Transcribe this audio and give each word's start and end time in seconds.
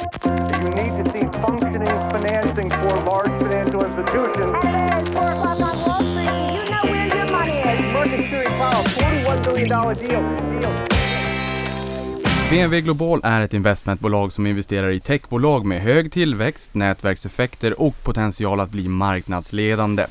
You 0.00 0.70
need 0.70 0.92
to 0.96 1.04
see 1.12 1.26
functioning 1.44 1.98
financing 2.12 2.70
for 2.70 2.94
large 3.10 3.34
financial 3.38 3.84
institutions. 3.84 4.52
Hello, 4.62 4.98
it's 4.98 5.08
4 5.08 5.30
o'clock 5.30 5.60
on 5.60 5.74
Wall 5.84 5.98
Street. 6.10 6.30
You 6.56 6.70
know 6.70 6.84
where 6.90 7.06
your 7.16 7.26
money 7.36 7.58
is. 7.72 7.92
Market 7.92 8.30
Theory 8.30 8.46
Powell, 8.60 8.84
$41 8.84 9.44
billion 9.44 9.68
deal. 9.68 10.60
deal. 10.60 10.72
VNV 12.50 12.80
Global 12.80 13.20
är 13.24 13.40
ett 13.40 13.54
investmentbolag 13.54 14.32
som 14.32 14.46
investerar 14.46 14.90
i 14.90 15.00
techbolag 15.00 15.64
med 15.66 15.80
hög 15.80 16.12
tillväxt, 16.12 16.74
nätverkseffekter 16.74 17.80
och 17.80 18.02
potential 18.02 18.60
att 18.60 18.70
bli 18.70 18.88
marknadsledande. 18.88 20.06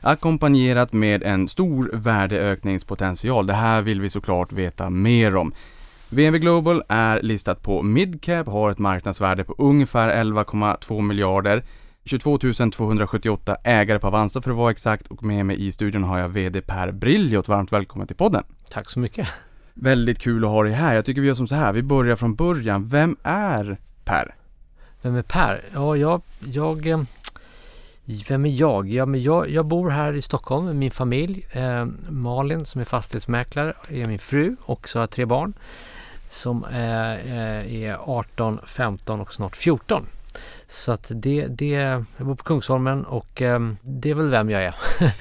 Ackompanjerat 0.00 0.92
med 0.92 1.22
en 1.22 1.48
stor 1.48 1.90
värdeökningspotential. 1.92 3.46
Det 3.46 3.52
här 3.54 3.82
vill 3.82 4.00
vi 4.00 4.10
såklart 4.10 4.52
veta 4.52 4.90
mer 4.90 5.36
om. 5.36 5.52
VNV 6.14 6.38
Global 6.38 6.82
är 6.88 7.22
listat 7.22 7.62
på 7.62 7.82
midcap, 7.82 8.46
har 8.46 8.70
ett 8.70 8.78
marknadsvärde 8.78 9.44
på 9.44 9.54
ungefär 9.58 10.24
11,2 10.24 11.02
miljarder. 11.02 11.64
22 12.04 12.38
278 12.72 13.56
ägare 13.64 13.98
på 13.98 14.06
Avanza 14.06 14.40
för 14.40 14.50
att 14.50 14.56
vara 14.56 14.70
exakt 14.70 15.06
och 15.06 15.22
med 15.22 15.46
mig 15.46 15.66
i 15.66 15.72
studion 15.72 16.04
har 16.04 16.18
jag 16.18 16.28
VD 16.28 16.60
Per 16.60 16.92
Brilliot. 16.92 17.48
Varmt 17.48 17.72
välkommen 17.72 18.06
till 18.06 18.16
podden! 18.16 18.42
Tack 18.70 18.90
så 18.90 18.98
mycket. 18.98 19.28
Väldigt 19.74 20.18
kul 20.18 20.44
att 20.44 20.50
ha 20.50 20.62
dig 20.62 20.72
här. 20.72 20.94
Jag 20.94 21.04
tycker 21.04 21.20
vi 21.20 21.26
gör 21.26 21.34
som 21.34 21.48
så 21.48 21.54
här, 21.54 21.72
vi 21.72 21.82
börjar 21.82 22.16
från 22.16 22.34
början. 22.34 22.86
Vem 22.86 23.16
är 23.22 23.76
Per? 24.04 24.34
Vem 25.02 25.16
är 25.16 25.22
Per? 25.22 25.62
Ja, 25.74 25.96
jag, 25.96 26.22
jag 26.44 26.86
eh, 26.86 27.02
vem 28.28 28.46
är 28.46 28.60
jag? 28.60 28.88
Ja, 28.88 29.06
men 29.06 29.22
jag? 29.22 29.50
Jag 29.50 29.66
bor 29.66 29.90
här 29.90 30.12
i 30.12 30.22
Stockholm 30.22 30.66
med 30.66 30.76
min 30.76 30.90
familj. 30.90 31.46
Eh, 31.50 31.86
Malin 32.08 32.64
som 32.64 32.80
är 32.80 32.84
fastighetsmäklare 32.84 33.74
är 33.88 34.06
min 34.06 34.18
fru 34.18 34.56
och 34.60 34.88
så 34.88 34.98
har 34.98 35.02
jag 35.02 35.10
tre 35.10 35.24
barn 35.24 35.54
som 36.34 36.64
är 36.70 37.88
eh, 37.90 38.00
18, 38.00 38.60
15 38.66 39.20
och 39.20 39.34
snart 39.34 39.56
14. 39.56 40.06
Så 40.68 40.92
att 40.92 41.12
det, 41.14 41.46
det, 41.46 41.66
jag 41.66 42.26
bor 42.26 42.34
på 42.34 42.44
Kungsholmen 42.44 43.04
och 43.04 43.42
eh, 43.42 43.60
det 43.82 44.10
är 44.10 44.14
väl 44.14 44.30
vem 44.30 44.50
jag 44.50 44.64
är. 44.64 44.74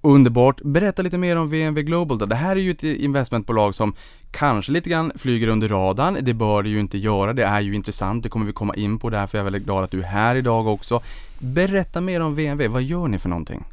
Underbart. 0.00 0.60
Berätta 0.62 1.02
lite 1.02 1.18
mer 1.18 1.36
om 1.36 1.50
VNV 1.50 1.82
Global 1.82 2.18
då. 2.18 2.26
Det 2.26 2.34
här 2.34 2.56
är 2.56 2.60
ju 2.60 2.70
ett 2.70 2.82
investmentbolag 2.82 3.74
som 3.74 3.94
kanske 4.30 4.72
lite 4.72 4.90
grann 4.90 5.12
flyger 5.16 5.48
under 5.48 5.68
radarn. 5.68 6.18
Det 6.20 6.34
bör 6.34 6.62
det 6.62 6.68
ju 6.68 6.80
inte 6.80 6.98
göra. 6.98 7.32
Det 7.32 7.44
är 7.44 7.60
ju 7.60 7.74
intressant. 7.74 8.22
Det 8.22 8.28
kommer 8.28 8.46
vi 8.46 8.52
komma 8.52 8.74
in 8.74 8.98
på. 8.98 9.10
Därför 9.10 9.38
är 9.38 9.40
jag 9.40 9.44
väldigt 9.44 9.64
glad 9.64 9.84
att 9.84 9.90
du 9.90 10.00
är 10.00 10.06
här 10.06 10.36
idag 10.36 10.66
också. 10.66 11.00
Berätta 11.38 12.00
mer 12.00 12.20
om 12.20 12.34
VNV. 12.34 12.68
Vad 12.68 12.82
gör 12.82 13.08
ni 13.08 13.18
för 13.18 13.28
någonting? 13.28 13.64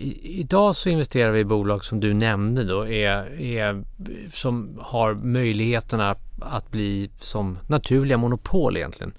I, 0.00 0.40
idag 0.40 0.76
så 0.76 0.88
investerar 0.88 1.30
vi 1.30 1.40
i 1.40 1.44
bolag 1.44 1.84
som 1.84 2.00
du 2.00 2.14
nämnde 2.14 2.64
då 2.64 2.88
är, 2.88 3.40
är 3.40 3.84
som 4.32 4.78
har 4.80 5.14
möjligheterna 5.14 6.16
att 6.40 6.70
bli 6.70 7.10
som 7.16 7.58
naturliga 7.66 8.16
monopol 8.16 8.76
egentligen. 8.76 9.12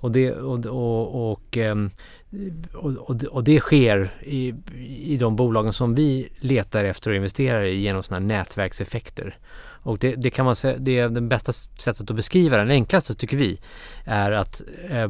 Och 0.00 0.12
det, 0.12 0.32
och, 0.32 1.56
ehm, 1.56 1.90
och, 2.74 2.90
och, 2.90 3.10
och, 3.10 3.24
och, 3.24 3.44
det 3.44 3.60
sker 3.60 4.10
i, 4.20 4.54
i 4.98 5.16
de 5.16 5.36
bolagen 5.36 5.72
som 5.72 5.94
vi 5.94 6.28
letar 6.40 6.84
efter 6.84 7.10
och 7.10 7.16
investerar 7.16 7.62
i 7.62 7.74
genom 7.74 8.02
sådana 8.02 8.20
här 8.20 8.38
nätverkseffekter. 8.38 9.36
Och 9.82 9.98
det, 9.98 10.14
det, 10.14 10.30
kan 10.30 10.44
man 10.44 10.56
säga, 10.56 10.76
det 10.78 10.98
är 10.98 11.08
det 11.08 11.20
bästa 11.20 11.52
sättet 11.52 12.10
att 12.10 12.16
beskriva 12.16 12.56
den, 12.56 12.70
enklaste 12.70 13.14
tycker 13.14 13.36
vi, 13.36 13.58
är 14.04 14.32
att 14.32 14.62
eh, 14.90 15.08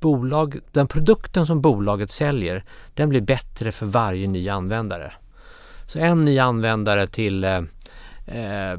bolag, 0.00 0.58
den 0.72 0.88
produkten 0.88 1.46
som 1.46 1.60
bolaget 1.60 2.10
säljer, 2.10 2.64
den 2.94 3.08
blir 3.08 3.20
bättre 3.20 3.72
för 3.72 3.86
varje 3.86 4.28
ny 4.28 4.48
användare. 4.48 5.12
Så 5.86 5.98
en 5.98 6.24
ny 6.24 6.38
användare 6.38 7.06
till 7.06 7.44
eh, 7.44 7.62
eh, 8.26 8.78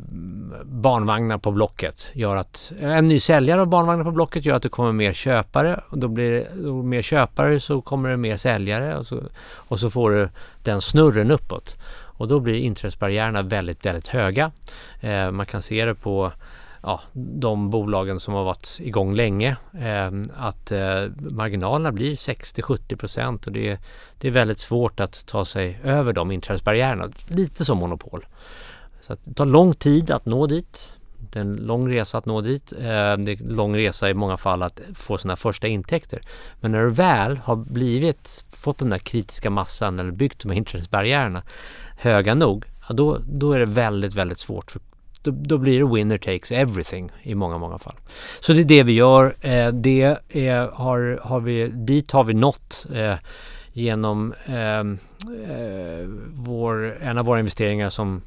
barnvagnar 0.63 1.37
på 1.37 1.51
Blocket 1.51 2.09
gör 2.13 2.35
att 2.35 2.71
en 2.79 3.07
ny 3.07 3.19
säljare 3.19 3.61
av 3.61 3.67
barnvagnar 3.67 4.03
på 4.03 4.11
Blocket 4.11 4.45
gör 4.45 4.55
att 4.55 4.63
det 4.63 4.69
kommer 4.69 4.91
mer 4.91 5.13
köpare 5.13 5.81
och 5.89 5.97
då 5.97 6.07
blir 6.07 6.31
det 6.31 6.47
då 6.55 6.83
mer 6.83 7.01
köpare 7.01 7.59
så 7.59 7.81
kommer 7.81 8.09
det 8.09 8.17
mer 8.17 8.37
säljare 8.37 8.97
och 8.97 9.07
så, 9.07 9.23
och 9.43 9.79
så 9.79 9.89
får 9.89 10.11
du 10.11 10.29
den 10.63 10.81
snurren 10.81 11.31
uppåt 11.31 11.77
och 12.21 12.27
då 12.27 12.39
blir 12.39 12.55
inträdesbarriärerna 12.55 13.41
väldigt, 13.41 13.85
väldigt 13.85 14.07
höga. 14.07 14.51
Eh, 14.99 15.31
man 15.31 15.45
kan 15.45 15.61
se 15.61 15.85
det 15.85 15.95
på 15.95 16.31
ja, 16.83 17.01
de 17.13 17.69
bolagen 17.69 18.19
som 18.19 18.33
har 18.33 18.43
varit 18.43 18.77
igång 18.79 19.15
länge 19.15 19.57
eh, 19.73 20.11
att 20.37 20.71
eh, 20.71 21.05
marginalerna 21.17 21.91
blir 21.91 22.15
60-70 22.15 22.95
procent 22.95 23.47
och 23.47 23.53
det 23.53 23.69
är, 23.69 23.79
det 24.17 24.27
är 24.27 24.31
väldigt 24.31 24.59
svårt 24.59 24.99
att 24.99 25.25
ta 25.25 25.45
sig 25.45 25.79
över 25.83 26.13
de 26.13 26.31
inträdesbarriärerna. 26.31 27.09
Lite 27.27 27.65
som 27.65 27.77
monopol. 27.77 28.25
Så 29.01 29.17
det 29.23 29.33
tar 29.33 29.45
lång 29.45 29.73
tid 29.73 30.11
att 30.11 30.25
nå 30.25 30.47
dit. 30.47 30.93
Det 31.31 31.39
är 31.39 31.41
en 31.41 31.55
lång 31.55 31.93
resa 31.93 32.17
att 32.17 32.25
nå 32.25 32.41
dit. 32.41 32.73
Eh, 32.73 32.79
det 32.79 33.31
är 33.31 33.41
en 33.41 33.47
lång 33.47 33.77
resa 33.77 34.09
i 34.09 34.13
många 34.13 34.37
fall 34.37 34.63
att 34.63 34.81
få 34.93 35.17
sina 35.17 35.35
första 35.35 35.67
intäkter. 35.67 36.21
Men 36.59 36.71
när 36.71 36.83
du 36.83 36.89
väl 36.89 37.37
har 37.37 37.55
blivit, 37.55 38.45
fått 38.49 38.77
den 38.77 38.89
där 38.89 38.97
kritiska 38.97 39.49
massan 39.49 39.99
eller 39.99 40.11
byggt 40.11 40.39
de 40.39 40.49
här 40.49 40.57
inträdesbarriärerna 40.57 41.43
höga 41.97 42.33
nog, 42.33 42.65
ja 42.87 42.95
då, 42.95 43.17
då 43.25 43.53
är 43.53 43.59
det 43.59 43.65
väldigt, 43.65 44.13
väldigt 44.13 44.39
svårt. 44.39 44.71
För 44.71 44.81
då, 45.23 45.31
då, 45.31 45.57
blir 45.57 45.79
det 45.79 45.95
winner 45.95 46.17
takes 46.17 46.51
everything 46.51 47.11
i 47.23 47.35
många, 47.35 47.57
många 47.57 47.77
fall. 47.77 47.95
Så 48.39 48.53
det 48.53 48.59
är 48.59 48.65
det 48.65 48.83
vi 48.83 48.93
gör. 48.93 49.35
Eh, 49.41 49.67
det 49.67 50.17
är, 50.29 50.71
har, 50.71 51.19
har 51.23 51.39
vi, 51.39 51.67
dit 51.67 52.11
har 52.11 52.23
vi 52.23 52.33
nått 52.33 52.85
eh, 52.93 53.15
genom 53.73 54.33
ehm, 54.45 54.97
eh, 55.49 56.07
vår, 56.33 56.97
en 57.01 57.17
av 57.17 57.25
våra 57.25 57.39
investeringar 57.39 57.89
som 57.89 58.21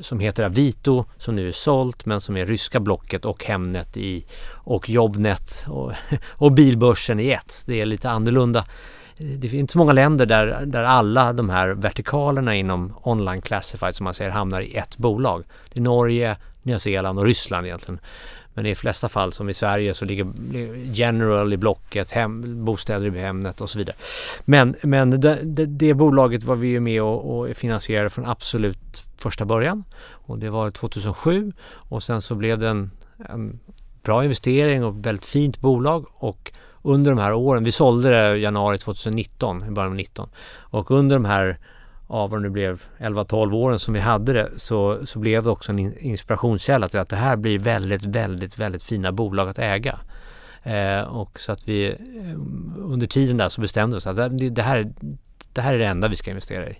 som 0.00 0.20
heter 0.20 0.44
Avito 0.44 1.04
som 1.18 1.36
nu 1.36 1.48
är 1.48 1.52
sålt 1.52 2.06
men 2.06 2.20
som 2.20 2.36
är 2.36 2.46
ryska 2.46 2.80
Blocket 2.80 3.24
och 3.24 3.44
Hemnet 3.44 3.96
i 3.96 4.26
och 4.48 4.90
Jobnet 4.90 5.64
och, 5.68 5.92
och 6.38 6.52
bilbörsen 6.52 7.20
i 7.20 7.30
ett. 7.30 7.62
Det 7.66 7.80
är 7.80 7.86
lite 7.86 8.10
annorlunda. 8.10 8.64
Det 9.18 9.48
finns 9.48 9.72
så 9.72 9.78
många 9.78 9.92
länder 9.92 10.26
där, 10.26 10.66
där 10.66 10.82
alla 10.82 11.32
de 11.32 11.50
här 11.50 11.68
vertikalerna 11.68 12.54
inom 12.54 12.94
online 13.02 13.42
classified 13.42 13.94
som 13.94 14.04
man 14.04 14.14
säger 14.14 14.30
hamnar 14.30 14.60
i 14.60 14.74
ett 14.74 14.96
bolag. 14.96 15.44
Det 15.72 15.80
är 15.80 15.82
Norge, 15.82 16.36
Nya 16.62 16.78
Zeeland 16.78 17.18
och 17.18 17.24
Ryssland 17.24 17.66
egentligen. 17.66 18.00
Men 18.54 18.66
i 18.66 18.68
de 18.68 18.74
flesta 18.74 19.08
fall 19.08 19.32
som 19.32 19.48
i 19.48 19.54
Sverige 19.54 19.94
så 19.94 20.04
ligger 20.04 20.26
General 20.92 21.52
i 21.52 21.56
Blocket, 21.56 22.10
hem, 22.12 22.64
bostäder 22.64 23.16
i 23.16 23.20
Hemnet 23.20 23.60
och 23.60 23.70
så 23.70 23.78
vidare. 23.78 23.96
Men, 24.44 24.74
men 24.82 25.20
det, 25.20 25.38
det, 25.42 25.66
det 25.66 25.94
bolaget 25.94 26.44
var 26.44 26.56
vi 26.56 26.68
ju 26.68 26.80
med 26.80 27.02
och, 27.02 27.38
och 27.38 27.56
finansierade 27.56 28.10
från 28.10 28.26
absolut 28.26 29.08
första 29.18 29.44
början. 29.44 29.84
Och 30.10 30.38
det 30.38 30.50
var 30.50 30.70
2007 30.70 31.52
och 31.72 32.02
sen 32.02 32.22
så 32.22 32.34
blev 32.34 32.58
det 32.58 32.68
en, 32.68 32.90
en 33.28 33.60
bra 34.02 34.24
investering 34.24 34.84
och 34.84 35.06
väldigt 35.06 35.26
fint 35.26 35.60
bolag 35.60 36.06
och 36.14 36.52
under 36.86 37.10
de 37.10 37.18
här 37.20 37.32
åren, 37.32 37.64
vi 37.64 37.72
sålde 37.72 38.10
det 38.10 38.36
i 38.36 38.40
januari 38.40 38.78
2019, 38.78 39.64
i 39.68 39.70
början 39.70 39.90
av 39.90 39.96
19 39.96 40.28
och 40.58 40.90
under 40.90 41.16
de 41.16 41.24
här 41.24 41.58
ja, 42.08 42.26
vad 42.26 42.38
det 42.38 42.42
nu 42.42 42.50
blev 42.50 42.82
11-12 42.98 43.54
åren 43.54 43.78
som 43.78 43.94
vi 43.94 44.00
hade 44.00 44.32
det 44.32 44.50
så, 44.56 45.06
så 45.06 45.18
blev 45.18 45.42
det 45.42 45.50
också 45.50 45.72
en 45.72 45.98
inspirationskälla 45.98 46.88
till 46.88 47.00
att 47.00 47.08
det 47.08 47.16
här 47.16 47.36
blir 47.36 47.58
väldigt, 47.58 48.04
väldigt, 48.04 48.58
väldigt 48.58 48.82
fina 48.82 49.12
bolag 49.12 49.48
att 49.48 49.58
äga. 49.58 49.98
Eh, 50.62 51.00
och 51.00 51.40
så 51.40 51.52
att 51.52 51.68
vi 51.68 51.86
eh, 51.88 51.94
under 52.76 53.06
tiden 53.06 53.36
där 53.36 53.48
så 53.48 53.60
bestämde 53.60 53.94
vi 53.94 53.98
oss 53.98 54.06
att 54.06 54.16
det, 54.16 54.50
det, 54.50 54.62
här, 54.62 54.92
det 55.52 55.60
här 55.60 55.74
är 55.74 55.78
det 55.78 55.86
enda 55.86 56.08
vi 56.08 56.16
ska 56.16 56.30
investera 56.30 56.68
i. 56.68 56.78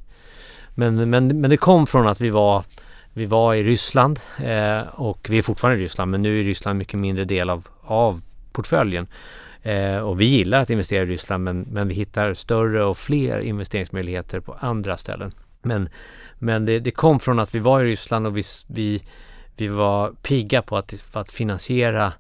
Men, 0.74 1.10
men, 1.10 1.40
men 1.40 1.50
det 1.50 1.56
kom 1.56 1.86
från 1.86 2.08
att 2.08 2.20
vi 2.20 2.30
var 2.30 2.64
vi 3.12 3.26
var 3.26 3.54
i 3.54 3.62
Ryssland 3.62 4.20
eh, 4.38 4.80
och 4.80 5.26
vi 5.30 5.38
är 5.38 5.42
fortfarande 5.42 5.80
i 5.80 5.84
Ryssland 5.84 6.10
men 6.10 6.22
nu 6.22 6.40
är 6.40 6.44
Ryssland 6.44 6.78
mycket 6.78 6.98
mindre 6.98 7.24
del 7.24 7.50
av, 7.50 7.66
av 7.82 8.20
portföljen. 8.52 9.06
Eh, 9.66 9.99
och 9.99 10.21
vi 10.21 10.25
gillar 10.25 10.60
att 10.60 10.71
investera 10.71 11.03
i 11.03 11.06
Ryssland 11.06 11.44
men, 11.44 11.66
men 11.71 11.88
vi 11.88 11.94
hittar 11.94 12.34
större 12.34 12.84
och 12.84 12.99
fler 12.99 13.38
investeringsmöjligheter 13.38 14.41
på 14.41 14.56
andra 14.60 14.97
ställen. 14.97 15.32
Men, 15.62 15.88
men 16.38 16.65
det, 16.65 16.78
det 16.78 16.91
kom 16.91 17.21
från 17.21 17.38
att 17.38 17.54
vi 17.54 17.59
var 17.59 17.81
i 17.81 17.91
Ryssland 17.91 18.27
och 18.27 18.37
vi, 18.37 18.43
vi, 18.66 19.03
vi 19.56 19.66
var 19.66 20.12
pigga 20.22 20.62
på 20.62 20.77
att, 20.77 20.94
för 21.12 21.21
att 21.21 21.31
finansiera 21.31 22.12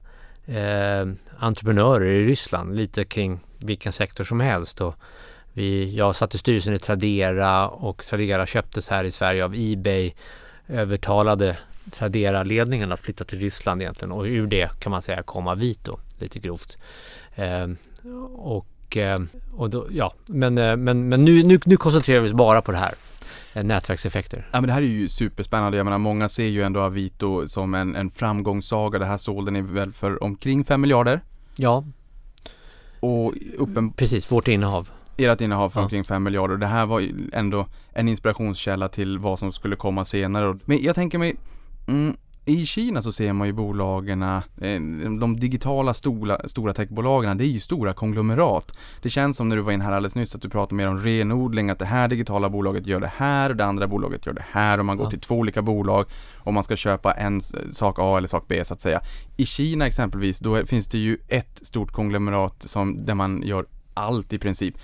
eh, 0.46 1.06
entreprenörer 1.38 2.06
i 2.06 2.26
Ryssland 2.26 2.76
lite 2.76 3.04
kring 3.04 3.40
vilken 3.58 3.92
sektor 3.92 4.24
som 4.24 4.40
helst. 4.40 4.80
Och 4.80 4.94
vi, 5.52 5.96
jag 5.96 6.16
satt 6.16 6.34
i 6.34 6.38
styrelsen 6.38 6.74
i 6.74 6.78
Tradera 6.78 7.68
och 7.68 8.04
Tradera 8.04 8.46
köptes 8.46 8.88
här 8.88 9.04
i 9.04 9.10
Sverige 9.10 9.44
av 9.44 9.54
Ebay 9.56 10.12
övertalade 10.68 11.56
Tradera-ledningen 11.90 12.92
att 12.92 13.00
flytta 13.00 13.24
till 13.24 13.40
Ryssland 13.40 13.82
egentligen 13.82 14.12
och 14.12 14.24
ur 14.24 14.46
det 14.46 14.80
kan 14.80 14.90
man 14.90 15.02
säga 15.02 15.22
kom 15.22 15.48
Avito 15.48 15.98
lite 16.20 16.38
grovt. 16.38 16.78
Eh, 17.34 17.68
och, 18.34 18.96
eh, 18.96 19.20
och 19.56 19.70
då, 19.70 19.86
ja, 19.90 20.14
men, 20.26 20.58
eh, 20.58 20.76
men, 20.76 21.08
men 21.08 21.24
nu, 21.24 21.42
nu, 21.42 21.60
nu 21.64 21.76
koncentrerar 21.76 22.20
vi 22.20 22.28
oss 22.28 22.32
bara 22.32 22.62
på 22.62 22.72
det 22.72 22.78
här 22.78 22.94
eh, 23.54 23.64
nätverkseffekter. 23.64 24.48
Ja 24.52 24.60
men 24.60 24.68
det 24.68 24.72
här 24.72 24.82
är 24.82 24.86
ju 24.86 25.08
superspännande. 25.08 25.76
Jag 25.76 25.84
menar 25.84 25.98
många 25.98 26.28
ser 26.28 26.46
ju 26.46 26.62
ändå 26.62 26.80
Avito 26.80 27.48
som 27.48 27.74
en, 27.74 27.96
en 27.96 28.10
framgångssaga. 28.10 28.98
Det 28.98 29.06
här 29.06 29.18
sålde 29.18 29.50
ni 29.50 29.60
väl 29.60 29.92
för 29.92 30.22
omkring 30.22 30.64
5 30.64 30.80
miljarder? 30.80 31.20
Ja. 31.56 31.84
Och 33.00 33.34
uppen... 33.58 33.92
Precis, 33.92 34.32
vårt 34.32 34.48
innehav. 34.48 34.88
Ert 35.16 35.40
innehav 35.40 35.70
för 35.70 35.80
ja. 35.80 35.84
omkring 35.84 36.04
5 36.04 36.22
miljarder. 36.22 36.56
Det 36.56 36.66
här 36.66 36.86
var 36.86 37.08
ändå 37.32 37.66
en 37.92 38.08
inspirationskälla 38.08 38.88
till 38.88 39.18
vad 39.18 39.38
som 39.38 39.52
skulle 39.52 39.76
komma 39.76 40.04
senare. 40.04 40.58
Men 40.64 40.82
jag 40.82 40.94
tänker 40.94 41.18
mig, 41.18 41.36
mm, 41.88 42.16
I 42.48 42.66
Kina 42.66 43.02
så 43.02 43.12
ser 43.12 43.32
man 43.32 43.46
ju 43.46 43.52
bolagen, 43.52 44.22
eh, 44.22 44.40
de 45.20 45.40
digitala 45.40 45.94
stora, 45.94 46.48
stora 46.48 46.72
techbolagen, 46.74 47.38
det 47.38 47.44
är 47.44 47.48
ju 47.48 47.60
stora 47.60 47.92
konglomerat. 47.92 48.72
Det 49.02 49.10
känns 49.10 49.36
som 49.36 49.48
när 49.48 49.56
du 49.56 49.62
var 49.62 49.72
in 49.72 49.80
här 49.80 49.92
alldeles 49.92 50.14
nyss 50.14 50.34
att 50.34 50.42
du 50.42 50.48
pratade 50.48 50.74
mer 50.74 50.86
om 50.88 50.98
renodling, 50.98 51.70
att 51.70 51.78
det 51.78 51.84
här 51.84 52.08
digitala 52.08 52.48
bolaget 52.48 52.86
gör 52.86 53.00
det 53.00 53.10
här 53.16 53.50
och 53.50 53.56
det 53.56 53.64
andra 53.64 53.86
bolaget 53.88 54.26
gör 54.26 54.32
det 54.32 54.44
här 54.50 54.78
och 54.78 54.84
man 54.84 54.96
går 54.96 55.06
Ja. 55.06 55.10
till 55.10 55.20
två 55.20 55.34
olika 55.34 55.62
bolag 55.62 56.04
och 56.38 56.54
man 56.54 56.64
ska 56.64 56.76
köpa 56.76 57.12
en 57.12 57.40
sak 57.72 57.96
A 57.98 58.16
eller 58.18 58.28
sak 58.28 58.44
B 58.48 58.64
så 58.64 58.74
att 58.74 58.80
säga. 58.80 59.00
I 59.36 59.46
Kina 59.46 59.86
exempelvis, 59.86 60.38
då 60.38 60.66
finns 60.66 60.86
det 60.86 60.98
ju 60.98 61.18
ett 61.28 61.58
stort 61.62 61.92
konglomerat 61.92 62.62
som, 62.66 63.04
där 63.06 63.14
man 63.14 63.42
gör 63.42 63.66
allt 63.94 64.32
i 64.32 64.38
princip. 64.38 64.74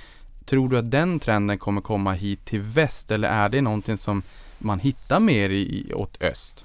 Tror 0.46 0.68
du 0.68 0.78
att 0.78 0.90
den 0.90 1.18
trenden 1.20 1.58
kommer 1.58 1.80
komma 1.80 2.12
hit 2.12 2.44
till 2.44 2.60
väst 2.60 3.10
eller 3.10 3.28
är 3.28 3.48
det 3.48 3.60
någonting 3.60 3.96
som 3.96 4.22
man 4.58 4.78
hittar 4.80 5.20
mer 5.20 5.50
i, 5.50 5.92
åt 5.94 6.22
öst? 6.22 6.64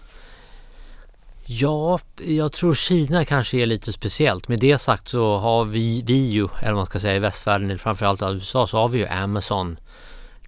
Ja, 1.50 2.00
jag 2.26 2.52
tror 2.52 2.74
Kina 2.74 3.26
kanske 3.26 3.58
är 3.58 3.66
lite 3.66 3.94
speciellt. 3.94 4.48
Med 4.48 4.60
det 4.60 4.78
sagt 4.78 5.08
så 5.08 5.38
har 5.38 5.66
vi, 5.66 6.04
vi 6.06 6.14
ju, 6.14 6.48
eller 6.60 6.74
vad 6.74 6.76
man 6.76 6.86
ska 6.86 7.00
säga 7.00 7.16
i 7.16 7.20
västvärlden, 7.20 7.80
framförallt 7.80 8.22
i 8.22 8.26
USA, 8.26 8.68
så 8.68 8.78
har 8.78 8.90
vi 8.90 8.98
ju 8.98 9.08
Amazon 9.08 9.78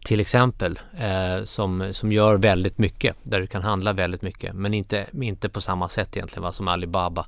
till 0.04 0.20
exempel 0.20 0.80
eh, 0.98 1.44
som, 1.44 1.94
som 1.94 2.12
gör 2.12 2.38
väldigt 2.38 2.78
mycket, 2.78 3.16
där 3.24 3.40
du 3.40 3.48
kan 3.48 3.62
handla 3.62 3.94
väldigt 3.94 4.22
mycket, 4.22 4.56
men 4.56 4.74
inte, 4.74 5.06
inte 5.22 5.50
på 5.50 5.62
samma 5.62 5.90
sätt 5.90 6.18
egentligen 6.18 6.44
va, 6.44 6.52
som 6.52 6.68
Alibaba. 6.68 7.28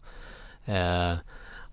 Eh, 0.65 1.13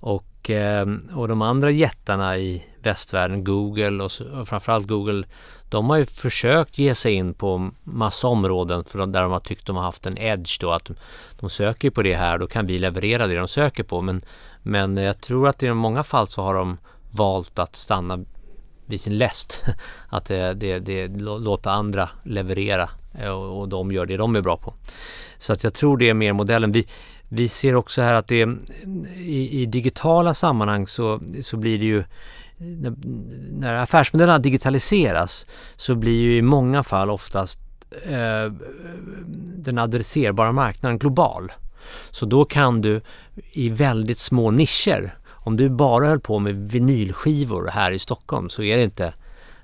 och, 0.01 0.51
eh, 0.51 0.87
och 1.15 1.29
de 1.29 1.43
andra 1.43 1.71
jättarna 1.71 2.39
i 2.39 2.65
västvärlden, 2.83 3.45
Google 3.45 4.05
och, 4.05 4.13
så, 4.13 4.41
och 4.41 4.49
framförallt 4.49 4.87
Google, 4.87 5.25
de 5.69 5.91
har 5.91 5.97
ju 5.97 6.05
försökt 6.05 6.79
ge 6.79 6.95
sig 6.95 7.13
in 7.13 7.35
på 7.35 7.71
massa 7.85 8.29
områden 8.29 8.85
för 8.85 8.99
de, 8.99 9.13
där 9.13 9.23
de 9.23 9.33
har 9.33 9.41
tyckt 9.41 9.67
de 9.67 9.77
har 9.77 9.83
haft 9.83 10.07
en 10.07 10.19
edge 10.19 10.61
då, 10.61 10.73
att 10.73 10.85
de, 10.85 10.97
de 11.41 11.51
söker 11.51 11.91
på 11.91 12.03
det 12.03 12.17
här, 12.17 12.39
då 12.39 12.47
kan 12.47 12.67
vi 12.67 12.79
leverera 12.79 13.27
det 13.27 13.37
de 13.37 13.49
söker 13.49 13.83
på. 13.83 14.01
Men, 14.01 14.25
men 14.63 14.97
jag 14.97 15.21
tror 15.21 15.49
att 15.49 15.63
i 15.63 15.73
många 15.73 16.03
fall 16.03 16.29
så 16.29 16.43
har 16.43 16.55
de 16.55 16.79
valt 17.11 17.59
att 17.59 17.77
stanna 17.77 18.25
vid 18.87 19.01
sin 19.01 19.19
läst. 19.19 19.65
Att 20.09 20.31
eh, 20.31 20.51
det, 20.51 20.79
det, 20.79 21.07
det 21.07 21.23
låta 21.23 21.71
andra 21.71 22.09
leverera 22.25 22.91
eh, 23.15 23.29
och, 23.29 23.61
och 23.61 23.69
de 23.69 23.93
gör 23.93 24.07
det 24.07 24.17
de 24.17 24.37
är 24.37 24.41
bra 24.41 24.57
på. 24.57 24.75
Så 25.39 25.53
att 25.53 25.65
jag 25.65 25.75
tror 25.75 25.97
det 25.97 26.09
är 26.09 26.15
mer 26.15 26.33
modellen. 26.33 26.73
Vi, 26.73 26.89
vi 27.29 27.49
ser 27.49 27.75
också 27.75 28.03
här 28.03 28.15
att 28.15 28.29
det 28.29 28.49
i, 29.17 29.63
i 29.63 29.67
digitala 29.67 30.35
sammanhang 30.35 30.87
så, 30.87 31.21
så 31.43 31.57
blir 31.57 31.79
det 31.79 31.85
ju 31.85 32.05
när, 32.59 32.95
när 33.53 33.75
affärsmodellerna 33.75 34.39
digitaliseras 34.39 35.47
så 35.77 35.95
blir 35.95 36.21
ju 36.21 36.37
i 36.37 36.43
många 36.43 36.83
fall 36.83 37.11
oftast 37.11 37.61
eh, 38.07 38.53
den 39.57 39.79
adresserbara 39.79 40.53
marknaden 40.53 40.99
global. 40.99 41.53
Så 42.11 42.27
då 42.27 42.45
kan 42.45 42.81
du 42.81 43.01
i 43.53 43.69
väldigt 43.69 44.19
små 44.19 44.51
nischer, 44.51 45.15
om 45.29 45.57
du 45.57 45.69
bara 45.69 46.09
höll 46.09 46.21
på 46.21 46.39
med 46.39 46.55
vinylskivor 46.71 47.67
här 47.73 47.91
i 47.91 47.99
Stockholm 47.99 48.49
så 48.49 48.63
är 48.63 48.77
det 48.77 48.83
inte, 48.83 49.15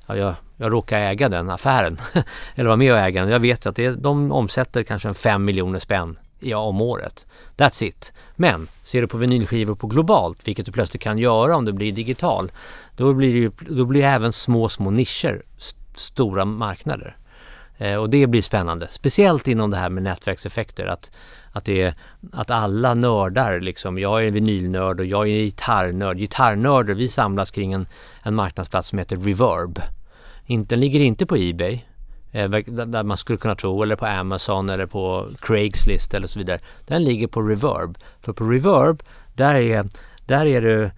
ja, 0.06 0.16
jag, 0.16 0.34
jag 0.56 0.72
råkar 0.72 0.98
äga 0.98 1.28
den 1.28 1.50
affären, 1.50 1.96
eller 2.54 2.66
vara 2.66 2.76
med 2.76 2.92
och 2.92 2.98
äga 2.98 3.20
den. 3.20 3.30
Jag 3.30 3.40
vet 3.40 3.66
ju 3.66 3.70
att 3.70 3.76
det, 3.76 3.90
de 3.90 4.32
omsätter 4.32 4.82
kanske 4.82 5.08
en 5.08 5.14
5 5.14 5.44
miljoner 5.44 5.78
spänn 5.78 6.18
ja, 6.44 6.58
om 6.58 6.80
året. 6.80 7.26
That's 7.56 7.84
it. 7.84 8.12
Men 8.36 8.68
ser 8.82 9.00
du 9.00 9.08
på 9.08 9.16
vinylskivor 9.16 9.74
på 9.74 9.86
globalt, 9.86 10.48
vilket 10.48 10.66
du 10.66 10.72
plötsligt 10.72 11.02
kan 11.02 11.18
göra 11.18 11.56
om 11.56 11.64
du 11.64 11.72
blir 11.72 11.92
digital, 11.92 12.52
då 12.96 13.12
blir 13.12 13.32
ju, 13.32 13.50
då 13.68 13.84
blir 13.84 14.02
även 14.02 14.32
små, 14.32 14.68
små 14.68 14.90
nischer 14.90 15.42
st- 15.58 15.78
stora 15.94 16.44
marknader. 16.44 17.16
Eh, 17.78 17.96
och 17.96 18.10
det 18.10 18.26
blir 18.26 18.42
spännande, 18.42 18.88
speciellt 18.90 19.48
inom 19.48 19.70
det 19.70 19.76
här 19.76 19.90
med 19.90 20.02
nätverkseffekter. 20.02 20.86
Att, 20.86 21.10
att, 21.52 21.64
det 21.64 21.82
är, 21.82 21.94
att 22.32 22.50
alla 22.50 22.94
nördar, 22.94 23.60
liksom, 23.60 23.98
jag 23.98 24.26
är 24.26 24.30
vinylnörd 24.30 25.00
och 25.00 25.06
jag 25.06 25.28
är 25.28 25.44
gitarrnörd. 25.44 26.18
gitarrnörder 26.18 26.94
vi 26.94 27.08
samlas 27.08 27.50
kring 27.50 27.72
en, 27.72 27.86
en 28.22 28.34
marknadsplats 28.34 28.88
som 28.88 28.98
heter 28.98 29.16
Reverb. 29.16 29.82
Den 30.46 30.80
ligger 30.80 31.00
inte 31.00 31.26
på 31.26 31.36
Ebay, 31.36 31.84
där 32.34 32.86
där 32.86 33.02
man 33.02 33.16
skulle 33.16 33.38
kunna 33.38 33.54
tro, 33.54 33.82
eller 33.82 33.96
på 33.96 34.06
Amazon 34.06 34.70
eller 34.70 34.86
på 34.86 35.28
Craigslist 35.40 36.14
eller 36.14 36.26
så 36.26 36.38
vidare. 36.38 36.58
Den 36.86 37.04
ligger 37.04 37.26
på 37.26 37.42
Reverb. 37.42 37.98
För 38.20 38.32
på 38.32 38.44
Reverb, 38.44 39.02
där 39.34 39.54
är, 39.54 39.88
där 40.26 40.46
är 40.46 40.62
du 40.62 40.90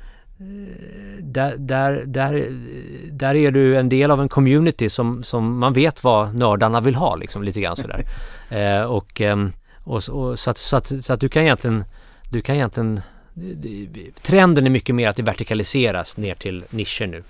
där, 1.19 1.57
där, 1.57 2.03
där, 2.07 2.49
där 3.11 3.35
är 3.35 3.51
du 3.51 3.77
en 3.77 3.89
del 3.89 4.11
av 4.11 4.21
en 4.21 4.29
community 4.29 4.89
som, 4.89 5.23
som 5.23 5.59
man 5.59 5.73
vet 5.73 6.05
vad 6.05 6.35
nördarna 6.35 6.81
vill 6.81 6.95
ha 6.95 7.17
liksom 7.17 7.43
lite 7.43 7.61
grann 7.61 7.77
sådär. 7.77 8.05
eh, 8.51 8.83
och, 8.83 9.21
ehm, 9.21 9.53
och, 9.85 10.09
och 10.09 10.39
så, 10.39 10.51
att, 10.51 10.59
så, 10.59 10.77
att, 10.77 11.05
så 11.05 11.13
att 11.13 11.21
du 11.21 11.29
kan 11.29 11.43
egentligen, 11.43 11.85
du 12.31 12.41
kan 12.41 12.55
egentligen 12.57 13.01
Trenden 14.23 14.67
är 14.67 14.71
mycket 14.71 14.95
mer 14.95 15.09
att 15.09 15.17
det 15.17 15.23
vertikaliseras 15.23 16.17
ner 16.17 16.35
till 16.35 16.65
nischer 16.71 17.07
nu. 17.07 17.23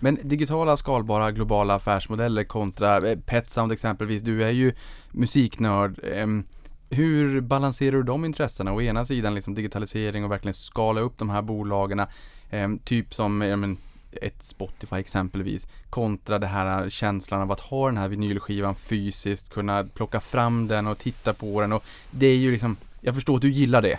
Men 0.00 0.18
digitala, 0.22 0.76
skalbara, 0.76 1.32
globala 1.32 1.74
affärsmodeller 1.74 2.44
kontra 2.44 3.08
eh, 3.08 3.18
Petsound 3.18 3.72
exempelvis. 3.72 4.22
Du 4.22 4.44
är 4.44 4.50
ju 4.50 4.72
musiknörd. 5.10 6.00
Ehm, 6.12 6.44
hur 6.90 7.40
balanserar 7.40 7.96
du 7.96 8.02
de 8.02 8.24
intressena? 8.24 8.72
Å 8.72 8.82
ena 8.82 9.04
sidan 9.04 9.34
liksom 9.34 9.54
digitalisering 9.54 10.24
och 10.24 10.30
verkligen 10.30 10.54
skala 10.54 11.00
upp 11.00 11.18
de 11.18 11.30
här 11.30 11.42
bolagen. 11.42 12.02
Ehm, 12.50 12.78
typ 12.78 13.14
som 13.14 13.38
men, 13.38 13.76
ett 14.22 14.42
Spotify 14.42 14.96
exempelvis. 14.96 15.66
Kontra 15.90 16.38
det 16.38 16.46
här 16.46 16.82
eh, 16.82 16.88
känslan 16.88 17.40
av 17.40 17.52
att 17.52 17.60
ha 17.60 17.86
den 17.86 17.96
här 17.96 18.08
vinylskivan 18.08 18.74
fysiskt, 18.74 19.50
kunna 19.50 19.84
plocka 19.84 20.20
fram 20.20 20.68
den 20.68 20.86
och 20.86 20.98
titta 20.98 21.34
på 21.34 21.60
den. 21.60 21.72
Och 21.72 21.84
det 22.10 22.26
är 22.26 22.36
ju 22.36 22.50
liksom, 22.50 22.76
jag 23.00 23.14
förstår 23.14 23.36
att 23.36 23.42
du 23.42 23.50
gillar 23.50 23.82
det. 23.82 23.98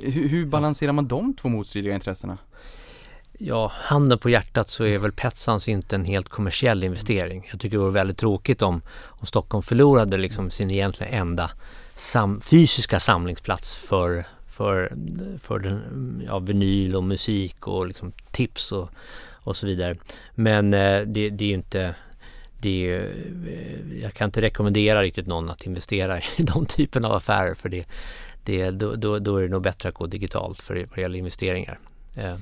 Hur, 0.00 0.28
hur 0.28 0.46
balanserar 0.46 0.92
man 0.92 1.08
de 1.08 1.34
två 1.34 1.48
motstridiga 1.48 1.94
intressena? 1.94 2.38
Ja, 3.42 3.72
handen 3.74 4.18
på 4.18 4.30
hjärtat 4.30 4.68
så 4.68 4.84
är 4.84 4.98
väl 4.98 5.12
Petsans 5.12 5.68
inte 5.68 5.96
en 5.96 6.04
helt 6.04 6.28
kommersiell 6.28 6.84
investering. 6.84 7.48
Jag 7.50 7.60
tycker 7.60 7.76
det 7.76 7.82
vore 7.82 7.92
väldigt 7.92 8.18
tråkigt 8.18 8.62
om, 8.62 8.82
om 9.04 9.26
Stockholm 9.26 9.62
förlorade 9.62 10.16
liksom 10.16 10.50
sin 10.50 10.70
egentligen 10.70 11.14
enda 11.14 11.50
sam, 11.94 12.40
fysiska 12.40 13.00
samlingsplats 13.00 13.76
för, 13.76 14.24
för, 14.48 14.92
för 15.42 15.58
den, 15.58 16.22
ja, 16.26 16.38
vinyl 16.38 16.96
och 16.96 17.04
musik 17.04 17.66
och 17.66 17.86
liksom 17.86 18.12
tips 18.30 18.72
och, 18.72 18.90
och 19.32 19.56
så 19.56 19.66
vidare. 19.66 19.96
Men 20.34 20.74
eh, 20.74 21.00
det, 21.00 21.30
det 21.30 21.44
är 21.44 21.48
ju 21.48 21.54
inte 21.54 21.94
det 22.58 22.90
är, 22.90 23.00
eh, 23.46 24.02
jag 24.02 24.14
kan 24.14 24.28
inte 24.28 24.40
rekommendera 24.40 25.02
riktigt 25.02 25.26
någon 25.26 25.50
att 25.50 25.66
investera 25.66 26.18
i 26.36 26.42
de 26.42 26.66
typen 26.66 27.04
av 27.04 27.12
affärer 27.12 27.54
för 27.54 27.68
det, 27.68 27.86
det, 28.44 28.70
då, 28.70 28.94
då, 28.94 29.18
då 29.18 29.36
är 29.36 29.42
det 29.42 29.48
nog 29.48 29.62
bättre 29.62 29.88
att 29.88 29.94
gå 29.94 30.06
digitalt 30.06 30.58
för 30.58 30.74
vad 30.74 30.94
det 30.94 31.00
gäller 31.00 31.18
investeringar. 31.18 31.78
Eh, 32.16 32.36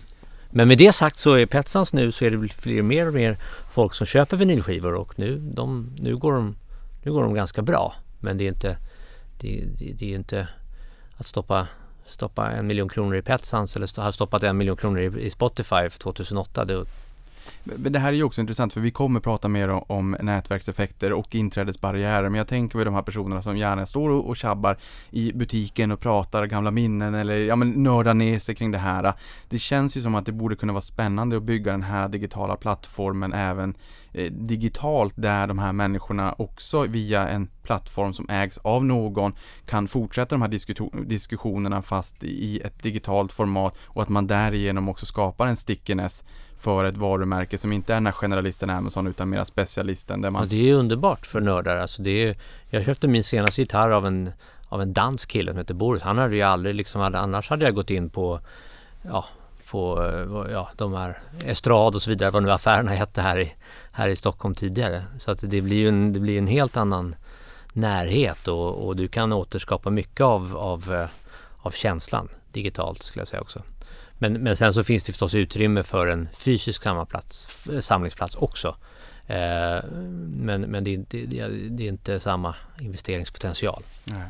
men 0.51 0.69
med 0.69 0.79
det 0.79 0.93
sagt 0.93 1.19
så 1.19 1.35
är 1.35 1.47
Petsons 1.47 1.93
nu 1.93 2.13
så 2.13 2.25
är 2.25 2.31
det 2.31 2.49
fler 2.49 2.79
och 2.79 2.85
mer 2.85 3.07
och 3.07 3.15
mer 3.15 3.37
folk 3.71 3.95
som 3.95 4.07
köper 4.07 4.37
vinylskivor 4.37 4.95
och 4.95 5.19
nu, 5.19 5.39
de, 5.39 5.91
nu, 5.99 6.17
går, 6.17 6.33
de, 6.33 6.57
nu 7.03 7.13
går 7.13 7.23
de 7.23 7.35
ganska 7.35 7.63
bra. 7.63 7.95
Men 8.21 8.39
det 8.39 8.45
är 8.45 8.49
inte, 8.49 8.77
det, 9.41 9.65
det, 9.79 9.93
det 9.93 10.13
är 10.13 10.15
inte 10.15 10.49
att 11.17 11.27
stoppa, 11.27 11.69
stoppa 12.07 12.51
en 12.51 12.67
miljon 12.67 12.89
kronor 12.89 13.17
i 13.17 13.23
Petsons 13.23 13.77
eller 13.77 14.03
ha 14.03 14.13
stoppat 14.13 14.43
en 14.43 14.57
miljon 14.57 14.77
kronor 14.77 15.01
i, 15.01 15.27
i 15.27 15.31
Spotify 15.31 15.89
för 15.91 15.99
2008. 15.99 16.65
Det, 16.65 16.85
men 17.65 17.93
det 17.93 17.99
här 17.99 18.09
är 18.09 18.17
ju 18.17 18.23
också 18.23 18.41
intressant 18.41 18.73
för 18.73 18.81
vi 18.81 18.91
kommer 18.91 19.21
prata 19.21 19.49
mer 19.49 19.69
om, 19.69 19.85
om 19.87 20.17
nätverkseffekter 20.21 21.13
och 21.13 21.35
inträdesbarriärer. 21.35 22.29
Men 22.29 22.39
jag 22.39 22.49
tänker 22.49 22.79
på 22.79 22.85
de 22.85 22.95
här 22.95 23.03
personerna 23.03 23.43
som 23.43 23.57
gärna 23.57 23.87
står 23.87 24.11
och, 24.11 24.29
och 24.29 24.37
tjabbar 24.37 24.79
i 25.11 25.33
butiken 25.33 25.91
och 25.91 26.01
pratar 26.01 26.47
gamla 26.47 26.71
minnen 26.71 27.15
eller 27.15 27.37
ja 27.37 27.57
men 27.57 27.71
nördar 27.71 28.15
ner 28.15 28.39
sig 28.39 28.55
kring 28.55 28.71
det 28.71 28.79
här. 28.79 29.13
Det 29.49 29.59
känns 29.59 29.97
ju 29.97 30.03
som 30.03 30.15
att 30.15 30.27
det 30.27 30.33
borde 30.33 30.57
kunna 30.57 30.73
vara 30.73 30.81
spännande 30.81 31.37
att 31.37 31.43
bygga 31.43 31.73
den 31.73 31.83
här 31.83 32.09
digitala 32.09 32.57
plattformen 32.57 33.33
även 33.33 33.75
eh, 34.13 34.33
digitalt 34.33 35.15
där 35.17 35.47
de 35.47 35.59
här 35.59 35.73
människorna 35.73 36.35
också 36.39 36.87
via 36.87 37.29
en 37.29 37.49
plattform 37.63 38.13
som 38.13 38.29
ägs 38.29 38.59
av 38.59 38.85
någon 38.85 39.33
kan 39.67 39.89
fortsätta 39.89 40.35
de 40.35 40.43
här 40.43 40.49
diskuto- 40.49 41.05
diskussionerna 41.05 41.83
fast 41.83 42.25
i 42.25 42.61
ett 42.61 42.83
digitalt 42.83 43.33
format 43.33 43.79
och 43.85 44.03
att 44.03 44.09
man 44.09 44.27
därigenom 44.27 44.89
också 44.89 45.07
skapar 45.07 45.47
en 45.47 45.57
stickiness 45.57 46.25
för 46.59 46.85
ett 46.85 46.97
varumärke 46.97 47.59
som 47.59 47.73
inte 47.73 47.93
är 47.93 47.97
den 47.97 48.07
här 48.07 48.13
generalisten 48.13 48.71
Amazon 48.71 49.07
utan 49.07 49.31
mera 49.31 49.45
specialisten 49.45 50.21
där 50.21 50.31
ja, 50.31 50.45
det 50.49 50.71
är 50.71 50.75
underbart 50.75 51.27
för 51.27 51.41
nördar. 51.41 51.77
Alltså 51.77 52.03
det 52.03 52.29
är, 52.29 52.37
jag 52.71 52.85
köpte 52.85 53.09
min 53.09 53.25
senaste 53.25 53.61
gitarr 53.61 53.91
av 53.91 54.07
en, 54.07 54.33
av 54.69 54.83
en 54.83 54.93
dansk 54.93 55.31
kille 55.31 55.51
som 55.51 55.59
heter 55.59 55.75
Boris. 55.75 56.03
Han 56.03 56.19
hade 56.19 56.37
ju 56.37 56.43
aldrig 56.43 56.75
liksom, 56.75 57.01
annars 57.01 57.51
hade 57.51 57.65
jag 57.65 57.75
gått 57.75 57.91
in 57.91 58.11
på 58.11 58.41
ja, 59.03 59.25
på 59.71 60.05
eh, 60.05 60.53
ja, 60.53 60.69
de 60.77 60.95
här 60.95 61.19
Estrad 61.45 61.95
och 61.95 62.03
så 62.03 62.11
vidare, 62.11 62.31
vad 62.31 62.43
nu 62.43 62.53
affärerna 62.53 62.91
hette 62.91 63.23
här 63.23 63.39
i, 63.39 63.55
här 63.93 64.09
i 64.09 64.17
Stockholm 64.17 64.55
tidigare. 64.55 65.05
Så 65.19 65.31
att 65.31 65.39
det 65.41 65.61
blir 65.61 65.77
ju 65.77 65.89
en, 65.89 66.13
det 66.13 66.21
blir 66.21 66.39
en 66.39 66.47
helt 66.47 66.77
annan 66.77 67.15
närhet 67.73 68.49
och, 68.49 68.87
och 68.87 68.97
du 68.97 69.09
kan 69.09 69.33
återskapa 69.33 69.91
mycket 69.91 70.21
av, 70.21 70.57
av, 70.57 70.95
eh, 70.95 71.07
av 71.59 71.71
känslan 71.71 72.29
digitalt 72.53 73.03
skulle 73.03 73.21
jag 73.21 73.29
säga 73.29 73.41
också. 73.41 73.63
Men, 74.19 74.33
men 74.33 74.57
sen 74.57 74.75
så 74.75 74.85
finns 74.85 75.03
det 75.03 75.13
förstås 75.13 75.35
utrymme 75.35 75.83
för 75.83 76.07
en 76.07 76.29
fysisk 76.39 76.83
samlingsplats, 76.83 77.67
eh, 77.69 77.81
samlingsplats 77.81 78.37
också. 78.37 78.77
Eh, 79.27 79.85
men 80.31 80.61
men 80.61 80.85
det, 80.85 80.91
är 80.91 80.95
inte, 80.95 81.17
det, 81.17 81.49
det 81.49 81.83
är 81.83 81.89
inte 81.89 82.21
samma 82.21 82.55
investeringspotential. 82.81 83.83
Nej. 84.05 84.27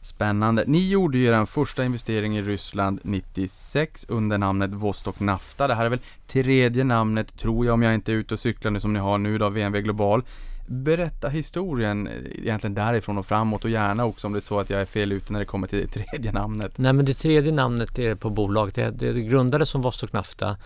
Spännande. 0.00 0.64
Ni 0.66 0.88
gjorde 0.88 1.18
ju 1.18 1.26
er 1.26 1.46
första 1.46 1.84
investering 1.84 2.38
i 2.38 2.42
Ryssland 2.42 3.00
96 3.02 4.06
under 4.08 4.38
namnet 4.38 4.70
Vostok 4.70 5.20
Nafta. 5.20 5.66
Det 5.66 5.74
här 5.74 5.84
är 5.84 5.90
väl 5.90 6.00
tredje 6.26 6.84
namnet, 6.84 7.38
tror 7.38 7.66
jag, 7.66 7.72
om 7.72 7.82
jag 7.82 7.94
inte 7.94 8.12
är 8.12 8.16
ute 8.16 8.34
och 8.34 8.40
cyklar 8.40 8.70
nu 8.70 8.80
som 8.80 8.92
ni 8.92 8.98
har 8.98 9.18
nu 9.18 9.38
då, 9.38 9.48
VNV 9.48 9.80
Global. 9.80 10.22
Berätta 10.66 11.28
historien 11.28 12.06
eh, 12.06 12.12
egentligen 12.14 12.74
därifrån 12.74 13.18
och 13.18 13.26
framåt 13.26 13.64
och 13.64 13.70
gärna 13.70 14.04
också 14.04 14.26
om 14.26 14.32
det 14.32 14.38
är 14.38 14.40
så 14.40 14.60
att 14.60 14.70
jag 14.70 14.80
är 14.80 14.84
fel 14.84 15.12
ute 15.12 15.32
när 15.32 15.40
det 15.40 15.46
kommer 15.46 15.66
till 15.66 15.78
det 15.78 15.86
tredje 15.86 16.32
namnet. 16.32 16.78
Nej 16.78 16.92
men 16.92 17.04
det 17.04 17.14
tredje 17.14 17.52
namnet 17.52 17.98
är 17.98 18.14
på 18.14 18.30
bolaget. 18.30 18.74
Det, 18.74 18.90
det, 18.90 19.12
det 19.12 19.20
grundades 19.20 19.68
som 19.68 19.80
Vostok 19.80 20.12
Nafta. 20.12 20.56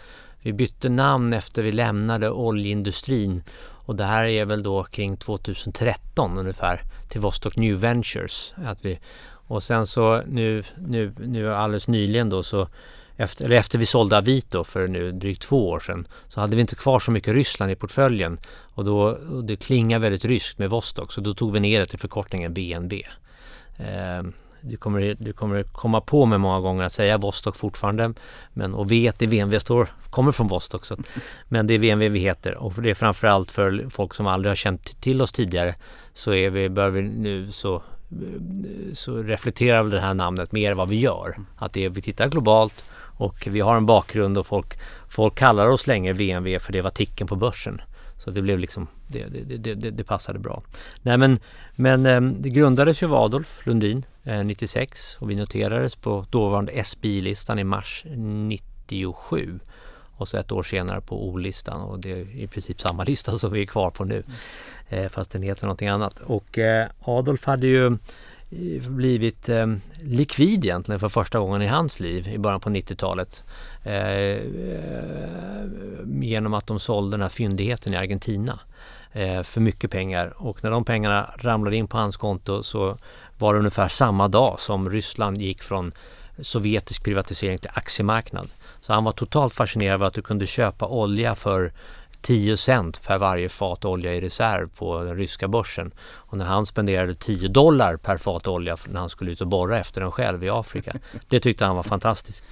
Vi 0.42 0.52
bytte 0.52 0.88
namn 0.88 1.33
efter 1.33 1.62
vi 1.62 1.73
lämnade 1.73 2.30
oljeindustrin 2.30 3.42
och 3.90 3.97
det 3.97 4.04
här 4.04 4.25
är 4.25 4.45
väl 4.45 4.62
då 4.62 4.85
kring 4.85 5.16
2013 5.16 6.38
ungefär 6.38 6.80
till 7.09 7.21
Vostok 7.21 7.57
New 7.57 7.76
Ventures. 7.76 8.54
Att 8.64 8.85
vi, 8.85 8.99
och 9.33 9.62
sen 9.62 9.87
så 9.87 10.23
nu, 10.26 10.64
nu, 10.78 11.12
nu 11.19 11.54
alldeles 11.54 11.88
nyligen 11.88 12.30
då 12.30 12.42
så 12.42 12.69
efter, 13.16 13.45
eller 13.45 13.57
efter 13.57 13.78
vi 13.78 13.87
sålde 13.87 14.16
Avito 14.16 14.64
för 14.64 14.88
nu 14.88 15.12
drygt 15.12 15.42
två 15.42 15.69
år 15.69 15.80
sedan 15.80 16.07
så 16.28 16.40
hade 16.40 16.57
vi 16.57 16.61
inte 16.61 16.76
kvar 16.76 17.00
så 17.00 17.11
mycket 17.11 17.35
Ryssland 17.35 17.73
i 17.73 17.75
portföljen 17.75 18.40
och 18.80 18.87
då 18.87 19.00
och 19.37 19.44
det 19.44 19.56
klingar 19.56 19.99
väldigt 19.99 20.25
ryskt 20.25 20.58
med 20.58 20.70
Vostok 20.70 21.12
så 21.12 21.20
då 21.20 21.34
tog 21.34 21.52
vi 21.52 21.60
ner 21.60 21.80
det 21.80 21.87
till 21.87 21.99
förkortningen 21.99 22.54
BNB. 22.54 22.92
Eh, 23.78 24.22
du 24.60 24.76
kommer, 24.76 25.16
du 25.18 25.32
kommer 25.32 25.62
komma 25.62 26.00
på 26.00 26.26
mig 26.26 26.38
många 26.38 26.60
gånger 26.60 26.84
att 26.84 26.92
säga 26.92 27.18
Vostok 27.18 27.56
fortfarande 27.56 28.14
men, 28.52 28.75
och 28.75 28.92
vet 28.92 29.18
det 29.18 29.26
VNV 29.26 29.58
står, 29.58 29.88
kommer 30.10 30.32
från 30.32 30.49
Vostok. 30.49 30.84
Så, 30.84 30.96
men 31.49 31.66
det 31.66 31.75
är 31.75 31.78
VNV 31.78 32.08
vi 32.08 32.20
heter 32.20 32.54
och 32.54 32.72
det 32.82 32.90
är 32.90 32.94
framförallt 32.94 33.50
för 33.50 33.87
folk 33.90 34.14
som 34.14 34.26
aldrig 34.26 34.50
har 34.50 34.56
känt 34.56 35.00
till 35.00 35.22
oss 35.22 35.32
tidigare 35.32 35.75
så 36.14 36.34
är 36.34 36.50
vi, 36.50 36.68
bör 36.68 36.90
vi 36.90 37.02
nu 37.02 37.52
så 37.52 37.82
så 38.92 39.22
reflekterar 39.22 39.82
väl 39.82 39.90
det 39.90 40.00
här 40.00 40.14
namnet 40.14 40.52
mer 40.52 40.75
vad 40.75 40.88
vi 40.88 40.96
gör. 40.96 41.37
Att 41.56 41.72
det 41.72 41.84
är, 41.84 41.88
vi 41.88 42.02
tittar 42.02 42.28
globalt 42.28 42.84
och 43.16 43.46
vi 43.46 43.60
har 43.60 43.76
en 43.76 43.87
bakgrund 43.87 44.38
och 44.38 44.46
folk, 44.46 44.78
folk 45.08 45.34
kallar 45.34 45.66
oss 45.66 45.87
länge 45.87 46.12
VNV 46.12 46.58
för 46.58 46.72
det 46.72 46.82
var 46.82 46.90
ticken 46.90 47.26
på 47.26 47.37
börsen. 47.37 47.80
Så 48.24 48.30
det 48.30 48.42
blev 48.42 48.58
liksom, 48.58 48.88
det, 49.06 49.26
det, 49.28 49.74
det, 49.74 49.90
det 49.90 50.04
passade 50.04 50.38
bra. 50.38 50.62
Nej 51.02 51.18
men, 51.18 51.38
men 51.76 52.06
ehm, 52.06 52.42
det 52.42 52.50
grundades 52.50 53.02
ju 53.02 53.06
av 53.06 53.14
Adolf 53.14 53.66
Lundin 53.66 54.04
eh, 54.24 54.44
96 54.44 55.16
och 55.20 55.30
vi 55.30 55.34
noterades 55.34 55.96
på 55.96 56.26
dåvarande 56.30 56.84
SBI-listan 56.84 57.58
i 57.58 57.64
mars 57.64 58.04
97 58.16 59.60
och 60.16 60.28
så 60.28 60.36
ett 60.36 60.52
år 60.52 60.62
senare 60.62 61.00
på 61.00 61.28
O-listan 61.28 61.80
och 61.80 61.98
det 61.98 62.10
är 62.10 62.36
i 62.36 62.46
princip 62.46 62.80
samma 62.80 63.04
lista 63.10 63.38
som 63.38 63.52
vi 63.52 63.62
är 63.62 63.66
kvar 63.66 63.90
på 63.90 64.04
nu. 64.04 64.22
Eh, 64.88 65.08
fast 65.08 65.30
den 65.30 65.42
heter 65.42 65.66
någonting 65.66 65.88
annat. 65.88 66.20
Och 66.20 66.58
eh, 66.58 66.88
Adolf 67.04 67.44
hade 67.44 67.66
ju 67.66 67.98
blivit 68.88 69.49
eh, 69.49 69.66
likvid 70.02 70.64
egentligen 70.64 71.00
för 71.00 71.09
första 71.09 71.38
gången 71.38 71.62
i 71.62 71.66
hans 71.66 72.00
liv 72.00 72.28
i 72.28 72.38
början 72.38 72.61
på 72.61 72.71
90-talet. 72.71 73.45
Eh, 73.85 73.95
eh, 73.95 75.64
genom 76.07 76.54
att 76.54 76.66
de 76.66 76.80
sålde 76.80 77.16
den 77.16 77.23
här 77.23 77.28
fyndigheten 77.28 77.95
i 77.95 77.97
Argentina 77.97 78.61
eh, 79.12 79.42
för 79.42 79.61
mycket 79.61 79.90
pengar 79.90 80.35
och 80.37 80.64
när 80.64 80.71
de 80.71 80.85
pengarna 80.85 81.30
ramlade 81.37 81.76
in 81.76 81.88
på 81.88 81.97
hans 81.97 82.16
konto 82.16 82.62
så 82.62 82.99
var 83.38 83.54
det 83.54 83.59
ungefär 83.59 83.88
samma 83.88 84.28
dag 84.28 84.61
som 84.61 84.90
Ryssland 84.90 85.38
gick 85.38 85.62
från 85.62 85.92
sovjetisk 86.40 87.04
privatisering 87.04 87.59
till 87.59 87.71
aktiemarknad. 87.75 88.49
Så 88.80 88.92
han 88.92 89.04
var 89.04 89.12
totalt 89.12 89.54
fascinerad 89.54 89.95
av 90.02 90.07
att 90.07 90.14
du 90.14 90.23
kunde 90.23 90.47
köpa 90.47 90.87
olja 90.87 91.35
för 91.35 91.73
10 92.20 92.56
cent 92.56 93.02
per 93.02 93.18
varje 93.18 93.48
fat 93.48 93.84
olja 93.84 94.14
i 94.14 94.20
reserv 94.20 94.68
på 94.68 95.04
den 95.04 95.16
ryska 95.16 95.48
börsen. 95.48 95.90
Och 96.00 96.38
när 96.38 96.44
han 96.44 96.66
spenderade 96.66 97.14
10 97.14 97.48
dollar 97.48 97.96
per 97.96 98.16
fat 98.16 98.48
olja 98.48 98.76
när 98.88 99.00
han 99.00 99.10
skulle 99.10 99.30
ut 99.30 99.40
och 99.40 99.46
borra 99.46 99.78
efter 99.78 100.00
den 100.00 100.12
själv 100.12 100.44
i 100.44 100.50
Afrika. 100.50 100.96
Det 101.28 101.40
tyckte 101.40 101.64
han 101.64 101.76
var 101.76 101.82
fantastiskt. 101.82 102.44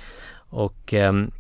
Och 0.50 0.94
ehm, 0.94 1.30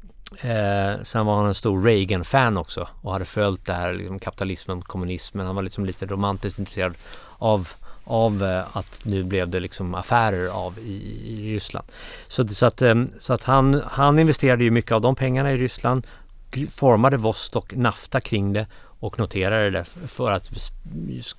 eh, 0.40 1.02
sen 1.02 1.26
var 1.26 1.36
han 1.36 1.46
en 1.46 1.54
stor 1.54 1.82
Reagan-fan 1.82 2.56
också 2.56 2.88
och 3.02 3.12
hade 3.12 3.24
följt 3.24 3.66
det 3.66 3.72
här 3.72 3.92
liksom, 3.92 4.18
kapitalismen, 4.18 4.82
kommunismen. 4.82 5.46
Han 5.46 5.54
var 5.54 5.62
liksom 5.62 5.84
lite 5.84 6.06
romantiskt 6.06 6.58
intresserad 6.58 6.94
av 7.38 7.68
av 8.08 8.42
eh, 8.42 8.76
att 8.76 9.00
nu 9.04 9.24
blev 9.24 9.48
det 9.48 9.60
liksom 9.60 9.94
affärer 9.94 10.48
av 10.48 10.78
i, 10.78 11.22
i 11.26 11.54
Ryssland. 11.54 11.86
Så, 12.28 12.48
så, 12.48 12.66
att, 12.66 12.82
ehm, 12.82 13.10
så 13.18 13.32
att 13.32 13.44
han, 13.44 13.82
han 13.86 14.18
investerade 14.18 14.64
ju 14.64 14.70
mycket 14.70 14.92
av 14.92 15.00
de 15.00 15.14
pengarna 15.14 15.52
i 15.52 15.56
Ryssland 15.56 16.06
formade 16.70 17.16
Vostok 17.16 17.74
Nafta 17.74 18.20
kring 18.20 18.52
det 18.52 18.66
och 19.00 19.18
noterade 19.18 19.70
det 19.70 19.84
för 19.84 20.30
att 20.30 20.50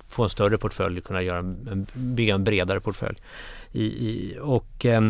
få 0.08 0.22
en 0.22 0.30
större 0.30 0.58
portfölj 0.58 0.98
och 0.98 1.04
kunna 1.04 1.22
göra 1.22 1.38
en, 1.38 1.86
bygga 1.92 2.34
en 2.34 2.44
bredare 2.44 2.80
portfölj. 2.80 3.18
I, 3.72 3.82
i, 3.82 4.38
och 4.42 4.86
eh, 4.86 5.00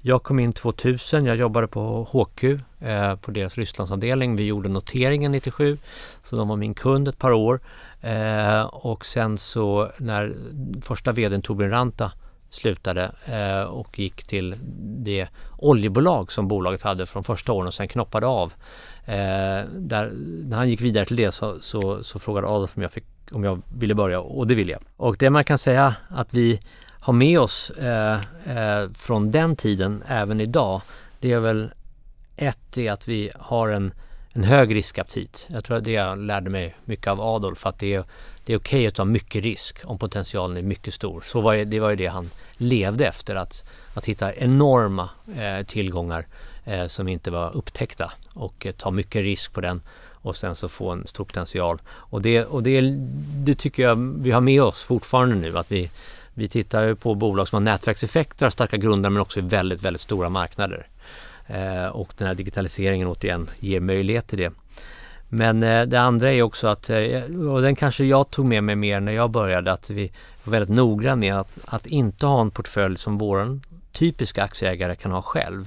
jag 0.00 0.22
kom 0.22 0.38
in 0.38 0.52
2000, 0.52 1.24
jag 1.24 1.36
jobbade 1.36 1.68
på 1.68 2.04
HQ 2.04 2.44
eh, 2.80 3.16
på 3.16 3.30
deras 3.30 3.58
Rysslandsavdelning. 3.58 4.36
Vi 4.36 4.46
gjorde 4.46 4.68
noteringen 4.68 5.32
97 5.32 5.78
så 6.22 6.36
de 6.36 6.48
var 6.48 6.56
min 6.56 6.74
kund 6.74 7.08
ett 7.08 7.18
par 7.18 7.32
år. 7.32 7.60
Eh, 8.00 8.62
och 8.62 9.06
sen 9.06 9.38
så 9.38 9.90
när 9.98 10.34
första 10.82 11.12
vdn 11.12 11.42
Torbjörn 11.42 11.70
Ranta 11.70 12.12
slutade 12.50 13.12
eh, 13.24 13.62
och 13.62 13.98
gick 13.98 14.26
till 14.26 14.54
det 14.80 15.28
oljebolag 15.56 16.32
som 16.32 16.48
bolaget 16.48 16.82
hade 16.82 17.06
från 17.06 17.24
första 17.24 17.52
åren 17.52 17.66
och 17.66 17.74
sen 17.74 17.88
knoppade 17.88 18.26
av 18.26 18.52
Eh, 19.08 19.64
där, 19.72 20.10
när 20.44 20.56
han 20.56 20.68
gick 20.70 20.80
vidare 20.80 21.04
till 21.04 21.16
det 21.16 21.32
så, 21.32 21.60
så, 21.60 22.04
så 22.04 22.18
frågade 22.18 22.46
Adolf 22.46 22.76
om 22.76 22.82
jag, 22.82 22.92
fick, 22.92 23.04
om 23.30 23.44
jag 23.44 23.62
ville 23.78 23.94
börja 23.94 24.20
och 24.20 24.46
det 24.46 24.54
ville 24.54 24.72
jag. 24.72 24.80
Och 24.96 25.16
det 25.18 25.30
man 25.30 25.44
kan 25.44 25.58
säga 25.58 25.94
att 26.08 26.34
vi 26.34 26.60
har 27.00 27.12
med 27.12 27.40
oss 27.40 27.70
eh, 27.70 28.20
eh, 28.44 28.90
från 28.90 29.30
den 29.30 29.56
tiden 29.56 30.02
även 30.06 30.40
idag 30.40 30.80
det 31.20 31.32
är 31.32 31.38
väl 31.38 31.70
ett 32.36 32.78
är 32.78 32.92
att 32.92 33.08
vi 33.08 33.30
har 33.34 33.68
en, 33.68 33.92
en 34.32 34.44
hög 34.44 34.74
riskaptit. 34.74 35.46
Jag 35.50 35.64
tror 35.64 35.76
att 35.76 35.84
det 35.84 35.92
jag 35.92 36.18
lärde 36.18 36.50
mig 36.50 36.76
mycket 36.84 37.06
av 37.06 37.20
Adolf 37.20 37.66
att 37.66 37.78
det 37.78 37.94
är, 37.94 38.04
det 38.44 38.52
är 38.52 38.58
okej 38.58 38.78
okay 38.78 38.86
att 38.86 38.94
ta 38.94 39.04
mycket 39.04 39.42
risk 39.42 39.80
om 39.84 39.98
potentialen 39.98 40.56
är 40.56 40.62
mycket 40.62 40.94
stor. 40.94 41.24
Så 41.26 41.40
var 41.40 41.54
det, 41.54 41.64
det 41.64 41.80
var 41.80 41.90
ju 41.90 41.96
det 41.96 42.06
han 42.06 42.30
levde 42.56 43.06
efter 43.06 43.36
att, 43.36 43.64
att 43.94 44.04
hitta 44.04 44.34
enorma 44.34 45.10
eh, 45.38 45.66
tillgångar 45.66 46.20
eh, 46.20 46.26
Eh, 46.68 46.86
som 46.86 47.08
inte 47.08 47.30
var 47.30 47.56
upptäckta 47.56 48.12
och 48.34 48.66
eh, 48.66 48.72
ta 48.72 48.90
mycket 48.90 49.22
risk 49.22 49.52
på 49.52 49.60
den 49.60 49.80
och 50.12 50.36
sen 50.36 50.54
så 50.54 50.68
få 50.68 50.90
en 50.90 51.06
stor 51.06 51.24
potential. 51.24 51.78
Och 51.88 52.22
det, 52.22 52.44
och 52.44 52.62
det, 52.62 52.80
det 53.44 53.54
tycker 53.54 53.82
jag 53.82 53.96
vi 54.18 54.30
har 54.30 54.40
med 54.40 54.62
oss 54.62 54.82
fortfarande 54.82 55.34
nu 55.34 55.58
att 55.58 55.72
vi, 55.72 55.90
vi 56.34 56.48
tittar 56.48 56.94
på 56.94 57.14
bolag 57.14 57.48
som 57.48 57.56
har 57.56 57.60
nätverkseffekter, 57.60 58.46
har 58.46 58.50
starka 58.50 58.76
grunder 58.76 59.10
men 59.10 59.22
också 59.22 59.40
är 59.40 59.44
väldigt, 59.44 59.82
väldigt 59.82 60.00
stora 60.00 60.28
marknader. 60.28 60.86
Eh, 61.46 61.86
och 61.86 62.12
den 62.18 62.26
här 62.26 62.34
digitaliseringen 62.34 63.08
återigen 63.08 63.50
ger 63.60 63.80
möjlighet 63.80 64.26
till 64.26 64.38
det. 64.38 64.52
Men 65.28 65.62
eh, 65.62 65.82
det 65.82 66.00
andra 66.00 66.32
är 66.32 66.42
också 66.42 66.68
att, 66.68 66.90
eh, 66.90 67.22
och 67.50 67.62
den 67.62 67.76
kanske 67.76 68.04
jag 68.04 68.30
tog 68.30 68.46
med 68.46 68.64
mig 68.64 68.76
mer 68.76 69.00
när 69.00 69.12
jag 69.12 69.30
började, 69.30 69.72
att 69.72 69.90
vi 69.90 70.12
var 70.44 70.50
väldigt 70.50 70.76
noggranna 70.76 71.16
med 71.16 71.34
att, 71.34 71.58
att 71.64 71.86
inte 71.86 72.26
ha 72.26 72.40
en 72.40 72.50
portfölj 72.50 72.98
som 72.98 73.18
våran 73.18 73.62
typiska 73.92 74.42
aktieägare 74.42 74.96
kan 74.96 75.12
ha 75.12 75.22
själv 75.22 75.66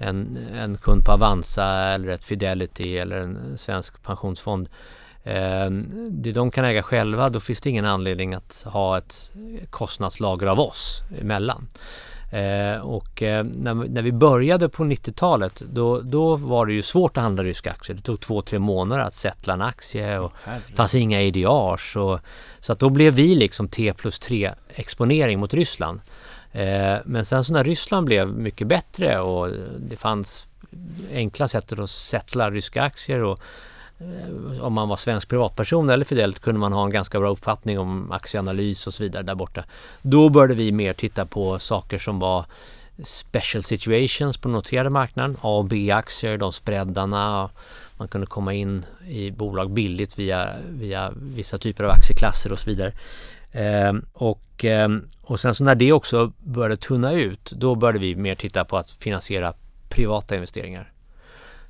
en, 0.00 0.38
en 0.54 0.78
kund 0.78 1.04
på 1.04 1.12
Avanza 1.12 1.66
eller 1.66 2.08
ett 2.08 2.24
Fidelity 2.24 2.98
eller 2.98 3.16
en 3.16 3.58
svensk 3.58 4.02
pensionsfond. 4.02 4.68
Eh, 5.24 5.70
det 6.10 6.32
de 6.32 6.50
kan 6.50 6.64
äga 6.64 6.82
själva, 6.82 7.28
då 7.28 7.40
finns 7.40 7.60
det 7.60 7.70
ingen 7.70 7.84
anledning 7.84 8.34
att 8.34 8.66
ha 8.66 8.98
ett 8.98 9.32
kostnadslager 9.70 10.46
av 10.46 10.60
oss 10.60 11.02
emellan. 11.20 11.68
Eh, 12.32 12.80
och 12.80 13.22
eh, 13.22 13.44
när, 13.44 13.74
när, 13.74 14.02
vi 14.02 14.12
började 14.12 14.68
på 14.68 14.84
90-talet 14.84 15.62
då, 15.72 16.00
då 16.00 16.36
var 16.36 16.66
det 16.66 16.72
ju 16.72 16.82
svårt 16.82 17.16
att 17.16 17.22
handla 17.22 17.44
ryska 17.44 17.70
aktier. 17.70 17.96
Det 17.96 18.02
tog 18.02 18.20
två, 18.20 18.42
tre 18.42 18.58
månader 18.58 19.02
att 19.02 19.14
sätta 19.14 19.52
en 19.52 19.62
aktie 19.62 20.18
och 20.18 20.32
det 20.68 20.74
fanns 20.74 20.94
inga. 20.94 21.50
Och, 21.50 21.80
så 22.60 22.72
att 22.72 22.78
då 22.78 22.90
blev 22.90 23.14
vi 23.14 23.34
liksom 23.34 23.68
T 23.68 23.92
plus 23.92 24.18
3 24.18 24.54
exponering 24.74 25.40
mot 25.40 25.54
Ryssland. 25.54 26.00
Eh, 26.52 26.98
men 27.04 27.24
sen 27.24 27.44
så 27.44 27.52
när 27.52 27.64
Ryssland 27.64 28.06
blev 28.06 28.28
mycket 28.28 28.66
bättre 28.66 29.20
och 29.20 29.48
det 29.78 29.96
fanns 29.96 30.46
enkla 31.12 31.48
sätt 31.48 31.78
att 31.78 31.90
sätta 31.90 32.50
ryska 32.50 32.82
aktier 32.82 33.22
och 33.22 33.40
eh, 33.98 34.62
om 34.62 34.72
man 34.72 34.88
var 34.88 34.96
svensk 34.96 35.28
privatperson 35.28 35.88
eller 35.88 36.04
Fidelt 36.04 36.40
kunde 36.40 36.60
man 36.60 36.72
ha 36.72 36.84
en 36.84 36.90
ganska 36.90 37.20
bra 37.20 37.30
uppfattning 37.30 37.78
om 37.78 38.12
aktieanalys 38.12 38.86
och 38.86 38.94
så 38.94 39.02
vidare 39.02 39.22
där 39.22 39.34
borta. 39.34 39.64
Då 40.02 40.28
började 40.28 40.54
vi 40.54 40.72
mer 40.72 40.92
titta 40.92 41.26
på 41.26 41.58
saker 41.58 41.98
som 41.98 42.18
var 42.18 42.44
special 43.04 43.62
situations 43.62 44.36
på 44.36 44.48
noterade 44.48 44.90
marknaden. 44.90 45.36
A 45.40 45.58
och 45.58 45.64
B-aktier, 45.64 46.36
de 46.38 46.52
spreadarna. 46.52 47.50
Man 47.96 48.08
kunde 48.08 48.26
komma 48.26 48.54
in 48.54 48.84
i 49.08 49.30
bolag 49.30 49.70
billigt 49.70 50.18
via, 50.18 50.48
via 50.68 51.12
vissa 51.16 51.58
typer 51.58 51.84
av 51.84 51.90
aktieklasser 51.90 52.52
och 52.52 52.58
så 52.58 52.70
vidare. 52.70 52.92
Eh, 53.52 53.92
och, 54.12 54.64
eh, 54.64 54.88
och 55.22 55.40
sen 55.40 55.54
så 55.54 55.64
när 55.64 55.74
det 55.74 55.92
också 55.92 56.32
började 56.38 56.76
tunna 56.76 57.12
ut, 57.12 57.52
då 57.56 57.74
började 57.74 57.98
vi 57.98 58.16
mer 58.16 58.34
titta 58.34 58.64
på 58.64 58.76
att 58.76 58.90
finansiera 58.90 59.52
privata 59.88 60.34
investeringar. 60.34 60.92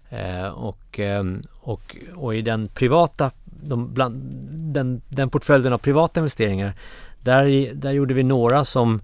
Eh, 0.09 0.47
och, 0.47 0.99
ehm, 0.99 1.43
och, 1.61 1.97
och 2.15 2.35
i 2.35 2.43
den 2.43 2.67
privata, 2.67 3.31
de, 3.45 3.95
bland, 3.95 4.23
den, 4.75 5.03
den 5.09 5.31
portföljen 5.31 5.73
av 5.73 5.79
privata 5.79 6.21
investeringar, 6.21 6.75
där, 7.21 7.75
där 7.75 7.93
gjorde 7.93 8.15
vi 8.15 8.23
några 8.23 8.65
som 8.65 9.01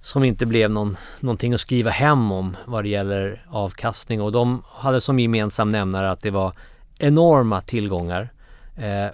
som 0.00 0.24
inte 0.24 0.46
blev 0.46 0.70
någon, 0.70 0.96
någonting 1.20 1.54
att 1.54 1.60
skriva 1.60 1.90
hem 1.90 2.32
om 2.32 2.56
vad 2.66 2.84
det 2.84 2.88
gäller 2.88 3.46
avkastning 3.48 4.22
och 4.22 4.32
de 4.32 4.62
hade 4.68 5.00
som 5.00 5.18
gemensam 5.18 5.70
nämnare 5.70 6.10
att 6.10 6.20
det 6.20 6.30
var 6.30 6.52
enorma 6.98 7.60
tillgångar. 7.60 8.28
Eh, 8.76 9.06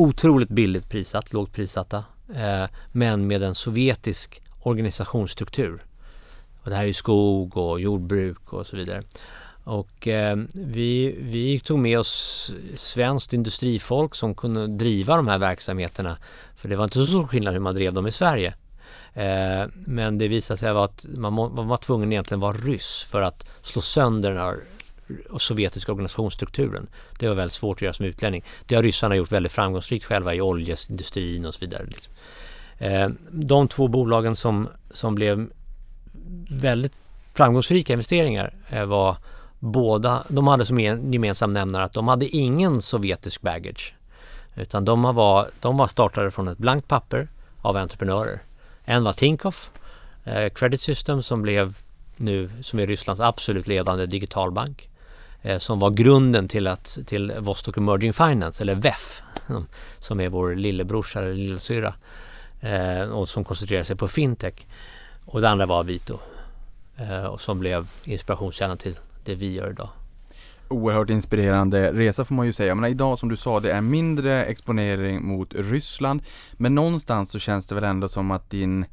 otroligt 0.00 0.48
billigt 0.48 0.88
prissatt, 0.88 1.32
lågt 1.32 1.52
prissatta. 1.52 2.04
Eh, 2.34 2.64
men 2.92 3.26
med 3.26 3.42
en 3.42 3.54
sovjetisk 3.54 4.42
organisationsstruktur. 4.62 5.82
Och 6.62 6.70
det 6.70 6.76
här 6.76 6.82
är 6.82 6.86
ju 6.86 6.92
skog 6.92 7.56
och 7.56 7.80
jordbruk 7.80 8.52
och 8.52 8.66
så 8.66 8.76
vidare. 8.76 9.02
Och 9.64 10.08
eh, 10.08 10.36
vi, 10.52 11.18
vi 11.20 11.60
tog 11.60 11.78
med 11.78 11.98
oss 11.98 12.52
svenskt 12.76 13.32
industrifolk 13.32 14.14
som 14.14 14.34
kunde 14.34 14.66
driva 14.66 15.16
de 15.16 15.28
här 15.28 15.38
verksamheterna. 15.38 16.16
För 16.56 16.68
det 16.68 16.76
var 16.76 16.84
inte 16.84 16.98
så 16.98 17.06
stor 17.06 17.26
skillnad 17.26 17.52
hur 17.52 17.60
man 17.60 17.74
drev 17.74 17.92
dem 17.92 18.06
i 18.06 18.12
Sverige. 18.12 18.54
Eh, 19.14 19.64
men 19.72 20.18
det 20.18 20.28
visade 20.28 20.58
sig 20.58 20.68
att 20.68 21.06
man, 21.08 21.32
man 21.32 21.68
var 21.68 21.76
tvungen 21.76 22.12
egentligen 22.12 22.40
vara 22.40 22.56
ryss 22.56 23.06
för 23.10 23.22
att 23.22 23.46
slå 23.62 23.82
sönder 23.82 24.30
den 24.30 24.38
här 24.38 24.56
sovjetiska 25.38 25.92
organisationsstrukturen. 25.92 26.88
Det 27.18 27.28
var 27.28 27.34
väldigt 27.34 27.52
svårt 27.52 27.78
att 27.78 27.82
göra 27.82 27.92
som 27.92 28.06
utlänning. 28.06 28.44
Det 28.66 28.74
har 28.74 28.82
ryssarna 28.82 29.16
gjort 29.16 29.32
väldigt 29.32 29.52
framgångsrikt 29.52 30.04
själva 30.04 30.34
i 30.34 30.40
oljeindustrin 30.40 31.46
och 31.46 31.54
så 31.54 31.60
vidare. 31.60 31.86
Eh, 32.78 33.08
de 33.30 33.68
två 33.68 33.88
bolagen 33.88 34.36
som, 34.36 34.68
som 34.90 35.14
blev 35.14 35.50
väldigt 36.50 36.94
framgångsrika 37.34 37.92
investeringar 37.92 38.54
eh, 38.68 38.84
var 38.84 39.16
båda, 39.58 40.24
de 40.28 40.46
hade 40.46 40.66
som 40.66 40.80
gemensam 40.80 41.52
nämnare 41.52 41.84
att 41.84 41.92
de 41.92 42.08
hade 42.08 42.26
ingen 42.26 42.82
sovjetisk 42.82 43.40
baggage. 43.42 43.94
Utan 44.56 44.84
de 44.84 45.02
var, 45.02 45.48
de 45.60 45.76
var 45.76 45.86
startade 45.86 46.30
från 46.30 46.48
ett 46.48 46.58
blankt 46.58 46.88
papper 46.88 47.28
av 47.60 47.76
entreprenörer. 47.76 48.40
En 48.84 49.04
var 49.04 49.12
Tinkoff 49.12 49.70
eh, 50.24 50.48
Credit 50.48 50.80
System 50.80 51.22
som 51.22 51.42
blev 51.42 51.76
nu, 52.16 52.50
som 52.62 52.78
är 52.78 52.86
Rysslands 52.86 53.20
absolut 53.20 53.66
ledande 53.66 54.06
digitalbank. 54.06 54.89
Eh, 55.42 55.58
som 55.58 55.78
var 55.78 55.90
grunden 55.90 56.48
till, 56.48 56.66
att, 56.66 56.98
till 57.06 57.32
Vostok 57.38 57.76
Emerging 57.76 58.12
Finance, 58.12 58.62
eller 58.62 58.74
VEF, 58.74 59.22
som 59.98 60.20
är 60.20 60.28
vår 60.28 60.54
lillebrorsa 60.54 61.18
eller 61.18 61.34
lillasyrra. 61.34 61.94
Eh, 62.60 63.02
och 63.02 63.28
som 63.28 63.44
koncentrerar 63.44 63.84
sig 63.84 63.96
på 63.96 64.08
fintech. 64.08 64.66
Och 65.24 65.40
det 65.40 65.48
andra 65.48 65.66
var 65.66 65.84
Vito, 65.84 66.18
eh, 66.96 67.24
och 67.24 67.40
som 67.40 67.60
blev 67.60 67.86
inspirationskällan 68.04 68.78
till 68.78 68.94
det 69.24 69.34
vi 69.34 69.52
gör 69.52 69.70
idag. 69.70 69.88
Oerhört 70.68 71.10
inspirerande 71.10 71.92
resa 71.92 72.24
får 72.24 72.34
man 72.34 72.46
ju 72.46 72.52
säga. 72.52 72.74
Men 72.74 72.90
idag 72.90 73.18
som 73.18 73.28
du 73.28 73.36
sa, 73.36 73.60
det 73.60 73.72
är 73.72 73.80
mindre 73.80 74.44
exponering 74.44 75.26
mot 75.26 75.54
Ryssland. 75.54 76.22
Men 76.52 76.74
någonstans 76.74 77.30
så 77.30 77.38
känns 77.38 77.66
det 77.66 77.74
väl 77.74 77.84
ändå 77.84 78.08
som 78.08 78.30
att 78.30 78.50
din, 78.50 78.84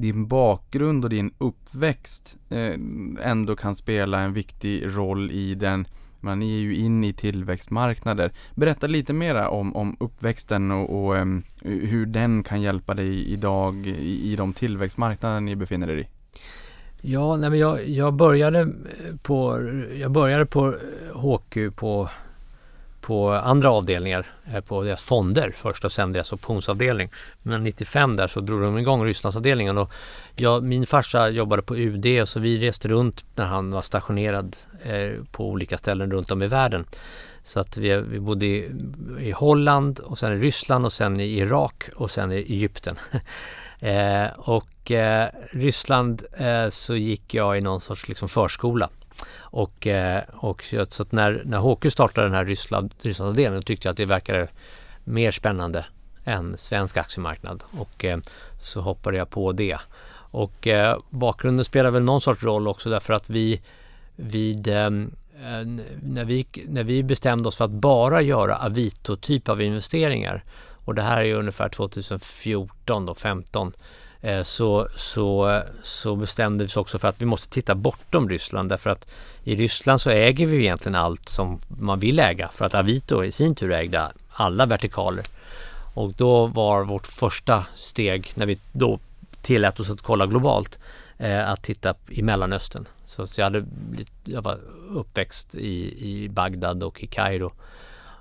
din 0.00 0.26
bakgrund 0.26 1.04
och 1.04 1.10
din 1.10 1.34
uppväxt 1.38 2.36
eh, 2.48 2.74
ändå 3.22 3.56
kan 3.56 3.74
spela 3.74 4.20
en 4.20 4.32
viktig 4.32 4.96
roll 4.96 5.30
i 5.30 5.54
den 5.54 5.86
man 6.22 6.42
är 6.42 6.58
ju 6.58 6.76
in 6.76 7.04
i 7.04 7.12
tillväxtmarknader. 7.12 8.32
Berätta 8.54 8.86
lite 8.86 9.12
mera 9.12 9.48
om, 9.48 9.76
om 9.76 9.96
uppväxten 10.00 10.70
och, 10.70 11.04
och 11.04 11.14
um, 11.14 11.42
hur 11.62 12.06
den 12.06 12.42
kan 12.42 12.62
hjälpa 12.62 12.94
dig 12.94 13.32
idag 13.32 13.86
i, 13.86 14.32
i 14.32 14.36
de 14.36 14.52
tillväxtmarknader 14.52 15.40
ni 15.40 15.56
befinner 15.56 15.90
er 15.90 15.96
i. 15.96 16.06
Ja, 17.00 17.36
nej 17.36 17.50
men 17.50 17.58
jag, 17.58 17.88
jag, 17.88 18.14
började 18.14 18.68
på, 19.22 19.68
jag 20.00 20.10
började 20.10 20.46
på 20.46 20.66
eh, 20.68 21.20
HQ 21.20 21.76
på, 21.76 22.08
på 23.10 23.30
andra 23.30 23.70
avdelningar, 23.70 24.26
eh, 24.52 24.60
på 24.60 24.82
deras 24.82 25.02
fonder 25.02 25.52
först 25.56 25.84
och 25.84 25.92
sen 25.92 26.12
deras 26.12 26.32
optionsavdelning. 26.32 27.10
Men 27.42 27.64
95 27.64 28.16
där 28.16 28.26
så 28.26 28.40
drog 28.40 28.62
de 28.62 28.78
igång 28.78 29.04
Rysslandsavdelningen 29.04 29.78
och 29.78 29.92
jag, 30.36 30.62
min 30.62 30.86
farsa 30.86 31.28
jobbade 31.28 31.62
på 31.62 31.76
UD 31.76 32.28
så 32.28 32.40
vi 32.40 32.58
reste 32.58 32.88
runt 32.88 33.24
när 33.34 33.44
han 33.44 33.70
var 33.70 33.82
stationerad 33.82 34.56
eh, 34.82 35.10
på 35.32 35.48
olika 35.48 35.78
ställen 35.78 36.10
runt 36.10 36.30
om 36.30 36.42
i 36.42 36.46
världen. 36.46 36.84
Så 37.42 37.60
att 37.60 37.76
vi, 37.76 37.96
vi 37.96 38.20
bodde 38.20 38.46
i, 38.46 38.70
i 39.20 39.30
Holland 39.30 39.98
och 39.98 40.18
sen 40.18 40.32
i 40.32 40.36
Ryssland 40.36 40.86
och 40.86 40.92
sen 40.92 41.20
i 41.20 41.38
Irak 41.38 41.88
och 41.94 42.10
sen 42.10 42.32
i 42.32 42.36
Egypten. 42.36 42.98
Eh, 43.82 44.30
och 44.36 44.90
eh, 44.90 45.28
Ryssland 45.50 46.22
eh, 46.32 46.68
så 46.68 46.96
gick 46.96 47.34
jag 47.34 47.58
i 47.58 47.60
någon 47.60 47.80
sorts 47.80 48.08
liksom 48.08 48.28
förskola. 48.28 48.90
Och, 49.36 49.86
eh, 49.86 50.22
och 50.32 50.64
så 50.88 51.02
att 51.02 51.12
när, 51.12 51.42
när 51.44 51.58
HQ 51.58 51.92
startade 51.92 52.26
den 52.26 52.34
här 52.34 52.44
Ryssland, 52.44 52.94
Rysslandsavdelningen 53.02 53.62
tyckte 53.62 53.88
jag 53.88 53.90
att 53.90 53.96
det 53.96 54.06
verkade 54.06 54.48
mer 55.04 55.30
spännande 55.30 55.86
än 56.24 56.56
svensk 56.56 56.96
aktiemarknad 56.96 57.64
och 57.78 58.04
eh, 58.04 58.18
så 58.60 58.80
hoppade 58.80 59.16
jag 59.16 59.30
på 59.30 59.52
det. 59.52 59.78
Och 60.32 60.66
eh, 60.66 60.98
bakgrunden 61.10 61.64
spelar 61.64 61.90
väl 61.90 62.02
någon 62.02 62.20
sorts 62.20 62.42
roll 62.42 62.68
också 62.68 62.90
därför 62.90 63.14
att 63.14 63.30
vi 63.30 63.60
vid 64.16 64.68
när 66.02 66.24
vi, 66.24 66.46
när 66.68 66.84
vi 66.84 67.02
bestämde 67.02 67.48
oss 67.48 67.56
för 67.56 67.64
att 67.64 67.70
bara 67.70 68.22
göra 68.22 68.56
Avito-typ 68.56 69.48
av 69.48 69.62
investeringar 69.62 70.44
och 70.84 70.94
det 70.94 71.02
här 71.02 71.22
är 71.22 71.34
ungefär 71.34 71.68
2014 71.68 73.06
då, 73.06 73.14
15 73.14 73.72
Eh, 74.22 74.42
så, 74.42 74.88
så, 74.96 75.62
så 75.82 76.16
bestämde 76.16 76.64
vi 76.64 76.68
oss 76.68 76.76
också 76.76 76.98
för 76.98 77.08
att 77.08 77.22
vi 77.22 77.26
måste 77.26 77.48
titta 77.48 77.74
bortom 77.74 78.28
Ryssland 78.28 78.68
därför 78.68 78.90
att 78.90 79.08
i 79.44 79.56
Ryssland 79.56 80.00
så 80.00 80.10
äger 80.10 80.46
vi 80.46 80.56
egentligen 80.56 80.94
allt 80.94 81.28
som 81.28 81.60
man 81.68 81.98
vill 81.98 82.18
äga 82.18 82.48
för 82.48 82.64
att 82.64 82.74
Avito 82.74 83.24
i 83.24 83.32
sin 83.32 83.54
tur 83.54 83.72
ägde 83.72 84.12
alla 84.30 84.66
vertikaler. 84.66 85.24
Och 85.94 86.12
då 86.12 86.46
var 86.46 86.84
vårt 86.84 87.06
första 87.06 87.64
steg 87.74 88.32
när 88.34 88.46
vi 88.46 88.58
då 88.72 88.98
tillät 89.42 89.80
oss 89.80 89.90
att 89.90 90.02
kolla 90.02 90.26
globalt 90.26 90.78
eh, 91.18 91.50
att 91.50 91.62
titta 91.62 91.94
i 92.08 92.22
Mellanöstern. 92.22 92.86
Så, 93.06 93.26
jag, 93.36 93.44
hade, 93.44 93.64
jag 94.24 94.42
var 94.42 94.58
uppväxt 94.90 95.54
i, 95.54 96.08
i 96.08 96.28
Bagdad 96.28 96.82
och 96.82 97.02
i 97.02 97.06
Kairo 97.06 97.52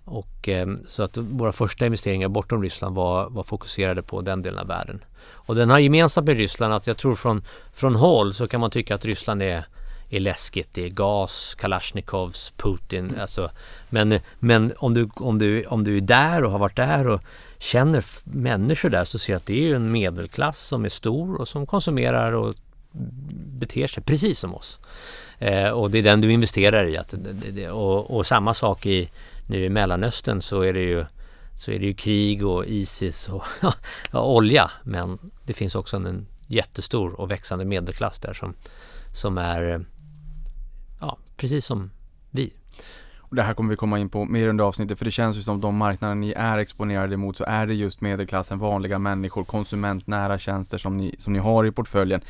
och, 0.03 0.49
eh, 0.49 0.67
så 0.88 1.03
att 1.03 1.17
våra 1.17 1.51
första 1.51 1.85
investeringar 1.85 2.27
bortom 2.27 2.63
Ryssland 2.63 2.95
var, 2.95 3.29
var 3.29 3.43
fokuserade 3.43 4.01
på 4.01 4.21
den 4.21 4.41
delen 4.41 4.59
av 4.59 4.67
världen. 4.67 5.03
Och 5.49 5.55
den 5.55 5.69
har 5.69 5.79
gemensamt 5.79 6.27
med 6.27 6.38
Ryssland 6.38 6.73
att 6.73 6.88
jag 6.88 6.97
tror 6.97 7.15
från, 7.15 7.43
från 7.73 7.95
håll 7.95 8.33
så 8.33 8.47
kan 8.47 8.62
man 8.62 8.71
tycka 8.71 8.95
att 8.95 9.05
Ryssland 9.05 9.41
är, 9.41 9.65
är 10.09 10.19
läskigt. 10.19 10.69
Det 10.73 10.85
är 10.85 10.89
gas, 10.89 11.55
Kalashnikovs, 11.59 12.53
Putin. 12.57 13.15
Alltså, 13.19 13.51
men 13.89 14.19
men 14.39 14.73
om, 14.77 14.93
du, 14.93 15.09
om, 15.15 15.39
du, 15.39 15.65
om 15.65 15.83
du 15.83 15.97
är 15.97 16.01
där 16.01 16.43
och 16.43 16.51
har 16.51 16.59
varit 16.59 16.75
där 16.75 17.07
och 17.07 17.21
känner 17.57 18.03
människor 18.23 18.89
där 18.89 19.05
så 19.05 19.19
ser 19.19 19.33
jag 19.33 19.38
att 19.38 19.45
det 19.45 19.71
är 19.71 19.75
en 19.75 19.91
medelklass 19.91 20.59
som 20.59 20.85
är 20.85 20.89
stor 20.89 21.41
och 21.41 21.47
som 21.47 21.65
konsumerar 21.65 22.31
och 22.31 22.55
beter 23.59 23.88
sig 23.88 24.03
precis 24.03 24.39
som 24.39 24.55
oss. 24.55 24.79
Eh, 25.39 25.69
och 25.69 25.91
det 25.91 25.97
är 25.97 26.03
den 26.03 26.21
du 26.21 26.31
investerar 26.31 26.85
i. 26.85 26.97
Att, 26.97 27.13
och, 27.71 28.17
och 28.17 28.27
samma 28.27 28.53
sak 28.53 28.85
i 28.85 29.09
nu 29.47 29.65
i 29.65 29.69
Mellanöstern 29.69 30.41
så 30.41 30.62
är 30.62 30.73
det 30.73 30.83
ju 30.83 31.05
så 31.59 31.71
är 31.71 31.79
det 31.79 31.85
ju 31.85 31.93
krig 31.93 32.45
och 32.45 32.65
Isis 32.65 33.29
och 33.29 33.43
ja, 34.12 34.21
olja. 34.21 34.71
Men 34.83 35.19
det 35.49 35.53
finns 35.53 35.75
också 35.75 35.97
en 35.97 36.27
jättestor 36.47 37.19
och 37.21 37.31
växande 37.31 37.65
medelklass 37.65 38.19
där 38.19 38.33
som, 38.33 38.53
som 39.13 39.38
är 39.38 39.63
eh, 39.63 39.79
ja, 41.01 41.17
precis 41.38 41.65
som 41.65 41.91
vi. 42.31 42.53
Och 43.17 43.35
det 43.35 43.41
här 43.41 43.53
kommer 43.53 43.69
vi 43.69 43.75
komma 43.75 43.99
in 43.99 44.09
på 44.09 44.25
mer 44.25 44.47
under 44.47 44.63
avsnittet 44.63 44.97
för 44.97 45.05
det 45.05 45.12
känns 45.12 45.38
ju 45.38 45.41
som 45.41 45.62
de 45.62 45.75
marknader 45.75 46.15
ni 46.15 46.31
är 46.31 46.57
exponerade 46.57 47.17
mot 47.17 47.38
så 47.38 47.43
är 47.43 47.67
det 47.67 47.73
just 47.73 48.01
medelklassen, 48.01 48.59
vanliga 48.59 48.99
människor, 48.99 49.43
konsumentnära 49.43 50.39
tjänster 50.39 50.77
som 50.77 50.97
ni, 50.97 51.15
som 51.19 51.33
ni 51.33 51.39
har 51.39 51.65
i 51.65 51.71
portföljen. 51.71 52.21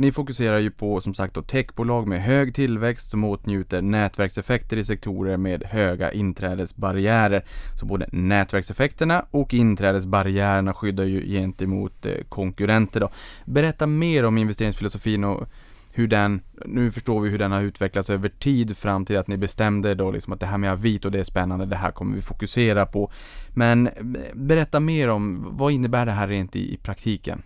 Ni 0.00 0.12
fokuserar 0.12 0.58
ju 0.58 0.70
på 0.70 1.00
som 1.00 1.14
sagt 1.14 1.34
då 1.34 1.42
techbolag 1.42 2.06
med 2.06 2.22
hög 2.22 2.54
tillväxt 2.54 3.10
som 3.10 3.24
åtnjuter 3.24 3.82
nätverkseffekter 3.82 4.76
i 4.76 4.84
sektorer 4.84 5.36
med 5.36 5.62
höga 5.62 6.12
inträdesbarriärer. 6.12 7.44
Så 7.80 7.86
både 7.86 8.08
nätverkseffekterna 8.12 9.24
och 9.30 9.54
inträdesbarriärerna 9.54 10.74
skyddar 10.74 11.04
ju 11.04 11.26
gentemot 11.26 12.06
eh, 12.06 12.14
konkurrenter 12.28 13.00
då. 13.00 13.10
Berätta 13.44 13.86
mer 13.86 14.24
om 14.24 14.38
investeringsfilosofin 14.38 15.24
och 15.24 15.48
hur 15.92 16.08
den, 16.08 16.40
nu 16.66 16.90
förstår 16.90 17.20
vi 17.20 17.30
hur 17.30 17.38
den 17.38 17.52
har 17.52 17.62
utvecklats 17.62 18.10
över 18.10 18.28
tid 18.28 18.76
fram 18.76 19.04
till 19.04 19.18
att 19.18 19.28
ni 19.28 19.36
bestämde 19.36 19.94
då 19.94 20.10
liksom 20.10 20.32
att 20.32 20.40
det 20.40 20.46
här 20.46 20.58
med 20.58 20.72
Avito 20.72 21.10
det 21.10 21.20
är 21.20 21.24
spännande, 21.24 21.66
det 21.66 21.76
här 21.76 21.90
kommer 21.90 22.14
vi 22.14 22.22
fokusera 22.22 22.86
på. 22.86 23.10
Men 23.54 23.86
eh, 23.86 23.92
berätta 24.34 24.80
mer 24.80 25.08
om, 25.08 25.46
vad 25.50 25.72
innebär 25.72 26.06
det 26.06 26.12
här 26.12 26.28
rent 26.28 26.56
i, 26.56 26.74
i 26.74 26.76
praktiken? 26.76 27.42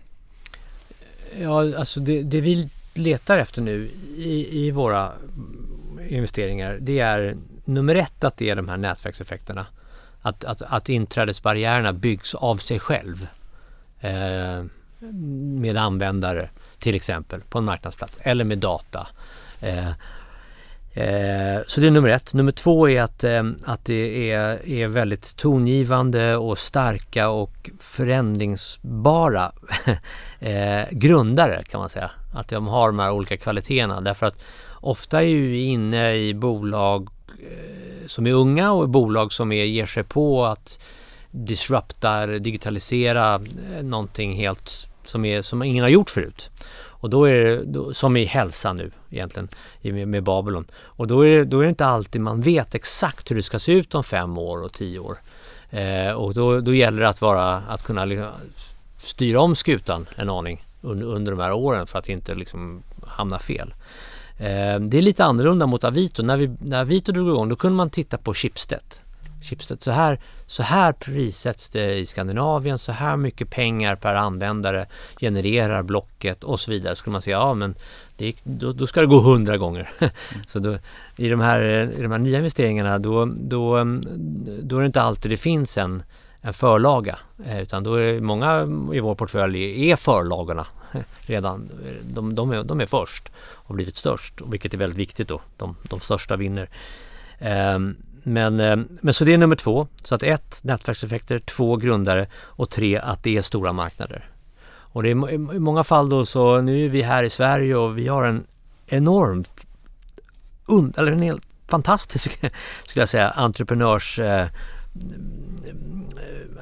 Ja, 1.41 1.77
alltså 1.77 1.99
det, 1.99 2.23
det, 2.23 2.41
vi 2.41 2.69
letar 2.93 3.37
efter 3.37 3.61
nu 3.61 3.89
i, 4.17 4.65
i 4.65 4.71
våra 4.71 5.11
investeringar 6.07 6.77
det 6.81 6.99
är 6.99 7.35
nummer 7.65 7.95
ett 7.95 8.23
att 8.23 8.37
det 8.37 8.49
är 8.49 8.55
de 8.55 8.69
här 8.69 8.77
nätverkseffekterna. 8.77 9.65
Att, 10.21 10.43
att, 10.43 10.61
att 10.61 10.89
inträdesbarriärerna 10.89 11.93
byggs 11.93 12.35
av 12.35 12.55
sig 12.55 12.79
själv 12.79 13.27
eh, 13.99 14.63
med 15.59 15.77
användare 15.77 16.49
till 16.79 16.95
exempel 16.95 17.41
på 17.41 17.57
en 17.57 17.65
marknadsplats 17.65 18.17
eller 18.21 18.43
med 18.43 18.57
data. 18.57 19.07
Eh, 19.59 19.91
Eh, 20.95 21.61
så 21.67 21.81
det 21.81 21.87
är 21.87 21.91
nummer 21.91 22.09
ett. 22.09 22.33
Nummer 22.33 22.51
två 22.51 22.89
är 22.89 23.01
att, 23.01 23.23
eh, 23.23 23.43
att 23.63 23.85
det 23.85 24.31
är, 24.31 24.69
är 24.69 24.87
väldigt 24.87 25.35
tongivande 25.35 26.35
och 26.37 26.57
starka 26.57 27.29
och 27.29 27.69
förändringsbara 27.79 29.51
eh, 30.39 30.83
grundare 30.91 31.63
kan 31.63 31.79
man 31.79 31.89
säga. 31.89 32.11
Att 32.33 32.47
de 32.47 32.67
har 32.67 32.87
de 32.87 32.99
här 32.99 33.11
olika 33.11 33.37
kvaliteterna 33.37 34.01
därför 34.01 34.25
att 34.25 34.39
ofta 34.71 35.21
är 35.21 35.27
ju 35.27 35.47
vi 35.47 35.63
inne 35.63 36.15
i 36.15 36.33
bolag 36.33 37.09
eh, 37.39 38.07
som 38.07 38.27
är 38.27 38.31
unga 38.31 38.71
och 38.71 38.89
bolag 38.89 39.33
som 39.33 39.51
är, 39.51 39.63
ger 39.63 39.85
sig 39.85 40.03
på 40.03 40.45
att 40.45 40.79
disrupta, 41.31 42.27
digitalisera 42.27 43.35
eh, 43.35 43.83
någonting 43.83 44.35
helt 44.35 44.89
som, 45.05 45.25
är, 45.25 45.41
som 45.41 45.63
ingen 45.63 45.83
har 45.83 45.89
gjort 45.89 46.09
förut. 46.09 46.49
Och 47.05 47.11
då 47.11 47.25
är 47.25 47.33
det, 47.33 47.63
då, 47.63 47.93
som 47.93 48.17
i 48.17 48.25
hälsa 48.25 48.73
nu 48.73 48.91
egentligen 49.09 49.49
med, 49.81 50.07
med 50.07 50.23
Babylon. 50.23 50.65
Och 50.83 51.07
då 51.07 51.25
är, 51.25 51.37
det, 51.37 51.45
då 51.45 51.59
är 51.59 51.63
det 51.63 51.69
inte 51.69 51.85
alltid 51.85 52.21
man 52.21 52.41
vet 52.41 52.75
exakt 52.75 53.31
hur 53.31 53.35
det 53.35 53.43
ska 53.43 53.59
se 53.59 53.71
ut 53.71 53.95
om 53.95 54.03
fem 54.03 54.37
år 54.37 54.63
och 54.63 54.73
tio 54.73 54.99
år. 54.99 55.17
Eh, 55.69 56.09
och 56.09 56.33
då, 56.33 56.59
då 56.59 56.73
gäller 56.73 57.01
det 57.01 57.09
att, 57.09 57.21
vara, 57.21 57.55
att 57.55 57.83
kunna 57.83 58.05
liksom 58.05 58.31
styra 59.01 59.41
om 59.41 59.55
skutan 59.55 60.05
en 60.15 60.29
aning 60.29 60.63
under, 60.81 61.05
under 61.05 61.31
de 61.31 61.41
här 61.41 61.53
åren 61.53 61.87
för 61.87 61.99
att 61.99 62.09
inte 62.09 62.35
liksom 62.35 62.83
hamna 63.07 63.39
fel. 63.39 63.73
Eh, 64.37 64.79
det 64.79 64.97
är 64.97 65.01
lite 65.01 65.25
annorlunda 65.25 65.65
mot 65.65 65.83
Avito. 65.83 66.23
När, 66.23 66.37
vi, 66.37 66.51
när 66.59 66.81
Avito 66.81 67.11
drog 67.11 67.27
igång 67.27 67.49
då 67.49 67.55
kunde 67.55 67.75
man 67.75 67.89
titta 67.89 68.17
på 68.17 68.33
Schibsted. 68.33 68.83
Chipset. 69.45 69.81
Så 69.81 69.91
här, 69.91 70.19
så 70.47 70.63
här 70.63 70.93
prissätts 70.93 71.69
det 71.69 71.93
i 71.93 72.05
Skandinavien, 72.05 72.77
så 72.77 72.91
här 72.91 73.17
mycket 73.17 73.49
pengar 73.49 73.95
per 73.95 74.15
användare 74.15 74.87
genererar 75.19 75.83
Blocket 75.83 76.43
och 76.43 76.59
så 76.59 76.71
vidare. 76.71 76.95
Så 76.95 76.99
skulle 76.99 77.11
man 77.11 77.21
säga, 77.21 77.37
ja 77.37 77.53
men 77.53 77.75
det, 78.17 78.35
då, 78.43 78.71
då 78.71 78.87
ska 78.87 79.01
det 79.01 79.07
gå 79.07 79.19
hundra 79.19 79.57
gånger. 79.57 79.89
Så 80.47 80.59
då, 80.59 80.77
i, 81.17 81.29
de 81.29 81.39
här, 81.39 81.61
i 81.99 82.01
de 82.01 82.11
här 82.11 82.19
nya 82.19 82.37
investeringarna 82.37 82.99
då, 82.99 83.25
då, 83.25 83.83
då 84.61 84.77
är 84.77 84.79
det 84.79 84.85
inte 84.85 85.01
alltid 85.01 85.31
det 85.31 85.37
finns 85.37 85.77
en, 85.77 86.03
en 86.41 86.53
förlaga. 86.53 87.19
Eh, 87.45 87.61
utan 87.61 87.83
då 87.83 87.95
är 87.95 88.19
många 88.19 88.61
i 88.93 88.99
vår 88.99 89.15
portfölj 89.15 89.91
är 89.91 89.95
förlagorna 89.95 90.67
redan. 91.21 91.69
De, 92.01 92.35
de, 92.35 92.51
är, 92.51 92.63
de 92.63 92.81
är 92.81 92.85
först 92.85 93.31
och 93.37 93.75
blivit 93.75 93.97
störst, 93.97 94.41
vilket 94.45 94.73
är 94.73 94.77
väldigt 94.77 94.99
viktigt 94.99 95.27
då. 95.27 95.41
De, 95.57 95.75
de 95.89 95.99
största 95.99 96.35
vinner. 96.35 96.69
Um, 97.75 97.95
men, 98.27 98.59
eh, 98.59 98.77
men 99.01 99.13
så 99.13 99.25
det 99.25 99.33
är 99.33 99.37
nummer 99.37 99.55
två. 99.55 99.87
Så 100.03 100.15
att 100.15 100.23
ett, 100.23 100.63
nätverkseffekter, 100.63 101.39
två, 101.39 101.75
grundare 101.75 102.27
och 102.35 102.69
tre, 102.69 102.97
att 102.97 103.23
det 103.23 103.37
är 103.37 103.41
stora 103.41 103.73
marknader. 103.73 104.29
Och 104.67 105.03
det 105.03 105.09
är 105.09 105.33
i 105.33 105.59
många 105.59 105.83
fall 105.83 106.09
då 106.09 106.25
så, 106.25 106.61
nu 106.61 106.85
är 106.85 106.89
vi 106.89 107.01
här 107.01 107.23
i 107.23 107.29
Sverige 107.29 107.75
och 107.75 107.97
vi 107.97 108.07
har 108.07 108.23
en 108.23 108.43
enormt, 108.87 109.67
und, 110.65 110.97
eller 110.97 111.11
en 111.11 111.21
helt 111.21 111.43
fantastisk, 111.67 112.39
skulle 112.85 113.01
jag 113.01 113.09
säga, 113.09 113.29
entreprenörs 113.29 114.19
eh, 114.19 114.41
eh, 114.41 114.47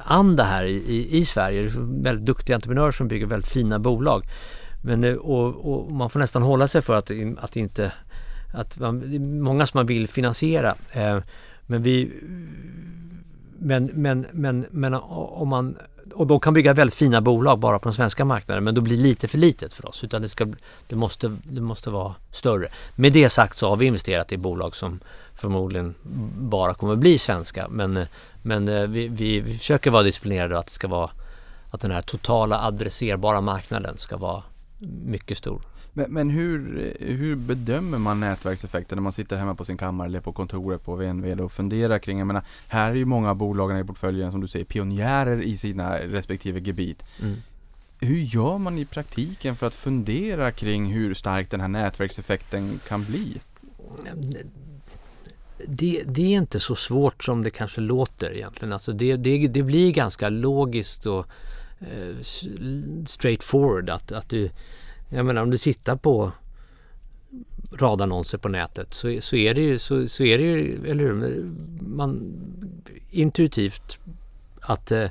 anda 0.04 0.44
här 0.44 0.64
i, 0.64 0.74
i, 0.74 1.18
i 1.18 1.24
Sverige. 1.24 1.62
Det 1.62 1.68
är 1.68 2.02
väldigt 2.02 2.26
duktiga 2.26 2.56
entreprenörer 2.56 2.92
som 2.92 3.08
bygger 3.08 3.26
väldigt 3.26 3.50
fina 3.50 3.78
bolag. 3.78 4.24
Men, 4.82 5.04
eh, 5.04 5.14
och, 5.14 5.72
och 5.72 5.92
man 5.92 6.10
får 6.10 6.20
nästan 6.20 6.42
hålla 6.42 6.68
sig 6.68 6.82
för 6.82 6.94
att, 6.94 7.10
att 7.38 7.56
inte 7.56 7.92
att 8.54 8.78
man, 8.78 9.02
många 9.42 9.66
som 9.66 9.78
man 9.78 9.86
vill 9.86 10.08
finansiera. 10.08 10.74
Eh, 10.92 11.18
men 11.66 11.82
vi 11.82 12.12
men, 13.58 13.90
men, 13.94 14.26
men, 14.32 14.66
men 14.70 14.94
om 14.94 15.48
man 15.48 15.76
och 16.14 16.26
de 16.26 16.40
kan 16.40 16.54
bygga 16.54 16.72
väldigt 16.72 16.94
fina 16.94 17.20
bolag 17.20 17.58
bara 17.58 17.78
på 17.78 17.88
den 17.88 17.94
svenska 17.94 18.24
marknaden 18.24 18.64
men 18.64 18.74
då 18.74 18.80
blir 18.80 18.96
det 18.96 19.02
lite 19.02 19.28
för 19.28 19.38
litet 19.38 19.72
för 19.72 19.88
oss 19.88 20.04
utan 20.04 20.22
det, 20.22 20.28
ska, 20.28 20.46
det, 20.88 20.96
måste, 20.96 21.36
det 21.42 21.60
måste 21.60 21.90
vara 21.90 22.14
större. 22.30 22.68
Med 22.96 23.12
det 23.12 23.28
sagt 23.28 23.58
så 23.58 23.68
har 23.68 23.76
vi 23.76 23.86
investerat 23.86 24.32
i 24.32 24.36
bolag 24.36 24.76
som 24.76 25.00
förmodligen 25.34 25.94
bara 26.38 26.74
kommer 26.74 26.96
bli 26.96 27.18
svenska 27.18 27.68
men, 27.68 28.06
men 28.42 28.68
eh, 28.68 28.86
vi, 28.86 29.08
vi, 29.08 29.40
vi 29.40 29.58
försöker 29.58 29.90
vara 29.90 30.02
disciplinerade 30.02 30.58
att 30.58 30.66
det 30.66 30.72
ska 30.72 30.88
vara 30.88 31.10
att 31.70 31.80
den 31.80 31.90
här 31.90 32.02
totala 32.02 32.62
adresserbara 32.62 33.40
marknaden 33.40 33.98
ska 33.98 34.16
vara 34.16 34.42
mycket 35.04 35.38
stor. 35.38 35.62
Men, 35.96 36.12
men, 36.12 36.30
hur, 36.30 36.92
hur 37.00 37.36
bedömer 37.36 37.98
man 37.98 38.20
nätverkseffekter 38.20 38.96
när 38.96 39.02
man 39.02 39.12
sitter 39.12 39.36
hemma 39.36 39.54
på 39.54 39.64
sin 39.64 39.76
kammare 39.76 40.08
eller 40.08 40.20
på 40.20 40.32
kontoret 40.32 40.84
på 40.84 40.96
VNV 40.96 41.40
och 41.40 41.52
funderar 41.52 41.98
kring, 41.98 42.18
jag 42.18 42.26
menar, 42.26 42.44
här 42.68 42.90
är 42.90 42.94
ju 42.94 43.04
många 43.04 43.34
bolagen 43.34 43.76
i 43.78 43.84
portföljen 43.84 44.32
som 44.32 44.40
du 44.40 44.48
säger 44.48 44.64
pionjärer 44.64 45.42
i 45.42 45.56
sina 45.56 45.98
respektive 45.98 46.60
gebit. 46.60 47.02
Mm. 47.22 47.36
Hur 48.00 48.18
gör 48.18 48.58
man 48.58 48.78
i 48.78 48.84
praktiken 48.84 49.56
för 49.56 49.66
att 49.66 49.74
fundera 49.74 50.52
kring 50.52 50.86
hur 50.86 51.14
stark 51.14 51.50
den 51.50 51.60
här 51.60 51.68
nätverkseffekten 51.68 52.80
kan 52.88 53.04
bli? 53.04 53.40
Det, 55.66 56.02
det, 56.06 56.22
är 56.22 56.36
inte 56.36 56.60
så 56.60 56.74
svårt 56.74 57.24
som 57.24 57.42
det 57.42 57.50
kanske 57.50 57.80
låter 57.80 58.36
egentligen. 58.36 58.72
Alltså 58.72 58.92
det, 58.92 59.16
det, 59.16 59.48
det 59.48 59.62
blir 59.62 59.92
ganska 59.92 60.28
logiskt 60.28 61.06
och 61.06 61.26
eh, 61.80 62.16
straightforward 63.06 63.90
att, 63.90 64.12
att 64.12 64.28
du 64.28 64.50
jag 65.08 65.26
menar 65.26 65.42
om 65.42 65.50
du 65.50 65.58
tittar 65.58 65.96
på 65.96 66.32
radannonser 67.72 68.38
på 68.38 68.48
nätet 68.48 68.94
så, 68.94 69.18
så 69.20 69.36
är 69.36 69.54
det 69.54 69.60
ju, 69.60 69.78
så, 69.78 70.08
så 70.08 70.24
är 70.24 70.38
det 70.38 70.44
ju, 70.44 70.90
eller 70.90 71.04
hur? 71.04 71.44
Man, 71.80 72.32
intuitivt 73.10 73.98
att, 74.60 74.92
eh, 74.92 75.10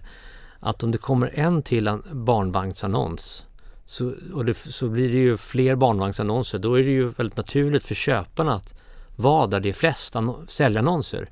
att 0.59 0.83
om 0.83 0.91
det 0.91 0.97
kommer 0.97 1.39
en 1.39 1.63
till 1.63 1.97
barnvagnsannons 2.11 3.45
så, 3.85 4.13
och 4.33 4.45
det, 4.45 4.53
så 4.53 4.89
blir 4.89 5.11
det 5.11 5.17
ju 5.17 5.37
fler 5.37 5.75
barnvagnsannonser. 5.75 6.59
Då 6.59 6.79
är 6.79 6.83
det 6.83 6.89
ju 6.89 7.07
väldigt 7.09 7.37
naturligt 7.37 7.85
för 7.85 7.95
köparna 7.95 8.53
att 8.53 8.73
vara 9.15 9.47
där 9.47 9.59
det 9.59 9.69
är 9.69 9.73
flest 9.73 10.15
säljannonser. 10.47 11.29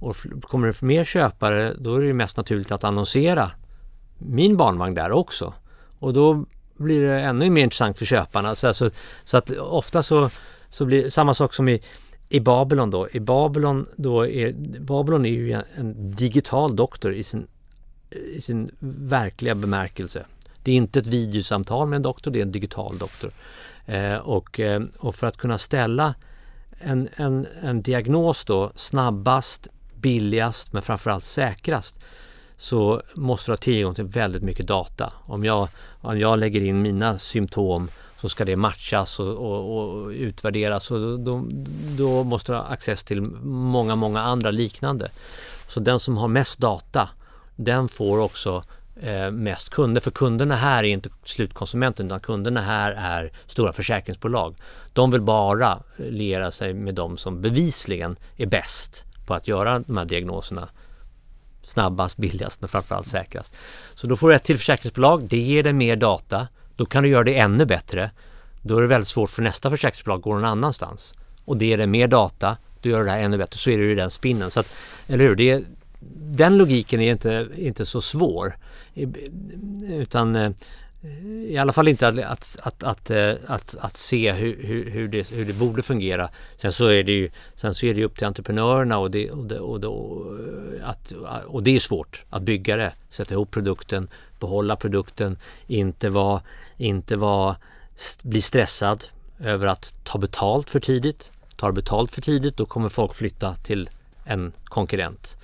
Och 0.00 0.16
kommer 0.42 0.66
det 0.66 0.82
mer 0.82 1.04
köpare 1.04 1.74
då 1.78 1.94
är 1.94 2.00
det 2.00 2.06
ju 2.06 2.12
mest 2.12 2.36
naturligt 2.36 2.72
att 2.72 2.84
annonsera 2.84 3.50
min 4.18 4.56
barnvagn 4.56 4.94
där 4.94 5.12
också. 5.12 5.54
Och 5.98 6.12
då 6.12 6.44
blir 6.84 7.00
det 7.00 7.20
ännu 7.20 7.50
mer 7.50 7.62
intressant 7.62 7.98
för 7.98 8.04
köparna. 8.04 8.54
Så, 8.54 8.66
alltså, 8.66 8.90
så 9.24 9.36
att 9.36 9.50
ofta 9.50 10.02
så, 10.02 10.30
så 10.68 10.84
blir 10.84 11.02
det 11.02 11.10
samma 11.10 11.34
sak 11.34 11.54
som 11.54 11.68
i, 11.68 11.82
i 12.28 12.40
Babylon 12.40 12.90
då. 12.90 13.08
I 13.12 13.20
Babylon 13.20 13.86
då 13.96 14.26
är 14.26 14.52
Babylon 14.80 15.26
är 15.26 15.30
ju 15.30 15.52
en 15.74 16.16
digital 16.16 16.76
doktor 16.76 17.14
i 17.14 17.24
sin, 17.24 17.46
i 18.10 18.40
sin 18.40 18.70
verkliga 18.78 19.54
bemärkelse. 19.54 20.26
Det 20.62 20.72
är 20.72 20.76
inte 20.76 20.98
ett 20.98 21.06
videosamtal 21.06 21.88
med 21.88 21.96
en 21.96 22.02
doktor, 22.02 22.30
det 22.30 22.38
är 22.38 22.42
en 22.42 22.52
digital 22.52 22.98
doktor. 22.98 23.30
Eh, 23.86 24.16
och, 24.16 24.60
eh, 24.60 24.82
och 24.98 25.14
för 25.14 25.26
att 25.26 25.36
kunna 25.36 25.58
ställa 25.58 26.14
en, 26.78 27.08
en, 27.16 27.46
en 27.62 27.82
diagnos 27.82 28.44
då 28.44 28.72
snabbast, 28.74 29.68
billigast 29.94 30.72
men 30.72 30.82
framförallt 30.82 31.24
säkrast 31.24 32.00
så 32.56 33.02
måste 33.14 33.50
du 33.50 33.52
ha 33.52 33.56
tillgång 33.56 33.94
till 33.94 34.04
väldigt 34.04 34.42
mycket 34.42 34.66
data. 34.66 35.12
Om 35.26 35.44
jag, 35.44 35.68
om 36.00 36.18
jag 36.18 36.38
lägger 36.38 36.62
in 36.62 36.82
mina 36.82 37.18
symptom 37.18 37.88
så 38.20 38.28
ska 38.28 38.44
det 38.44 38.56
matchas 38.56 39.20
och, 39.20 39.28
och, 39.28 39.78
och 39.78 40.08
utvärderas 40.08 40.90
och 40.90 41.20
då, 41.20 41.48
då, 41.98 42.24
måste 42.24 42.52
du 42.52 42.56
ha 42.56 42.64
access 42.64 43.04
till 43.04 43.20
många, 43.20 43.96
många 43.96 44.20
andra 44.20 44.50
liknande. 44.50 45.10
Så 45.68 45.80
den 45.80 46.00
som 46.00 46.16
har 46.16 46.28
mest 46.28 46.58
data 46.58 47.08
den 47.56 47.88
får 47.88 48.18
också 48.18 48.64
eh, 49.00 49.30
mest 49.30 49.70
kunder. 49.70 50.00
För 50.00 50.10
kunderna 50.10 50.56
här 50.56 50.84
är 50.84 50.88
inte 50.88 51.10
slutkonsumenten 51.24 52.06
utan 52.06 52.20
kunderna 52.20 52.60
här 52.60 52.92
är 52.92 53.32
stora 53.46 53.72
försäkringsbolag. 53.72 54.54
De 54.92 55.10
vill 55.10 55.20
bara 55.20 55.78
eh, 55.96 56.06
liera 56.06 56.50
sig 56.50 56.74
med 56.74 56.94
de 56.94 57.16
som 57.16 57.40
bevisligen 57.40 58.16
är 58.36 58.46
bäst 58.46 59.04
på 59.26 59.34
att 59.34 59.48
göra 59.48 59.78
de 59.78 59.96
här 59.96 60.04
diagnoserna 60.04 60.68
snabbast, 61.66 62.16
billigast 62.16 62.60
men 62.60 62.68
framförallt 62.68 63.06
säkrast. 63.06 63.54
Så 63.94 64.06
då 64.06 64.16
får 64.16 64.28
du 64.28 64.34
ett 64.34 64.44
till 64.44 64.58
försäkringsbolag, 64.58 65.24
det 65.28 65.38
ger 65.38 65.62
dig 65.62 65.72
mer 65.72 65.96
data. 65.96 66.48
Då 66.76 66.86
kan 66.86 67.02
du 67.02 67.08
göra 67.08 67.24
det 67.24 67.38
ännu 67.38 67.64
bättre. 67.64 68.10
Då 68.62 68.76
är 68.76 68.82
det 68.82 68.88
väldigt 68.88 69.08
svårt 69.08 69.30
för 69.30 69.42
nästa 69.42 69.70
försäkringsbolag 69.70 70.16
att 70.16 70.22
gå 70.22 70.34
någon 70.34 70.44
annanstans. 70.44 71.14
Och 71.44 71.56
det 71.56 71.66
ger 71.66 71.78
dig 71.78 71.86
mer 71.86 72.08
data, 72.08 72.56
då 72.80 72.88
gör 72.88 72.98
du 72.98 73.04
det 73.04 73.10
här 73.10 73.20
ännu 73.20 73.38
bättre. 73.38 73.58
Så 73.58 73.70
är 73.70 73.78
det 73.78 73.84
ju 73.84 73.94
den 73.94 74.10
spinnen. 74.10 74.50
Så 74.50 74.60
att, 74.60 74.74
eller 75.06 75.24
hur? 75.24 75.34
Det 75.34 75.50
är, 75.50 75.64
den 76.16 76.58
logiken 76.58 77.00
är 77.00 77.12
inte, 77.12 77.48
inte 77.56 77.86
så 77.86 78.00
svår. 78.00 78.56
Utan 79.88 80.36
eh, 80.36 80.50
i 81.48 81.58
alla 81.58 81.72
fall 81.72 81.88
inte 81.88 82.08
att, 82.08 82.18
att, 82.18 82.58
att, 82.62 82.82
att, 82.82 83.10
eh, 83.10 83.34
att, 83.46 83.76
att 83.80 83.96
se 83.96 84.32
hur, 84.32 84.62
hur, 84.62 84.90
hur, 84.90 85.08
det, 85.08 85.30
hur 85.30 85.44
det 85.44 85.52
borde 85.52 85.82
fungera. 85.82 86.30
Sen 86.56 86.72
så 86.72 86.86
är 86.86 87.02
det 87.02 87.12
ju, 87.12 87.30
sen 87.54 87.74
så 87.74 87.86
är 87.86 87.94
det 87.94 88.04
upp 88.04 88.16
till 88.18 88.26
entreprenörerna 88.26 88.98
och 88.98 89.10
det, 89.10 89.30
och, 89.30 89.46
det, 89.46 89.58
och, 89.58 89.80
det, 89.80 89.88
att, 90.84 91.12
och 91.46 91.62
det 91.62 91.76
är 91.76 91.80
svårt 91.80 92.24
att 92.30 92.42
bygga 92.42 92.76
det, 92.76 92.92
sätta 93.10 93.34
ihop 93.34 93.50
produkten, 93.50 94.08
behålla 94.40 94.76
produkten, 94.76 95.36
inte 95.66 96.08
vara, 96.08 96.42
inte 96.76 97.16
vara, 97.16 97.56
bli 98.22 98.42
stressad 98.42 99.04
över 99.40 99.66
att 99.66 99.94
ta 100.04 100.18
betalt 100.18 100.70
för 100.70 100.80
tidigt. 100.80 101.30
Tar 101.56 101.72
betalt 101.72 102.12
för 102.12 102.20
tidigt 102.20 102.56
då 102.56 102.66
kommer 102.66 102.88
folk 102.88 103.14
flytta 103.14 103.54
till 103.54 103.90
en 104.24 104.52
konkurrent. 104.64 105.36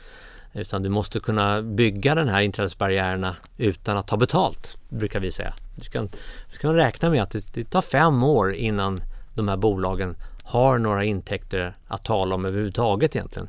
Utan 0.53 0.83
du 0.83 0.89
måste 0.89 1.21
kunna 1.21 1.63
bygga 1.63 2.15
den 2.15 2.29
här 2.29 2.41
inträdesbarriärerna 2.41 3.37
utan 3.57 3.97
att 3.97 4.07
ta 4.07 4.17
betalt, 4.17 4.79
brukar 4.89 5.21
vi 5.21 5.31
säga. 5.31 5.55
Du 5.77 5.91
kan, 5.91 6.09
du 6.53 6.59
kan 6.59 6.75
räkna 6.75 7.11
med 7.11 7.23
att 7.23 7.31
det, 7.31 7.55
det 7.55 7.65
tar 7.65 7.83
fem 7.83 8.23
år 8.23 8.55
innan 8.55 9.01
de 9.35 9.49
här 9.49 9.57
bolagen 9.57 10.17
har 10.43 10.79
några 10.79 11.05
intäkter 11.05 11.77
att 11.87 12.05
tala 12.05 12.35
om 12.35 12.45
överhuvudtaget 12.45 13.17
egentligen. 13.17 13.49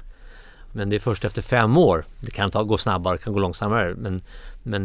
Men 0.71 0.89
det 0.89 0.95
är 0.95 0.99
först 0.99 1.25
efter 1.25 1.41
fem 1.41 1.77
år, 1.77 2.05
det 2.19 2.31
kan 2.31 2.51
ta, 2.51 2.63
gå 2.63 2.77
snabbare, 2.77 3.17
det 3.17 3.23
kan 3.23 3.33
gå 3.33 3.39
långsammare, 3.39 3.95
men, 3.95 4.21
men, 4.63 4.83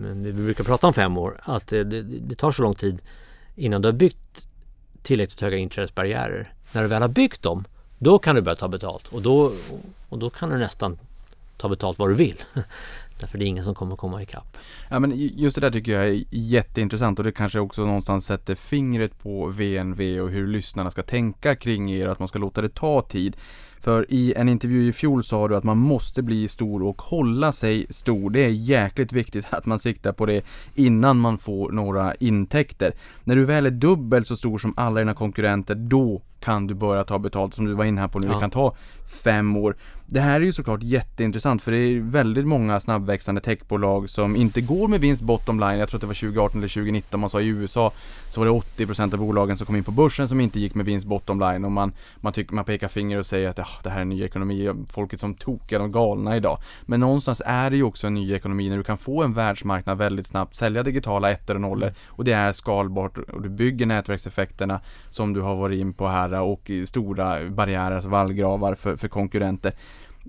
men 0.00 0.22
vi 0.22 0.32
brukar 0.32 0.64
prata 0.64 0.86
om 0.86 0.92
fem 0.92 1.18
år, 1.18 1.40
att 1.42 1.66
det, 1.66 1.84
det, 1.84 2.02
det 2.02 2.34
tar 2.34 2.52
så 2.52 2.62
lång 2.62 2.74
tid 2.74 2.98
innan 3.56 3.82
du 3.82 3.88
har 3.88 3.92
byggt 3.92 4.48
tillräckligt 5.02 5.40
höga 5.40 5.56
inträdesbarriärer. 5.56 6.52
När 6.72 6.82
du 6.82 6.88
väl 6.88 7.02
har 7.02 7.08
byggt 7.08 7.42
dem, 7.42 7.64
då 7.98 8.18
kan 8.18 8.34
du 8.34 8.42
börja 8.42 8.56
ta 8.56 8.68
betalt 8.68 9.08
och 9.08 9.22
då, 9.22 9.52
och 10.08 10.18
då 10.18 10.30
kan 10.30 10.50
du 10.50 10.58
nästan 10.58 10.98
ta 11.58 11.68
betalt 11.68 11.98
vad 11.98 12.10
du 12.10 12.14
vill. 12.14 12.42
Därför 13.20 13.38
det 13.38 13.44
är 13.44 13.46
ingen 13.46 13.64
som 13.64 13.74
kommer 13.74 13.96
komma 13.96 14.22
ikapp. 14.22 14.56
Ja 14.90 14.98
men 14.98 15.12
just 15.14 15.54
det 15.54 15.60
där 15.60 15.70
tycker 15.70 15.92
jag 15.92 16.08
är 16.08 16.24
jätteintressant 16.30 17.18
och 17.18 17.24
det 17.24 17.32
kanske 17.32 17.60
också 17.60 17.86
någonstans 17.86 18.26
sätter 18.26 18.54
fingret 18.54 19.18
på 19.18 19.46
VNV 19.46 20.20
och 20.20 20.30
hur 20.30 20.46
lyssnarna 20.46 20.90
ska 20.90 21.02
tänka 21.02 21.54
kring 21.54 21.90
er, 21.90 22.08
att 22.08 22.18
man 22.18 22.28
ska 22.28 22.38
låta 22.38 22.62
det 22.62 22.68
ta 22.68 23.02
tid. 23.02 23.36
För 23.80 24.06
i 24.08 24.34
en 24.36 24.48
intervju 24.48 24.88
i 24.88 24.92
fjol 24.92 25.24
sa 25.24 25.48
du 25.48 25.56
att 25.56 25.64
man 25.64 25.78
måste 25.78 26.22
bli 26.22 26.48
stor 26.48 26.82
och 26.82 27.02
hålla 27.02 27.52
sig 27.52 27.86
stor. 27.90 28.30
Det 28.30 28.40
är 28.40 28.48
jäkligt 28.48 29.12
viktigt 29.12 29.46
att 29.50 29.66
man 29.66 29.78
siktar 29.78 30.12
på 30.12 30.26
det 30.26 30.44
innan 30.74 31.18
man 31.18 31.38
får 31.38 31.72
några 31.72 32.14
intäkter. 32.14 32.94
När 33.24 33.36
du 33.36 33.44
väl 33.44 33.66
är 33.66 33.70
dubbelt 33.70 34.26
så 34.26 34.36
stor 34.36 34.58
som 34.58 34.74
alla 34.76 35.00
dina 35.00 35.14
konkurrenter, 35.14 35.74
då 35.74 36.22
kan 36.40 36.66
du 36.66 36.74
börja 36.74 37.04
ta 37.04 37.18
betalt 37.18 37.54
som 37.54 37.64
du 37.64 37.74
var 37.74 37.84
inne 37.84 38.00
här 38.00 38.08
på 38.08 38.18
nu. 38.18 38.26
Ja. 38.26 38.34
Det 38.34 38.40
kan 38.40 38.50
ta 38.50 38.76
fem 39.24 39.56
år. 39.56 39.76
Det 40.10 40.20
här 40.20 40.40
är 40.40 40.44
ju 40.44 40.52
såklart 40.52 40.82
jätteintressant 40.82 41.62
för 41.62 41.72
det 41.72 41.78
är 41.78 42.00
väldigt 42.00 42.46
många 42.46 42.80
snabbväxande 42.80 43.40
techbolag 43.40 44.10
som 44.10 44.36
inte 44.36 44.60
går 44.60 44.88
med 44.88 45.00
vinst 45.00 45.22
bottom 45.22 45.60
line. 45.60 45.78
Jag 45.78 45.88
tror 45.88 45.98
att 45.98 46.00
det 46.00 46.06
var 46.06 46.14
2018 46.14 46.58
eller 46.58 46.68
2019 46.68 47.20
man 47.20 47.30
sa 47.30 47.40
i 47.40 47.46
USA 47.46 47.92
så 48.28 48.40
var 48.40 48.46
det 48.46 48.84
80% 48.86 49.12
av 49.12 49.18
bolagen 49.18 49.56
som 49.56 49.66
kom 49.66 49.76
in 49.76 49.84
på 49.84 49.90
börsen 49.90 50.28
som 50.28 50.40
inte 50.40 50.60
gick 50.60 50.74
med 50.74 50.86
vinst 50.86 51.06
bottom 51.06 51.40
line 51.40 51.64
och 51.64 51.72
man, 51.72 51.92
man, 52.16 52.32
tycker, 52.32 52.54
man 52.54 52.64
pekar 52.64 52.88
finger 52.88 53.18
och 53.18 53.26
säger 53.26 53.48
att 53.48 53.82
det 53.82 53.90
här 53.90 53.96
är 53.96 54.02
en 54.02 54.08
ny 54.08 54.22
ekonomi, 54.22 54.70
folket 54.90 55.20
som 55.20 55.34
tokiga, 55.34 55.78
de 55.78 55.92
galna 55.92 56.36
idag. 56.36 56.58
Men 56.82 57.00
någonstans 57.00 57.42
är 57.46 57.70
det 57.70 57.76
ju 57.76 57.82
också 57.82 58.06
en 58.06 58.14
ny 58.14 58.34
ekonomi 58.34 58.68
när 58.68 58.76
du 58.76 58.84
kan 58.84 58.98
få 58.98 59.22
en 59.22 59.34
världsmarknad 59.34 59.98
väldigt 59.98 60.26
snabbt, 60.26 60.56
sälja 60.56 60.82
digitala 60.82 61.30
ettor 61.30 61.54
och 61.54 61.60
nollor 61.60 61.92
och 62.06 62.24
det 62.24 62.32
är 62.32 62.52
skalbart 62.52 63.18
och 63.18 63.42
du 63.42 63.48
bygger 63.48 63.86
nätverkseffekterna 63.86 64.80
som 65.10 65.32
du 65.32 65.40
har 65.40 65.56
varit 65.56 65.80
in 65.80 65.94
på 65.94 66.08
här 66.08 66.32
och 66.32 66.70
stora 66.86 67.50
barriärer, 67.50 67.94
alltså 67.94 68.08
vallgravar 68.08 68.74
för, 68.74 68.96
för 68.96 69.08
konkurrenter. 69.08 69.72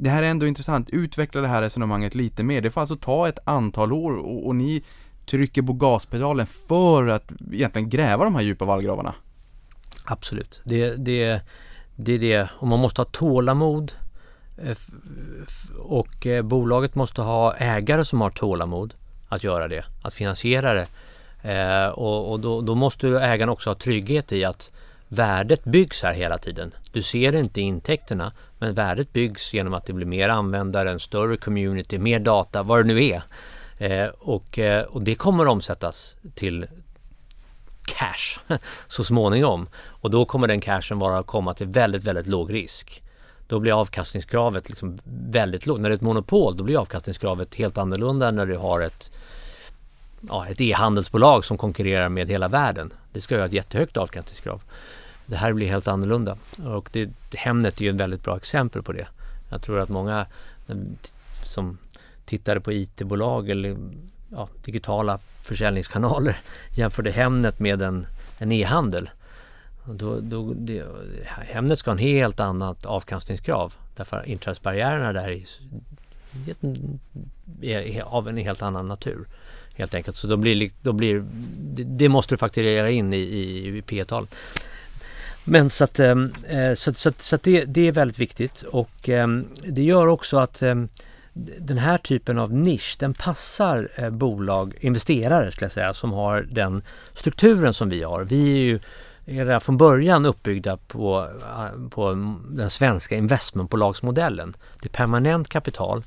Det 0.01 0.09
här 0.09 0.23
är 0.23 0.27
ändå 0.27 0.47
intressant, 0.47 0.89
utveckla 0.89 1.41
det 1.41 1.47
här 1.47 1.61
resonemanget 1.61 2.15
lite 2.15 2.43
mer. 2.43 2.61
Det 2.61 2.69
får 2.69 2.81
alltså 2.81 2.95
ta 2.95 3.27
ett 3.27 3.39
antal 3.43 3.93
år 3.93 4.17
och, 4.17 4.47
och 4.47 4.55
ni 4.55 4.83
trycker 5.25 5.61
på 5.61 5.73
gaspedalen 5.73 6.47
för 6.47 7.07
att 7.07 7.31
egentligen 7.51 7.89
gräva 7.89 8.23
de 8.23 8.35
här 8.35 8.41
djupa 8.41 8.65
vallgravarna. 8.65 9.15
Absolut, 10.03 10.61
det, 10.63 10.95
det, 10.95 11.41
det 11.95 12.13
är 12.13 12.17
det. 12.17 12.49
Och 12.59 12.67
man 12.67 12.79
måste 12.79 13.01
ha 13.01 13.05
tålamod 13.05 13.91
eh, 14.57 14.77
och 15.79 16.27
eh, 16.27 16.41
bolaget 16.41 16.95
måste 16.95 17.21
ha 17.21 17.55
ägare 17.55 18.05
som 18.05 18.21
har 18.21 18.29
tålamod 18.29 18.93
att 19.29 19.43
göra 19.43 19.67
det, 19.67 19.85
att 20.01 20.13
finansiera 20.13 20.73
det. 20.73 20.87
Eh, 21.41 21.89
och, 21.89 22.31
och 22.31 22.39
då, 22.39 22.61
då, 22.61 22.75
måste 22.75 23.07
ägaren 23.07 23.49
också 23.49 23.69
ha 23.69 23.75
trygghet 23.75 24.31
i 24.31 24.45
att 24.45 24.71
värdet 25.09 25.63
byggs 25.63 26.03
här 26.03 26.13
hela 26.13 26.37
tiden. 26.37 26.73
Du 26.91 27.01
ser 27.01 27.35
inte 27.35 27.61
intäkterna 27.61 28.33
men 28.57 28.73
värdet 28.73 29.13
byggs 29.13 29.53
genom 29.53 29.73
att 29.73 29.85
det 29.85 29.93
blir 29.93 30.05
mer 30.05 30.29
användare, 30.29 30.91
en 30.91 30.99
större 30.99 31.37
community, 31.37 31.97
mer 31.97 32.19
data, 32.19 32.63
vad 32.63 32.79
det 32.79 32.83
nu 32.83 33.05
är. 33.05 33.21
Eh, 33.77 34.09
och, 34.19 34.59
eh, 34.59 34.83
och 34.83 35.01
det 35.01 35.15
kommer 35.15 35.47
omsättas 35.47 36.15
till 36.35 36.67
cash 37.85 38.39
så 38.87 39.03
småningom. 39.03 39.69
Och 39.75 40.09
då 40.09 40.25
kommer 40.25 40.47
den 40.47 40.61
cashen 40.61 40.99
vara 40.99 41.23
komma 41.23 41.53
till 41.53 41.67
väldigt, 41.67 42.03
väldigt 42.03 42.27
låg 42.27 42.53
risk. 42.53 43.03
Då 43.47 43.59
blir 43.59 43.79
avkastningskravet 43.79 44.69
liksom 44.69 44.99
väldigt 45.31 45.65
lågt. 45.65 45.79
När 45.79 45.89
det 45.89 45.93
är 45.93 45.97
ett 45.97 46.01
monopol 46.01 46.57
då 46.57 46.63
blir 46.63 46.77
avkastningskravet 46.81 47.55
helt 47.55 47.77
annorlunda 47.77 48.27
än 48.27 48.35
när 48.35 48.45
du 48.45 48.57
har 48.57 48.81
ett 48.81 49.11
ja, 50.29 50.47
ett 50.47 50.61
e-handelsbolag 50.61 51.45
som 51.45 51.57
konkurrerar 51.57 52.09
med 52.09 52.29
hela 52.29 52.47
världen. 52.47 52.93
Det 53.13 53.21
ska 53.21 53.35
ju 53.35 53.41
ha 53.41 53.47
ett 53.47 53.53
jättehögt 53.53 53.97
avkastningskrav. 53.97 54.61
Det 55.29 55.37
här 55.37 55.53
blir 55.53 55.67
helt 55.67 55.87
annorlunda 55.87 56.37
och 56.65 56.89
det, 56.91 57.09
Hemnet 57.33 57.81
är 57.81 57.85
ju 57.85 57.89
ett 57.89 57.95
väldigt 57.95 58.23
bra 58.23 58.37
exempel 58.37 58.83
på 58.83 58.91
det. 58.91 59.07
Jag 59.49 59.61
tror 59.61 59.79
att 59.79 59.89
många 59.89 60.25
eh, 60.67 60.75
som 61.43 61.77
tittade 62.25 62.59
på 62.59 62.73
IT-bolag 62.73 63.49
eller 63.49 63.77
ja, 64.29 64.49
digitala 64.65 65.19
försäljningskanaler 65.43 66.37
jämförde 66.75 67.11
Hemnet 67.11 67.59
med 67.59 67.81
en, 67.81 68.07
en 68.37 68.51
e-handel. 68.51 69.09
Då, 69.85 70.19
då, 70.19 70.53
det, 70.53 70.85
Hemnet 71.25 71.79
ska 71.79 71.91
ha 71.91 71.93
en 71.93 72.03
helt 72.03 72.39
annat 72.39 72.85
avkastningskrav 72.85 73.73
därför 73.95 74.27
inträdesbarriärerna 74.27 75.13
där 75.13 75.43
är, 77.61 77.73
är, 77.73 78.01
av 78.01 78.27
en 78.27 78.37
helt 78.37 78.61
annan 78.61 78.87
natur. 78.87 79.27
Helt 79.73 79.93
enkelt. 79.93 80.17
Så 80.17 80.27
då 80.27 80.37
blir, 80.37 80.71
då 80.81 80.93
blir, 80.93 81.25
det, 81.57 81.83
det 81.83 82.09
måste 82.09 82.33
du 82.33 82.37
fakturera 82.37 82.89
in 82.89 83.13
i, 83.13 83.17
i, 83.17 83.77
i 83.77 83.81
P-talet. 83.81 84.35
Men 85.49 85.69
så 85.69 85.83
att, 85.83 85.99
ehm, 85.99 86.33
eh, 86.47 86.73
så, 86.73 86.93
så, 86.93 87.11
så 87.17 87.35
att 87.35 87.43
det, 87.43 87.65
det, 87.65 87.87
är 87.87 87.91
väldigt 87.91 88.19
viktigt 88.19 88.61
och 88.61 89.09
ehm, 89.09 89.47
det 89.63 89.83
gör 89.83 90.07
också 90.07 90.37
att 90.37 90.61
ehm, 90.61 90.89
den 91.59 91.77
här 91.77 91.97
typen 91.97 92.39
av 92.39 92.53
nisch 92.53 92.95
den 92.99 93.13
passar 93.13 93.89
eh, 93.95 94.09
bolag, 94.09 94.77
investerare 94.79 95.51
skulle 95.51 95.65
jag 95.65 95.71
säga, 95.71 95.93
som 95.93 96.13
har 96.13 96.47
den 96.49 96.81
strukturen 97.13 97.73
som 97.73 97.89
vi 97.89 98.03
har. 98.03 98.23
Vi 98.23 98.51
är 98.53 98.57
ju 98.57 98.79
redan 99.25 99.61
från 99.61 99.77
början 99.77 100.25
uppbyggda 100.25 100.77
på, 100.77 101.27
eh, 101.41 101.89
på 101.89 102.33
den 102.49 102.69
svenska 102.69 103.15
investmentbolagsmodellen. 103.15 104.53
Det 104.81 104.87
är 104.87 104.97
permanent 104.97 105.49
kapital 105.49 106.03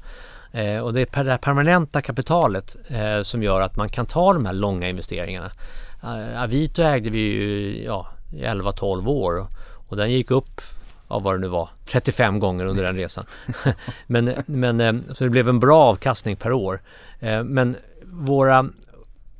och 0.82 0.94
det 0.94 1.00
är 1.00 1.24
det 1.24 1.30
här 1.30 1.38
permanenta 1.38 2.02
kapitalet 2.02 2.76
som 3.22 3.42
gör 3.42 3.60
att 3.60 3.76
man 3.76 3.88
kan 3.88 4.06
ta 4.06 4.32
de 4.32 4.46
här 4.46 4.52
långa 4.52 4.88
investeringarna. 4.88 5.50
Avito 6.36 6.82
ägde 6.82 7.10
vi 7.10 7.18
ju 7.18 7.82
ja, 7.84 8.06
i 8.32 8.44
11-12 8.44 9.08
år 9.08 9.46
och 9.88 9.96
den 9.96 10.12
gick 10.12 10.30
upp 10.30 10.60
av 11.08 11.22
vad 11.22 11.34
det 11.34 11.38
nu 11.38 11.48
var, 11.48 11.68
35 11.86 12.38
gånger 12.38 12.66
under 12.66 12.82
den 12.82 12.96
resan. 12.96 13.24
men, 14.06 14.34
men, 14.46 14.80
eh, 14.80 14.94
så 15.12 15.24
det 15.24 15.30
blev 15.30 15.48
en 15.48 15.60
bra 15.60 15.82
avkastning 15.82 16.36
per 16.36 16.52
år. 16.52 16.80
Eh, 17.20 17.44
men 17.44 17.76
våra 18.04 18.68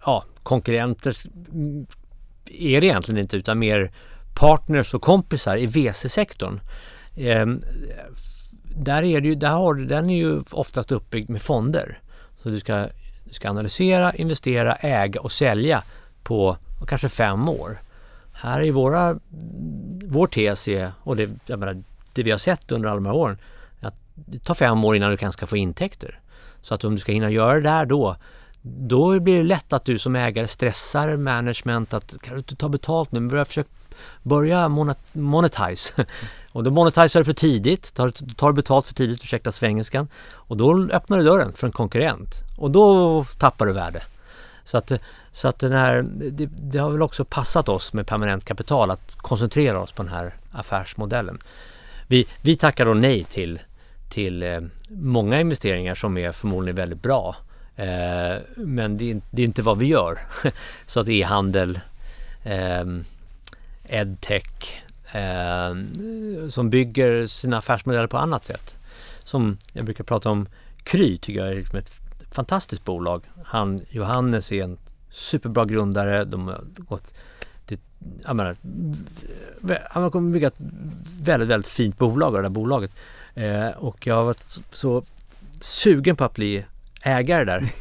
ja, 0.05 0.25
konkurrenter 0.43 1.17
är 2.47 2.81
det 2.81 2.87
egentligen 2.87 3.19
inte 3.19 3.37
utan 3.37 3.59
mer 3.59 3.93
partners 4.35 4.95
och 4.95 5.03
kompisar 5.03 5.57
i 5.57 5.67
VC-sektorn. 5.67 6.61
Ehm, 7.17 7.63
där 8.77 9.03
är 9.03 9.21
det 9.21 9.29
ju, 9.29 9.35
där 9.35 9.51
har, 9.51 9.75
den 9.75 10.11
är 10.11 10.17
ju 10.17 10.43
oftast 10.51 10.93
uppbyggd 10.93 11.31
med 11.31 11.43
fonder. 11.43 11.99
Så 12.43 12.49
du 12.49 12.61
ska, 12.61 12.87
du 13.25 13.35
ska 13.35 13.51
analysera, 13.51 14.15
investera, 14.15 14.75
äga 14.75 15.21
och 15.21 15.33
sälja 15.33 15.83
på 16.23 16.57
kanske 16.87 17.09
fem 17.09 17.49
år. 17.49 17.79
Här 18.43 18.61
är 18.63 18.73
våra, 18.73 19.19
vår 20.05 20.27
tes 20.27 20.69
är, 20.69 20.93
och 21.03 21.17
det, 21.17 21.31
jag 21.47 21.59
menar, 21.59 21.83
det 22.13 22.23
vi 22.23 22.31
har 22.31 22.39
sett 22.39 22.73
under 22.73 22.89
alla 22.89 22.95
de 22.95 23.07
här 23.07 23.15
åren, 23.15 23.39
att 23.81 23.95
det 24.15 24.39
tar 24.39 24.55
fem 24.55 24.85
år 24.85 24.97
innan 24.97 25.11
du 25.11 25.17
kan 25.17 25.33
ska 25.33 25.47
få 25.47 25.57
intäkter. 25.57 26.21
Så 26.63 26.75
att 26.75 26.85
om 26.85 26.95
du 26.95 27.01
ska 27.01 27.13
hinna 27.13 27.31
göra 27.31 27.55
det 27.55 27.61
där 27.61 27.87
då, 27.87 28.17
då 28.63 29.21
blir 29.21 29.37
det 29.37 29.43
lätt 29.43 29.73
att 29.73 29.85
du 29.85 29.99
som 29.99 30.17
ägare 30.17 30.49
stressar 30.49 31.17
management 31.17 31.95
att 31.95 32.17
kan 32.23 32.35
du 32.35 32.39
inte 32.39 32.57
ta 32.57 32.69
betalt 32.69 33.13
men 33.13 33.29
börja 33.29 33.45
försöka 33.45 33.71
börja 34.23 34.69
monetize. 35.13 35.93
och 36.53 36.65
då 36.65 36.71
monetiserar 36.71 37.21
du 37.21 37.25
för 37.25 37.33
tidigt, 37.33 37.95
tar, 37.95 38.11
tar 38.35 38.53
betalt 38.53 38.87
för 38.87 38.95
tidigt, 38.95 39.25
ursäkta 39.25 39.53
svengelskan. 39.53 40.09
Och 40.25 40.57
då 40.57 40.89
öppnar 40.93 41.19
du 41.19 41.25
dörren 41.25 41.53
för 41.53 41.67
en 41.67 41.73
konkurrent. 41.73 42.35
Och 42.59 42.71
då 42.71 43.25
tappar 43.39 43.67
du 43.67 43.73
värde. 43.73 44.03
Så 44.65 44.79
att, 44.79 44.93
så 45.33 45.49
att 45.49 45.59
den 45.59 45.73
här, 45.73 46.03
det, 46.03 46.47
det, 46.47 46.79
har 46.79 46.91
väl 46.91 47.03
också 47.03 47.25
passat 47.25 47.69
oss 47.69 47.93
med 47.93 48.07
permanent 48.07 48.45
kapital 48.45 48.91
att 48.91 49.17
koncentrera 49.17 49.81
oss 49.81 49.93
på 49.93 50.03
den 50.03 50.13
här 50.13 50.33
affärsmodellen. 50.53 51.39
Vi, 52.07 52.27
vi 52.43 52.57
tackar 52.57 52.87
då 52.87 52.95
nej 52.95 53.25
till, 53.25 53.61
till 54.09 54.43
eh, 54.43 54.61
många 54.89 55.41
investeringar 55.41 55.95
som 55.95 56.19
är 56.19 56.33
förmodligen 56.33 56.77
väldigt 56.77 57.03
bra. 57.03 57.37
Eh, 57.77 58.37
men 58.57 58.99
det, 58.99 59.21
det, 59.31 59.43
är 59.43 59.47
inte 59.47 59.63
vad 59.63 59.79
vi 59.79 59.87
gör. 59.87 60.19
så 60.87 61.01
att 61.01 61.09
e-handel, 61.09 61.81
eh, 62.45 62.85
edtech, 63.89 64.83
eh, 65.13 65.75
som 66.49 66.71
bygger 66.71 67.27
sina 67.27 67.59
affärsmodeller 67.59 68.07
på 68.07 68.19
annat 68.19 68.45
sätt. 68.45 68.77
Som 69.25 69.59
jag 69.73 69.85
brukar 69.85 70.05
prata 70.05 70.31
om 70.31 70.47
Kry 70.83 71.19
tycker 71.19 71.41
jag 71.41 71.51
är 71.51 71.55
liksom 71.55 71.79
ett 71.79 72.02
fantastiskt 72.33 72.85
bolag. 72.85 73.23
Han, 73.45 73.81
Johannes 73.91 74.53
är 74.53 74.65
en 74.65 74.79
superbra 75.11 75.65
grundare. 75.65 76.25
De 76.25 76.47
har 76.47 76.65
gått 76.77 77.15
till, 77.67 77.79
jag 78.27 78.37
menar, 78.37 78.57
han 79.91 80.03
har 80.03 80.21
bygga 80.21 80.47
ett 80.47 80.59
väldigt, 81.23 81.49
väldigt 81.49 81.71
fint 81.71 81.99
bolag 81.99 82.27
av 82.27 82.43
det 82.43 82.43
där 82.43 82.49
bolaget. 82.49 82.91
Eh, 83.35 83.69
och 83.69 84.07
jag 84.07 84.15
har 84.15 84.25
varit 84.25 84.61
så 84.73 85.03
sugen 85.61 86.17
på 86.17 86.25
att 86.25 86.35
bli 86.35 86.65
ägare 87.03 87.45
där. 87.45 87.73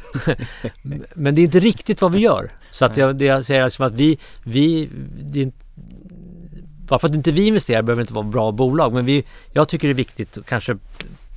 Men 1.14 1.36
det 1.36 1.42
är 1.42 1.44
inte 1.44 1.60
riktigt 1.60 2.02
vad 2.02 2.12
vi 2.12 2.20
gör. 2.20 2.52
Så 2.72 2.86
att 2.86 2.98
jag, 2.98 3.16
det 3.16 3.26
jag 3.26 3.46
säger 3.46 3.66
liksom 3.66 3.86
att 3.86 3.94
vi, 3.94 4.20
vi 4.44 4.90
det, 5.22 5.52
bara 6.88 7.00
för 7.00 7.08
att 7.08 7.16
inte 7.16 7.32
vi 7.32 7.48
investerar 7.48 7.82
behöver 7.82 8.00
det 8.00 8.04
inte 8.04 8.14
vara 8.14 8.26
bra 8.26 8.52
bolag. 8.52 8.94
Men 8.94 9.06
vi, 9.06 9.24
jag 9.52 9.68
tycker 9.68 9.88
det 9.88 9.92
är 9.92 9.96
viktigt, 9.96 10.38
kanske, 10.46 10.78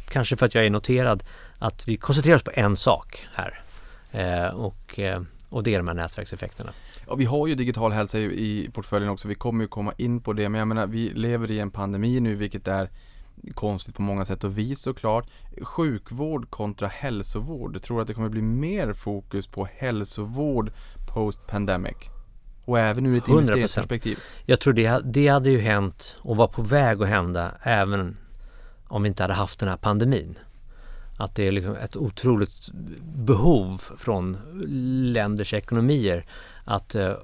kanske 0.08 0.36
för 0.36 0.46
att 0.46 0.54
jag 0.54 0.66
är 0.66 0.70
noterad, 0.70 1.22
att 1.64 1.88
vi 1.88 1.96
koncentrerar 1.96 2.36
oss 2.36 2.42
på 2.42 2.50
en 2.54 2.76
sak 2.76 3.26
här. 3.34 3.62
Eh, 4.10 4.54
och, 4.54 4.98
eh, 4.98 5.22
och 5.48 5.62
det 5.62 5.74
är 5.74 5.78
de 5.78 5.88
här 5.88 5.94
nätverkseffekterna. 5.94 6.72
Ja, 7.06 7.14
vi 7.14 7.24
har 7.24 7.46
ju 7.46 7.54
digital 7.54 7.92
hälsa 7.92 8.18
i, 8.18 8.24
i 8.24 8.70
portföljen 8.70 9.10
också. 9.10 9.28
Vi 9.28 9.34
kommer 9.34 9.64
ju 9.64 9.68
komma 9.68 9.92
in 9.96 10.20
på 10.20 10.32
det. 10.32 10.48
Men 10.48 10.58
jag 10.58 10.68
menar, 10.68 10.86
vi 10.86 11.10
lever 11.10 11.50
i 11.50 11.60
en 11.60 11.70
pandemi 11.70 12.20
nu, 12.20 12.34
vilket 12.34 12.68
är 12.68 12.90
konstigt 13.54 13.94
på 13.94 14.02
många 14.02 14.24
sätt 14.24 14.44
och 14.44 14.58
vis 14.58 14.80
såklart. 14.80 15.26
Sjukvård 15.62 16.50
kontra 16.50 16.88
hälsovård. 16.88 17.74
Jag 17.74 17.82
tror 17.82 18.00
att 18.00 18.08
det 18.08 18.14
kommer 18.14 18.28
bli 18.28 18.42
mer 18.42 18.92
fokus 18.92 19.46
på 19.46 19.68
hälsovård 19.76 20.72
post 21.06 21.46
pandemic. 21.46 21.96
Och 22.64 22.78
även 22.78 23.06
ur 23.06 23.16
ett 23.16 23.24
100%. 23.24 23.38
investeringsperspektiv. 23.38 24.18
Jag 24.46 24.60
tror 24.60 24.72
det, 24.72 25.00
det 25.04 25.28
hade 25.28 25.50
ju 25.50 25.60
hänt 25.60 26.16
och 26.20 26.36
var 26.36 26.48
på 26.48 26.62
väg 26.62 27.02
att 27.02 27.08
hända 27.08 27.52
även 27.62 28.16
om 28.88 29.02
vi 29.02 29.08
inte 29.08 29.22
hade 29.22 29.34
haft 29.34 29.58
den 29.58 29.68
här 29.68 29.76
pandemin. 29.76 30.38
Att 31.16 31.34
det 31.34 31.48
är 31.48 31.52
liksom 31.52 31.76
ett 31.76 31.96
otroligt 31.96 32.68
behov 33.14 33.82
från 33.96 34.38
länders 35.12 35.54
ekonomier 35.54 36.26
att 36.64 36.94
eh, 36.94 37.14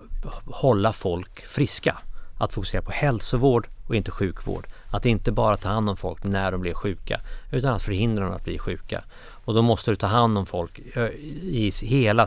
hålla 0.45 0.93
folk 0.93 1.41
friska. 1.47 1.99
Att 2.39 2.53
fokusera 2.53 2.83
på 2.83 2.93
hälsovård 2.93 3.67
och 3.89 3.95
inte 3.97 4.11
sjukvård. 4.11 4.67
Att 4.91 5.07
inte 5.07 5.33
bara 5.33 5.57
ta 5.57 5.69
hand 5.69 5.91
om 5.91 5.97
folk 5.97 6.25
när 6.25 6.53
de 6.53 6.61
blir 6.61 6.75
sjuka 6.75 7.21
utan 7.51 7.75
att 7.75 7.83
förhindra 7.83 8.25
dem 8.25 8.35
att 8.35 8.45
bli 8.45 8.59
sjuka. 8.59 9.05
Och 9.45 9.55
då 9.55 9.63
måste 9.63 9.91
du 9.91 9.97
ta 9.97 10.07
hand 10.07 10.39
om 10.39 10.47
folk 10.47 10.81
eh, 10.97 11.05
i 11.43 11.73
hela, 11.83 12.27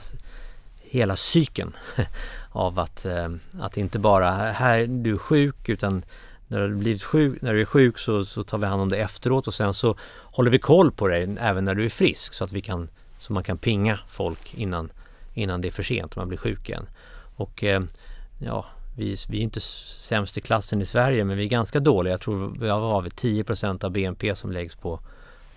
hela 0.81 1.15
cykeln 1.15 1.75
av 2.51 2.79
att, 2.79 3.05
eh, 3.05 3.29
att 3.59 3.77
inte 3.77 3.99
bara 3.99 4.31
här 4.31 4.85
du 4.87 5.13
är 5.13 5.17
sjuk 5.17 5.69
utan 5.69 6.03
när 6.53 6.67
du, 6.67 6.75
blivit 6.75 7.03
sjuk, 7.03 7.41
när 7.41 7.53
du 7.53 7.61
är 7.61 7.65
sjuk 7.65 7.97
så, 7.97 8.25
så 8.25 8.43
tar 8.43 8.57
vi 8.57 8.65
hand 8.65 8.81
om 8.81 8.89
det 8.89 8.97
efteråt 8.97 9.47
och 9.47 9.53
sen 9.53 9.73
så 9.73 9.95
håller 10.21 10.51
vi 10.51 10.59
koll 10.59 10.91
på 10.91 11.07
dig 11.07 11.35
även 11.39 11.65
när 11.65 11.75
du 11.75 11.85
är 11.85 11.89
frisk 11.89 12.33
så 12.33 12.43
att 12.43 12.51
vi 12.51 12.61
kan 12.61 12.89
så 13.17 13.33
man 13.33 13.43
kan 13.43 13.57
pinga 13.57 13.99
folk 14.07 14.53
innan, 14.53 14.91
innan 15.33 15.61
det 15.61 15.67
är 15.67 15.71
för 15.71 15.83
sent 15.83 16.11
och 16.11 16.17
man 16.17 16.27
blir 16.27 16.37
sjuk 16.37 16.69
igen. 16.69 16.85
Och 17.35 17.63
eh, 17.63 17.83
ja, 18.39 18.65
vi, 18.97 19.17
vi 19.29 19.37
är 19.37 19.41
inte 19.41 19.59
sämst 19.61 20.37
i 20.37 20.41
klassen 20.41 20.81
i 20.81 20.85
Sverige 20.85 21.23
men 21.23 21.37
vi 21.37 21.43
är 21.43 21.49
ganska 21.49 21.79
dåliga. 21.79 22.13
Jag 22.13 22.21
tror 22.21 22.53
vi 22.59 22.69
har 22.69 23.01
vi 23.01 23.09
10% 23.09 23.85
av 23.85 23.91
BNP 23.91 24.35
som 24.35 24.51
läggs 24.51 24.75
på, 24.75 24.99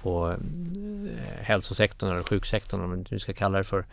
på 0.02 0.30
eh, 0.30 1.44
hälsosektorn 1.44 2.10
eller 2.10 2.22
sjuksektorn 2.22 2.80
om 2.80 2.90
man 2.90 3.06
nu 3.10 3.18
ska 3.18 3.32
kalla 3.32 3.58
det 3.58 3.64
för. 3.64 3.84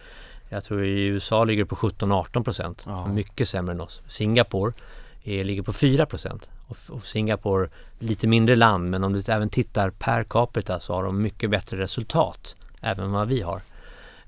Jag 0.50 0.64
tror 0.64 0.84
i 0.84 1.06
USA 1.06 1.44
ligger 1.44 1.64
det 1.64 1.70
på 1.70 1.76
17-18 1.76 2.44
procent. 2.44 2.86
Mycket 3.14 3.50
sämre 3.50 3.74
än 3.74 3.82
oss. 3.82 4.02
Singapore 4.08 4.74
är, 5.24 5.44
ligger 5.44 5.62
på 5.62 5.74
4 5.74 6.06
procent. 6.06 6.50
Och, 6.74 6.96
och 6.96 7.06
Singapore, 7.06 7.70
lite 8.00 8.28
mindre 8.28 8.56
land, 8.56 8.90
men 8.90 9.04
om 9.04 9.14
du 9.14 9.24
även 9.28 9.50
tittar 9.50 9.90
per 9.90 10.24
capita 10.24 10.80
så 10.80 10.94
har 10.94 11.04
de 11.04 11.22
mycket 11.22 11.50
bättre 11.50 11.78
resultat 11.78 12.56
även 12.82 13.12
vad 13.12 13.28
vi 13.28 13.42
har. 13.42 13.62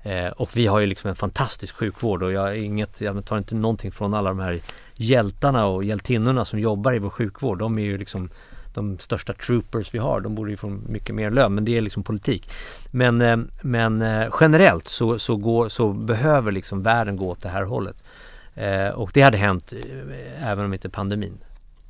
Eh, 0.02 0.28
och 0.28 0.50
vi 0.56 0.66
har 0.66 0.78
ju 0.78 0.86
liksom 0.86 1.10
en 1.10 1.16
fantastisk 1.16 1.76
sjukvård 1.76 2.22
och 2.22 2.32
jag, 2.32 2.58
inget, 2.58 3.00
jag 3.00 3.24
tar 3.24 3.38
inte 3.38 3.54
någonting 3.54 3.92
från 3.92 4.14
alla 4.14 4.28
de 4.28 4.38
här 4.38 4.60
hjältarna 4.94 5.66
och 5.66 5.84
hjältinnorna 5.84 6.44
som 6.44 6.58
jobbar 6.58 6.94
i 6.94 6.98
vår 6.98 7.10
sjukvård. 7.10 7.58
De 7.58 7.78
är 7.78 7.82
ju 7.82 7.98
liksom 7.98 8.28
de 8.74 8.98
största 8.98 9.32
troopers 9.32 9.94
vi 9.94 9.98
har. 9.98 10.20
De 10.20 10.34
borde 10.34 10.50
ju 10.50 10.56
få 10.56 10.68
mycket 10.68 11.14
mer 11.14 11.30
lön, 11.30 11.54
men 11.54 11.64
det 11.64 11.76
är 11.76 11.80
liksom 11.80 12.02
politik. 12.02 12.50
Men, 12.90 13.20
eh, 13.20 13.36
men 13.60 14.02
eh, 14.02 14.28
generellt 14.40 14.88
så, 14.88 15.18
så, 15.18 15.36
går, 15.36 15.68
så 15.68 15.92
behöver 15.92 16.52
liksom 16.52 16.82
världen 16.82 17.16
gå 17.16 17.30
åt 17.30 17.42
det 17.42 17.48
här 17.48 17.62
hållet. 17.62 17.96
Eh, 18.54 18.88
och 18.88 19.10
det 19.14 19.22
hade 19.22 19.36
hänt 19.36 19.72
eh, 19.72 20.50
även 20.50 20.64
om 20.64 20.72
inte 20.72 20.88
pandemin 20.88 21.38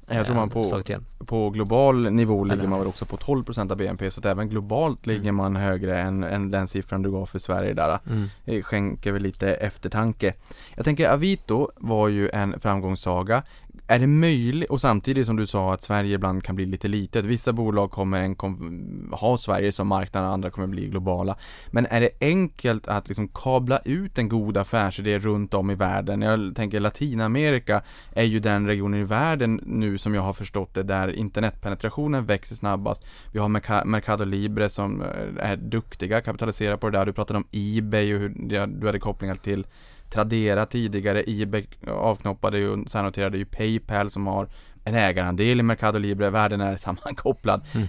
jag 0.08 0.26
tror 0.26 0.36
man 0.36 0.48
eh, 0.48 0.54
på, 0.54 0.82
på 1.26 1.50
global 1.50 2.10
nivå 2.12 2.44
ligger 2.44 2.58
Eller- 2.58 2.68
man 2.68 2.78
väl 2.78 2.88
också 2.88 3.04
på 3.04 3.16
12% 3.16 3.70
av 3.70 3.76
BNP 3.76 4.10
så 4.10 4.20
att 4.20 4.26
även 4.26 4.48
globalt 4.48 5.06
ligger 5.06 5.32
man 5.32 5.56
högre 5.56 6.00
än, 6.00 6.24
än 6.24 6.50
den 6.50 6.66
siffran 6.66 7.02
du 7.02 7.10
gav 7.10 7.26
för 7.26 7.38
Sverige 7.38 7.74
där. 7.74 7.98
Mm. 8.46 8.62
Skänker 8.62 9.12
väl 9.12 9.22
lite 9.22 9.54
eftertanke. 9.54 10.34
Jag 10.74 10.84
tänker 10.84 11.10
Avito 11.10 11.70
var 11.76 12.08
ju 12.08 12.28
en 12.28 12.60
framgångssaga. 12.60 13.42
Är 13.88 13.98
det 13.98 14.06
möjligt, 14.06 14.70
och 14.70 14.80
samtidigt 14.80 15.26
som 15.26 15.36
du 15.36 15.46
sa 15.46 15.74
att 15.74 15.82
Sverige 15.82 16.14
ibland 16.14 16.42
kan 16.42 16.56
bli 16.56 16.66
lite 16.66 16.88
litet. 16.88 17.24
Vissa 17.24 17.52
bolag 17.52 17.90
kommer 17.90 18.20
en 18.20 18.34
kom, 18.34 19.12
ha 19.20 19.38
Sverige 19.38 19.72
som 19.72 19.88
marknad 19.88 20.24
och 20.24 20.30
andra 20.30 20.50
kommer 20.50 20.66
bli 20.66 20.86
globala. 20.86 21.36
Men 21.70 21.86
är 21.86 22.00
det 22.00 22.10
enkelt 22.20 22.88
att 22.88 23.08
liksom 23.08 23.28
kabla 23.28 23.78
ut 23.78 24.18
en 24.18 24.28
god 24.28 24.56
affärsidé 24.56 25.18
runt 25.18 25.54
om 25.54 25.70
i 25.70 25.74
världen? 25.74 26.22
Jag 26.22 26.56
tänker 26.56 26.80
Latinamerika 26.80 27.82
är 28.12 28.24
ju 28.24 28.40
den 28.40 28.66
regionen 28.66 29.00
i 29.00 29.04
världen 29.04 29.60
nu 29.66 29.98
som 29.98 30.14
jag 30.14 30.22
har 30.22 30.32
förstått 30.32 30.74
det 30.74 30.82
där 30.82 31.08
internetpenetrationen 31.08 32.26
växer 32.26 32.56
snabbast. 32.56 33.06
Vi 33.32 33.38
har 33.38 33.84
Mercado 33.84 34.24
Libre 34.24 34.68
som 34.68 35.02
eh, 35.02 35.50
är 35.50 35.56
duktiga, 35.56 36.20
kapitaliserar 36.20 36.76
på 36.76 36.90
det 36.90 36.98
där. 36.98 37.06
Du 37.06 37.12
pratade 37.12 37.38
om 37.38 37.46
Ebay 37.52 38.14
och 38.14 38.20
hur 38.20 38.28
du 38.66 38.86
hade 38.86 38.98
kopplingar 38.98 39.34
till 39.34 39.66
Tradera 40.10 40.66
tidigare. 40.66 41.24
Ebay 41.26 41.66
avknoppade 41.88 42.58
ju 42.58 42.68
och 42.68 42.78
noterade 42.78 43.38
ju 43.38 43.44
Paypal 43.44 44.10
som 44.10 44.26
har 44.26 44.48
en 44.84 44.94
ägarandel 44.94 45.60
i 45.60 45.62
Mercado 45.62 45.98
Libre. 45.98 46.30
Världen 46.30 46.60
är 46.60 46.76
sammankopplad. 46.86 47.64
Mm. 47.74 47.86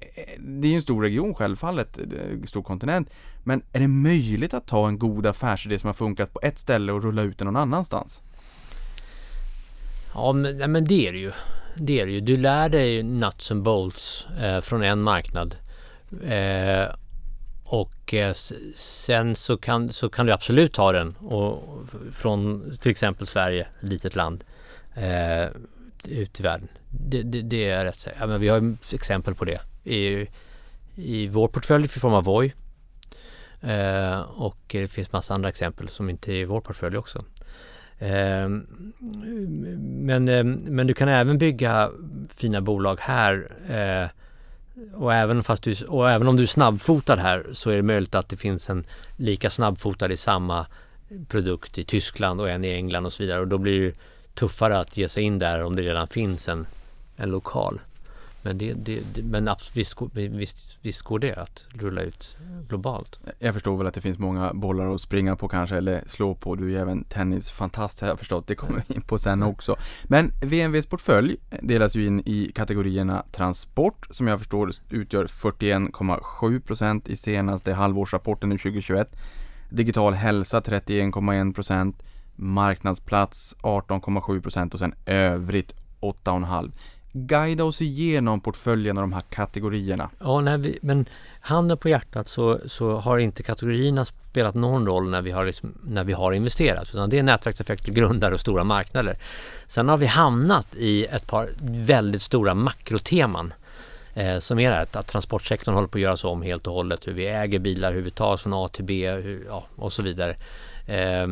Eh, 0.00 0.40
Det 0.40 0.66
är 0.68 0.70
ju 0.70 0.76
en 0.76 0.82
stor 0.82 1.02
region 1.02 1.34
självfallet, 1.34 1.98
en 1.98 2.46
stor 2.46 2.62
kontinent. 2.62 3.10
Men 3.44 3.62
är 3.72 3.80
det 3.80 3.88
möjligt 3.88 4.54
att 4.54 4.66
ta 4.66 4.88
en 4.88 4.98
god 4.98 5.26
affärsidé 5.26 5.78
som 5.78 5.86
har 5.88 5.94
funkat 5.94 6.32
på 6.32 6.40
ett 6.42 6.58
ställe 6.58 6.92
och 6.92 7.02
rulla 7.02 7.22
ut 7.22 7.38
den 7.38 7.46
någon 7.46 7.56
annanstans? 7.56 8.22
Ja 10.14 10.32
men, 10.32 10.72
men 10.72 10.84
det 10.84 11.08
är 11.08 11.12
det 11.12 11.18
ju. 11.18 11.32
Det 11.76 12.00
är 12.00 12.06
det 12.06 12.12
ju. 12.12 12.20
Du 12.20 12.36
lär 12.36 12.68
dig 12.68 13.02
nuts 13.02 13.50
and 13.50 13.62
bolts 13.62 14.26
eh, 14.40 14.60
från 14.60 14.82
en 14.82 15.02
marknad. 15.02 15.56
Eh, 16.24 16.94
och 17.74 18.14
eh, 18.14 18.32
sen 18.74 19.36
så 19.36 19.56
kan, 19.56 19.92
så 19.92 20.08
kan 20.08 20.26
du 20.26 20.32
absolut 20.32 20.72
ta 20.72 20.92
den 20.92 21.16
och, 21.16 21.88
från 22.12 22.72
till 22.80 22.90
exempel 22.90 23.26
Sverige, 23.26 23.66
litet 23.80 24.16
land, 24.16 24.44
eh, 24.94 25.48
ut 26.08 26.40
i 26.40 26.42
världen. 26.42 26.68
Det, 26.90 27.22
det, 27.22 27.42
det 27.42 27.70
är 27.70 27.84
rätt 27.84 27.96
säkert. 27.98 28.20
Ja, 28.20 28.26
men 28.26 28.40
vi 28.40 28.48
har 28.48 28.76
exempel 28.92 29.34
på 29.34 29.44
det. 29.44 29.60
I, 29.84 30.28
i 30.94 31.26
vår 31.26 31.48
portfölj 31.48 31.84
i 31.84 31.88
form 31.88 32.14
av 32.14 32.24
Voi. 32.24 32.52
Eh, 33.60 34.20
och 34.20 34.60
det 34.66 34.88
finns 34.88 35.12
massa 35.12 35.34
andra 35.34 35.48
exempel 35.48 35.88
som 35.88 36.10
inte 36.10 36.32
är 36.32 36.36
i 36.36 36.44
vår 36.44 36.60
portfölj 36.60 36.96
också. 36.96 37.24
Eh, 37.98 38.48
men, 39.78 40.28
eh, 40.28 40.44
men 40.44 40.86
du 40.86 40.94
kan 40.94 41.08
även 41.08 41.38
bygga 41.38 41.90
fina 42.36 42.60
bolag 42.60 43.00
här. 43.00 43.52
Eh, 43.68 44.08
och, 44.94 45.14
även 45.14 45.42
fast 45.42 45.62
du, 45.62 45.74
och 45.84 46.10
även 46.10 46.28
om 46.28 46.36
du 46.36 46.42
är 46.42 46.46
snabbfotad 46.46 47.16
här 47.16 47.46
så 47.52 47.70
är 47.70 47.76
det 47.76 47.82
möjligt 47.82 48.14
att 48.14 48.28
det 48.28 48.36
finns 48.36 48.70
en 48.70 48.84
lika 49.16 49.50
snabbfotad 49.50 50.12
i 50.12 50.16
samma 50.16 50.66
produkt 51.28 51.78
i 51.78 51.84
Tyskland 51.84 52.40
och 52.40 52.50
en 52.50 52.64
i 52.64 52.68
England 52.68 53.06
och 53.06 53.12
så 53.12 53.22
vidare. 53.22 53.40
Och 53.40 53.48
då 53.48 53.58
blir 53.58 53.80
det 53.80 53.94
tuffare 54.34 54.78
att 54.78 54.96
ge 54.96 55.08
sig 55.08 55.24
in 55.24 55.38
där 55.38 55.62
om 55.62 55.76
det 55.76 55.82
redan 55.82 56.06
finns 56.06 56.48
en, 56.48 56.66
en 57.16 57.30
lokal. 57.30 57.80
Men, 58.44 58.58
det, 58.58 58.72
det, 58.72 59.00
det, 59.14 59.22
men 59.22 59.50
visst, 59.74 60.00
visst, 60.14 60.78
visst 60.82 61.02
går 61.02 61.18
det 61.18 61.34
att 61.34 61.66
rulla 61.72 62.02
ut 62.02 62.36
globalt. 62.68 63.18
Jag 63.38 63.54
förstår 63.54 63.76
väl 63.76 63.86
att 63.86 63.94
det 63.94 64.00
finns 64.00 64.18
många 64.18 64.54
bollar 64.54 64.94
att 64.94 65.00
springa 65.00 65.36
på 65.36 65.48
kanske 65.48 65.76
eller 65.76 66.04
slå 66.06 66.34
på. 66.34 66.54
Du 66.54 66.64
är 66.64 66.68
ju 66.68 66.78
även 66.78 67.04
tennisfantast 67.04 68.00
har 68.00 68.08
jag 68.08 68.18
förstått. 68.18 68.46
Det 68.46 68.54
kommer 68.54 68.82
vi 68.88 68.94
in 68.94 69.02
på 69.02 69.18
sen 69.18 69.42
också. 69.42 69.76
Men 70.04 70.32
VNVs 70.40 70.86
portfölj 70.86 71.36
delas 71.62 71.96
ju 71.96 72.06
in 72.06 72.20
i 72.26 72.52
kategorierna 72.54 73.24
transport 73.32 74.06
som 74.10 74.26
jag 74.26 74.38
förstår 74.38 74.70
utgör 74.90 75.26
41,7% 75.26 77.10
i 77.10 77.16
senaste 77.16 77.72
halvårsrapporten 77.72 78.48
nu 78.48 78.58
2021. 78.58 79.16
Digital 79.70 80.14
hälsa 80.14 80.60
31,1% 80.60 81.94
Marknadsplats 82.36 83.56
18,7% 83.62 84.72
och 84.72 84.78
sen 84.78 84.94
övrigt 85.06 85.74
8,5%. 86.00 86.72
Guida 87.16 87.64
oss 87.64 87.82
igenom 87.82 88.40
portföljen 88.40 88.96
och 88.96 89.02
de 89.02 89.12
här 89.12 89.22
kategorierna. 89.30 90.10
Ja, 90.18 90.40
nej, 90.40 90.58
vi, 90.58 90.78
men 90.82 91.06
handen 91.40 91.78
på 91.78 91.88
hjärtat 91.88 92.28
så, 92.28 92.60
så 92.66 92.96
har 92.96 93.18
inte 93.18 93.42
kategorierna 93.42 94.04
spelat 94.04 94.54
någon 94.54 94.86
roll 94.86 95.10
när 95.10 95.22
vi 95.22 95.30
har, 95.30 95.44
liksom, 95.44 95.74
när 95.84 96.04
vi 96.04 96.12
har 96.12 96.32
investerat. 96.32 96.88
Utan 96.92 97.10
det 97.10 97.18
är 97.18 97.22
nätverkseffekter, 97.22 97.92
grundare 97.92 98.34
och 98.34 98.40
stora 98.40 98.64
marknader. 98.64 99.16
Sen 99.66 99.88
har 99.88 99.96
vi 99.96 100.06
hamnat 100.06 100.74
i 100.76 101.04
ett 101.04 101.26
par 101.26 101.48
väldigt 101.62 102.22
stora 102.22 102.54
makroteman. 102.54 103.54
Eh, 104.14 104.38
som 104.38 104.58
är 104.58 104.70
det 104.70 104.76
här 104.76 104.86
att, 104.92 105.06
transportsektorn 105.06 105.74
håller 105.74 105.88
på 105.88 105.98
att 105.98 106.02
göras 106.02 106.24
om 106.24 106.42
helt 106.42 106.66
och 106.66 106.74
hållet. 106.74 107.06
Hur 107.06 107.12
vi 107.12 107.26
äger 107.26 107.58
bilar, 107.58 107.92
hur 107.92 108.02
vi 108.02 108.10
tar 108.10 108.32
oss 108.32 108.42
från 108.42 108.54
A 108.54 108.68
till 108.72 108.84
B 108.84 109.10
hur, 109.10 109.44
ja, 109.48 109.64
och 109.76 109.92
så 109.92 110.02
vidare. 110.02 110.36
Eh, 110.86 111.26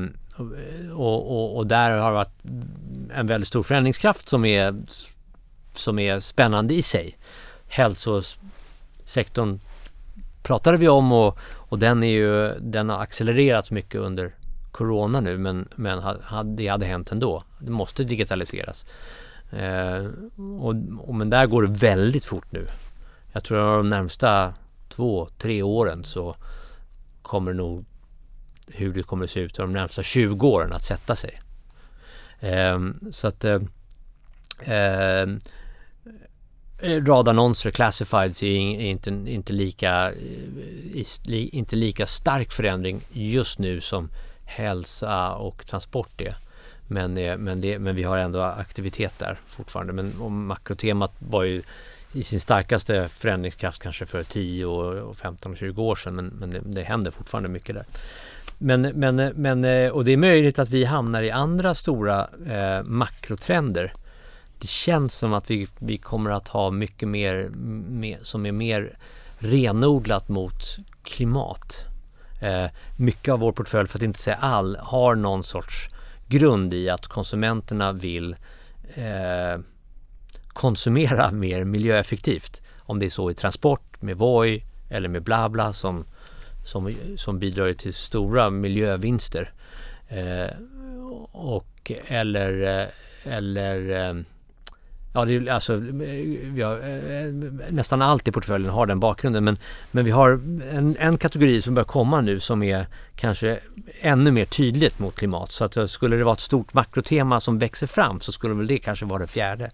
och, 0.93 1.31
och, 1.31 1.57
och 1.57 1.67
där 1.67 1.91
har 1.91 2.11
det 2.11 2.15
varit 2.15 2.43
en 3.15 3.27
väldigt 3.27 3.49
stor 3.49 3.63
förändringskraft 3.63 4.29
som 4.29 4.45
är, 4.45 4.75
som 5.75 5.99
är 5.99 6.21
spännande 6.21 6.75
i 6.75 6.83
sig. 6.83 7.19
Hälsosektorn 7.69 9.61
pratade 10.43 10.77
vi 10.77 10.89
om 10.89 11.13
och, 11.13 11.39
och 11.55 11.79
den, 11.79 12.03
är 12.03 12.11
ju, 12.11 12.55
den 12.61 12.89
har 12.89 12.99
accelererats 12.99 13.71
mycket 13.71 14.01
under 14.01 14.35
Corona 14.71 15.21
nu 15.21 15.39
men, 15.39 15.69
men 15.77 16.03
det 16.45 16.69
hade 16.69 16.87
hänt 16.87 17.13
ändå. 17.13 17.45
Det 17.59 17.71
måste 17.71 18.05
digitaliseras. 18.05 18.87
Eh, 19.53 20.07
och, 20.61 20.75
och, 20.99 21.15
men 21.15 21.31
där 21.31 21.47
går 21.47 21.63
det 21.63 21.79
väldigt 21.79 22.25
fort 22.25 22.53
nu. 22.53 22.67
Jag 23.33 23.45
tror 23.45 23.59
att 23.59 23.79
de 23.79 23.89
närmsta 23.89 24.55
två, 24.89 25.29
tre 25.39 25.63
åren 25.63 26.05
så 26.05 26.37
kommer 27.23 27.53
nog 27.53 27.85
hur 28.69 28.95
det 28.95 29.03
kommer 29.03 29.25
att 29.25 29.31
se 29.31 29.41
ut 29.41 29.55
de 29.55 29.73
närmsta 29.73 30.03
20 30.03 30.49
åren 30.49 30.73
att 30.73 30.85
sätta 30.85 31.17
sig. 31.17 31.41
Eh, 32.41 32.79
så 33.11 33.29
att 33.29 33.45
eh, 33.45 33.61
eh, 34.61 35.27
Eh, 36.83 37.05
radannonser, 37.05 37.71
classifieds 37.71 38.43
är 38.43 38.47
inte, 38.81 39.11
inte, 39.11 39.53
lika, 39.53 40.13
eh, 40.13 41.55
inte 41.57 41.77
lika 41.77 42.07
stark 42.07 42.53
förändring 42.53 43.01
just 43.13 43.59
nu 43.59 43.81
som 43.81 44.09
hälsa 44.45 45.35
och 45.35 45.67
transport 45.67 46.21
är. 46.21 46.37
Men, 46.89 47.19
eh, 47.19 47.37
men, 47.37 47.61
det, 47.61 47.79
men 47.79 47.97
vi 47.97 48.03
har 48.03 48.19
ändå 48.19 48.41
aktivitet 48.43 49.19
där 49.19 49.39
fortfarande. 49.47 49.93
Men 49.93 50.33
makrotemat 50.47 51.13
var 51.19 51.43
ju 51.43 51.63
i 52.13 52.23
sin 52.23 52.41
starkaste 52.41 53.09
förändringskraft 53.09 53.83
kanske 53.83 54.07
för 54.07 54.23
10, 54.23 54.67
och 54.67 55.17
15 55.17 55.53
och 55.53 55.59
20 55.59 55.83
år 55.83 55.97
sedan. 55.97 56.15
Men, 56.15 56.27
men 56.27 56.51
det, 56.51 56.61
det 56.65 56.83
händer 56.83 57.11
fortfarande 57.11 57.49
mycket 57.49 57.75
där. 57.75 57.85
Men, 58.59 58.83
men, 58.83 59.17
men, 59.17 59.91
och 59.91 60.05
det 60.05 60.13
är 60.13 60.17
möjligt 60.17 60.59
att 60.59 60.71
vi 60.71 60.85
hamnar 60.85 61.23
i 61.23 61.31
andra 61.31 61.75
stora 61.75 62.29
eh, 62.47 62.83
makrotrender. 62.83 63.93
Det 64.63 64.69
känns 64.69 65.15
som 65.15 65.33
att 65.33 65.51
vi, 65.51 65.67
vi 65.79 65.99
kommer 65.99 66.31
att 66.31 66.49
ha 66.49 66.71
mycket 66.71 67.09
mer, 67.09 67.49
mer 67.89 68.19
som 68.23 68.47
är 68.47 68.53
mer 68.53 68.97
renodlat 69.39 70.29
mot 70.29 70.77
klimat. 71.03 71.85
Eh, 72.43 72.67
mycket 72.97 73.33
av 73.33 73.41
vår 73.41 73.53
portfölj, 73.53 73.89
för 73.89 73.99
att 73.99 74.03
inte 74.03 74.19
säga 74.19 74.37
all, 74.37 74.77
har 74.77 75.15
någon 75.15 75.45
sorts 75.45 75.89
grund 76.27 76.75
i 76.75 76.91
att 76.91 77.07
konsumenterna 77.07 77.93
vill 77.93 78.37
eh, 78.95 79.61
konsumera 80.49 81.31
mer 81.31 81.65
miljöeffektivt. 81.65 82.63
Om 82.79 82.99
det 82.99 83.07
är 83.07 83.11
så 83.11 83.31
i 83.31 83.35
transport 83.35 84.03
med 84.03 84.17
Voi 84.17 84.65
eller 84.91 85.09
med 85.09 85.23
Blabla 85.23 85.73
som, 85.73 86.05
som, 86.65 86.95
som 87.17 87.39
bidrar 87.39 87.73
till 87.73 87.95
stora 87.95 88.51
miljövinster. 88.51 89.53
Eh, 90.09 90.57
och 91.33 91.93
eller, 92.07 92.81
eh, 92.81 92.89
eller 93.25 94.09
eh, 94.09 94.15
Ja, 95.15 95.25
det 95.25 95.37
är, 95.37 95.49
alltså, 95.51 95.73
har, 95.73 96.77
eh, 96.77 97.33
nästan 97.71 98.03
allt 98.03 98.29
i 98.29 98.33
portföljen 98.33 98.71
har 98.71 98.87
den 98.87 99.01
bakgrunden 99.01 99.45
men, 99.45 99.59
men 99.91 100.05
vi 100.05 100.11
har 100.11 100.31
en, 100.73 100.97
en 100.99 101.19
kategori 101.19 101.63
som 101.63 101.75
börjar 101.75 101.85
komma 101.85 102.21
nu 102.21 102.41
som 102.41 102.63
är 102.63 102.87
kanske 103.17 103.59
ännu 104.01 104.31
mer 104.31 104.45
tydligt 104.45 104.99
mot 104.99 105.15
klimat. 105.15 105.53
Så 105.53 105.65
att 105.65 105.77
eh, 105.77 105.87
skulle 105.87 106.17
det 106.17 106.25
vara 106.25 106.35
ett 106.35 106.41
stort 106.41 106.75
makrotema 106.75 107.41
som 107.41 107.59
växer 107.59 107.87
fram 107.87 108.21
så 108.21 108.33
skulle 108.33 108.55
väl 108.55 108.67
det 108.67 108.79
kanske 108.79 109.05
vara 109.05 109.23
det 109.23 109.29
fjärde. 109.29 109.71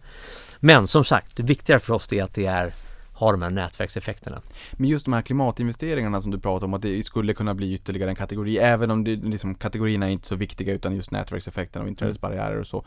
Men 0.61 0.86
som 0.86 1.05
sagt, 1.05 1.36
det 1.36 1.43
viktiga 1.43 1.78
för 1.78 1.95
oss 1.95 2.12
är 2.12 2.22
att 2.22 2.34
det 2.34 2.47
är 2.47 2.72
har 3.19 3.33
de 3.33 3.43
här 3.43 3.51
nätverkseffekterna. 3.51 4.43
Men 4.73 4.91
just 4.91 5.05
de 5.05 5.12
här 5.14 5.23
klimatinvesteringarna 5.23 6.21
som 6.21 6.31
du 6.31 6.39
pratar 6.39 6.66
om, 6.66 6.75
att 6.75 6.83
det 6.83 7.07
skulle 7.07 7.35
kunna 7.35 7.55
bli 7.55 7.75
ytterligare 7.75 8.11
en 8.11 8.16
kategori, 8.16 8.59
även 8.59 8.91
om 8.91 9.05
det, 9.05 9.16
liksom, 9.16 9.55
kategorierna 9.55 10.07
är 10.07 10.11
inte 10.11 10.29
så 10.29 10.37
viktiga 10.37 10.75
utan 10.75 10.97
just 10.97 11.11
nätverkseffekterna 11.11 11.83
och 11.83 11.89
inträdesbarriärer 11.89 12.61
och 12.61 12.66
så. 12.66 12.85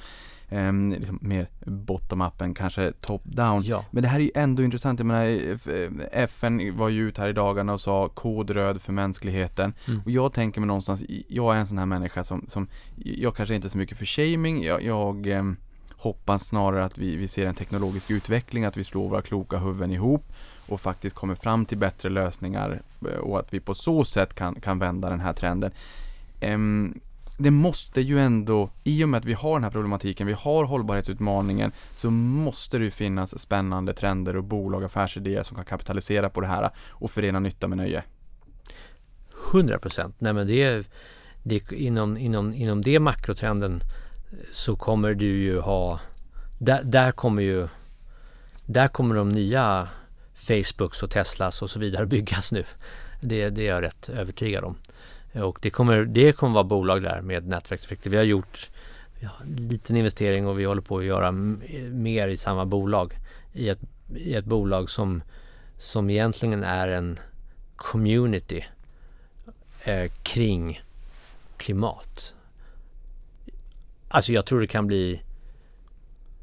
Um, 0.50 0.92
liksom 0.92 1.20
mer 1.22 1.50
bottom-up 1.66 2.42
än 2.42 2.54
kanske 2.54 2.92
top-down. 2.92 3.64
Ja. 3.66 3.86
Men 3.92 4.04
det 4.04 4.10
här 4.10 4.20
är 4.20 4.24
ju 4.24 4.32
ändå 4.36 4.64
intressant. 4.64 5.00
Jag 5.00 5.06
menar, 5.06 5.58
FN 6.12 6.78
var 6.78 6.90
ju 6.90 7.08
ut 7.08 7.18
här 7.18 7.30
i 7.30 7.34
dagarna 7.34 7.74
och 7.74 7.82
sa 7.82 8.10
kod 8.10 8.50
röd 8.50 8.82
för 8.82 8.94
mänskligheten. 8.94 9.74
Mm. 9.88 10.02
Och 10.06 10.12
jag 10.12 10.34
tänker 10.34 10.62
mig 10.62 10.68
någonstans, 10.68 11.04
jag 11.28 11.56
är 11.56 11.60
en 11.60 11.68
sån 11.68 11.78
här 11.78 11.86
människa 11.86 12.24
som, 12.24 12.46
som 12.48 12.68
jag 12.96 13.36
kanske 13.36 13.56
inte 13.56 13.68
är 13.68 13.70
så 13.70 13.78
mycket 13.78 13.98
för 13.98 14.06
shaming. 14.06 14.64
Jag, 14.64 14.84
jag 14.84 15.28
um, 15.28 15.58
hoppas 16.02 16.48
snarare 16.48 16.86
att 16.86 16.98
vi, 16.98 17.16
vi 17.16 17.28
ser 17.28 17.46
en 17.46 17.56
teknologisk 17.56 18.12
utveckling, 18.12 18.66
att 18.66 18.78
vi 18.78 18.84
slår 18.84 19.10
våra 19.10 19.22
kloka 19.22 19.58
huvuden 19.58 19.92
ihop 19.92 20.34
och 20.68 20.82
faktiskt 20.82 21.16
kommer 21.16 21.36
fram 21.36 21.66
till 21.66 21.78
bättre 21.78 22.10
lösningar 22.10 22.82
eh, 23.12 23.18
och 23.18 23.40
att 23.40 23.54
vi 23.54 23.60
på 23.60 23.74
så 23.74 24.06
sätt 24.06 24.34
kan, 24.34 24.62
kan 24.62 24.80
vända 24.80 25.10
den 25.10 25.20
här 25.20 25.34
trenden. 25.34 25.72
Um, 26.42 27.00
det 27.38 27.52
måste 27.52 28.02
ju 28.02 28.20
ändå, 28.20 28.70
i 28.84 29.04
och 29.04 29.10
med 29.10 29.18
att 29.18 29.26
vi 29.26 29.34
har 29.34 29.54
den 29.54 29.64
här 29.64 29.72
problematiken, 29.72 30.28
vi 30.28 30.34
har 30.34 30.64
hållbarhetsutmaningen, 30.64 31.72
så 31.94 32.12
måste 32.12 32.78
det 32.78 32.84
ju 32.84 32.92
finnas 32.92 33.40
spännande 33.40 33.94
trender 33.94 34.36
och 34.36 34.44
bolag, 34.44 34.84
affärsidéer 34.84 35.44
som 35.44 35.56
kan 35.56 35.66
kapitalisera 35.66 36.30
på 36.30 36.42
det 36.42 36.48
här 36.48 36.70
och 36.90 37.12
förena 37.12 37.40
nytta 37.40 37.68
med 37.68 37.78
nöje. 37.78 38.04
100 39.54 39.80
procent. 39.80 40.16
Nej 40.20 40.34
men 40.34 40.48
det 40.48 40.64
är, 40.64 40.84
det 41.44 41.56
är 41.56 41.74
inom, 41.74 42.18
inom, 42.18 42.54
inom 42.54 42.82
det 42.82 43.00
makrotrenden 43.00 43.82
så 44.52 44.76
kommer 44.76 45.14
du 45.14 45.26
ju 45.26 45.60
ha, 45.60 46.00
där, 46.58 46.84
där 46.84 47.12
kommer 47.12 47.42
ju, 47.42 47.68
där 48.66 48.88
kommer 48.88 49.16
de 49.16 49.30
nya 49.30 49.88
Facebooks 50.36 51.04
och 51.04 51.12
Teslas 51.12 51.62
och 51.62 51.70
så 51.70 51.80
vidare 51.80 52.06
byggas 52.16 52.52
nu. 52.52 52.64
Det, 53.22 53.50
det 53.50 53.62
är 53.68 53.74
jag 53.74 53.84
rätt 53.84 54.10
övertygad 54.10 54.64
om. 54.64 54.76
Och 55.34 55.60
det 55.62 55.70
kommer, 55.70 56.06
det 56.06 56.32
kommer 56.32 56.54
vara 56.54 56.64
bolag 56.64 57.04
där 57.04 57.22
med 57.22 57.48
nätverkseffekter. 57.48 58.10
Vi 58.10 58.18
har 58.18 58.24
gjort 58.24 58.70
vi 59.22 59.28
har 59.28 59.42
en 59.42 59.68
liten 59.68 59.98
investering 59.98 60.48
och 60.48 60.60
vi 60.60 60.66
håller 60.66 60.82
på 60.82 60.98
att 60.98 61.06
göra 61.06 61.32
mer 61.92 62.28
i 62.28 62.38
samma 62.38 62.66
bolag. 62.66 63.14
I 63.54 63.70
ett, 63.70 63.80
i 64.16 64.34
ett 64.34 64.46
bolag 64.46 64.90
som, 64.90 65.24
som 65.78 66.10
egentligen 66.10 66.64
är 66.64 66.88
en 66.88 67.20
community 67.76 68.66
eh, 69.84 70.12
kring 70.24 70.82
klimat. 71.58 72.34
Alltså 74.12 74.32
jag 74.32 74.46
tror 74.46 74.62
det 74.62 74.68
kan 74.68 74.88
bli 74.88 75.22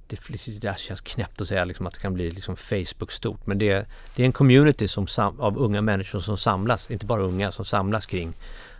det, 0.09 0.31
alltså, 0.31 0.51
det 0.51 0.79
känns 0.79 1.01
knäppt 1.01 1.41
att 1.41 1.49
säga 1.49 1.65
liksom 1.65 1.87
att 1.87 1.95
det 1.95 2.01
kan 2.01 2.15
bli 2.15 2.31
liksom 2.31 2.57
Facebook 2.57 3.13
stort 3.13 3.47
men 3.47 3.59
det, 3.59 3.87
det 4.17 4.23
är 4.23 4.27
en 4.27 4.33
community 4.33 4.89
som 4.89 5.07
sam, 5.07 5.41
av 5.41 5.59
unga 5.59 5.83
människor 5.83 6.21
som 6.21 6.37
samlas, 6.37 6.91
inte 6.91 7.07
bara 7.07 7.23
unga, 7.23 7.53
som 7.53 7.65
samlas 7.65 8.07
kring 8.07 8.33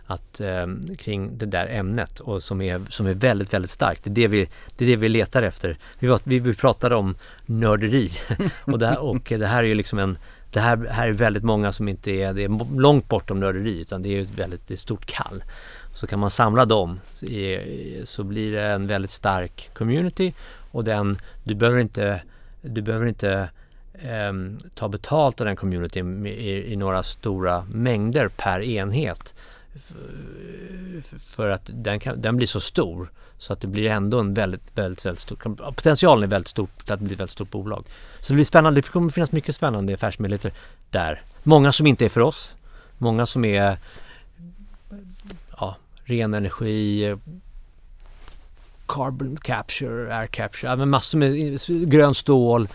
att, 0.05 0.41
eh, 0.41 0.67
kring 0.97 1.37
det 1.37 1.45
där 1.45 1.67
ämnet 1.67 2.19
och 2.19 2.43
som 2.43 2.61
är, 2.61 2.81
som 2.89 3.07
är 3.07 3.13
väldigt, 3.13 3.53
väldigt 3.53 3.71
starkt. 3.71 4.03
Det 4.03 4.09
är 4.09 4.13
det 4.13 4.27
vi, 4.27 4.49
det 4.77 4.85
är 4.85 4.89
det 4.89 4.95
vi 4.95 5.09
letar 5.09 5.43
efter. 5.43 5.77
Vi, 5.99 6.07
var, 6.07 6.19
vi, 6.23 6.39
vi 6.39 6.55
pratade 6.55 6.95
om 6.95 7.15
nörderi 7.45 8.11
och, 8.61 8.79
det 8.79 8.87
här, 8.87 8.99
och 8.99 9.23
det 9.29 9.47
här 9.47 9.63
är 9.63 9.67
ju 9.67 9.75
liksom 9.75 9.99
en 9.99 10.17
det 10.51 10.59
här, 10.59 10.87
här 10.91 11.07
är 11.07 11.13
väldigt 11.13 11.43
många 11.43 11.71
som 11.71 11.87
inte 11.87 12.11
är, 12.11 12.33
det 12.33 12.43
är 12.43 12.79
långt 12.79 13.09
bortom 13.09 13.39
nörderi 13.39 13.81
utan 13.81 14.03
det 14.03 14.17
är 14.17 14.21
ett 14.21 14.39
väldigt 14.39 14.67
det 14.67 14.71
är 14.71 14.75
ett 14.75 14.79
stort 14.79 15.05
kall. 15.05 15.43
Så 15.99 16.07
kan 16.07 16.19
man 16.19 16.29
samla 16.29 16.65
dem 16.65 16.99
så 18.03 18.23
blir 18.23 18.51
det 18.51 18.63
en 18.63 18.87
väldigt 18.87 19.11
stark 19.11 19.69
community 19.73 20.33
och 20.71 20.83
den, 20.83 21.17
du 21.43 21.55
behöver 21.55 21.79
inte, 21.79 22.21
du 22.61 22.81
behöver 22.81 23.05
inte 23.05 23.49
eh, 23.93 24.33
ta 24.75 24.89
betalt 24.89 25.41
av 25.41 25.47
den 25.47 25.55
communityn 25.55 26.25
i, 26.25 26.73
i, 26.73 26.75
några 26.75 27.03
stora 27.03 27.65
mängder 27.71 28.27
per 28.27 28.61
enhet 28.61 29.35
för 31.19 31.49
att 31.49 31.69
den, 31.73 31.99
kan, 31.99 32.21
den 32.21 32.37
blir 32.37 32.47
så 32.47 32.59
stor 32.59 33.11
så 33.37 33.53
att 33.53 33.61
det 33.61 33.67
blir 33.67 33.89
ändå 33.89 34.19
en 34.19 34.33
väldigt, 34.33 34.77
väldigt, 34.77 35.05
väldigt 35.05 35.21
stor 35.21 35.35
potentialen 35.71 36.23
är 36.23 36.27
väldigt 36.27 36.47
stor 36.47 36.67
att 36.87 36.99
bli 36.99 37.13
ett 37.13 37.19
väldigt 37.19 37.33
stort 37.33 37.51
bolag. 37.51 37.85
Så 38.19 38.33
det 38.33 38.35
blir 38.35 38.45
spännande. 38.45 38.81
Det 38.81 38.89
kommer 38.89 39.09
finnas 39.09 39.31
mycket 39.31 39.55
spännande 39.55 39.93
affärsmöjligheter 39.93 40.53
där. 40.89 41.21
Många 41.43 41.71
som 41.71 41.87
inte 41.87 42.05
är 42.05 42.09
för 42.09 42.21
oss. 42.21 42.55
Många 42.97 43.25
som 43.25 43.45
är 43.45 43.77
ren 46.09 46.33
energi, 46.33 47.15
carbon 48.87 49.37
capture, 49.37 50.15
air 50.15 50.27
capture, 50.27 50.71
ja, 50.71 50.75
men 50.75 50.89
massor 50.89 51.17
med 51.17 51.59
grön 51.89 52.13
stål 52.13 52.67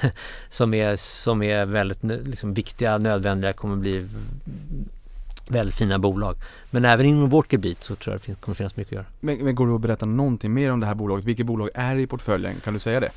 som 0.48 0.74
är, 0.74 0.96
som 0.96 1.42
är 1.42 1.64
väldigt 1.64 2.02
liksom, 2.02 2.54
viktiga, 2.54 2.98
nödvändiga, 2.98 3.52
kommer 3.52 3.76
bli 3.76 4.08
väldigt 5.48 5.74
fina 5.74 5.98
bolag. 5.98 6.36
Men 6.70 6.84
även 6.84 7.06
inom 7.06 7.28
vårt 7.28 7.52
gebit 7.52 7.84
så 7.84 7.94
tror 7.94 8.12
jag 8.14 8.20
det 8.20 8.24
finns, 8.24 8.38
kommer 8.38 8.56
finnas 8.56 8.76
mycket 8.76 8.92
att 8.92 8.96
göra. 8.96 9.06
Men, 9.20 9.38
men 9.38 9.54
går 9.54 9.66
det 9.66 9.74
att 9.74 9.80
berätta 9.80 10.06
någonting 10.06 10.54
mer 10.54 10.72
om 10.72 10.80
det 10.80 10.86
här 10.86 10.94
bolaget? 10.94 11.24
Vilket 11.24 11.46
bolag 11.46 11.70
är 11.74 11.94
det 11.94 12.00
i 12.02 12.06
portföljen? 12.06 12.60
Kan 12.64 12.74
du 12.74 12.80
säga 12.80 13.00
det? 13.00 13.10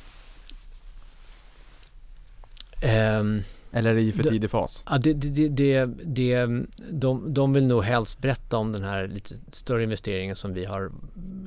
Um, 3.20 3.44
Eller 3.76 3.90
är 3.90 3.96
det 3.96 4.02
i 4.02 4.12
för 4.12 4.24
tidig 4.24 4.50
fas? 4.50 4.84
Ja, 4.90 4.98
det, 4.98 5.14
det, 5.14 5.50
det, 5.50 5.86
det, 6.04 6.48
de, 6.92 7.34
de 7.34 7.54
vill 7.54 7.68
nog 7.68 7.84
helst 7.84 8.22
berätta 8.22 8.58
om 8.58 8.72
den 8.72 8.84
här 8.84 9.08
lite 9.08 9.36
större 9.52 9.84
investeringen 9.84 10.36
som 10.36 10.54
vi 10.54 10.66
har 10.66 10.92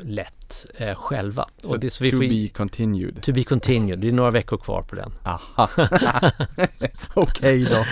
lett 0.03 0.66
eh, 0.76 0.95
själva. 0.95 1.49
Så, 1.62 1.70
och 1.70 1.81
det, 1.81 1.91
så 1.91 2.05
vi 2.05 2.11
to 2.11 2.16
får, 2.16 2.29
be 2.29 2.49
continued? 2.49 3.22
To 3.22 3.33
be 3.33 3.45
continued. 3.45 3.99
Det 3.99 4.09
är 4.09 4.12
några 4.12 4.31
veckor 4.31 4.57
kvar 4.57 4.83
på 4.83 4.97
den. 4.97 5.12
Aha. 5.24 5.68
Okej 7.14 7.64
då. 7.64 7.85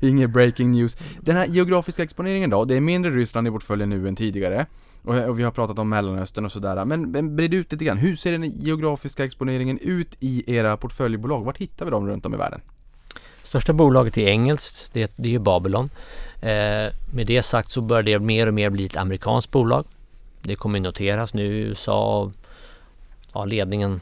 Ingen 0.06 0.32
breaking 0.32 0.70
news. 0.70 0.96
Den 1.20 1.36
här 1.36 1.46
geografiska 1.46 2.02
exponeringen 2.02 2.50
då? 2.50 2.64
Det 2.64 2.76
är 2.76 2.80
mindre 2.80 3.10
Ryssland 3.10 3.48
i 3.48 3.50
portföljen 3.50 3.90
nu 3.90 4.08
än 4.08 4.16
tidigare. 4.16 4.66
Och 5.02 5.38
vi 5.38 5.42
har 5.42 5.50
pratat 5.50 5.78
om 5.78 5.88
Mellanöstern 5.88 6.44
och 6.44 6.52
sådär. 6.52 6.84
Men, 6.84 7.10
men 7.10 7.36
bred 7.36 7.54
ut 7.54 7.72
lite 7.72 7.84
grann. 7.84 7.98
Hur 7.98 8.16
ser 8.16 8.32
den 8.32 8.60
geografiska 8.60 9.24
exponeringen 9.24 9.78
ut 9.78 10.16
i 10.20 10.54
era 10.56 10.76
portföljbolag? 10.76 11.44
Vart 11.44 11.58
hittar 11.58 11.84
vi 11.84 11.90
dem 11.90 12.08
runt 12.08 12.26
om 12.26 12.34
i 12.34 12.36
världen? 12.36 12.60
Största 13.52 13.72
bolaget 13.72 14.18
är 14.18 14.28
engelskt, 14.28 14.90
det, 14.92 15.12
det 15.16 15.28
är 15.28 15.32
ju 15.32 15.38
Babylon. 15.38 15.90
Eh, 16.40 16.92
med 17.12 17.26
det 17.26 17.42
sagt 17.42 17.70
så 17.70 17.80
börjar 17.80 18.02
det 18.02 18.18
mer 18.18 18.46
och 18.46 18.54
mer 18.54 18.70
bli 18.70 18.86
ett 18.86 18.96
amerikanskt 18.96 19.50
bolag. 19.50 19.84
Det 20.42 20.56
kommer 20.56 20.80
noteras 20.80 21.34
nu 21.34 21.44
i 21.44 21.60
USA 21.60 22.18
och 22.18 22.32
ja, 23.32 23.44
ledningen 23.44 24.00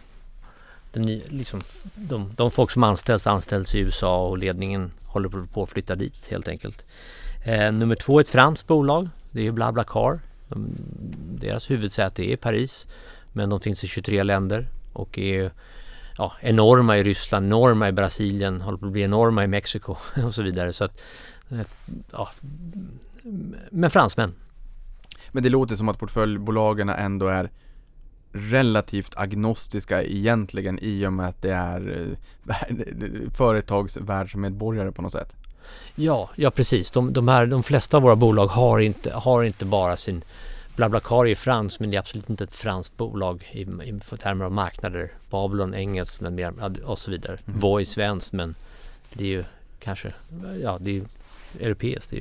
den 0.92 1.02
ny, 1.02 1.22
liksom, 1.28 1.62
de, 1.94 2.32
de 2.36 2.50
folk 2.50 2.70
som 2.70 2.84
anställs 2.84 3.26
anställs 3.26 3.74
i 3.74 3.78
USA 3.78 4.26
och 4.26 4.38
ledningen 4.38 4.90
håller 5.04 5.46
på 5.46 5.62
att 5.62 5.70
flytta 5.70 5.94
dit 5.94 6.28
helt 6.30 6.48
enkelt. 6.48 6.84
Eh, 7.44 7.72
nummer 7.72 7.94
två 7.94 8.18
är 8.18 8.20
ett 8.20 8.28
franskt 8.28 8.66
bolag. 8.66 9.08
Det 9.30 9.46
är 9.46 9.52
BlaBlaCar. 9.52 10.20
De, 10.48 10.66
deras 11.40 11.70
huvudsäte 11.70 12.22
är 12.22 12.32
i 12.32 12.36
Paris 12.36 12.86
men 13.32 13.50
de 13.50 13.60
finns 13.60 13.84
i 13.84 13.86
23 13.86 14.22
länder 14.22 14.68
och 14.92 15.18
är 15.18 15.50
ja, 16.20 16.32
enorma 16.40 16.98
i 16.98 17.02
Ryssland, 17.02 17.46
enorma 17.46 17.88
i 17.88 17.92
Brasilien, 17.92 18.60
håller 18.60 18.78
på 18.78 18.86
att 18.86 18.92
bli 18.92 19.02
enorma 19.02 19.44
i 19.44 19.46
Mexiko 19.46 19.96
och 20.24 20.34
så 20.34 20.42
vidare. 20.42 20.72
Så 20.72 20.84
att, 20.84 21.00
eh, 21.50 21.66
ja, 22.12 22.28
men 23.70 23.90
fransmän. 23.90 24.34
Men 25.32 25.42
det 25.42 25.48
låter 25.48 25.76
som 25.76 25.88
att 25.88 25.98
portföljbolagen 25.98 26.88
ändå 26.88 27.28
är 27.28 27.50
relativt 28.32 29.16
agnostiska 29.16 30.02
egentligen 30.02 30.78
i 30.82 31.06
och 31.06 31.12
med 31.12 31.28
att 31.28 31.42
det 31.42 31.52
är 31.52 32.16
eh, 32.48 33.30
företagsvärldsmedborgare 33.34 34.92
på 34.92 35.02
något 35.02 35.12
sätt. 35.12 35.36
Ja, 35.94 36.30
ja 36.36 36.50
precis. 36.50 36.90
De, 36.90 37.12
de, 37.12 37.28
här, 37.28 37.46
de 37.46 37.62
flesta 37.62 37.96
av 37.96 38.02
våra 38.02 38.16
bolag 38.16 38.46
har 38.46 38.78
inte, 38.78 39.12
har 39.12 39.42
inte 39.42 39.64
bara 39.64 39.96
sin 39.96 40.22
BlaBlaCar 40.80 41.26
är 41.26 41.34
franskt 41.34 41.80
men 41.80 41.90
det 41.90 41.96
är 41.96 41.98
absolut 41.98 42.30
inte 42.30 42.44
ett 42.44 42.52
franskt 42.52 42.96
bolag 42.96 43.50
i, 43.52 43.60
i 43.60 44.00
termer 44.18 44.44
av 44.44 44.52
marknader. 44.52 45.12
Babylon 45.30 45.74
engelskt 45.74 46.20
men 46.20 46.34
mer, 46.34 46.52
och 46.84 46.98
så 46.98 47.10
vidare. 47.10 47.38
Mm. 47.46 47.60
Voi 47.60 47.84
svenskt 47.84 48.32
men 48.32 48.54
det 49.12 49.24
är 49.24 49.28
ju 49.28 49.44
kanske, 49.78 50.12
ja 50.62 50.78
det 50.80 50.90
är 50.90 50.94
ju 50.94 51.04
europeiskt. 51.60 52.10
Det 52.10 52.16
är 52.16 52.20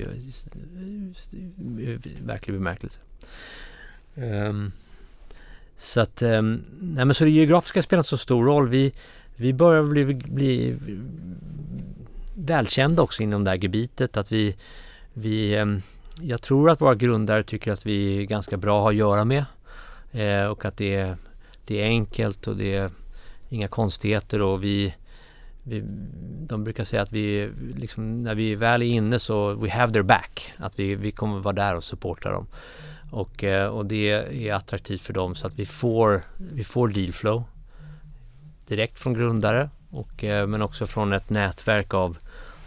ju 1.80 2.00
verklig 2.26 2.54
bemärkelse. 2.54 3.00
Um, 4.16 4.72
så 5.78 6.02
att, 6.02 6.22
um, 6.22 6.64
nej 6.80 7.06
men 7.06 7.14
så 7.14 7.24
det 7.24 7.30
geografiska 7.30 7.82
spelar 7.82 8.00
inte 8.00 8.10
så 8.10 8.18
stor 8.18 8.46
roll. 8.46 8.70
Vi, 8.70 8.94
vi 9.36 9.54
börjar 9.54 9.84
bli, 9.84 10.06
bli 10.14 10.78
välkända 12.36 13.04
också 13.04 13.24
inom 13.24 13.44
det 13.44 13.50
här 13.50 13.58
gebitet. 13.58 14.18
Att 14.18 14.32
vi, 14.32 14.56
vi 15.14 15.58
um, 15.58 15.82
jag 16.22 16.42
tror 16.42 16.70
att 16.70 16.82
våra 16.82 16.96
grundare 16.96 17.44
tycker 17.44 17.72
att 17.72 17.86
vi 17.86 18.22
är 18.22 18.24
ganska 18.26 18.58
bra 18.58 18.78
att 18.78 18.84
ha 18.84 18.90
att 18.90 18.96
göra 18.96 19.26
med. 19.26 19.46
Eh, 20.12 20.46
och 20.46 20.66
att 20.66 20.78
det 20.78 20.96
är, 20.96 21.18
det 21.66 21.82
är 21.82 21.86
enkelt 21.86 22.48
och 22.48 22.58
det 22.58 22.76
är 22.76 22.92
inga 23.50 23.68
konstigheter 23.68 24.42
och 24.42 24.64
vi, 24.64 24.96
vi 25.64 25.84
de 26.48 26.64
brukar 26.64 26.84
säga 26.84 27.02
att 27.02 27.12
vi 27.12 27.50
liksom, 27.76 28.22
när 28.22 28.36
vi 28.36 28.56
väl 28.56 28.82
är 28.82 28.86
inne 28.86 29.20
så 29.20 29.54
we 29.54 29.70
have 29.70 29.94
their 29.94 30.04
back. 30.04 30.54
Att 30.58 30.80
vi, 30.80 30.96
vi 30.96 31.12
kommer 31.12 31.40
vara 31.40 31.56
där 31.56 31.76
och 31.76 31.84
supporta 31.84 32.32
dem. 32.32 32.48
Och, 33.12 33.44
eh, 33.44 33.68
och 33.68 33.86
det 33.86 34.10
är 34.48 34.54
attraktivt 34.54 35.02
för 35.02 35.14
dem 35.14 35.36
så 35.36 35.48
att 35.48 35.60
vi 35.60 35.66
får, 35.66 36.22
vi 36.38 36.64
får 36.64 36.88
dealflow 36.88 37.44
direkt 38.68 39.00
från 39.00 39.14
grundare 39.14 39.70
och, 39.90 40.24
eh, 40.24 40.48
men 40.48 40.62
också 40.62 40.88
från 40.88 41.14
ett 41.14 41.30
nätverk 41.30 41.94
av, 41.94 42.18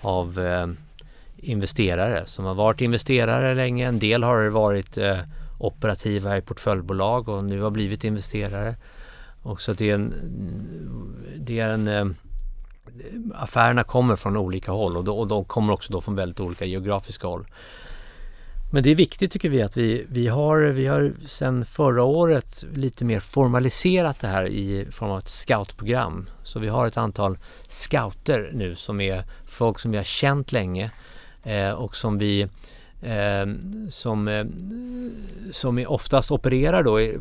av 0.01 0.41
eh, 0.41 0.67
investerare 1.43 2.27
som 2.27 2.45
har 2.45 2.55
varit 2.55 2.81
investerare 2.81 3.55
länge. 3.55 3.89
En 3.89 3.99
del 3.99 4.23
har 4.23 4.49
varit 4.49 4.99
eh, 4.99 5.19
operativa 5.59 6.37
i 6.37 6.43
portföljbolag 6.43 7.29
och 7.29 7.45
nu 7.45 7.61
har 7.61 7.71
blivit 7.71 8.05
investerare. 8.05 8.77
Och 9.43 9.61
så 9.61 9.73
det 9.73 9.91
är 9.91 9.95
en, 9.95 10.15
det 11.37 11.61
är 11.61 11.69
en 11.69 11.89
eh, 11.89 12.07
affärerna 13.35 13.85
kommer 13.85 14.17
från 14.17 14.37
olika 14.37 14.73
håll 14.73 14.97
och, 14.97 15.05
då, 15.05 15.19
och 15.19 15.29
de 15.29 15.45
kommer 15.45 15.73
också 15.73 15.93
då 15.93 16.01
från 16.01 16.15
väldigt 16.15 16.41
olika 16.41 16.65
geografiska 16.65 17.27
håll. 17.27 17.47
Men 18.73 18.83
det 18.83 18.91
är 18.91 18.95
viktigt 18.95 19.33
tycker 19.33 19.49
vi 19.49 19.63
att 19.63 19.77
vi, 19.77 20.07
vi 20.09 20.29
har, 20.29 20.61
vi 20.61 20.87
har 20.87 21.13
sedan 21.27 21.65
förra 21.65 22.03
året 22.03 22.65
lite 22.75 23.05
mer 23.05 23.21
formaliserat 23.21 24.21
det 24.21 24.27
här 24.27 24.49
i 24.49 24.87
form 24.91 25.11
av 25.11 25.19
ett 25.19 25.29
scoutprogram. 25.29 26.31
Så 26.43 26.59
vi 26.59 26.69
har 26.69 26.87
ett 26.87 26.97
antal 26.97 27.39
scouter 27.69 28.51
nu 28.55 28.75
som 28.75 29.01
är 29.01 29.25
folk 29.47 29.79
som 29.79 29.91
vi 29.91 29.97
har 29.97 30.05
känt 30.05 30.53
länge 30.53 30.91
Eh, 31.45 31.71
och 31.71 31.97
som 31.97 32.19
vi 32.19 32.41
eh, 33.03 33.47
som, 33.91 34.29
eh, 34.29 34.45
som 35.53 35.85
oftast 35.89 36.31
opererar 36.31 36.83
då 36.83 37.21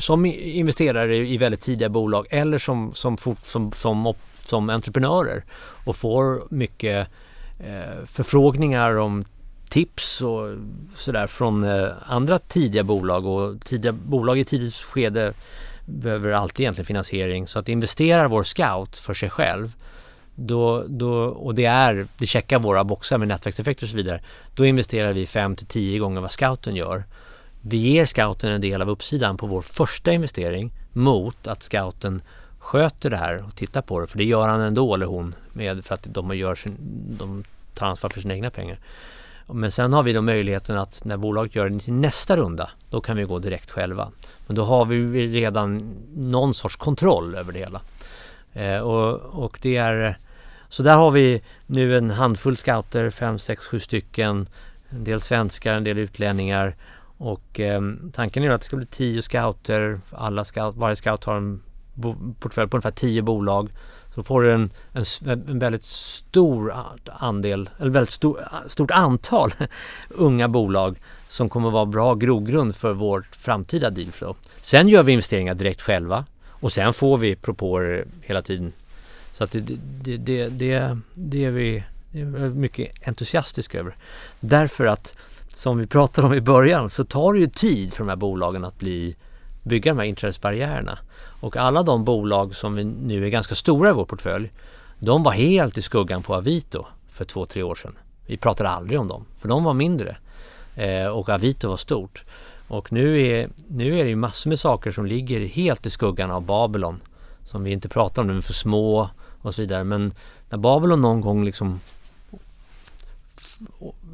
som 0.00 0.26
investerare 0.26 1.16
i 1.16 1.36
väldigt 1.36 1.60
tidiga 1.60 1.88
bolag 1.88 2.26
eller 2.30 2.58
som, 2.58 2.94
som, 2.94 3.16
som, 3.42 3.72
som, 3.72 4.14
som 4.44 4.70
entreprenörer 4.70 5.44
och 5.84 5.96
får 5.96 6.42
mycket 6.50 7.08
eh, 7.60 8.04
förfrågningar 8.06 8.96
om 8.96 9.24
tips 9.68 10.20
och 10.20 10.48
sådär 10.96 11.26
från 11.26 11.64
eh, 11.64 11.88
andra 12.06 12.38
tidiga 12.38 12.82
bolag. 12.84 13.26
Och 13.26 13.64
tidiga 13.64 13.92
bolag 13.92 14.38
i 14.38 14.44
tidigt 14.44 14.74
skede 14.74 15.32
behöver 15.86 16.32
alltid 16.32 16.60
egentligen 16.60 16.86
finansiering. 16.86 17.46
Så 17.46 17.58
att 17.58 17.68
investerar 17.68 18.28
vår 18.28 18.42
scout 18.42 18.96
för 18.96 19.14
sig 19.14 19.30
själv 19.30 19.72
då, 20.34 20.84
då, 20.88 21.12
och 21.24 21.54
det 21.54 21.64
är, 21.64 22.06
det 22.18 22.26
checkar 22.26 22.58
våra 22.58 22.84
boxar 22.84 23.18
med 23.18 23.28
nätverkseffekter 23.28 23.86
och 23.86 23.90
så 23.90 23.96
vidare. 23.96 24.20
Då 24.54 24.66
investerar 24.66 25.12
vi 25.12 25.26
5 25.26 25.56
till 25.56 25.66
10 25.66 25.98
gånger 25.98 26.20
vad 26.20 26.32
scouten 26.32 26.76
gör. 26.76 27.04
Vi 27.60 27.76
ger 27.76 28.06
scouten 28.06 28.50
en 28.50 28.60
del 28.60 28.82
av 28.82 28.90
uppsidan 28.90 29.36
på 29.36 29.46
vår 29.46 29.62
första 29.62 30.12
investering 30.12 30.72
mot 30.92 31.46
att 31.46 31.62
scouten 31.62 32.22
sköter 32.58 33.10
det 33.10 33.16
här 33.16 33.44
och 33.46 33.56
tittar 33.56 33.82
på 33.82 34.00
det. 34.00 34.06
För 34.06 34.18
det 34.18 34.24
gör 34.24 34.48
han 34.48 34.60
ändå 34.60 34.94
eller 34.94 35.06
hon 35.06 35.34
med 35.52 35.84
för 35.84 35.94
att 35.94 36.06
de, 36.14 36.36
gör 36.36 36.54
sin, 36.54 36.76
de 37.18 37.44
tar 37.74 37.86
ansvar 37.86 38.10
för 38.10 38.20
sina 38.20 38.34
egna 38.34 38.50
pengar. 38.50 38.78
Men 39.46 39.70
sen 39.70 39.92
har 39.92 40.02
vi 40.02 40.12
då 40.12 40.22
möjligheten 40.22 40.78
att 40.78 41.04
när 41.04 41.16
bolaget 41.16 41.54
gör 41.54 41.68
det 41.68 41.78
till 41.78 41.92
nästa 41.92 42.36
runda, 42.36 42.70
då 42.90 43.00
kan 43.00 43.16
vi 43.16 43.24
gå 43.24 43.38
direkt 43.38 43.70
själva. 43.70 44.10
Men 44.46 44.56
då 44.56 44.64
har 44.64 44.84
vi 44.84 45.28
redan 45.28 45.94
någon 46.16 46.54
sorts 46.54 46.76
kontroll 46.76 47.34
över 47.34 47.52
det 47.52 47.58
hela. 47.58 47.80
Eh, 48.52 48.78
och, 48.78 49.44
och 49.44 49.58
det 49.62 49.76
är 49.76 50.16
så 50.72 50.82
där 50.82 50.96
har 50.96 51.10
vi 51.10 51.42
nu 51.66 51.98
en 51.98 52.10
handfull 52.10 52.56
scouter, 52.56 53.10
fem, 53.10 53.38
sex, 53.38 53.66
sju 53.66 53.80
stycken. 53.80 54.48
En 54.88 55.04
del 55.04 55.20
svenskar, 55.20 55.74
en 55.74 55.84
del 55.84 55.98
utlänningar. 55.98 56.76
Och 57.16 57.60
eh, 57.60 57.80
tanken 58.12 58.44
är 58.44 58.50
att 58.50 58.60
det 58.60 58.64
ska 58.64 58.76
bli 58.76 58.86
tio 58.86 59.22
scouter. 59.22 60.00
Alla 60.10 60.44
scout, 60.44 60.76
varje 60.76 60.96
scout 60.96 61.24
har 61.24 61.36
en 61.36 61.62
portfölj 62.40 62.70
på 62.70 62.76
ungefär 62.76 62.90
tio 62.90 63.22
bolag. 63.22 63.70
Så 64.14 64.22
får 64.22 64.42
du 64.42 64.52
en, 64.52 64.70
en, 64.92 65.04
en 65.48 65.58
väldigt 65.58 65.84
stor 65.84 66.72
andel, 67.06 67.70
eller 67.78 67.90
väldigt 67.90 68.14
stor, 68.14 68.40
stort 68.66 68.90
antal 68.90 69.54
unga 70.08 70.48
bolag 70.48 70.98
som 71.28 71.48
kommer 71.48 71.68
att 71.68 71.74
vara 71.74 71.86
bra 71.86 72.14
grogrund 72.14 72.76
för 72.76 72.92
vårt 72.92 73.36
framtida 73.36 73.90
dealflow. 73.90 74.36
Sen 74.60 74.88
gör 74.88 75.02
vi 75.02 75.12
investeringar 75.12 75.54
direkt 75.54 75.82
själva 75.82 76.24
och 76.62 76.72
sen 76.72 76.92
får 76.92 77.16
vi 77.16 77.36
propåer 77.36 78.04
hela 78.20 78.42
tiden 78.42 78.72
så 79.32 79.44
att 79.44 79.52
det, 79.52 79.60
det, 79.60 80.16
det, 80.16 80.48
det, 80.48 80.98
det 81.14 81.44
är 81.44 81.50
vi 81.50 81.84
mycket 82.54 83.08
entusiastiska 83.08 83.78
över. 83.78 83.94
Därför 84.40 84.86
att 84.86 85.16
som 85.48 85.78
vi 85.78 85.86
pratade 85.86 86.26
om 86.26 86.34
i 86.34 86.40
början 86.40 86.90
så 86.90 87.04
tar 87.04 87.32
det 87.32 87.38
ju 87.38 87.46
tid 87.46 87.92
för 87.92 87.98
de 87.98 88.08
här 88.08 88.16
bolagen 88.16 88.64
att 88.64 88.78
bli, 88.78 89.16
bygga 89.62 89.92
de 89.92 89.98
här 89.98 90.06
inträdesbarriärerna. 90.06 90.98
Och 91.40 91.56
alla 91.56 91.82
de 91.82 92.04
bolag 92.04 92.54
som 92.54 92.74
vi 92.74 92.84
nu 92.84 93.24
är 93.24 93.28
ganska 93.28 93.54
stora 93.54 93.90
i 93.90 93.92
vår 93.92 94.04
portfölj, 94.04 94.50
de 94.98 95.22
var 95.22 95.32
helt 95.32 95.78
i 95.78 95.82
skuggan 95.82 96.22
på 96.22 96.34
Avito 96.34 96.86
för 97.10 97.24
två, 97.24 97.46
tre 97.46 97.62
år 97.62 97.74
sedan. 97.74 97.94
Vi 98.26 98.36
pratade 98.36 98.68
aldrig 98.68 99.00
om 99.00 99.08
dem, 99.08 99.24
för 99.36 99.48
de 99.48 99.64
var 99.64 99.74
mindre. 99.74 100.16
Eh, 100.76 101.06
och 101.06 101.28
Avito 101.28 101.68
var 101.68 101.76
stort. 101.76 102.24
Och 102.72 102.92
nu 102.92 103.26
är, 103.26 103.48
nu 103.68 103.98
är 103.98 104.04
det 104.04 104.10
ju 104.10 104.16
massor 104.16 104.50
med 104.50 104.60
saker 104.60 104.90
som 104.90 105.06
ligger 105.06 105.46
helt 105.46 105.86
i 105.86 105.90
skuggan 105.90 106.30
av 106.30 106.42
Babylon. 106.42 107.00
Som 107.44 107.64
vi 107.64 107.70
inte 107.70 107.88
pratar 107.88 108.22
om, 108.22 108.28
de 108.28 108.36
är 108.36 108.40
för 108.40 108.52
små 108.52 109.10
och 109.42 109.54
så 109.54 109.62
vidare. 109.62 109.84
Men 109.84 110.14
när 110.50 110.58
Babylon 110.58 111.00
någon 111.00 111.20
gång 111.20 111.44
liksom 111.44 111.80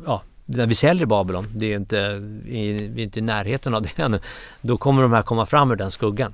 ja, 0.06 0.22
när 0.44 0.66
vi 0.66 0.74
säljer 0.74 1.06
Babylon, 1.06 1.46
det 1.54 1.72
är 1.72 1.76
inte, 1.76 2.18
vi 2.44 2.72
är 2.96 2.98
inte 2.98 3.18
i 3.18 3.22
närheten 3.22 3.74
av 3.74 3.82
det 3.82 3.90
ännu, 3.96 4.20
då 4.60 4.76
kommer 4.76 5.02
de 5.02 5.12
här 5.12 5.22
komma 5.22 5.46
fram 5.46 5.70
ur 5.70 5.76
den 5.76 5.90
skuggan. 5.90 6.32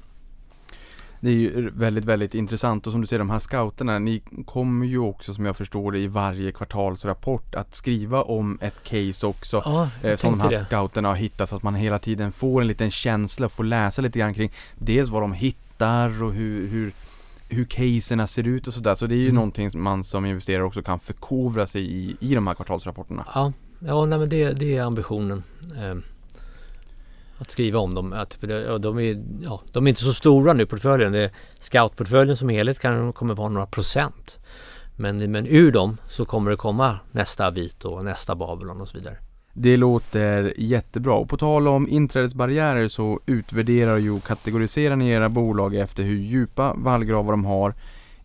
Det 1.25 1.31
är 1.31 1.35
ju 1.35 1.71
väldigt, 1.71 2.05
väldigt 2.05 2.35
intressant 2.35 2.87
och 2.87 2.93
som 2.93 3.01
du 3.01 3.07
säger 3.07 3.19
de 3.19 3.31
här 3.31 3.39
scouterna, 3.39 3.99
ni 3.99 4.23
kommer 4.47 4.87
ju 4.87 4.99
också 4.99 5.35
som 5.35 5.45
jag 5.45 5.57
förstår 5.57 5.93
det 5.93 5.99
i 5.99 6.07
varje 6.07 6.53
kvartalsrapport 6.53 7.55
att 7.55 7.75
skriva 7.75 8.23
om 8.23 8.59
ett 8.61 8.83
case 8.83 9.27
också 9.27 9.63
ja, 9.65 9.89
eh, 10.03 10.17
som 10.17 10.31
de 10.31 10.41
här 10.41 10.51
det. 10.51 10.65
scouterna 10.65 11.09
har 11.09 11.15
hittat 11.15 11.49
så 11.49 11.57
att 11.57 11.63
man 11.63 11.75
hela 11.75 11.99
tiden 11.99 12.33
får 12.33 12.61
en 12.61 12.67
liten 12.67 12.91
känsla 12.91 13.47
och 13.47 13.53
får 13.53 13.65
läsa 13.65 14.03
lite 14.03 14.19
grann 14.19 14.35
kring 14.35 14.53
dels 14.79 15.11
vad 15.11 15.23
de 15.23 15.33
hittar 15.33 16.23
och 16.23 16.33
hur, 16.33 16.69
hur 16.69 16.93
hur 17.49 17.65
caserna 17.65 18.27
ser 18.27 18.47
ut 18.47 18.67
och 18.67 18.75
sådär. 18.75 18.95
Så 18.95 19.07
det 19.07 19.15
är 19.15 19.17
ju 19.17 19.25
mm. 19.25 19.35
någonting 19.35 19.71
som 19.71 19.83
man 19.83 20.05
som 20.05 20.27
investerare 20.27 20.65
också 20.65 20.83
kan 20.83 20.99
förkovra 20.99 21.67
sig 21.67 21.83
i, 21.83 22.17
i 22.21 22.35
de 22.35 22.47
här 22.47 22.55
kvartalsrapporterna. 22.55 23.27
Ja, 23.35 23.53
ja 23.79 24.07
nej, 24.07 24.19
men 24.19 24.29
det, 24.29 24.53
det 24.53 24.77
är 24.77 24.83
ambitionen. 24.83 25.43
Eh, 25.77 25.95
att 27.45 27.51
skriva 27.51 27.79
om 27.79 27.95
dem. 27.95 28.13
Att, 28.13 28.35
för 28.35 28.47
det, 28.47 28.79
de, 28.79 28.99
är, 28.99 29.25
ja, 29.43 29.63
de 29.73 29.87
är 29.87 29.89
inte 29.89 30.03
så 30.03 30.13
stora 30.13 30.53
nu 30.53 30.67
portföljen. 30.67 31.13
Det, 31.13 31.31
scoutportföljen 31.59 32.37
som 32.37 32.49
helhet 32.49 32.79
kan, 32.79 33.13
kommer 33.13 33.35
vara 33.35 33.49
några 33.49 33.67
procent. 33.67 34.39
Men, 34.97 35.31
men 35.31 35.47
ur 35.47 35.73
dem 35.73 35.97
så 36.09 36.25
kommer 36.25 36.51
det 36.51 36.57
komma 36.57 36.99
nästa 37.13 37.51
vit 37.51 37.85
och 37.85 38.05
nästa 38.05 38.35
Babylon 38.35 38.81
och 38.81 38.89
så 38.89 38.99
vidare. 38.99 39.17
Det 39.53 39.77
låter 39.77 40.55
jättebra 40.57 41.15
och 41.15 41.29
på 41.29 41.37
tal 41.37 41.69
om 41.69 41.89
inträdesbarriärer 41.89 42.89
så 42.89 43.21
utvärderar 43.27 43.97
ju 43.97 44.11
och 44.11 44.25
kategoriserar 44.25 44.97
ni 44.97 45.11
era 45.11 45.29
bolag 45.29 45.75
efter 45.75 46.03
hur 46.03 46.17
djupa 46.17 46.75
vallgravar 46.77 47.31
de 47.31 47.45
har 47.45 47.75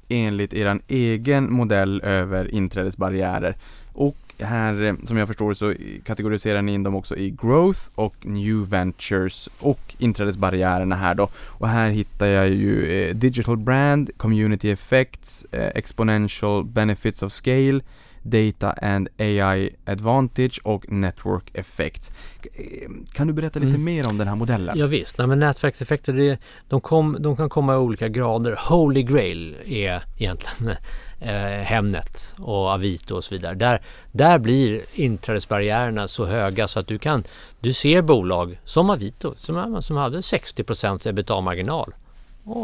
enligt 0.10 0.54
er 0.54 0.80
egen 0.88 1.54
modell 1.54 2.02
över 2.02 2.56
inträdesbarriärer. 2.56 3.58
Och 3.94 4.29
här, 4.40 4.82
eh, 4.84 4.94
som 5.08 5.18
jag 5.18 5.28
förstår 5.28 5.54
så 5.54 5.74
kategoriserar 6.04 6.62
ni 6.62 6.74
in 6.74 6.84
dem 6.84 6.96
också 6.96 7.16
i 7.16 7.30
Growth 7.30 7.80
och 7.96 8.16
New 8.26 8.70
Ventures 8.70 9.50
och 9.60 9.96
inträdesbarriärerna 9.98 10.96
här 10.96 11.16
då. 11.16 11.30
Och 11.36 11.68
här 11.68 11.90
hittar 11.90 12.28
jag 12.28 12.50
ju 12.50 13.02
eh, 13.02 13.16
Digital 13.16 13.58
Brand, 13.58 14.10
Community 14.18 14.72
Effects, 14.72 15.46
eh, 15.52 15.72
Exponential 15.76 16.66
Benefits 16.66 17.24
of 17.24 17.32
Scale, 17.32 17.82
Data 18.22 18.72
and 18.72 19.08
AI 19.18 19.76
Advantage 19.86 20.60
och 20.64 20.92
Network 20.92 21.50
Effects. 21.54 22.12
Eh, 22.44 22.90
Kan 23.14 23.28
du 23.28 23.34
berätta 23.34 23.60
lite 23.60 23.70
Mm. 23.70 23.84
mer 23.84 24.08
om 24.08 24.18
den 24.18 24.28
här 24.28 24.36
modellen? 24.36 24.78
Ja, 24.78 24.86
visst, 24.86 25.18
Nej, 25.18 25.28
men 25.28 25.40
nätverkseffekter 25.40 26.14
det, 26.14 26.40
de, 26.70 26.82
kom, 26.82 27.18
de 27.20 27.36
kan 27.36 27.50
komma 27.50 27.74
i 27.74 27.78
olika 27.78 28.08
grader. 28.08 28.60
Holy 28.70 29.04
Grail 29.04 29.56
är 29.66 30.04
egentligen 30.18 30.76
eh, 31.20 31.34
Hemnet 31.64 32.36
och 32.38 32.68
Avito 32.68 33.16
och 33.16 33.24
så 33.24 33.36
vidare. 33.36 33.56
Där, 33.56 33.82
där 34.12 34.40
blir 34.40 34.82
inträdesbarriärerna 34.94 36.08
så 36.08 36.26
höga 36.26 36.68
så 36.68 36.80
att 36.80 36.88
du 36.88 37.00
kan 37.00 37.24
du 37.60 37.74
ser 37.74 38.02
bolag 38.02 38.60
som 38.64 38.90
Avito 38.90 39.34
som, 39.38 39.82
som 39.82 39.98
hade 39.98 40.22
60 40.22 40.64
ebitda-marginal 41.10 41.94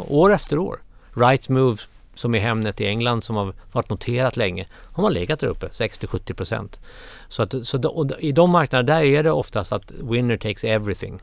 år 0.08 0.34
efter 0.34 0.58
år. 0.60 0.80
Rightmove 1.14 1.78
som 2.16 2.36
i 2.36 2.40
Hemnet 2.40 2.82
i 2.82 2.86
England 2.86 3.24
som 3.24 3.36
har 3.36 3.54
varit 3.72 3.90
noterat 3.90 4.38
länge 4.38 4.68
har 4.94 5.04
man 5.04 5.14
legat 5.14 5.40
där 5.40 5.48
uppe 5.48 5.68
60-70 5.68 6.34
procent. 6.34 6.80
Så, 7.30 7.44
att, 7.44 7.68
så 7.68 7.78
då, 7.78 7.90
och 7.90 8.12
i 8.20 8.32
de 8.32 8.50
marknaderna 8.50 9.00
där 9.00 9.06
är 9.06 9.24
det 9.24 9.32
oftast 9.32 9.72
att 9.72 9.92
winner 9.92 10.38
takes 10.38 10.64
everything. 10.64 11.22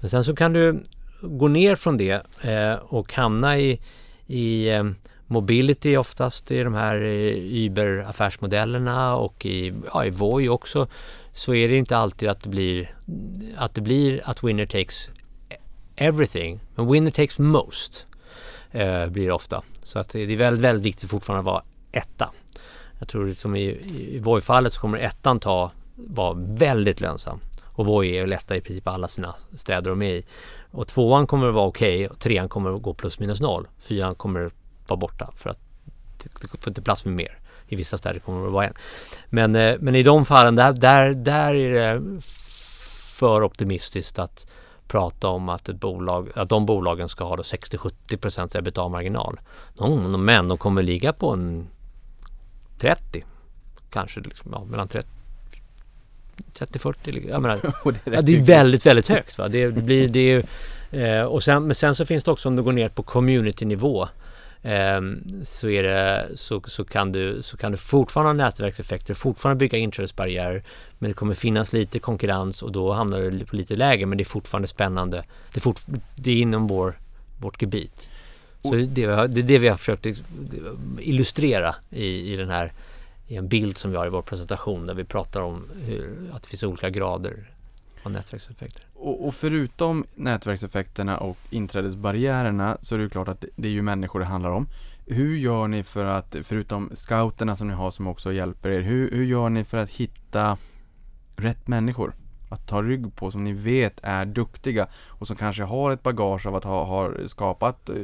Men 0.00 0.10
sen 0.10 0.24
så 0.24 0.36
kan 0.36 0.52
du 0.52 0.82
gå 1.22 1.48
ner 1.48 1.76
från 1.76 1.96
det 1.96 2.22
eh, 2.42 2.74
och 2.74 3.12
hamna 3.14 3.58
i, 3.58 3.80
i 4.26 4.68
eh, 4.68 4.84
mobility 5.26 5.96
oftast 5.96 6.50
i 6.50 6.62
de 6.62 6.74
här 6.74 6.96
eh, 6.96 7.34
Uber-affärsmodellerna 7.36 9.14
och 9.14 9.46
i, 9.46 9.72
ja, 9.92 10.04
i 10.04 10.10
Voi 10.10 10.48
också 10.48 10.88
så 11.32 11.54
är 11.54 11.68
det 11.68 11.76
inte 11.76 11.96
alltid 11.96 12.28
att 12.28 12.42
det 12.42 12.48
blir 12.48 12.94
att 13.56 13.74
det 13.74 13.80
blir 13.80 14.20
att 14.24 14.44
winner 14.44 14.66
takes 14.66 15.10
everything. 15.96 16.60
Men 16.74 16.92
winner 16.92 17.10
takes 17.10 17.38
most 17.38 18.06
eh, 18.72 19.06
blir 19.06 19.26
det 19.26 19.32
ofta. 19.32 19.62
Så 19.82 19.98
att 19.98 20.08
det 20.08 20.20
är 20.20 20.36
väldigt, 20.36 20.64
väldigt 20.64 20.86
viktigt 20.86 21.10
fortfarande 21.10 21.40
att 21.40 21.54
vara 21.54 21.62
etta. 21.92 22.30
Jag 22.98 23.08
tror 23.08 23.32
som 23.32 23.56
i, 23.56 23.62
i 23.98 24.18
Voi-fallet 24.18 24.72
så 24.72 24.80
kommer 24.80 24.98
ettan 24.98 25.40
ta 25.40 25.70
vara 25.94 26.34
väldigt 26.34 27.00
lönsam. 27.00 27.40
Och 27.64 27.86
Voi 27.86 28.08
är 28.08 28.20
ju 28.20 28.26
lätta 28.26 28.56
i 28.56 28.60
princip 28.60 28.88
alla 28.88 29.08
sina 29.08 29.34
städer 29.54 29.90
de 29.90 30.02
är 30.02 30.14
i. 30.14 30.24
Och 30.70 30.88
tvåan 30.88 31.26
kommer 31.26 31.48
att 31.48 31.54
vara 31.54 31.66
okej 31.66 32.08
och 32.08 32.18
trean 32.18 32.48
kommer 32.48 32.76
att 32.76 32.82
gå 32.82 32.94
plus 32.94 33.18
minus 33.18 33.40
noll. 33.40 33.68
Fyran 33.78 34.14
kommer 34.14 34.46
att 34.46 34.52
vara 34.86 34.98
borta 34.98 35.32
för 35.36 35.50
att 35.50 35.58
det, 36.22 36.48
får 36.48 36.68
inte 36.68 36.82
plats 36.82 37.04
med 37.04 37.14
mer. 37.14 37.38
I 37.68 37.76
vissa 37.76 37.98
städer 37.98 38.20
kommer 38.20 38.40
det 38.40 38.46
att 38.46 38.52
vara 38.52 38.66
en. 38.66 38.74
Men, 39.26 39.56
eh, 39.56 39.76
men 39.80 39.94
i 39.94 40.02
de 40.02 40.26
fallen 40.26 40.56
där, 40.56 40.72
där, 40.72 41.14
där 41.14 41.54
är 41.54 41.94
det 41.94 42.20
för 43.18 43.42
optimistiskt 43.42 44.18
att 44.18 44.46
prata 44.90 45.28
om 45.28 45.48
att, 45.48 45.68
ett 45.68 45.80
bolag, 45.80 46.28
att 46.34 46.48
de 46.48 46.66
bolagen 46.66 47.08
ska 47.08 47.24
ha 47.24 47.36
då 47.36 47.42
60-70% 47.42 48.58
ebitda-marginal. 48.58 49.40
Men 50.18 50.48
de 50.48 50.58
kommer 50.58 50.82
ligga 50.82 51.12
på 51.12 51.30
en 51.30 51.68
30 52.78 53.24
kanske 53.90 54.20
liksom, 54.20 54.50
ja, 54.52 54.64
mellan 54.64 54.88
30 54.88 55.08
30-40. 56.58 57.28
Jag 57.28 57.42
menar, 57.42 57.60
det 58.04 58.16
är 58.16 58.22
det 58.22 58.38
är 58.38 58.42
väldigt, 58.42 58.86
väldigt 58.86 59.08
högt. 59.08 59.38
Va? 59.38 59.48
Det, 59.48 59.74
blir, 59.74 60.08
det 60.08 60.44
är 60.90 61.20
eh, 61.20 61.24
och 61.24 61.42
sen, 61.42 61.66
men 61.66 61.74
sen 61.74 61.94
så 61.94 62.04
finns 62.04 62.24
det 62.24 62.30
också 62.30 62.48
om 62.48 62.56
du 62.56 62.62
går 62.62 62.72
ner 62.72 62.88
på 62.88 63.02
community-nivå 63.02 64.08
så, 65.44 65.68
är 65.68 65.82
det, 65.82 66.28
så, 66.34 66.62
så, 66.66 66.84
kan 66.84 67.12
du, 67.12 67.42
så 67.42 67.56
kan 67.56 67.72
du 67.72 67.78
fortfarande 67.78 68.42
ha 68.42 68.46
nätverkseffekter, 68.46 69.14
fortfarande 69.14 69.58
bygga 69.58 69.78
inträdesbarriärer 69.78 70.62
men 70.98 71.10
det 71.10 71.14
kommer 71.14 71.34
finnas 71.34 71.72
lite 71.72 71.98
konkurrens 71.98 72.62
och 72.62 72.72
då 72.72 72.92
hamnar 72.92 73.20
du 73.20 73.44
på 73.44 73.56
lite 73.56 73.74
lägre 73.74 74.06
men 74.06 74.18
det 74.18 74.22
är 74.22 74.26
fortfarande 74.26 74.68
spännande. 74.68 75.24
Det 75.52 75.58
är, 75.58 75.60
fort, 75.60 75.80
det 76.16 76.30
är 76.30 76.36
inom 76.36 76.66
vår, 76.66 76.98
vårt 77.38 77.62
gebit. 77.62 78.08
Så 78.62 78.74
det, 78.74 79.04
är 79.04 79.28
det 79.28 79.58
vi 79.58 79.68
har 79.68 79.76
försökt 79.76 80.06
illustrera 80.98 81.74
i, 81.90 82.32
i 82.32 82.36
den 82.36 82.50
här 82.50 82.72
i 83.28 83.36
en 83.36 83.48
bild 83.48 83.78
som 83.78 83.90
vi 83.90 83.96
har 83.96 84.06
i 84.06 84.10
vår 84.10 84.22
presentation 84.22 84.86
där 84.86 84.94
vi 84.94 85.04
pratar 85.04 85.40
om 85.40 85.68
hur, 85.86 86.30
att 86.32 86.42
det 86.42 86.48
finns 86.48 86.62
olika 86.62 86.90
grader 86.90 87.50
av 88.02 88.12
nätverkseffekter. 88.12 88.82
Och, 89.00 89.26
och 89.26 89.34
förutom 89.34 90.04
nätverkseffekterna 90.14 91.18
och 91.18 91.36
inträdesbarriärerna 91.50 92.78
så 92.80 92.94
är 92.94 92.98
det 92.98 93.02
ju 93.02 93.10
klart 93.10 93.28
att 93.28 93.44
det, 93.56 93.68
är 93.68 93.72
ju 93.72 93.82
människor 93.82 94.20
det 94.20 94.26
handlar 94.26 94.50
om. 94.50 94.66
Hur 95.06 95.36
gör 95.36 95.68
ni 95.68 95.82
för 95.82 96.04
att, 96.04 96.36
förutom 96.42 96.90
scouterna 96.94 97.56
som 97.56 97.68
ni 97.68 97.74
har 97.74 97.90
som 97.90 98.06
också 98.06 98.32
hjälper 98.32 98.68
er, 98.68 98.80
hur, 98.80 99.10
hur 99.10 99.24
gör 99.24 99.48
ni 99.48 99.64
för 99.64 99.78
att 99.78 99.90
hitta 99.90 100.58
rätt 101.36 101.68
människor? 101.68 102.14
Att 102.50 102.68
ta 102.68 102.82
rygg 102.82 103.16
på 103.16 103.30
som 103.30 103.44
ni 103.44 103.52
vet 103.52 104.00
är 104.02 104.24
duktiga 104.24 104.86
och 105.08 105.26
som 105.26 105.36
kanske 105.36 105.62
har 105.62 105.90
ett 105.90 106.02
bagage 106.02 106.46
av 106.46 106.54
att 106.54 106.64
ha 106.64 106.84
har 106.84 107.26
skapat 107.26 107.88
eh, 107.88 107.96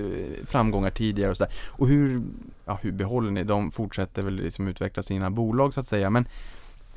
framgångar 0.47 0.91
tidigare 0.91 1.31
och 1.31 1.37
sådär. 1.37 1.53
Och 1.69 1.89
hur, 1.89 2.23
ja, 2.65 2.79
hur 2.83 2.93
behåller 2.93 3.31
ni? 3.31 3.45
De 3.45 3.71
fortsätter 3.71 4.23
väl 4.23 4.35
liksom 4.35 4.69
utveckla 4.69 5.03
sina 5.03 5.31
bolag 5.31 5.75
så 5.75 5.81
att 5.81 5.87
säga. 5.87 6.11
Men 6.11 6.29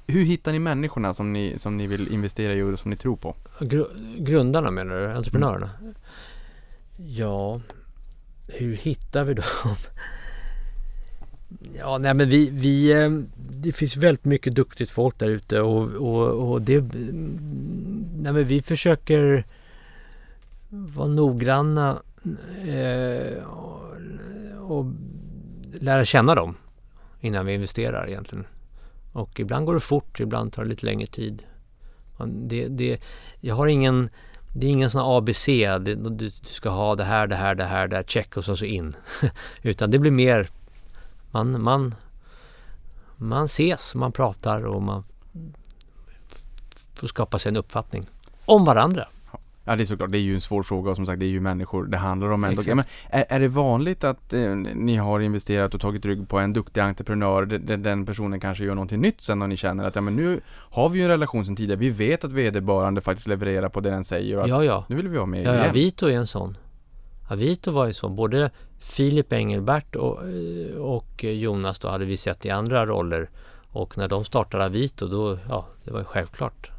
hur 0.09 0.23
hittar 0.25 0.51
ni 0.51 0.59
människorna 0.59 1.13
som 1.13 1.33
ni, 1.33 1.59
som 1.59 1.77
ni 1.77 1.87
vill 1.87 2.13
investera 2.13 2.53
i 2.53 2.61
och 2.61 2.79
som 2.79 2.91
ni 2.91 2.97
tror 2.97 3.15
på? 3.15 3.35
Gru- 3.59 4.19
grundarna 4.23 4.71
menar 4.71 4.95
du? 4.95 5.11
Entreprenörerna? 5.11 5.69
Ja, 6.97 7.61
hur 8.47 8.73
hittar 8.75 9.23
vi 9.23 9.33
dem? 9.33 9.45
Ja, 11.77 11.97
nej 11.97 12.13
men 12.13 12.29
vi, 12.29 12.49
vi 12.49 12.91
eh, 13.03 13.09
det 13.35 13.71
finns 13.71 13.97
väldigt 13.97 14.25
mycket 14.25 14.55
duktigt 14.55 14.89
folk 14.89 15.19
där 15.19 15.27
ute 15.27 15.61
och, 15.61 15.83
och, 15.83 16.51
och 16.51 16.61
det, 16.61 16.81
nej 18.15 18.33
men 18.33 18.45
vi 18.45 18.61
försöker 18.61 19.45
vara 20.69 21.07
noggranna 21.07 22.01
eh, 22.67 23.43
och, 23.43 23.81
och 24.57 24.85
lära 25.79 26.05
känna 26.05 26.35
dem 26.35 26.55
innan 27.21 27.45
vi 27.45 27.53
investerar 27.53 28.07
egentligen. 28.09 28.45
Och 29.13 29.39
ibland 29.39 29.65
går 29.65 29.73
det 29.73 29.79
fort, 29.79 30.19
ibland 30.19 30.53
tar 30.53 30.63
det 30.63 30.69
lite 30.69 30.85
längre 30.85 31.07
tid. 31.07 31.43
Det, 32.25 32.67
det, 32.67 33.01
jag 33.41 33.55
har 33.55 33.67
ingen, 33.67 34.09
det 34.55 34.67
är 34.67 34.71
ingen 34.71 34.89
sån 34.89 35.01
här 35.01 35.17
ABC, 35.17 35.45
det, 35.45 35.79
du, 35.79 36.09
du 36.09 36.29
ska 36.29 36.69
ha 36.69 36.95
det 36.95 37.03
här, 37.03 37.27
det 37.27 37.35
här, 37.35 37.55
det 37.55 37.65
här, 37.65 37.87
det 37.87 37.95
här, 37.95 38.03
check 38.03 38.37
och 38.37 38.45
så, 38.45 38.55
så 38.55 38.65
in. 38.65 38.95
Utan 39.61 39.91
det 39.91 39.99
blir 39.99 40.11
mer, 40.11 40.47
man, 41.31 41.61
man, 41.61 41.95
man 43.15 43.45
ses, 43.45 43.95
man 43.95 44.11
pratar 44.11 44.65
och 44.65 44.81
man 44.81 45.03
får 46.95 47.07
skapa 47.07 47.39
sig 47.39 47.49
en 47.49 47.57
uppfattning 47.57 48.07
om 48.45 48.65
varandra. 48.65 49.07
Ja 49.69 49.75
det 49.75 49.83
är 49.83 49.85
såklart, 49.85 50.11
det 50.11 50.17
är 50.17 50.21
ju 50.21 50.33
en 50.33 50.41
svår 50.41 50.63
fråga 50.63 50.89
och 50.89 50.95
som 50.95 51.05
sagt 51.05 51.19
det 51.19 51.25
är 51.25 51.27
ju 51.29 51.39
människor 51.39 51.85
det 51.85 51.97
handlar 51.97 52.29
om 52.29 52.43
ändå. 52.43 52.61
Men 52.75 52.85
är, 53.09 53.25
är 53.29 53.39
det 53.39 53.47
vanligt 53.47 54.03
att 54.03 54.33
eh, 54.33 54.55
ni 54.55 54.95
har 54.95 55.19
investerat 55.19 55.75
och 55.75 55.81
tagit 55.81 56.05
rygg 56.05 56.29
på 56.29 56.39
en 56.39 56.53
duktig 56.53 56.81
entreprenör, 56.81 57.45
den, 57.45 57.65
den- 57.65 57.83
den 57.83 58.05
personen 58.05 58.39
kanske 58.39 58.63
gör 58.63 58.75
någonting 58.75 59.01
nytt 59.01 59.21
sen 59.21 59.41
och 59.41 59.49
ni 59.49 59.57
känner 59.57 59.83
att 59.83 59.95
ja 59.95 60.01
men 60.01 60.15
nu 60.15 60.39
har 60.71 60.89
vi 60.89 60.97
ju 60.99 61.03
en 61.03 61.09
relation 61.09 61.45
sen 61.45 61.55
tidigare, 61.55 61.79
vi 61.79 61.89
vet 61.89 62.23
att 62.25 62.31
vederbörande 62.31 63.01
faktiskt 63.01 63.27
levererar 63.27 63.69
på 63.69 63.79
det 63.79 63.89
den 63.89 64.03
säger 64.03 64.37
och 64.37 64.43
att 64.43 64.49
Ja, 64.49 64.63
ja. 64.63 64.85
nu 64.89 64.95
vill 64.95 65.07
vi 65.07 65.17
ha 65.17 65.25
med 65.25 65.43
Ja, 65.45 65.53
igen. 65.53 65.69
Avito 65.69 66.05
är 66.07 66.13
en 66.13 66.27
sån. 66.27 66.57
Avito 67.29 67.71
var 67.71 67.85
ju 67.87 67.93
så. 67.93 68.09
Både 68.09 68.51
Filip 68.79 69.33
Engelbert 69.33 69.95
och, 69.95 70.19
och 70.77 71.23
Jonas 71.23 71.79
då 71.79 71.87
hade 71.89 72.05
vi 72.05 72.17
sett 72.17 72.45
i 72.45 72.49
andra 72.49 72.85
roller. 72.85 73.29
Och 73.71 73.97
när 73.97 74.07
de 74.07 74.25
startade 74.25 74.65
Avito 74.65 75.07
då, 75.07 75.37
ja, 75.49 75.65
det 75.83 75.91
var 75.91 75.99
ju 75.99 76.05
självklart 76.05 76.71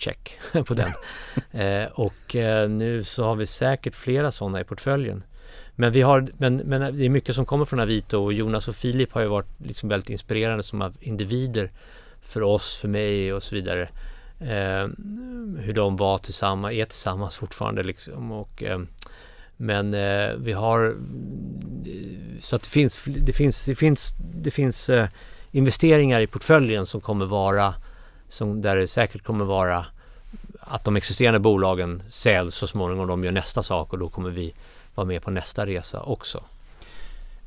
check 0.00 0.38
på 0.66 0.74
den. 0.74 0.90
eh, 1.50 1.90
och 1.92 2.36
eh, 2.36 2.70
nu 2.70 3.04
så 3.04 3.24
har 3.24 3.34
vi 3.34 3.46
säkert 3.46 3.94
flera 3.94 4.30
sådana 4.30 4.60
i 4.60 4.64
portföljen. 4.64 5.24
Men, 5.76 5.92
vi 5.92 6.02
har, 6.02 6.28
men, 6.38 6.56
men 6.56 6.82
eh, 6.82 6.92
det 6.92 7.04
är 7.04 7.08
mycket 7.08 7.34
som 7.34 7.46
kommer 7.46 7.64
från 7.64 7.80
Avito 7.80 8.18
och 8.18 8.32
Jonas 8.32 8.68
och 8.68 8.76
Filip 8.76 9.12
har 9.12 9.20
ju 9.20 9.26
varit 9.26 9.60
liksom 9.64 9.88
väldigt 9.88 10.10
inspirerande 10.10 10.62
som 10.62 10.92
individer 11.00 11.70
för 12.20 12.42
oss, 12.42 12.76
för 12.76 12.88
mig 12.88 13.32
och 13.32 13.42
så 13.42 13.54
vidare. 13.54 13.88
Eh, 14.40 14.88
hur 15.58 15.72
de 15.72 15.96
var 15.96 16.18
tillsammans, 16.18 16.74
är 16.74 16.84
tillsammans 16.84 17.36
fortfarande 17.36 17.82
liksom. 17.82 18.32
Och, 18.32 18.62
eh, 18.62 18.80
men 19.56 19.94
eh, 19.94 20.34
vi 20.36 20.52
har 20.52 20.86
eh, 20.86 22.40
så 22.40 22.56
att 22.56 22.62
det 22.62 22.68
finns, 22.68 23.04
det 23.04 23.32
finns, 23.32 23.64
det 23.64 23.74
finns, 23.74 24.14
det 24.34 24.50
finns 24.50 24.88
eh, 24.88 25.08
investeringar 25.50 26.20
i 26.20 26.26
portföljen 26.26 26.86
som 26.86 27.00
kommer 27.00 27.26
vara 27.26 27.74
som 28.34 28.62
där 28.62 28.76
det 28.76 28.86
säkert 28.86 29.22
kommer 29.22 29.44
vara 29.44 29.86
att 30.60 30.84
de 30.84 30.96
existerande 30.96 31.40
bolagen 31.40 32.02
säljs 32.08 32.54
så 32.54 32.66
småningom 32.66 33.08
de 33.08 33.24
gör 33.24 33.32
nästa 33.32 33.62
sak 33.62 33.92
och 33.92 33.98
då 33.98 34.08
kommer 34.08 34.30
vi 34.30 34.54
vara 34.94 35.06
med 35.06 35.22
på 35.22 35.30
nästa 35.30 35.66
resa 35.66 36.00
också. 36.00 36.42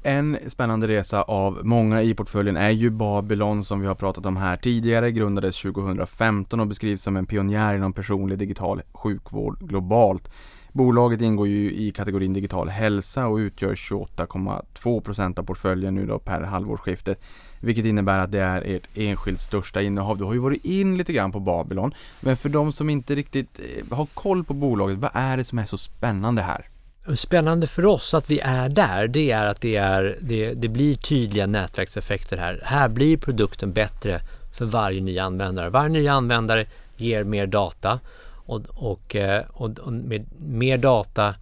En 0.03 0.37
spännande 0.47 0.87
resa 0.87 1.21
av 1.21 1.59
många 1.63 2.01
i 2.01 2.13
portföljen 2.13 2.57
är 2.57 2.69
ju 2.69 2.89
Babylon 2.89 3.63
som 3.63 3.81
vi 3.81 3.87
har 3.87 3.95
pratat 3.95 4.25
om 4.25 4.37
här 4.37 4.57
tidigare, 4.57 5.11
grundades 5.11 5.61
2015 5.61 6.59
och 6.59 6.67
beskrivs 6.67 7.01
som 7.01 7.17
en 7.17 7.25
pionjär 7.25 7.75
inom 7.75 7.93
personlig 7.93 8.37
digital 8.37 8.81
sjukvård 8.93 9.59
globalt. 9.59 10.29
Bolaget 10.77 11.21
ingår 11.21 11.47
ju 11.47 11.73
i 11.73 11.91
kategorin 11.91 12.33
digital 12.33 12.69
hälsa 12.69 13.27
och 13.27 13.35
utgör 13.35 13.75
28,2% 13.75 15.39
av 15.39 15.43
portföljen 15.43 15.95
nu 15.95 16.05
då 16.05 16.19
per 16.19 16.41
halvårsskiftet. 16.41 17.21
Vilket 17.59 17.85
innebär 17.85 18.19
att 18.19 18.31
det 18.31 18.39
är 18.39 18.61
ert 18.61 18.87
enskilt 18.95 19.41
största 19.41 19.81
innehav. 19.81 20.17
Du 20.17 20.23
har 20.23 20.33
ju 20.33 20.39
varit 20.39 20.65
in 20.65 20.97
lite 20.97 21.13
grann 21.13 21.31
på 21.31 21.39
Babylon. 21.39 21.93
Men 22.19 22.37
för 22.37 22.49
de 22.49 22.71
som 22.71 22.89
inte 22.89 23.15
riktigt 23.15 23.59
eh, 23.59 23.97
har 23.97 24.05
koll 24.05 24.43
på 24.43 24.53
bolaget, 24.53 24.97
vad 24.97 25.11
är 25.13 25.37
det 25.37 25.43
som 25.43 25.59
är 25.59 25.65
så 25.65 25.77
spännande 25.77 26.41
här? 26.41 26.69
Spännande 27.15 27.67
för 27.67 27.85
oss 27.85 28.13
att 28.13 28.29
vi 28.29 28.39
är 28.39 28.69
där, 28.69 29.07
det 29.07 29.31
är 29.31 29.45
att 29.45 29.61
det, 29.61 29.75
är, 29.75 30.17
det, 30.21 30.53
det 30.53 30.67
blir 30.67 30.95
tydliga 30.95 31.47
nätverkseffekter 31.47 32.37
här. 32.37 32.61
Här 32.63 32.89
blir 32.89 33.17
produkten 33.17 33.73
bättre 33.73 34.21
för 34.57 34.65
varje 34.65 35.01
ny 35.01 35.19
användare. 35.19 35.69
Varje 35.69 35.89
ny 35.89 36.07
användare 36.07 36.65
ger 36.97 37.23
mer 37.23 37.47
data 37.47 37.99
och, 38.47 38.61
och, 38.69 39.15
eh, 39.15 39.45
och, 39.53 39.79
och 39.79 39.93
med 39.93 40.25
mer 40.39 40.77
data 40.77 41.35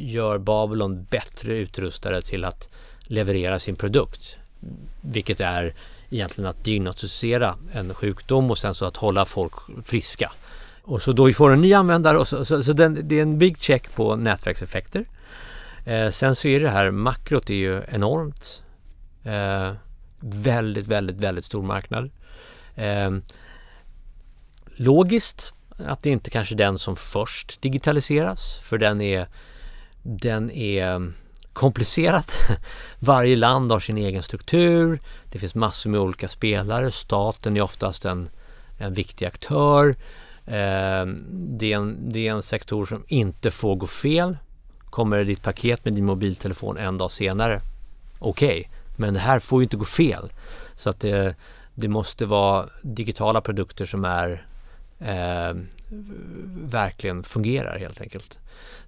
gör 0.00 0.38
Babylon 0.38 1.06
bättre 1.10 1.56
utrustade 1.56 2.22
till 2.22 2.44
att 2.44 2.68
leverera 3.00 3.58
sin 3.58 3.76
produkt. 3.76 4.36
Vilket 5.00 5.40
är 5.40 5.74
egentligen 6.10 6.50
att 6.50 6.64
diagnostisera 6.64 7.56
en 7.72 7.94
sjukdom 7.94 8.50
och 8.50 8.58
sen 8.58 8.74
så 8.74 8.84
att 8.84 8.96
hålla 8.96 9.24
folk 9.24 9.52
friska. 9.84 10.32
Och 10.82 11.02
så 11.02 11.12
då 11.12 11.32
får 11.32 11.52
en 11.52 11.60
ny 11.60 11.72
användare 11.74 12.18
och 12.18 12.28
så, 12.28 12.44
så, 12.44 12.62
så 12.62 12.72
den, 12.72 13.00
det 13.02 13.18
är 13.18 13.22
en 13.22 13.38
big 13.38 13.58
check 13.58 13.94
på 13.94 14.16
nätverkseffekter. 14.16 15.04
Eh, 15.84 16.10
sen 16.10 16.34
så 16.34 16.48
är 16.48 16.60
det 16.60 16.70
här 16.70 16.90
makrot 16.90 17.50
är 17.50 17.54
ju 17.54 17.82
enormt. 17.88 18.62
Eh, 19.24 19.72
väldigt, 20.20 20.86
väldigt, 20.86 21.16
väldigt 21.16 21.44
stor 21.44 21.62
marknad. 21.62 22.10
Eh, 22.74 23.10
logiskt 24.76 25.54
att 25.86 26.02
det 26.02 26.10
inte 26.10 26.30
kanske 26.30 26.54
är 26.54 26.56
den 26.56 26.78
som 26.78 26.96
först 26.96 27.62
digitaliseras 27.62 28.58
för 28.62 28.78
den 28.78 29.00
är, 29.00 29.26
den 30.02 30.50
är 30.50 31.12
komplicerad. 31.52 32.24
Varje 32.98 33.36
land 33.36 33.72
har 33.72 33.80
sin 33.80 33.98
egen 33.98 34.22
struktur. 34.22 35.00
Det 35.24 35.38
finns 35.38 35.54
massor 35.54 35.90
med 35.90 36.00
olika 36.00 36.28
spelare. 36.28 36.90
Staten 36.90 37.56
är 37.56 37.60
oftast 37.60 38.04
en, 38.04 38.28
en 38.78 38.94
viktig 38.94 39.26
aktör. 39.26 39.88
Eh, 40.46 41.06
det, 41.30 41.72
är 41.72 41.76
en, 41.76 42.12
det 42.12 42.28
är 42.28 42.32
en 42.32 42.42
sektor 42.42 42.86
som 42.86 43.04
inte 43.08 43.50
får 43.50 43.76
gå 43.76 43.86
fel. 43.86 44.36
Kommer 44.90 45.24
ditt 45.24 45.42
paket 45.42 45.84
med 45.84 45.94
din 45.94 46.04
mobiltelefon 46.04 46.78
en 46.78 46.98
dag 46.98 47.12
senare, 47.12 47.60
okej, 48.18 48.48
okay. 48.48 48.64
men 48.96 49.14
det 49.14 49.20
här 49.20 49.38
får 49.38 49.60
ju 49.60 49.64
inte 49.64 49.76
gå 49.76 49.84
fel. 49.84 50.32
Så 50.74 50.90
att 50.90 51.00
det, 51.00 51.34
det 51.74 51.88
måste 51.88 52.26
vara 52.26 52.68
digitala 52.82 53.40
produkter 53.40 53.86
som 53.86 54.04
är 54.04 54.46
eh, 55.00 55.54
verkligen 56.70 57.22
fungerar 57.22 57.78
helt 57.78 58.00
enkelt. 58.00 58.38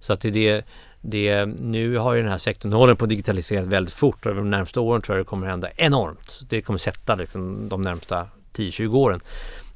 Så 0.00 0.12
att 0.12 0.20
det, 0.20 0.64
det, 1.00 1.46
nu 1.46 1.96
har 1.96 2.14
ju 2.14 2.22
den 2.22 2.30
här 2.30 2.38
sektorn 2.38 2.72
håller 2.72 2.94
på 2.94 3.04
att 3.04 3.08
digitaliseras 3.08 3.66
väldigt 3.66 3.94
fort 3.94 4.26
och 4.26 4.34
de 4.34 4.50
närmsta 4.50 4.80
åren 4.80 5.02
tror 5.02 5.16
jag 5.18 5.26
det 5.26 5.28
kommer 5.28 5.46
hända 5.46 5.68
enormt. 5.76 6.40
Det 6.48 6.62
kommer 6.62 6.78
sätta 6.78 7.14
liksom 7.14 7.68
de 7.68 7.82
närmsta 7.82 8.26
10-20 8.54 8.94
åren. 8.94 9.20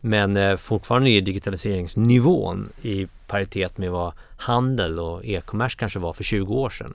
Men 0.01 0.37
eh, 0.37 0.57
fortfarande 0.57 1.11
är 1.11 1.21
digitaliseringsnivån 1.21 2.69
i 2.83 3.07
paritet 3.27 3.79
med 3.79 3.91
vad 3.91 4.13
handel 4.37 5.01
och 5.01 5.25
e-commerce 5.25 5.77
kanske 5.79 5.99
var 5.99 6.13
för 6.13 6.25
20 6.25 6.55
år 6.55 6.71
sedan. 6.71 6.95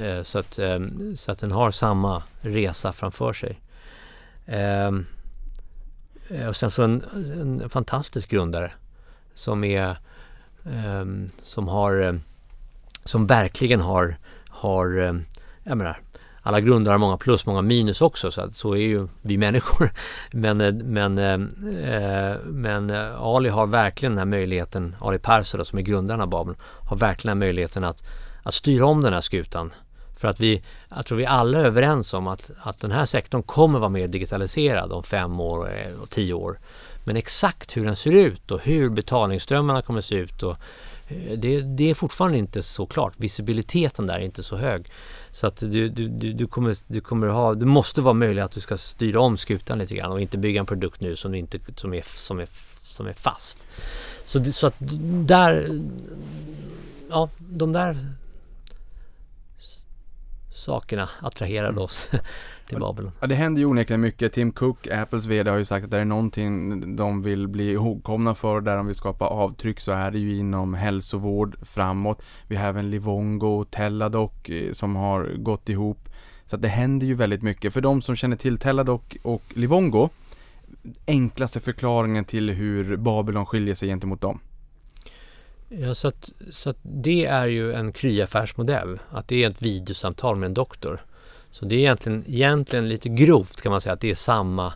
Eh, 0.00 0.22
så, 0.22 0.38
att, 0.38 0.58
eh, 0.58 0.80
så 1.14 1.32
att 1.32 1.38
den 1.38 1.52
har 1.52 1.70
samma 1.70 2.22
resa 2.40 2.92
framför 2.92 3.32
sig. 3.32 3.58
Eh, 4.46 4.90
Eh, 6.28 6.46
och 6.46 6.56
sen 6.56 6.70
så 6.70 6.82
en, 6.82 7.04
en 7.40 7.70
fantastisk 7.70 8.30
grundare 8.30 8.72
som 9.34 9.64
är 9.64 9.96
ehm, 10.64 11.28
som 11.42 11.68
har 11.68 12.02
eh, 12.02 12.14
som 13.04 13.26
verkligen 13.26 13.80
har, 13.80 14.16
har 14.48 14.98
ehm, 14.98 15.24
jag 15.64 15.78
menar, 15.78 16.00
alla 16.42 16.60
grundare 16.60 16.92
har 16.92 16.98
många 16.98 17.16
plus, 17.16 17.46
många 17.46 17.62
minus 17.62 18.00
också. 18.00 18.30
Så, 18.30 18.40
att, 18.40 18.56
så 18.56 18.72
är 18.72 18.80
ju 18.80 19.08
vi 19.22 19.38
människor. 19.38 19.92
Men, 20.30 20.58
men, 20.92 21.18
eh, 21.18 22.36
men 22.44 22.90
eh, 22.90 23.22
Ali 23.22 23.48
har 23.48 23.66
verkligen 23.66 24.12
den 24.12 24.18
här 24.18 24.24
möjligheten, 24.24 24.96
Ali 25.00 25.18
Perser 25.18 25.64
som 25.64 25.78
är 25.78 25.82
grundaren 25.82 26.20
av 26.20 26.28
Babel, 26.28 26.54
har 26.88 26.96
verkligen 26.96 27.36
den 27.36 27.42
här 27.42 27.46
möjligheten 27.46 27.84
att, 27.84 28.02
att 28.42 28.54
styra 28.54 28.86
om 28.86 29.02
den 29.02 29.12
här 29.12 29.20
skutan. 29.20 29.72
För 30.22 30.28
att 30.28 30.40
vi, 30.40 30.62
jag 30.88 31.06
tror 31.06 31.18
vi 31.18 31.26
alla 31.26 31.58
är 31.58 31.64
överens 31.64 32.14
om 32.14 32.26
att, 32.26 32.50
att 32.60 32.80
den 32.80 32.92
här 32.92 33.06
sektorn 33.06 33.42
kommer 33.42 33.78
vara 33.78 33.88
mer 33.88 34.08
digitaliserad 34.08 34.92
om 34.92 35.02
fem 35.02 35.40
år 35.40 35.58
och 35.58 35.68
eh, 35.68 36.04
tio 36.10 36.34
år. 36.34 36.58
Men 37.04 37.16
exakt 37.16 37.76
hur 37.76 37.84
den 37.84 37.96
ser 37.96 38.12
ut 38.12 38.50
och 38.50 38.60
hur 38.60 38.88
betalningsströmmarna 38.88 39.82
kommer 39.82 39.98
att 39.98 40.04
se 40.04 40.14
ut 40.14 40.42
och 40.42 40.56
eh, 41.08 41.38
det, 41.38 41.60
det, 41.60 41.90
är 41.90 41.94
fortfarande 41.94 42.38
inte 42.38 42.62
så 42.62 42.86
klart. 42.86 43.14
Visibiliteten 43.16 44.06
där 44.06 44.14
är 44.14 44.20
inte 44.20 44.42
så 44.42 44.56
hög. 44.56 44.86
Så 45.32 45.46
att 45.46 45.56
du, 45.56 45.88
du, 45.88 46.08
du, 46.08 46.32
du, 46.32 46.46
kommer, 46.46 46.76
du 46.86 47.00
kommer 47.00 47.26
ha, 47.26 47.54
det 47.54 47.66
måste 47.66 48.00
vara 48.00 48.14
möjligt 48.14 48.44
att 48.44 48.52
du 48.52 48.60
ska 48.60 48.76
styra 48.76 49.20
om 49.20 49.36
skutan 49.36 49.78
lite 49.78 49.94
grann 49.94 50.12
och 50.12 50.20
inte 50.20 50.38
bygga 50.38 50.60
en 50.60 50.66
produkt 50.66 51.00
nu 51.00 51.16
som, 51.16 51.34
inte, 51.34 51.58
som, 51.76 51.94
är, 51.94 52.04
som, 52.14 52.40
är, 52.40 52.48
som 52.82 53.06
är 53.06 53.12
fast. 53.12 53.66
Så, 54.24 54.44
så 54.44 54.66
att 54.66 54.74
där, 55.26 55.80
ja 57.10 57.28
de 57.38 57.72
där 57.72 57.96
sakerna 60.62 61.08
attraherade 61.20 61.80
oss 61.80 62.10
till 62.66 62.78
Babylon. 62.78 63.12
Ja, 63.20 63.26
det 63.26 63.34
händer 63.34 63.60
ju 63.60 63.66
onekligen 63.66 64.00
mycket. 64.00 64.32
Tim 64.32 64.52
Cook, 64.52 64.86
Apples 64.86 65.26
VD, 65.26 65.50
har 65.50 65.58
ju 65.58 65.64
sagt 65.64 65.84
att 65.84 65.90
det 65.90 65.98
är 65.98 66.04
någonting 66.04 66.96
de 66.96 67.22
vill 67.22 67.48
bli 67.48 67.72
ihågkomna 67.72 68.34
för, 68.34 68.60
där 68.60 68.76
de 68.76 68.86
vill 68.86 68.96
skapa 68.96 69.24
avtryck, 69.24 69.80
så 69.80 69.92
är 69.92 70.10
det 70.10 70.18
ju 70.18 70.36
inom 70.36 70.74
hälsovård 70.74 71.56
framåt. 71.62 72.22
Vi 72.46 72.56
har 72.56 72.68
även 72.68 72.90
Livongo 72.90 73.46
och 73.46 73.70
Teladoc 73.70 74.32
eh, 74.48 74.72
som 74.72 74.96
har 74.96 75.24
gått 75.36 75.68
ihop. 75.68 76.08
Så 76.44 76.56
att 76.56 76.62
det 76.62 76.68
händer 76.68 77.06
ju 77.06 77.14
väldigt 77.14 77.42
mycket. 77.42 77.72
För 77.72 77.80
de 77.80 78.02
som 78.02 78.16
känner 78.16 78.36
till 78.36 78.58
Teladoc 78.58 79.02
och 79.22 79.42
Livongo, 79.54 80.08
enklaste 81.06 81.60
förklaringen 81.60 82.24
till 82.24 82.50
hur 82.50 82.96
Babylon 82.96 83.46
skiljer 83.46 83.74
sig 83.74 83.88
gentemot 83.88 84.20
dem? 84.20 84.40
Ja, 85.80 85.94
så 85.94 86.08
att, 86.08 86.30
så 86.50 86.70
att 86.70 86.76
det 86.82 87.26
är 87.26 87.46
ju 87.46 87.72
en 87.72 87.92
kryaffärsmodell. 87.92 88.98
Att 89.10 89.28
det 89.28 89.44
är 89.44 89.48
ett 89.48 89.62
videosamtal 89.62 90.36
med 90.36 90.46
en 90.46 90.54
doktor. 90.54 91.00
Så 91.50 91.64
det 91.64 91.74
är 91.74 91.78
egentligen, 91.78 92.24
egentligen 92.28 92.88
lite 92.88 93.08
grovt 93.08 93.62
kan 93.62 93.72
man 93.72 93.80
säga 93.80 93.92
att 93.92 94.00
det 94.00 94.10
är 94.10 94.14
samma 94.14 94.72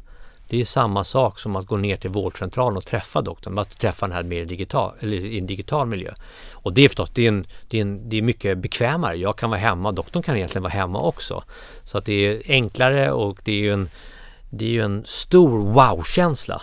det 0.49 0.61
är 0.61 0.64
samma 0.64 1.05
sak 1.05 1.38
som 1.38 1.57
att 1.57 1.66
gå 1.66 1.76
ner 1.76 1.97
till 1.97 2.11
vårdcentralen 2.11 2.76
och 2.76 2.86
träffa 2.86 3.22
doktorn, 3.22 3.59
att 3.59 3.78
träffa 3.78 4.07
den 4.07 4.16
här 4.16 4.22
mer 4.22 4.44
digital, 4.44 4.94
eller 5.01 5.16
i 5.16 5.38
en 5.38 5.47
digital 5.47 5.86
miljö. 5.86 6.14
Och 6.53 6.72
det 6.72 6.84
är 6.84 6.88
förstås, 6.88 7.11
det 7.11 7.24
är, 7.24 7.28
en, 7.28 7.47
det, 7.68 7.78
är 7.78 7.82
en, 7.82 8.09
det 8.09 8.16
är 8.16 8.22
mycket 8.22 8.59
bekvämare. 8.59 9.16
Jag 9.16 9.38
kan 9.38 9.51
vara 9.51 9.61
hemma, 9.61 9.92
doktorn 9.92 10.22
kan 10.22 10.36
egentligen 10.36 10.62
vara 10.62 10.72
hemma 10.72 11.01
också. 11.01 11.44
Så 11.84 11.99
att 11.99 12.05
det 12.05 12.12
är 12.12 12.42
enklare 12.47 13.12
och 13.12 13.38
det 13.44 13.53
är 13.53 13.57
ju 13.57 13.72
en, 13.72 13.88
det 14.51 14.64
är 14.64 14.70
ju 14.70 14.82
en 14.82 15.05
stor 15.05 15.59
wow-känsla 15.59 16.62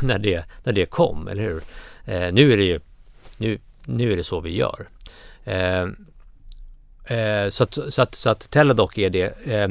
när, 0.00 0.18
det, 0.18 0.44
när 0.64 0.72
det 0.72 0.86
kom, 0.86 1.28
eller 1.28 1.42
hur? 1.42 1.60
Eh, 2.04 2.32
nu 2.32 2.52
är 2.52 2.56
det 2.56 2.64
ju, 2.64 2.80
nu, 3.36 3.58
nu 3.86 4.12
är 4.12 4.16
det 4.16 4.24
så 4.24 4.40
vi 4.40 4.56
gör. 4.56 4.88
Eh, 5.44 5.86
Eh, 7.06 7.50
så, 7.50 7.64
att, 7.64 7.78
så, 7.88 8.02
att, 8.02 8.14
så 8.14 8.30
att 8.30 8.50
Teladoc 8.50 8.98
är 8.98 9.10
det. 9.10 9.46
Eh, 9.46 9.68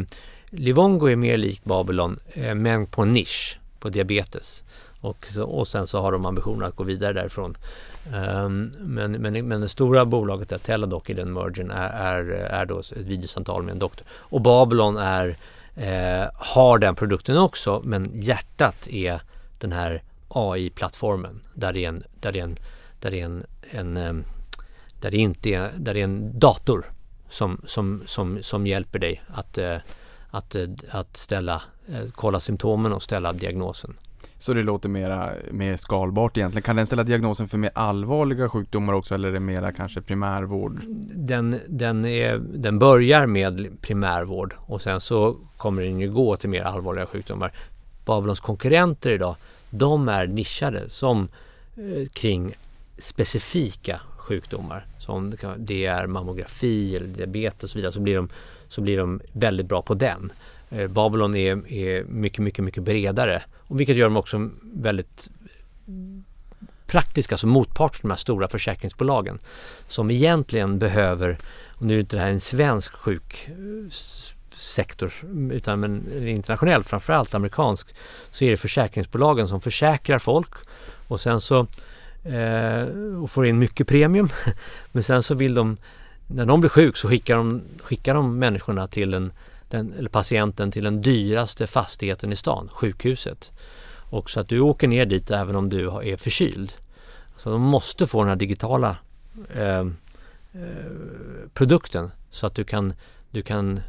Livongo 0.49 1.07
är 1.07 1.15
mer 1.15 1.37
likt 1.37 1.65
Babylon 1.65 2.19
eh, 2.33 2.55
men 2.55 2.85
på 2.85 3.01
en 3.01 3.11
nisch 3.11 3.59
på 3.79 3.89
diabetes. 3.89 4.63
Och, 5.01 5.27
så, 5.29 5.43
och 5.43 5.67
sen 5.67 5.87
så 5.87 6.01
har 6.01 6.11
de 6.11 6.25
ambitionen 6.25 6.67
att 6.67 6.75
gå 6.75 6.83
vidare 6.83 7.13
därifrån. 7.13 7.57
Um, 8.13 8.73
men, 8.79 9.11
men, 9.11 9.47
men 9.47 9.61
det 9.61 9.69
stora 9.69 10.05
bolaget 10.05 10.49
där, 10.49 10.57
Teladoc 10.57 11.09
i 11.09 11.13
den 11.13 11.33
mergen 11.33 11.71
är, 11.71 11.89
är, 11.89 12.29
är 12.31 12.65
då 12.65 12.79
ett 12.79 12.91
videosamtal 12.91 13.63
med 13.63 13.71
en 13.71 13.79
doktor. 13.79 14.07
Och 14.11 14.41
Babylon 14.41 14.97
är, 14.97 15.37
eh, 15.75 16.29
har 16.33 16.77
den 16.77 16.95
produkten 16.95 17.37
också 17.37 17.81
men 17.83 18.21
hjärtat 18.21 18.87
är 18.87 19.21
den 19.59 19.71
här 19.71 20.03
AI-plattformen 20.27 21.41
där 21.53 21.73
det 21.73 21.85
är 21.85 21.89
en, 21.89 22.03
där 22.19 22.31
det 22.31 22.39
är 22.39 22.43
en, 22.43 22.59
där 23.05 23.11
det 23.11 23.21
är 23.21 23.25
en, 23.25 23.45
en 23.71 23.97
ehm, 23.97 24.23
där 24.99 25.11
det 25.11 25.17
inte 25.17 25.49
är, 25.49 25.73
där 25.77 25.93
det 25.93 25.99
är 25.99 26.03
en 26.03 26.39
dator 26.39 26.85
som, 27.29 27.61
som, 27.65 28.03
som, 28.05 28.39
som 28.41 28.67
hjälper 28.67 28.99
dig 28.99 29.21
att, 29.27 29.57
eh, 29.57 29.77
att, 30.29 30.55
eh, 30.55 30.67
att 30.89 31.17
ställa, 31.17 31.61
eh, 31.87 32.09
kolla 32.11 32.39
symptomen 32.39 32.93
och 32.93 33.03
ställa 33.03 33.33
diagnosen. 33.33 33.93
Så 34.39 34.53
det 34.53 34.63
låter 34.63 34.89
mera, 34.89 35.31
mer 35.51 35.77
skalbart 35.77 36.37
egentligen. 36.37 36.63
Kan 36.63 36.75
den 36.75 36.85
ställa 36.85 37.03
diagnosen 37.03 37.47
för 37.47 37.57
mer 37.57 37.71
allvarliga 37.73 38.49
sjukdomar 38.49 38.93
också 38.93 39.15
eller 39.15 39.27
är 39.27 39.33
det 39.33 39.39
mera 39.39 39.71
kanske 39.71 40.01
primärvård? 40.01 40.81
Den, 41.15 41.59
den, 41.67 42.05
är, 42.05 42.37
den 42.37 42.79
börjar 42.79 43.25
med 43.25 43.81
primärvård 43.81 44.55
och 44.59 44.81
sen 44.81 45.01
så 45.01 45.37
kommer 45.57 45.81
den 45.81 45.99
ju 45.99 46.11
gå 46.11 46.37
till 46.37 46.49
mer 46.49 46.63
allvarliga 46.63 47.05
sjukdomar. 47.05 47.51
Babylons 48.05 48.39
konkurrenter 48.39 49.11
idag, 49.11 49.35
de 49.69 50.09
är 50.09 50.27
nischade 50.27 50.89
som 50.89 51.27
eh, 51.77 52.07
kring 52.13 52.55
specifika 52.97 54.01
sjukdomar 54.17 54.85
som 54.99 55.33
det 55.57 55.85
är 55.85 56.07
mammografi 56.07 56.95
eller 56.95 57.07
diabetes 57.07 57.63
och 57.63 57.69
så 57.69 57.77
vidare 57.77 57.91
så 57.91 57.99
blir 57.99 58.15
de 58.15 58.29
så 58.67 58.81
blir 58.81 58.97
de 58.97 59.21
väldigt 59.31 59.65
bra 59.65 59.81
på 59.81 59.93
den. 59.93 60.31
Eh, 60.69 60.87
Babylon 60.87 61.35
är, 61.35 61.73
är 61.73 62.03
mycket, 62.03 62.39
mycket, 62.39 62.63
mycket 62.63 62.83
bredare. 62.83 63.43
Och 63.57 63.79
vilket 63.79 63.95
gör 63.95 64.05
dem 64.05 64.17
också 64.17 64.49
väldigt 64.61 65.29
praktiska, 66.87 67.35
alltså 67.35 67.47
motpart 67.47 67.93
till 67.93 68.01
de 68.01 68.09
här 68.09 68.17
stora 68.17 68.47
försäkringsbolagen. 68.47 69.39
Som 69.87 70.11
egentligen 70.11 70.79
behöver, 70.79 71.37
och 71.73 71.81
nu 71.81 71.95
är 71.95 71.99
inte 71.99 72.15
det 72.15 72.21
här 72.21 72.29
en 72.29 72.39
svensk 72.39 72.91
sjuksektor 72.91 75.13
eh, 75.23 75.29
utan 75.51 75.83
en 75.83 76.27
internationell, 76.27 76.83
framförallt 76.83 77.35
amerikansk, 77.35 77.95
så 78.31 78.45
är 78.45 78.51
det 78.51 78.57
försäkringsbolagen 78.57 79.47
som 79.47 79.61
försäkrar 79.61 80.19
folk 80.19 80.53
och 81.07 81.21
sen 81.21 81.41
så 81.41 81.67
Eh, 82.25 82.87
och 83.21 83.31
får 83.31 83.47
in 83.47 83.59
mycket 83.59 83.87
premium. 83.87 84.29
Men 84.91 85.03
sen 85.03 85.23
så 85.23 85.35
vill 85.35 85.53
de, 85.53 85.77
när 86.27 86.45
de 86.45 86.59
blir 86.59 86.69
sjuk 86.69 86.97
så 86.97 87.09
skickar 87.09 87.37
de, 87.37 87.61
skickar 87.83 88.13
de 88.13 88.39
människorna 88.39 88.87
till 88.87 89.13
en, 89.13 89.31
den, 89.69 89.93
eller 89.93 90.09
patienten 90.09 90.71
till 90.71 90.83
den 90.83 91.01
dyraste 91.01 91.67
fastigheten 91.67 92.33
i 92.33 92.35
stan, 92.35 92.69
sjukhuset. 92.71 93.51
Och 94.09 94.29
så 94.29 94.39
att 94.39 94.47
du 94.47 94.59
åker 94.59 94.87
ner 94.87 95.05
dit 95.05 95.31
även 95.31 95.55
om 95.55 95.69
du 95.69 95.87
är 95.87 96.17
förkyld. 96.17 96.73
Så 97.37 97.49
de 97.49 97.61
måste 97.61 98.07
få 98.07 98.19
den 98.21 98.29
här 98.29 98.35
digitala 98.35 98.97
eh, 99.53 99.79
eh, 99.79 99.87
produkten 101.53 102.11
så 102.29 102.47
att 102.47 102.55
du 102.55 102.63
kan, 102.63 102.93
du 103.31 103.41
kan 103.41 103.81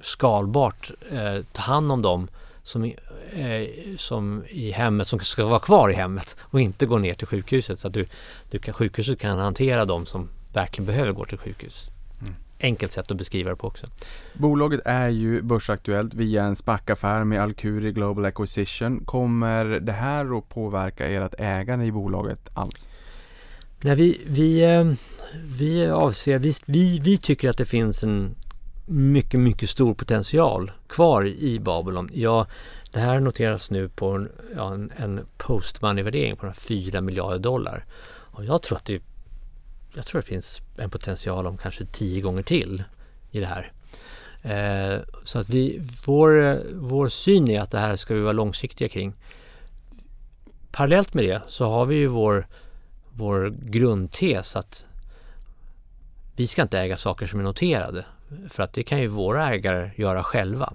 skalbart 0.00 0.90
eh, 1.10 1.42
ta 1.52 1.62
hand 1.62 1.92
om 1.92 2.02
dem 2.02 2.28
som, 2.66 2.84
eh, 2.84 3.68
som 3.96 4.44
i 4.48 4.70
hemmet, 4.70 5.08
som 5.08 5.20
ska 5.20 5.46
vara 5.46 5.58
kvar 5.58 5.90
i 5.90 5.94
hemmet 5.94 6.36
och 6.40 6.60
inte 6.60 6.86
gå 6.86 6.98
ner 6.98 7.14
till 7.14 7.26
sjukhuset. 7.26 7.78
Så 7.78 7.88
att 7.88 7.94
du, 7.94 8.06
du 8.50 8.58
kan, 8.58 8.74
sjukhuset 8.74 9.18
kan 9.18 9.38
hantera 9.38 9.84
dem 9.84 10.06
som 10.06 10.28
verkligen 10.52 10.86
behöver 10.86 11.12
gå 11.12 11.24
till 11.24 11.38
sjukhus. 11.38 11.90
Mm. 12.20 12.34
Enkelt 12.60 12.92
sätt 12.92 13.10
att 13.10 13.16
beskriva 13.16 13.50
det 13.50 13.56
på 13.56 13.66
också. 13.66 13.86
Bolaget 14.34 14.80
är 14.84 15.08
ju 15.08 15.42
börsaktuellt 15.42 16.14
via 16.14 16.44
en 16.44 16.56
SPAC-affär 16.56 17.24
med 17.24 17.42
Alcuri 17.42 17.92
Global 17.92 18.24
Acquisition. 18.24 19.04
Kommer 19.04 19.64
det 19.64 19.92
här 19.92 20.38
att 20.38 20.48
påverka 20.48 21.06
ert 21.06 21.34
ägande 21.38 21.84
i 21.84 21.92
bolaget 21.92 22.48
alls? 22.54 22.88
Nej, 23.80 23.96
vi, 23.96 24.20
vi, 24.26 24.64
eh, 24.64 24.92
vi 25.58 25.86
avser, 25.86 26.38
vi, 26.38 26.52
vi, 26.66 26.98
vi 26.98 27.18
tycker 27.18 27.50
att 27.50 27.58
det 27.58 27.64
finns 27.64 28.02
en 28.02 28.34
mycket, 28.86 29.40
mycket 29.40 29.70
stor 29.70 29.94
potential 29.94 30.72
kvar 30.88 31.26
i 31.26 31.58
Babylon. 31.60 32.08
Ja, 32.12 32.46
det 32.90 33.00
här 33.00 33.20
noteras 33.20 33.70
nu 33.70 33.88
på 33.88 34.10
en, 34.10 34.30
ja, 34.56 34.74
en, 34.74 34.92
en 34.96 35.26
post-money-värdering 35.36 36.36
på 36.36 36.52
4 36.52 37.00
miljarder 37.00 37.38
dollar. 37.38 37.84
Och 38.08 38.44
jag 38.44 38.62
tror 38.62 38.78
att 38.78 38.84
det, 38.84 39.02
jag 39.94 40.06
tror 40.06 40.20
det 40.20 40.26
finns 40.26 40.62
en 40.76 40.90
potential 40.90 41.46
om 41.46 41.56
kanske 41.56 41.84
10 41.84 42.20
gånger 42.20 42.42
till 42.42 42.84
i 43.30 43.40
det 43.40 43.46
här. 43.46 43.72
Eh, 44.42 45.00
så 45.24 45.38
att 45.38 45.48
vi, 45.48 45.82
vår, 46.06 46.60
vår 46.74 47.08
syn 47.08 47.48
är 47.48 47.60
att 47.60 47.70
det 47.70 47.78
här 47.78 47.96
ska 47.96 48.14
vi 48.14 48.20
vara 48.20 48.32
långsiktiga 48.32 48.88
kring. 48.88 49.14
Parallellt 50.70 51.14
med 51.14 51.24
det 51.24 51.42
så 51.48 51.68
har 51.68 51.86
vi 51.86 51.94
ju 51.94 52.06
vår, 52.06 52.46
vår 53.12 53.54
grundtes 53.62 54.56
att 54.56 54.86
vi 56.36 56.46
ska 56.46 56.62
inte 56.62 56.78
äga 56.78 56.96
saker 56.96 57.26
som 57.26 57.40
är 57.40 57.44
noterade. 57.44 58.04
För 58.50 58.62
att 58.62 58.72
det 58.72 58.82
kan 58.82 59.00
ju 59.00 59.06
våra 59.06 59.48
ägare 59.48 59.90
göra 59.96 60.22
själva. 60.22 60.72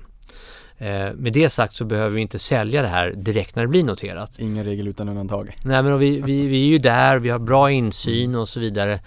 Eh, 0.77 1.13
med 1.13 1.33
det 1.33 1.49
sagt 1.49 1.75
så 1.75 1.85
behöver 1.85 2.15
vi 2.15 2.21
inte 2.21 2.39
sälja 2.39 2.81
det 2.81 2.87
här 2.87 3.13
direkt 3.15 3.55
när 3.55 3.63
det 3.63 3.69
blir 3.69 3.83
noterat. 3.83 4.39
Ingen 4.39 4.65
regel 4.65 4.87
utan 4.87 5.09
undantag. 5.09 5.57
Nej 5.63 5.83
men 5.83 5.99
vi, 5.99 6.21
vi, 6.21 6.47
vi 6.47 6.63
är 6.63 6.67
ju 6.67 6.77
där, 6.77 7.19
vi 7.19 7.29
har 7.29 7.39
bra 7.39 7.71
insyn 7.71 8.35
och 8.35 8.49
så 8.49 8.59
vidare. 8.59 8.99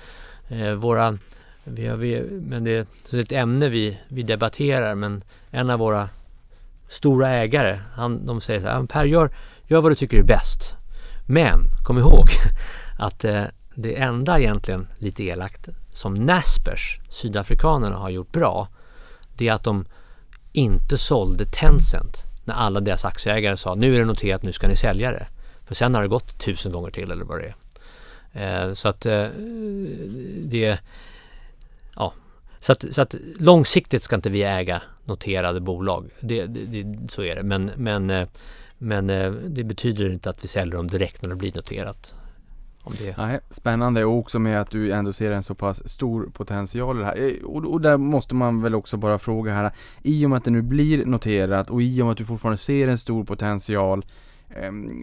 Eh, 0.48 0.72
våra, 0.72 1.18
vi 1.64 1.86
har, 1.86 1.96
vi, 1.96 2.22
men 2.30 2.64
det, 2.64 2.88
så 3.04 3.16
det 3.16 3.20
är 3.20 3.22
ett 3.22 3.32
ämne 3.32 3.68
vi, 3.68 3.98
vi 4.08 4.22
debatterar 4.22 4.94
men 4.94 5.24
en 5.50 5.70
av 5.70 5.78
våra 5.78 6.08
stora 6.88 7.28
ägare, 7.28 7.78
han, 7.94 8.26
de 8.26 8.40
säger 8.40 8.60
så 8.60 8.66
här, 8.66 8.86
Per 8.86 9.04
gör, 9.04 9.30
gör 9.66 9.80
vad 9.80 9.90
du 9.90 9.96
tycker 9.96 10.18
är 10.18 10.22
bäst. 10.22 10.74
Men 11.26 11.58
kom 11.84 11.98
ihåg 11.98 12.28
att 12.98 13.24
eh, 13.24 13.44
det 13.74 13.96
enda 13.96 14.40
egentligen 14.40 14.86
lite 14.98 15.24
elakt 15.24 15.68
som 15.94 16.14
Naspers, 16.14 16.98
sydafrikanerna, 17.10 17.96
har 17.96 18.10
gjort 18.10 18.32
bra 18.32 18.68
det 19.36 19.48
är 19.48 19.52
att 19.52 19.64
de 19.64 19.84
inte 20.52 20.98
sålde 20.98 21.44
Tencent 21.44 22.22
när 22.44 22.54
alla 22.54 22.80
deras 22.80 23.04
aktieägare 23.04 23.56
sa 23.56 23.74
nu 23.74 23.94
är 23.94 23.98
det 23.98 24.04
noterat, 24.04 24.42
nu 24.42 24.52
ska 24.52 24.68
ni 24.68 24.76
sälja 24.76 25.10
det. 25.10 25.26
För 25.66 25.74
sen 25.74 25.94
har 25.94 26.02
det 26.02 26.08
gått 26.08 26.38
tusen 26.38 26.72
gånger 26.72 26.90
till 26.90 27.10
eller 27.10 27.24
vad 27.24 27.40
det 27.40 27.54
är. 28.32 28.66
Eh, 28.66 28.72
så 28.72 28.88
att 28.88 29.06
eh, 29.06 29.26
det... 30.44 30.78
Ja. 31.96 32.12
Så 32.60 32.72
att, 32.72 32.84
så 32.90 33.02
att 33.02 33.14
långsiktigt 33.38 34.02
ska 34.02 34.16
inte 34.16 34.30
vi 34.30 34.42
äga 34.42 34.82
noterade 35.04 35.60
bolag. 35.60 36.10
Det, 36.20 36.46
det, 36.46 36.82
det, 36.82 37.10
så 37.10 37.22
är 37.22 37.34
det. 37.34 37.42
Men, 37.42 37.70
men, 37.76 38.10
eh, 38.10 38.28
men 38.78 39.10
eh, 39.10 39.32
det 39.32 39.64
betyder 39.64 40.12
inte 40.12 40.30
att 40.30 40.44
vi 40.44 40.48
säljer 40.48 40.76
dem 40.76 40.88
direkt 40.88 41.22
när 41.22 41.28
det 41.28 41.36
blir 41.36 41.52
noterat. 41.54 42.14
Om 42.86 42.92
det. 42.98 43.16
Nej, 43.16 43.40
spännande 43.50 44.04
och 44.04 44.18
också 44.18 44.38
med 44.38 44.60
att 44.60 44.70
du 44.70 44.92
ändå 44.92 45.12
ser 45.12 45.30
en 45.30 45.42
så 45.42 45.54
pass 45.54 45.88
stor 45.88 46.30
potential 46.32 46.96
i 46.96 47.00
det 47.00 47.06
här. 47.06 47.16
Eh, 47.16 47.44
och, 47.44 47.72
och 47.72 47.80
där 47.80 47.96
måste 47.96 48.34
man 48.34 48.62
väl 48.62 48.74
också 48.74 48.96
bara 48.96 49.18
fråga 49.18 49.52
här. 49.52 49.72
I 50.02 50.26
och 50.26 50.30
med 50.30 50.36
att 50.36 50.44
det 50.44 50.50
nu 50.50 50.62
blir 50.62 51.06
noterat 51.06 51.70
och 51.70 51.82
i 51.82 52.02
och 52.02 52.06
med 52.06 52.12
att 52.12 52.18
du 52.18 52.24
fortfarande 52.24 52.58
ser 52.58 52.88
en 52.88 52.98
stor 52.98 53.24
potential 53.24 54.04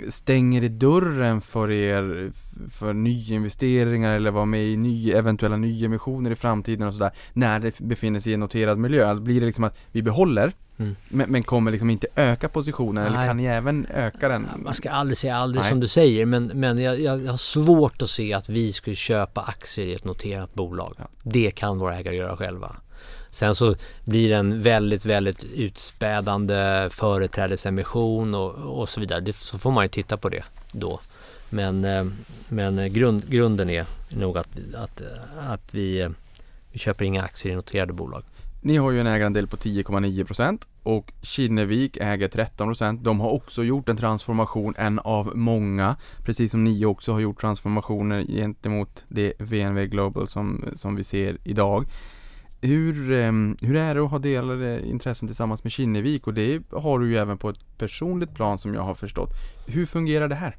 Stänger 0.09 0.61
det 0.61 0.69
dörren 0.69 1.41
för 1.41 1.71
er 1.71 2.31
för 2.69 2.93
nyinvesteringar 2.93 4.15
eller 4.15 4.31
vara 4.31 4.45
med 4.45 4.63
i 4.63 4.77
ny, 4.77 5.11
eventuella 5.11 5.57
nyemissioner 5.57 6.31
i 6.31 6.35
framtiden 6.35 6.87
och 6.87 6.93
sådär 6.93 7.11
när 7.33 7.59
det 7.59 7.79
befinner 7.79 8.19
sig 8.19 8.31
i 8.31 8.33
en 8.33 8.39
noterad 8.39 8.77
miljö? 8.77 9.09
Alltså 9.09 9.23
blir 9.23 9.39
det 9.39 9.45
liksom 9.45 9.63
att 9.63 9.77
vi 9.91 10.01
behåller 10.01 10.53
Mm. 10.77 10.95
men, 11.09 11.31
men 11.31 11.43
kommer 11.43 11.71
liksom 11.71 11.89
inte 11.89 12.07
öka 12.15 12.49
positionen 12.49 13.05
eller 13.05 13.17
Nej. 13.17 13.27
kan 13.27 13.37
ni 13.37 13.45
även 13.45 13.85
öka 13.85 14.29
den? 14.29 14.47
Man 14.63 14.73
ska 14.73 14.89
aldrig 14.89 15.17
säga 15.17 15.35
aldrig 15.35 15.61
Nej. 15.61 15.69
som 15.69 15.79
du 15.79 15.87
säger 15.87 16.25
men, 16.25 16.45
men 16.45 16.77
jag, 16.77 16.99
jag, 16.99 17.23
jag 17.23 17.31
har 17.31 17.37
svårt 17.37 18.01
att 18.01 18.09
se 18.09 18.33
att 18.33 18.49
vi 18.49 18.73
skulle 18.73 18.95
köpa 18.95 19.41
aktier 19.41 19.87
i 19.87 19.93
ett 19.93 20.03
noterat 20.03 20.53
bolag. 20.53 20.95
Ja. 20.97 21.05
Det 21.23 21.51
kan 21.51 21.79
våra 21.79 21.97
ägare 21.97 22.15
göra 22.15 22.37
själva. 22.37 22.75
Sen 23.31 23.55
så 23.55 23.75
blir 24.03 24.29
det 24.29 24.35
en 24.35 24.61
väldigt, 24.61 25.05
väldigt 25.05 25.43
utspädande 25.43 26.89
företrädesemission 26.91 28.35
och, 28.35 28.79
och 28.79 28.89
så 28.89 28.99
vidare. 28.99 29.19
Det, 29.19 29.33
så 29.33 29.57
får 29.57 29.71
man 29.71 29.85
ju 29.85 29.89
titta 29.89 30.17
på 30.17 30.29
det 30.29 30.43
då. 30.71 30.99
Men, 31.49 31.85
eh, 31.85 32.05
men 32.49 32.93
grund, 32.93 33.29
grunden 33.29 33.69
är 33.69 33.85
nog 34.09 34.37
att, 34.37 34.49
att, 34.75 35.01
att 35.39 35.73
vi, 35.73 36.09
vi 36.71 36.79
köper 36.79 37.05
inga 37.05 37.23
aktier 37.23 37.53
i 37.53 37.55
noterade 37.55 37.93
bolag. 37.93 38.23
Ni 38.61 38.77
har 38.77 38.91
ju 38.91 38.99
en 38.99 39.07
ägarandel 39.07 39.47
på 39.47 39.57
10,9 39.57 40.23
procent 40.23 40.67
och 40.83 41.13
Kinnevik 41.21 41.97
äger 41.97 42.27
13 42.27 42.67
procent. 42.67 43.03
De 43.03 43.19
har 43.19 43.29
också 43.29 43.63
gjort 43.63 43.89
en 43.89 43.97
transformation, 43.97 44.73
en 44.77 44.99
av 44.99 45.31
många, 45.35 45.95
precis 46.25 46.51
som 46.51 46.63
ni 46.63 46.85
också 46.85 47.11
har 47.11 47.19
gjort 47.19 47.41
transformationer 47.41 48.23
gentemot 48.23 49.03
det 49.07 49.33
VNV 49.39 49.85
Global 49.85 50.27
som, 50.27 50.65
som 50.75 50.95
vi 50.95 51.03
ser 51.03 51.37
idag. 51.43 51.85
Hur, 52.61 53.11
ehm, 53.11 53.57
hur 53.61 53.75
är 53.75 53.95
det 53.95 54.01
att 54.01 54.11
ha 54.11 54.19
delade 54.19 54.87
intressen 54.87 55.27
tillsammans 55.27 55.63
med 55.63 55.73
Kinnevik? 55.73 56.27
Och 56.27 56.33
det 56.33 56.61
har 56.71 56.99
du 56.99 57.09
ju 57.09 57.17
även 57.17 57.37
på 57.37 57.49
ett 57.49 57.77
personligt 57.77 58.33
plan 58.33 58.57
som 58.57 58.73
jag 58.73 58.81
har 58.81 58.95
förstått. 58.95 59.29
Hur 59.67 59.85
fungerar 59.85 60.27
det 60.27 60.35
här? 60.35 60.55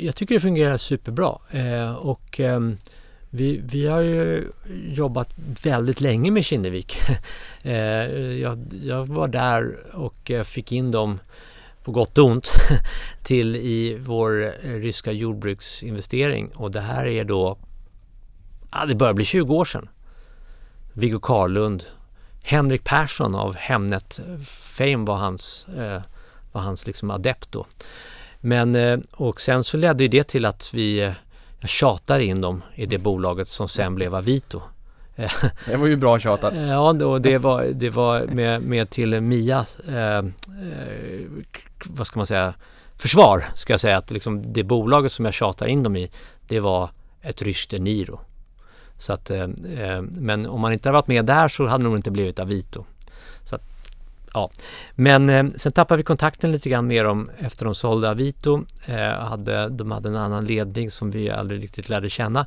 Jag 0.00 0.16
tycker 0.16 0.34
det 0.34 0.40
fungerar 0.40 0.76
superbra. 0.76 1.38
Eh, 1.50 1.94
och 1.94 2.40
ehm, 2.40 2.76
vi, 3.30 3.60
vi 3.64 3.86
har 3.86 4.00
ju 4.00 4.48
jobbat 4.92 5.34
väldigt 5.62 6.00
länge 6.00 6.30
med 6.30 6.44
Kinnevik. 6.44 6.96
Eh, 7.66 7.72
jag, 8.40 8.58
jag 8.82 9.06
var 9.06 9.28
där 9.28 9.76
och 9.92 10.30
eh, 10.30 10.42
fick 10.42 10.72
in 10.72 10.90
dem 10.90 11.18
på 11.84 11.92
gott 11.92 12.18
och 12.18 12.24
ont 12.24 12.50
till 13.22 13.56
i 13.56 13.96
vår 14.00 14.54
ryska 14.80 15.12
jordbruksinvestering. 15.12 16.48
Och 16.54 16.70
det 16.70 16.80
här 16.80 17.06
är 17.06 17.24
då, 17.24 17.58
ja, 18.74 18.86
det 18.86 18.94
börjar 18.94 19.14
bli 19.14 19.24
20 19.24 19.54
år 19.54 19.64
sedan. 19.64 19.88
Viggo 20.92 21.20
Karlund, 21.20 21.84
Henrik 22.42 22.84
Persson 22.84 23.34
av 23.34 23.56
Hemnet 23.56 24.20
Fame 24.46 25.06
var 25.06 25.16
hans, 25.16 25.66
eh, 25.68 26.02
var 26.52 26.60
hans 26.60 26.86
liksom 26.86 27.10
adept 27.10 27.52
då. 27.52 27.66
Men 28.40 29.02
och 29.12 29.28
och 29.28 29.40
sen 29.40 29.64
så 29.64 29.76
ledde 29.76 30.04
ju 30.04 30.08
det 30.08 30.24
till 30.24 30.44
att 30.44 30.74
vi 30.74 31.00
eh, 31.00 31.12
jag 31.64 31.70
tjatade 31.70 32.24
in 32.24 32.40
dem 32.40 32.62
i 32.74 32.86
det 32.86 32.98
bolaget 32.98 33.48
som 33.48 33.68
sen 33.68 33.94
blev 33.94 34.14
Avito. 34.14 34.62
Det 35.66 35.76
var 35.76 35.86
ju 35.86 35.96
bra 35.96 36.18
tjatat. 36.18 36.54
Ja, 36.56 37.04
och 37.04 37.20
det 37.20 37.38
var, 37.38 37.64
det 37.64 37.90
var 37.90 38.26
med, 38.26 38.62
med 38.62 38.90
till 38.90 39.20
Mia, 39.20 39.64
eh, 39.88 40.18
eh, 40.18 40.24
vad 41.86 42.06
ska 42.06 42.18
man 42.18 42.26
säga, 42.26 42.54
försvar 42.96 43.44
ska 43.54 43.72
jag 43.72 43.80
säga 43.80 43.96
att 43.96 44.10
liksom 44.10 44.52
det 44.52 44.62
bolaget 44.62 45.12
som 45.12 45.24
jag 45.24 45.34
tjatar 45.34 45.66
in 45.66 45.82
dem 45.82 45.96
i, 45.96 46.10
det 46.48 46.60
var 46.60 46.90
ett 47.22 47.42
ryskt 47.42 47.72
Eniro. 47.72 48.20
Så 48.98 49.12
att, 49.12 49.30
eh, 49.30 49.42
eh, 49.78 50.02
men 50.02 50.46
om 50.46 50.60
man 50.60 50.72
inte 50.72 50.88
hade 50.88 50.96
varit 50.96 51.06
med 51.06 51.24
där 51.24 51.48
så 51.48 51.66
hade 51.66 51.84
det 51.84 51.88
nog 51.88 51.98
inte 51.98 52.10
blivit 52.10 52.38
Avito. 52.38 52.84
Så 53.44 53.56
att, 53.56 53.62
ja. 54.34 54.50
Men 54.94 55.28
eh, 55.28 55.46
sen 55.56 55.72
tappade 55.72 55.96
vi 55.96 56.04
kontakten 56.04 56.52
lite 56.52 56.68
grann 56.68 56.86
med 56.86 57.04
dem 57.04 57.30
efter 57.38 57.64
de 57.64 57.74
sålde 57.74 58.10
Avito. 58.10 58.64
Hade, 59.18 59.68
de 59.68 59.90
hade 59.90 60.08
en 60.08 60.16
annan 60.16 60.44
ledning 60.44 60.90
som 60.90 61.10
vi 61.10 61.30
aldrig 61.30 61.62
riktigt 61.62 61.88
lärde 61.88 62.10
känna. 62.10 62.46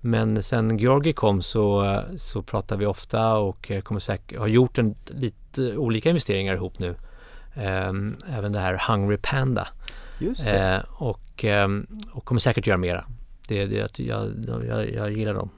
Men 0.00 0.42
sen 0.42 0.78
Georgi 0.78 1.12
kom 1.12 1.42
så, 1.42 2.02
så 2.16 2.42
pratar 2.42 2.76
vi 2.76 2.86
ofta 2.86 3.34
och 3.34 3.72
kommer 3.82 4.00
säkert, 4.00 4.38
har 4.38 4.46
gjort 4.46 4.78
en, 4.78 4.94
lite 5.06 5.76
olika 5.76 6.08
investeringar 6.08 6.54
ihop 6.54 6.78
nu. 6.78 6.94
Även 8.30 8.52
det 8.52 8.60
här 8.60 8.82
Hungry 8.88 9.16
Panda. 9.22 9.68
Just 10.18 10.44
det. 10.44 10.86
Och, 10.88 11.44
och 12.12 12.24
kommer 12.24 12.40
säkert 12.40 12.66
göra 12.66 12.78
mera. 12.78 13.04
Det, 13.48 13.66
det, 13.66 13.98
jag, 13.98 14.30
jag, 14.66 14.90
jag 14.94 15.12
gillar 15.12 15.34
dem. 15.34 15.50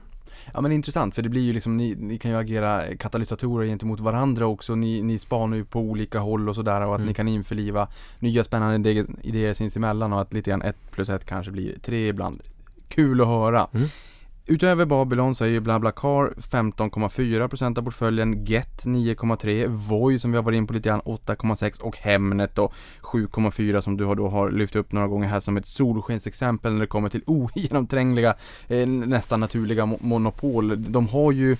Ja 0.53 0.61
men 0.61 0.71
intressant 0.71 1.15
för 1.15 1.21
det 1.21 1.29
blir 1.29 1.41
ju 1.41 1.53
liksom, 1.53 1.77
ni, 1.77 1.95
ni 1.95 2.17
kan 2.17 2.31
ju 2.31 2.37
agera 2.37 2.97
katalysatorer 2.97 3.65
gentemot 3.67 3.99
varandra 3.99 4.45
också. 4.47 4.75
Ni, 4.75 5.01
ni 5.01 5.19
spanar 5.19 5.57
ju 5.57 5.65
på 5.65 5.79
olika 5.79 6.19
håll 6.19 6.49
och 6.49 6.55
sådär 6.55 6.81
och 6.81 6.93
att 6.95 6.99
Mm. 6.99 7.07
ni 7.07 7.13
kan 7.13 7.27
införliva 7.27 7.87
nya 8.19 8.43
spännande 8.43 8.89
idéer, 8.89 9.05
idéer 9.21 9.53
sinsemellan 9.53 10.13
och 10.13 10.21
att 10.21 10.33
lite 10.33 10.49
grann 10.49 10.61
ett 10.61 10.91
plus 10.91 11.09
ett 11.09 11.25
kanske 11.25 11.51
blir 11.51 11.79
tre 11.81 12.07
ibland. 12.07 12.41
Kul 12.87 13.21
att 13.21 13.27
höra. 13.27 13.67
Mm. 13.73 13.87
Utöver 14.45 14.85
Babylon 14.85 15.35
så 15.35 15.43
är 15.43 15.47
ju 15.49 15.59
BlaBlaCar 15.59 16.33
15,4% 16.37 17.77
av 17.79 17.83
portföljen, 17.83 18.45
Get 18.45 18.85
9,3%, 18.85 19.67
Voi 19.67 20.19
som 20.19 20.31
vi 20.31 20.37
har 20.37 20.43
varit 20.43 20.57
in 20.57 20.67
på 20.67 20.73
lite 20.73 20.89
grann 20.89 21.01
8,6% 21.01 21.81
och 21.81 21.97
Hemnet 21.97 22.55
då 22.55 22.71
7,4% 23.01 23.81
som 23.81 23.97
du 23.97 24.05
har 24.05 24.15
då 24.15 24.27
har 24.27 24.51
lyft 24.51 24.75
upp 24.75 24.91
några 24.91 25.07
gånger 25.07 25.27
här 25.27 25.39
som 25.39 25.57
ett 25.57 25.65
solskensexempel 25.65 26.73
när 26.73 26.79
det 26.79 26.87
kommer 26.87 27.09
till 27.09 27.23
ogenomträngliga, 27.27 28.35
eh, 28.67 28.87
nästan 28.87 29.39
naturliga 29.39 29.83
mo- 29.83 30.03
monopol. 30.03 30.91
De 30.91 31.07
har 31.07 31.31
ju 31.31 31.57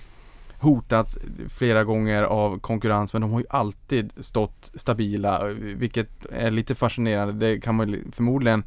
hotats 0.58 1.18
flera 1.48 1.84
gånger 1.84 2.22
av 2.22 2.58
konkurrens 2.58 3.12
men 3.12 3.22
de 3.22 3.32
har 3.32 3.40
ju 3.40 3.46
alltid 3.50 4.12
stått 4.16 4.70
stabila 4.74 5.46
vilket 5.52 6.26
är 6.32 6.50
lite 6.50 6.74
fascinerande. 6.74 7.32
Det 7.32 7.60
kan 7.60 7.74
man 7.74 7.88
ju 7.88 8.02
förmodligen 8.12 8.64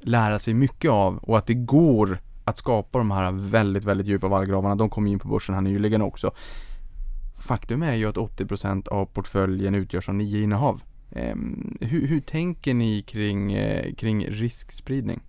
lära 0.00 0.38
sig 0.38 0.54
mycket 0.54 0.90
av 0.90 1.18
och 1.18 1.38
att 1.38 1.46
det 1.46 1.54
går 1.54 2.18
att 2.44 2.58
skapa 2.58 2.98
de 2.98 3.10
här 3.10 3.32
väldigt, 3.32 3.84
väldigt 3.84 4.06
djupa 4.06 4.28
vallgravarna. 4.28 4.74
De 4.74 4.90
kom 4.90 5.06
in 5.06 5.18
på 5.18 5.28
börsen 5.28 5.54
här 5.54 5.62
nyligen 5.62 6.02
också. 6.02 6.32
Faktum 7.36 7.82
är 7.82 7.94
ju 7.94 8.06
att 8.06 8.16
80% 8.16 8.88
av 8.88 9.06
portföljen 9.06 9.74
utgörs 9.74 10.08
av 10.08 10.14
nio 10.14 10.42
innehav. 10.42 10.82
Eh, 11.10 11.36
hur, 11.80 12.06
hur 12.06 12.20
tänker 12.20 12.74
ni 12.74 13.02
kring, 13.02 13.52
eh, 13.52 13.94
kring 13.94 14.26
riskspridning? 14.26 15.20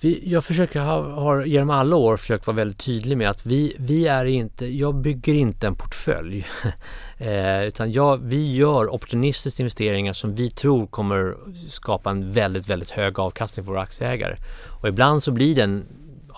Vi, 0.00 0.22
jag 0.24 0.44
försöker 0.44 0.80
ha, 0.80 1.20
har 1.20 1.44
genom 1.44 1.70
alla 1.70 1.96
år 1.96 2.16
försökt 2.16 2.46
vara 2.46 2.56
väldigt 2.56 2.78
tydlig 2.78 3.18
med 3.18 3.30
att 3.30 3.46
vi, 3.46 3.76
vi 3.78 4.06
är 4.06 4.24
inte, 4.24 4.66
jag 4.66 4.94
bygger 4.94 5.34
inte 5.34 5.66
en 5.66 5.76
portfölj. 5.76 6.46
eh, 7.18 7.62
utan 7.62 7.92
jag, 7.92 8.26
vi 8.26 8.54
gör 8.54 8.94
opportunistiskt 8.94 9.60
investeringar 9.60 10.12
som 10.12 10.34
vi 10.34 10.50
tror 10.50 10.86
kommer 10.86 11.36
skapa 11.68 12.10
en 12.10 12.32
väldigt, 12.32 12.68
väldigt 12.68 12.90
hög 12.90 13.18
avkastning 13.18 13.64
för 13.66 13.72
våra 13.72 13.82
aktieägare. 13.82 14.36
Och 14.80 14.88
ibland 14.88 15.22
så 15.22 15.32
blir 15.32 15.54
den 15.54 15.84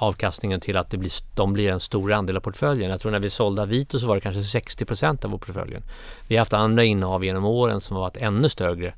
avkastningen 0.01 0.61
till 0.61 0.77
att 0.77 0.91
det 0.91 0.97
blir, 0.97 1.13
de 1.35 1.53
blir 1.53 1.71
en 1.71 1.81
stor 1.81 2.13
andel 2.13 2.37
av 2.37 2.41
portföljen. 2.41 2.91
Jag 2.91 3.01
tror 3.01 3.13
när 3.13 3.21
vi 3.21 3.31
sålde 3.31 3.63
Avito 3.63 3.99
så 3.99 4.07
var 4.07 4.15
det 4.15 4.21
kanske 4.21 4.59
60% 4.59 5.25
av 5.25 5.31
vår 5.31 5.39
portföljen. 5.39 5.83
Vi 6.29 6.37
har 6.37 6.41
haft 6.41 6.53
andra 6.53 6.85
innehav 6.85 7.25
genom 7.25 7.45
åren 7.45 7.81
som 7.81 7.97
har 7.97 8.03
varit 8.03 8.17
ännu 8.17 8.49
större 8.49 8.95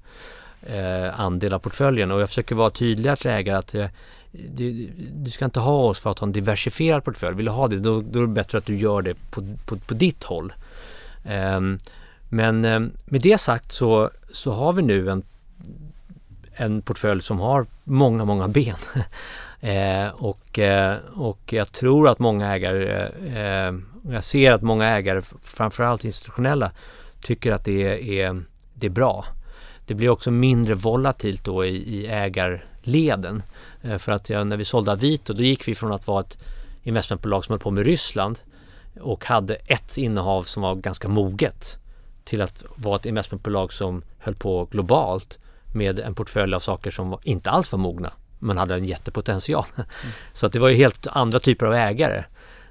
eh, 0.63 1.21
andel 1.21 1.55
av 1.55 1.59
portföljen 1.59 2.11
och 2.11 2.21
jag 2.21 2.29
försöker 2.29 2.55
vara 2.55 2.71
tydligare 2.71 3.17
till 3.17 3.31
ägare 3.31 3.57
att 3.57 3.75
eh, 3.75 3.87
du, 4.33 4.91
du 5.13 5.31
ska 5.31 5.45
inte 5.45 5.61
ha 5.61 5.83
oss 5.83 5.99
för 5.99 6.11
att 6.11 6.19
ha 6.19 6.27
en 6.27 6.33
diversifierad 6.33 7.05
portfölj. 7.05 7.37
Vill 7.37 7.47
du 7.47 7.53
ha 7.53 7.69
det 7.69 7.79
då, 7.79 8.01
då 8.01 8.19
är 8.19 8.23
det 8.23 8.29
bättre 8.29 8.59
att 8.59 8.67
du 8.67 8.77
gör 8.77 9.03
det 9.03 9.15
på, 9.31 9.57
på, 9.67 9.77
på 9.77 9.95
ditt 9.95 10.25
håll. 10.25 10.53
Um, 11.57 11.79
men 12.29 12.65
um, 12.65 12.93
med 13.05 13.21
det 13.21 13.39
sagt 13.39 13.73
så, 13.73 14.11
så 14.33 14.53
har 14.53 14.73
vi 14.73 14.83
nu 14.83 15.11
en, 15.11 15.23
en 16.55 16.83
portfölj 16.83 17.23
som 17.23 17.41
har 17.41 17.67
många, 17.85 18.25
många 18.25 18.49
ben. 18.49 18.77
eh, 19.61 20.09
och, 20.09 20.59
eh, 20.59 20.97
och 21.15 21.53
jag 21.53 21.73
tror 21.73 22.09
att 22.09 22.19
många 22.19 22.55
ägare, 22.55 23.09
eh, 23.27 23.75
jag 24.13 24.25
ser 24.25 24.53
att 24.53 24.63
många 24.63 24.89
ägare, 24.89 25.23
framförallt 25.43 26.05
institutionella, 26.05 26.71
tycker 27.23 27.53
att 27.53 27.65
det 27.65 27.83
är, 27.83 28.09
är, 28.09 28.43
det 28.75 28.87
är 28.87 28.91
bra. 28.91 29.25
Det 29.87 29.95
blir 29.95 30.09
också 30.09 30.31
mindre 30.31 30.75
volatilt 30.75 31.45
då 31.45 31.65
i, 31.65 31.77
i 31.77 32.07
ägarleden. 32.07 33.43
Eh, 33.83 33.99
För 33.99 34.13
att 34.13 34.29
när 34.29 34.57
vi 34.57 34.65
sålde 34.65 34.93
Avito 34.93 35.33
då 35.33 35.43
gick 35.43 35.69
vi 35.69 35.75
från 35.75 35.93
att 35.93 36.07
vara 36.07 36.21
ett 36.21 36.39
investmentbolag 36.83 37.45
som 37.45 37.53
höll 37.53 37.61
på 37.61 37.71
med 37.71 37.85
Ryssland 37.87 38.41
och 39.01 39.25
hade 39.25 39.55
ett 39.55 39.99
innehav 39.99 40.43
som 40.43 40.63
var 40.63 40.75
ganska 40.75 41.09
moget 41.09 41.79
till 42.25 42.43
att 42.43 42.65
vara 42.75 42.97
ett 42.97 43.07
investmentbolag 43.07 43.73
som 43.73 44.03
höll 44.19 44.35
på 44.35 44.65
globalt 44.65 45.39
med 45.75 45.99
en 45.99 46.15
portfölj 46.15 46.55
av 46.55 46.61
saker 46.61 46.91
som 46.91 47.19
inte 47.23 47.51
alls 47.51 47.73
var 47.73 47.79
mogna 47.79 48.13
men 48.39 48.59
hade 48.59 48.75
en 48.75 48.85
jättepotential. 48.85 49.65
Så 50.33 50.47
att 50.47 50.53
det 50.53 50.59
var 50.59 50.69
ju 50.69 50.77
helt 50.77 51.07
andra 51.07 51.41
typer 51.41 51.67
av 51.67 51.75
ägare. 51.75 52.25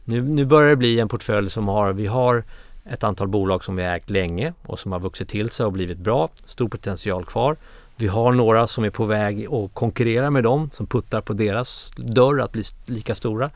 Nu, 0.03 0.21
nu 0.21 0.45
börjar 0.45 0.69
det 0.69 0.75
bli 0.75 0.99
en 0.99 1.09
portfölj 1.09 1.49
som 1.49 1.67
har, 1.67 1.93
vi 1.93 2.07
har 2.07 2.43
ett 2.85 3.03
antal 3.03 3.27
bolag 3.27 3.63
som 3.63 3.75
vi 3.75 3.83
har 3.83 3.95
ägt 3.95 4.09
länge 4.09 4.53
och 4.65 4.79
som 4.79 4.91
har 4.91 4.99
vuxit 4.99 5.29
till 5.29 5.49
sig 5.49 5.65
och 5.65 5.71
blivit 5.71 5.97
bra. 5.97 6.29
Stor 6.45 6.67
potential 6.69 7.25
kvar. 7.25 7.57
Vi 7.99 8.07
har 8.07 8.31
några 8.31 8.67
som 8.67 8.83
är 8.83 8.89
på 8.89 9.05
väg 9.05 9.47
att 9.53 9.73
konkurrera 9.73 10.29
med 10.29 10.43
dem 10.43 10.69
som 10.73 10.87
puttar 10.87 11.21
på 11.21 11.33
deras 11.33 11.91
dörr 11.95 12.41
att 12.41 12.51
bli 12.51 12.63
lika 12.85 13.15
stora. 13.15 13.49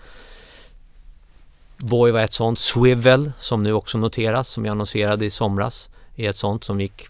Voi 1.78 2.12
var 2.12 2.20
ett 2.20 2.34
sånt. 2.34 2.60
Swivel 2.60 3.32
som 3.38 3.64
nu 3.64 3.74
också 3.74 3.98
noteras 3.98 4.48
som 4.48 4.66
jag 4.66 4.72
annonserade 4.72 5.26
i 5.26 5.30
somras 5.30 5.90
är 6.16 6.30
ett 6.30 6.38
sånt 6.38 6.64
som 6.64 6.82
gick 6.82 7.08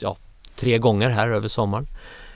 ja, 0.00 0.16
tre 0.54 0.78
gånger 0.78 1.10
här 1.10 1.28
över 1.28 1.48
sommaren. 1.48 1.86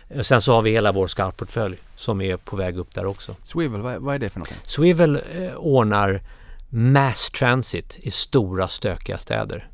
Eh, 0.09 0.23
Sen 0.23 0.43
så 0.43 0.53
har 0.53 0.63
vi 0.63 0.71
hela 0.71 0.93
vår 0.93 1.07
scoutportfölj 1.07 1.79
som 1.97 2.21
är 2.21 2.37
på 2.37 2.57
väg 2.57 2.79
upp 2.79 2.95
där 2.95 3.07
också. 3.07 3.37
Swivel, 3.43 3.81
vad, 3.81 3.97
vad 3.97 4.15
är 4.15 4.19
det 4.19 4.31
för 4.31 4.39
någonting? 4.39 4.59
Swivel 4.65 5.21
eh, 5.35 5.55
ordnar 5.57 6.21
mass 6.69 7.31
transit 7.31 7.99
i 8.01 8.11
stora 8.11 8.69
stökiga 8.69 9.19
städer. 9.19 9.69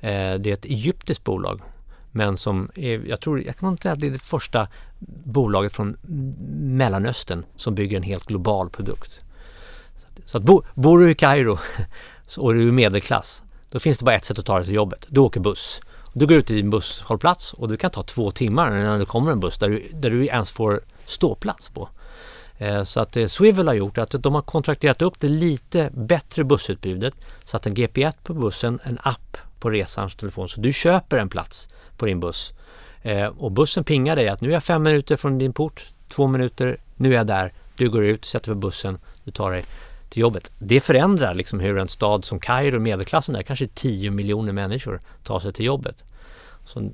Eh, 0.00 0.34
det 0.34 0.50
är 0.50 0.54
ett 0.54 0.64
egyptiskt 0.64 1.24
bolag 1.24 1.60
men 2.12 2.36
som 2.36 2.70
är, 2.74 3.02
jag 3.06 3.20
tror, 3.20 3.42
jag 3.42 3.56
kan 3.56 3.68
inte 3.68 3.82
säga 3.82 3.92
att 3.92 4.00
det 4.00 4.06
är 4.06 4.10
det 4.10 4.18
första 4.18 4.68
bolaget 5.24 5.72
från 5.72 5.96
Mellanöstern 6.76 7.44
som 7.56 7.74
bygger 7.74 7.96
en 7.96 8.02
helt 8.02 8.26
global 8.26 8.70
produkt. 8.70 9.20
Så 9.96 10.06
att, 10.06 10.28
så 10.28 10.36
att 10.38 10.42
bo, 10.42 10.62
bor 10.74 10.98
du 10.98 11.10
i 11.10 11.14
Kairo 11.14 11.58
och 12.36 12.54
du 12.54 12.68
är 12.68 12.72
medelklass, 12.72 13.42
då 13.70 13.78
finns 13.78 13.98
det 13.98 14.04
bara 14.04 14.14
ett 14.14 14.24
sätt 14.24 14.38
att 14.38 14.46
ta 14.46 14.56
dig 14.56 14.64
till 14.64 14.74
jobbet. 14.74 15.06
Du 15.08 15.20
åker 15.20 15.40
buss. 15.40 15.80
Du 16.12 16.26
går 16.26 16.36
ut 16.36 16.46
till 16.46 16.56
din 16.56 16.70
busshållplats 16.70 17.52
och 17.52 17.68
det 17.68 17.76
kan 17.76 17.90
ta 17.90 18.02
två 18.02 18.30
timmar 18.30 18.80
innan 18.80 18.98
det 18.98 19.04
kommer 19.04 19.32
en 19.32 19.40
buss 19.40 19.58
där 19.58 19.70
du, 19.70 19.90
där 19.92 20.10
du 20.10 20.26
ens 20.26 20.52
får 20.52 20.80
ståplats 21.06 21.68
på. 21.68 21.88
Eh, 22.58 22.84
så 22.84 23.00
att 23.00 23.16
eh, 23.16 23.26
Swivel 23.26 23.66
har 23.66 23.74
gjort 23.74 23.98
att 23.98 24.10
de 24.18 24.34
har 24.34 24.42
kontrakterat 24.42 25.02
upp 25.02 25.20
det 25.20 25.28
lite 25.28 25.90
bättre 25.94 26.44
bussutbudet. 26.44 27.16
Satt 27.44 27.66
en 27.66 27.74
GPS 27.74 28.14
på 28.22 28.34
bussen, 28.34 28.80
en 28.84 28.98
app 29.02 29.36
på 29.60 29.70
resans 29.70 30.14
telefon. 30.16 30.48
Så 30.48 30.60
du 30.60 30.72
köper 30.72 31.18
en 31.18 31.28
plats 31.28 31.68
på 31.96 32.06
din 32.06 32.20
buss. 32.20 32.52
Eh, 33.02 33.26
Och 33.26 33.52
bussen 33.52 33.84
pingar 33.84 34.16
dig 34.16 34.28
att 34.28 34.40
nu 34.40 34.48
är 34.48 34.52
jag 34.52 34.64
fem 34.64 34.82
minuter 34.82 35.16
från 35.16 35.38
din 35.38 35.52
port, 35.52 35.86
två 36.08 36.26
minuter, 36.26 36.76
nu 36.96 37.12
är 37.12 37.16
jag 37.16 37.26
där. 37.26 37.52
Du 37.76 37.90
går 37.90 38.04
ut, 38.04 38.24
sätter 38.24 38.52
på 38.52 38.58
bussen, 38.58 38.98
du 39.24 39.30
tar 39.30 39.50
dig 39.50 39.64
till 40.08 40.20
jobbet. 40.20 40.50
Det 40.58 40.80
förändrar 40.80 41.34
liksom 41.34 41.60
hur 41.60 41.78
en 41.78 41.88
stad 41.88 42.24
som 42.24 42.40
Kairo, 42.40 42.78
medelklassen 42.80 43.34
där, 43.34 43.42
kanske 43.42 43.66
10 43.66 44.10
miljoner 44.10 44.52
människor 44.52 45.00
tar 45.24 45.40
sig 45.40 45.52
till 45.52 45.64
jobbet. 45.64 46.04
Så 46.66 46.90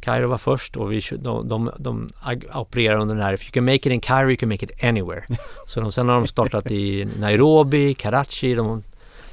Kairo 0.00 0.28
var 0.28 0.38
först 0.38 0.76
och 0.76 0.92
vi, 0.92 1.00
de, 1.18 1.48
de, 1.48 1.70
de 1.78 2.08
opererar 2.54 2.98
under 2.98 3.14
den 3.14 3.24
här 3.24 3.32
If 3.32 3.42
you 3.44 3.50
can 3.52 3.64
make 3.64 3.74
it 3.76 3.86
in 3.86 4.00
Cairo 4.00 4.28
you 4.28 4.36
can 4.36 4.48
make 4.48 4.64
it 4.66 4.84
anywhere. 4.84 5.24
så 5.66 5.80
de, 5.80 5.92
sen 5.92 6.08
har 6.08 6.16
de 6.16 6.26
startat 6.26 6.70
i 6.70 7.08
Nairobi, 7.18 7.94
Karachi. 7.94 8.54
De, 8.54 8.82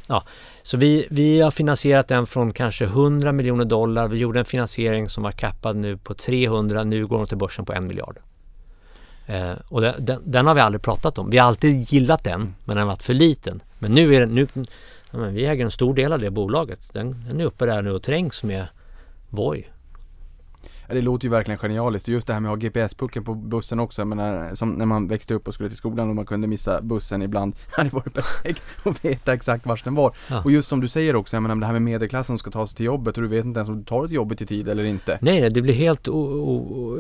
ja. 0.07 0.23
Så 0.65 0.77
vi, 0.77 1.07
vi 1.09 1.41
har 1.41 1.51
finansierat 1.51 2.07
den 2.07 2.25
från 2.25 2.53
kanske 2.53 2.85
100 2.85 3.31
miljoner 3.31 3.65
dollar. 3.65 4.07
Vi 4.07 4.17
gjorde 4.17 4.39
en 4.39 4.45
finansiering 4.45 5.09
som 5.09 5.23
var 5.23 5.31
kappad 5.31 5.75
nu 5.75 5.97
på 5.97 6.13
300. 6.13 6.83
Nu 6.83 7.07
går 7.07 7.17
de 7.17 7.27
till 7.27 7.37
börsen 7.37 7.65
på 7.65 7.73
en 7.73 7.87
miljard. 7.87 8.17
Eh, 9.25 9.51
och 9.69 9.81
den, 9.81 10.05
den, 10.05 10.21
den 10.25 10.47
har 10.47 10.55
vi 10.55 10.61
aldrig 10.61 10.81
pratat 10.81 11.17
om. 11.17 11.29
Vi 11.29 11.37
har 11.37 11.47
alltid 11.47 11.93
gillat 11.93 12.23
den 12.23 12.55
men 12.65 12.75
den 12.75 12.77
har 12.77 12.85
varit 12.85 13.03
för 13.03 13.13
liten. 13.13 13.61
Men 13.79 13.91
nu 13.91 14.15
är 14.15 14.19
den, 14.19 14.35
nu, 14.35 14.47
ja, 15.11 15.19
vi 15.19 15.45
äger 15.45 15.65
en 15.65 15.71
stor 15.71 15.93
del 15.93 16.13
av 16.13 16.19
det 16.19 16.29
bolaget. 16.29 16.93
Den, 16.93 17.25
den 17.29 17.41
är 17.41 17.45
uppe 17.45 17.65
där 17.65 17.81
nu 17.81 17.91
och 17.91 18.03
trängs 18.03 18.43
med 18.43 18.67
Voi. 19.29 19.67
Ja, 20.87 20.95
det 20.95 21.01
låter 21.01 21.25
ju 21.25 21.31
verkligen 21.31 21.57
genialiskt. 21.57 22.07
Just 22.07 22.27
det 22.27 22.33
här 22.33 22.39
med 22.39 22.51
att 22.51 22.61
ha 22.61 22.69
GPS-pucken 22.69 23.23
på 23.23 23.33
bussen 23.33 23.79
också. 23.79 24.01
Jag 24.01 24.07
menar, 24.07 24.55
som 24.55 24.71
när 24.71 24.85
man 24.85 25.07
växte 25.07 25.33
upp 25.33 25.47
och 25.47 25.53
skulle 25.53 25.69
till 25.69 25.77
skolan 25.77 26.09
och 26.09 26.15
man 26.15 26.25
kunde 26.25 26.47
missa 26.47 26.81
bussen 26.81 27.21
ibland. 27.21 27.55
Det 27.69 27.77
hade 27.77 27.89
varit 27.89 28.13
perfekt 28.13 28.63
att 28.83 29.05
veta 29.05 29.33
exakt 29.33 29.65
var 29.65 29.81
den 29.83 29.95
var. 29.95 30.15
Ja. 30.29 30.41
Och 30.43 30.51
just 30.51 30.69
som 30.69 30.81
du 30.81 30.87
säger 30.87 31.15
också, 31.15 31.35
jag 31.35 31.43
menar 31.43 31.55
det 31.55 31.65
här 31.65 31.73
med 31.73 31.81
medelklassen 31.81 32.25
som 32.25 32.39
ska 32.39 32.51
ta 32.51 32.67
sig 32.67 32.77
till 32.77 32.85
jobbet 32.85 33.17
och 33.17 33.23
du 33.23 33.29
vet 33.29 33.45
inte 33.45 33.57
ens 33.57 33.69
om 33.69 33.77
du 33.77 33.83
tar 33.83 33.99
dig 33.99 34.07
till 34.07 34.15
jobbet 34.15 34.41
i 34.41 34.45
tid 34.45 34.67
eller 34.67 34.83
inte. 34.83 35.17
Nej, 35.21 35.41
nej, 35.41 35.49
det 35.49 35.61
blir 35.61 35.73
helt 35.73 36.07
o, 36.07 36.99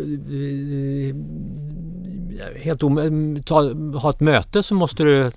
helt 2.55 2.83
om, 2.83 3.43
ta, 3.45 3.73
ha 3.99 4.09
ett 4.09 4.19
möte 4.19 4.63
så 4.63 4.75
måste 4.75 5.03
du 5.03 5.31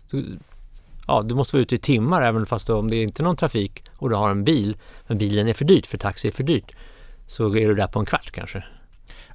Ja, 1.07 1.22
du 1.22 1.34
måste 1.34 1.57
vara 1.57 1.62
ute 1.62 1.74
i 1.74 1.78
timmar 1.78 2.22
även 2.22 2.46
fast 2.46 2.66
du, 2.66 2.72
om 2.72 2.90
det 2.90 2.96
är 2.96 3.03
inte 3.03 3.22
är 3.22 3.24
någon 3.24 3.36
trafik 3.36 3.84
och 3.96 4.11
du 4.11 4.16
har 4.16 4.30
en 4.30 4.44
bil 4.44 4.76
men 5.07 5.18
bilen 5.18 5.49
är 5.49 5.53
för 5.53 5.64
dyrt 5.64 5.86
för 5.86 5.99
taxi 5.99 6.28
är 6.28 6.32
för 6.32 6.42
dyrt 6.42 6.72
så 7.29 7.57
är 7.57 7.68
du 7.68 7.74
där 7.74 7.87
på 7.87 7.99
en 7.99 8.07
kvart 8.07 8.31
kanske. 8.31 8.64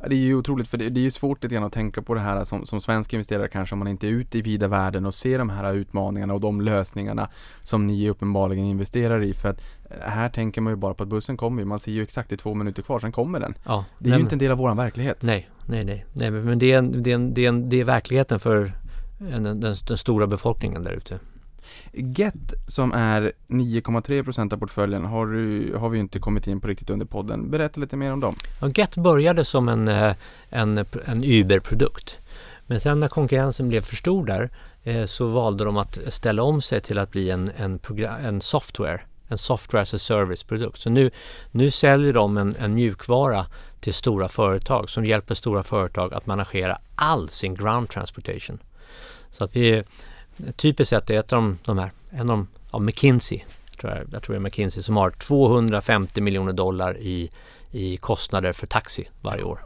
Det 0.07 0.15
är 0.15 0.19
ju 0.19 0.35
otroligt 0.35 0.67
för 0.67 0.77
det, 0.77 0.89
det 0.89 0.99
är 0.99 1.03
ju 1.03 1.11
svårt 1.11 1.43
lite 1.43 1.55
grann 1.55 1.63
att 1.63 1.73
tänka 1.73 2.01
på 2.01 2.13
det 2.13 2.19
här 2.19 2.43
som, 2.43 2.65
som 2.65 2.81
svensk 2.81 3.13
investerare 3.13 3.47
kanske 3.47 3.75
om 3.75 3.79
man 3.79 3.87
inte 3.87 4.07
är 4.07 4.11
ute 4.11 4.37
i 4.37 4.41
vida 4.41 4.67
världen 4.67 5.05
och 5.05 5.15
ser 5.15 5.39
de 5.39 5.49
här 5.49 5.73
utmaningarna 5.73 6.33
och 6.33 6.41
de 6.41 6.61
lösningarna 6.61 7.29
som 7.61 7.87
ni 7.87 8.09
uppenbarligen 8.09 8.65
investerar 8.65 9.23
i 9.23 9.33
för 9.33 9.49
att 9.49 9.61
eh, 9.89 10.09
här 10.09 10.29
tänker 10.29 10.61
man 10.61 10.73
ju 10.73 10.77
bara 10.77 10.93
på 10.93 11.03
att 11.03 11.09
bussen 11.09 11.37
kommer 11.37 11.61
ju, 11.61 11.65
man 11.65 11.79
ser 11.79 11.91
ju 11.91 12.03
exakt 12.03 12.31
i 12.31 12.37
två 12.37 12.53
minuter 12.53 12.83
kvar, 12.83 12.99
sen 12.99 13.11
kommer 13.11 13.39
den. 13.39 13.53
Ja, 13.65 13.85
Det 13.99 14.07
är 14.07 14.09
nej, 14.09 14.19
ju 14.19 14.23
inte 14.23 14.35
en 14.35 14.39
del 14.39 14.51
av 14.51 14.57
våran 14.57 14.77
verklighet. 14.77 15.21
Nej, 15.21 15.49
nej, 15.65 15.85
nej, 15.85 16.05
nej 16.13 16.31
men 16.31 16.59
det 16.59 16.71
är, 16.71 16.77
en, 16.77 17.03
det, 17.03 17.11
är 17.11 17.15
en, 17.15 17.33
det, 17.33 17.45
är 17.45 17.49
en, 17.49 17.69
det 17.69 17.79
är 17.79 17.83
verkligheten 17.83 18.39
för 18.39 18.71
en, 19.31 19.43
den, 19.43 19.59
den 19.59 19.97
stora 19.97 20.27
befolkningen 20.27 20.83
där 20.83 20.91
ute. 20.91 21.19
Get 21.91 22.53
som 22.67 22.93
är 22.93 23.31
9,3% 23.47 24.53
av 24.53 24.57
portföljen 24.57 25.05
har, 25.05 25.27
du, 25.27 25.75
har 25.77 25.89
vi 25.89 25.97
ju 25.97 26.01
inte 26.01 26.19
kommit 26.19 26.47
in 26.47 26.61
på 26.61 26.67
riktigt 26.67 26.89
under 26.89 27.05
podden. 27.05 27.49
Berätta 27.51 27.81
lite 27.81 27.95
mer 27.95 28.11
om 28.11 28.19
dem. 28.19 28.35
Ja, 28.61 28.67
Get 28.67 28.95
började 28.95 29.45
som 29.45 29.69
en, 29.69 29.87
eh, 29.87 30.15
en, 30.49 30.85
en 31.05 31.23
Uber-produkt. 31.23 32.19
Men 32.67 32.79
sen 32.79 32.99
när 32.99 33.07
konkurrensen 33.07 33.69
blev 33.69 33.81
för 33.81 33.95
stor 33.95 34.25
där 34.25 34.49
eh, 34.83 35.05
så 35.05 35.25
valde 35.25 35.63
de 35.63 35.77
att 35.77 35.97
ställa 36.07 36.43
om 36.43 36.61
sig 36.61 36.81
till 36.81 36.97
att 36.97 37.11
bli 37.11 37.29
en, 37.29 37.51
en, 37.57 37.79
en 38.23 38.41
software, 38.41 39.01
en 39.27 39.37
software 39.37 39.81
as 39.81 39.93
a 39.93 39.97
service-produkt. 39.97 40.81
Så 40.81 40.89
nu, 40.89 41.11
nu 41.51 41.71
säljer 41.71 42.13
de 42.13 42.37
en, 42.37 42.55
en 42.59 42.73
mjukvara 42.73 43.45
till 43.79 43.93
stora 43.93 44.29
företag 44.29 44.89
som 44.89 45.05
hjälper 45.05 45.35
stora 45.35 45.63
företag 45.63 46.13
att 46.13 46.25
managera 46.25 46.77
all 46.95 47.29
sin 47.29 47.55
ground 47.55 47.89
transportation. 47.89 48.59
Så 49.31 49.43
att 49.43 49.55
vi 49.55 49.83
typiskt 50.55 50.89
sett 50.89 51.09
är 51.09 51.19
ett 51.19 51.33
av 51.33 51.41
de, 51.41 51.59
de 51.65 51.77
här, 51.77 51.91
en 52.09 52.29
av 52.29 52.37
de, 52.37 52.47
ja, 52.71 52.79
McKinsey, 52.79 53.43
tror 53.79 53.91
jag, 53.93 54.01
jag 54.11 54.23
tror 54.23 54.33
det 54.33 54.37
är 54.37 54.43
McKinsey 54.43 54.83
som 54.83 54.97
har 54.97 55.11
250 55.11 56.21
miljoner 56.21 56.53
dollar 56.53 56.97
i, 56.97 57.31
i 57.71 57.97
kostnader 57.97 58.53
för 58.53 58.67
taxi 58.67 59.09
varje 59.21 59.43
år. 59.43 59.59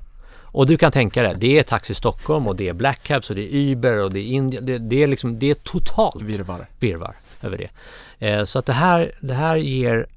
Och 0.57 0.67
du 0.67 0.77
kan 0.77 0.91
tänka 0.91 1.23
dig, 1.23 1.35
det 1.37 1.59
är 1.59 1.63
Taxi 1.63 1.93
Stockholm 1.93 2.47
och 2.47 2.55
det 2.55 2.69
är 2.69 2.73
Black 2.73 3.03
Cabs 3.03 3.29
och 3.29 3.35
det 3.35 3.55
är 3.55 3.71
Uber 3.71 3.97
och 3.97 4.13
det 4.13 4.19
är 4.19 4.23
India. 4.23 4.61
Det, 4.61 4.77
det 4.77 5.03
är 5.03 5.07
liksom, 5.07 5.39
det 5.39 5.49
är 5.49 5.53
totalt 5.53 6.21
Virvar. 6.21 6.67
virvar 6.79 7.15
över 7.41 7.57
det. 7.57 7.69
Eh, 8.27 8.43
så 8.43 8.59
att 8.59 8.65
det 8.65 8.73
här, 8.73 9.11
det 9.19 9.33
här 9.33 9.55
ger 9.55 10.07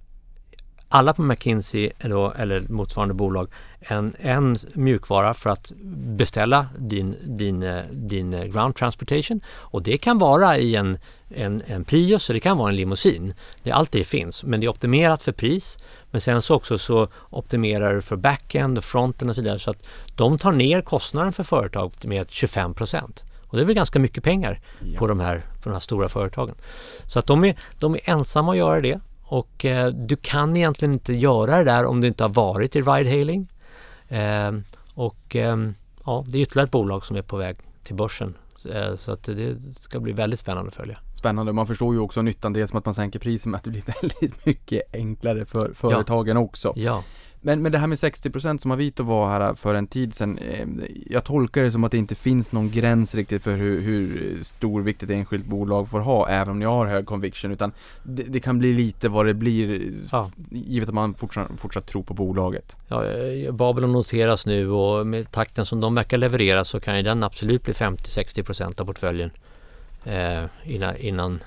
alla 0.93 1.14
på 1.14 1.22
McKinsey 1.22 1.91
då, 1.99 2.32
eller 2.32 2.61
motsvarande 2.61 3.14
bolag 3.14 3.49
en, 3.80 4.14
en 4.18 4.57
mjukvara 4.72 5.34
för 5.34 5.51
att 5.51 5.72
beställa 6.16 6.66
din, 6.78 7.16
din, 7.22 7.62
eh, 7.62 7.84
din 7.91 8.34
eh, 8.34 8.45
ground 8.45 8.76
transportation. 8.76 9.41
Och 9.49 9.82
det 9.82 9.99
kan 9.99 10.18
vara 10.18 10.59
i 10.59 10.76
en, 10.76 10.99
en, 11.28 11.62
en 11.66 11.84
Prius 11.84 12.28
och 12.28 12.34
det 12.34 12.41
kan 12.41 12.59
vara 12.59 12.68
en 12.68 12.76
limousin. 12.76 13.34
Det, 13.62 13.72
allt 13.72 13.93
det 13.93 14.05
finns, 14.05 14.45
men 14.45 14.61
det 14.61 14.66
är 14.66 14.68
optimerat 14.68 15.22
för 15.22 15.32
pris. 15.32 15.78
Men 16.11 16.20
sen 16.20 16.43
så 16.43 16.55
också 16.55 16.78
så 16.78 17.09
optimerar 17.30 17.95
du 17.95 18.03
för 18.03 18.16
backend 18.16 18.78
och 18.78 18.84
fronten 18.84 19.30
och 19.30 19.34
så 19.34 19.43
vidare 19.43 19.59
så 19.59 19.70
att 19.70 19.82
de 20.16 20.38
tar 20.38 20.53
ner 20.53 20.80
kostnaden 20.82 21.32
för 21.32 21.43
företag 21.43 21.93
med 22.03 22.30
25 22.30 22.74
procent. 22.74 23.24
Och 23.47 23.57
det 23.57 23.64
väl 23.64 23.74
ganska 23.74 23.99
mycket 23.99 24.24
pengar 24.24 24.61
på, 24.99 25.07
de 25.07 25.20
här, 25.20 25.36
på 25.36 25.68
de 25.68 25.72
här 25.72 25.80
stora 25.80 26.09
företagen. 26.09 26.55
Så 27.07 27.18
att 27.18 27.26
de 27.26 27.45
är, 27.45 27.59
de 27.78 27.95
är 27.95 28.01
ensamma 28.05 28.53
att 28.53 28.59
göra 28.59 28.80
det. 28.80 29.01
Och 29.31 29.64
eh, 29.64 29.87
du 29.87 30.16
kan 30.16 30.57
egentligen 30.57 30.93
inte 30.93 31.12
göra 31.12 31.59
det 31.59 31.64
där 31.64 31.85
om 31.85 32.01
du 32.01 32.09
inte 32.09 32.24
har 32.24 32.28
varit 32.28 32.76
i 32.76 32.81
ride-hailing. 32.81 33.49
Eh, 34.09 34.53
och 34.95 35.37
eh, 35.37 35.57
ja, 36.05 36.24
det 36.28 36.39
är 36.39 36.43
ytterligare 36.43 36.64
ett 36.64 36.70
bolag 36.70 37.05
som 37.05 37.16
är 37.16 37.22
på 37.22 37.37
väg 37.37 37.57
till 37.83 37.95
börsen. 37.95 38.35
Eh, 38.72 38.97
så 38.97 39.12
att 39.12 39.22
det 39.22 39.57
ska 39.76 40.01
bli 40.01 40.12
väldigt 40.12 40.41
spännande 40.41 40.68
att 40.68 40.74
följa. 40.74 40.99
Spännande. 41.14 41.53
Man 41.53 41.66
förstår 41.66 41.95
ju 41.95 42.01
också 42.01 42.22
nyttan 42.22 42.53
dels 42.53 42.72
med 42.72 42.78
att 42.78 42.85
man 42.85 42.95
sänker 42.95 43.18
priset 43.18 43.47
men 43.47 43.55
att 43.55 43.64
det 43.64 43.70
blir 43.70 43.85
väldigt 44.03 44.47
mycket 44.47 44.83
enklare 44.93 45.47
för 45.47 45.72
företagen 45.74 46.37
också. 46.37 46.72
Ja, 46.76 47.05
Men, 47.43 47.62
men 47.62 47.72
det 47.72 47.78
här 47.78 47.86
med 47.86 47.97
60% 47.99 48.59
som 48.59 48.70
Avito 48.70 49.03
var 49.03 49.28
här 49.28 49.55
för 49.55 49.74
en 49.74 49.86
tid 49.86 50.14
sedan. 50.14 50.38
Eh, 50.38 50.66
jag 51.07 51.24
tolkar 51.24 51.62
det 51.62 51.72
som 51.72 51.84
att 51.84 51.93
det 51.93 51.99
inte 51.99 52.14
finns 52.14 52.53
någon 52.53 52.70
gräns 52.70 53.14
riktigt 53.14 53.43
för 53.43 53.57
hur, 53.57 53.80
hur 53.80 54.38
stor 54.43 54.82
vikt 54.82 55.03
ett 55.03 55.11
enskilt 55.11 55.47
bolag 55.47 55.88
får 55.88 56.01
ha 56.01 56.28
även 56.28 56.49
om 56.51 56.59
ni 56.59 56.64
har 56.64 56.86
hög 56.86 57.07
conviction. 57.07 57.53
Utan 57.53 57.72
det, 58.03 58.22
det 58.22 58.41
kan 58.41 58.59
bli 58.59 58.72
lite 58.72 59.09
vad 59.09 59.26
det 59.26 59.34
blir 59.34 59.93
Ja. 60.12 60.30
givet 60.51 60.88
att 60.88 60.95
man 60.95 61.14
fortsatt, 61.14 61.49
fortsatt 61.57 61.86
tror 61.86 62.03
på 62.03 62.14
bolaget. 62.14 62.76
ja 62.88 63.05
eh, 63.05 63.53
Babylon 63.53 63.93
noteras 63.93 64.47
nu 64.47 64.70
och 64.70 65.07
med 65.07 65.30
takten 65.30 65.66
som 65.66 65.80
de 65.80 65.95
verkar 65.95 66.16
leverera 66.16 66.64
så 66.64 66.80
kan 66.80 66.97
ju 66.97 67.03
den 67.03 67.22
absolut 67.22 67.64
bli 67.64 67.72
50-60% 67.72 68.80
av 68.80 68.84
portföljen 68.84 69.30
eh, 70.05 70.45
innan, 70.64 70.97
innan 70.97 71.41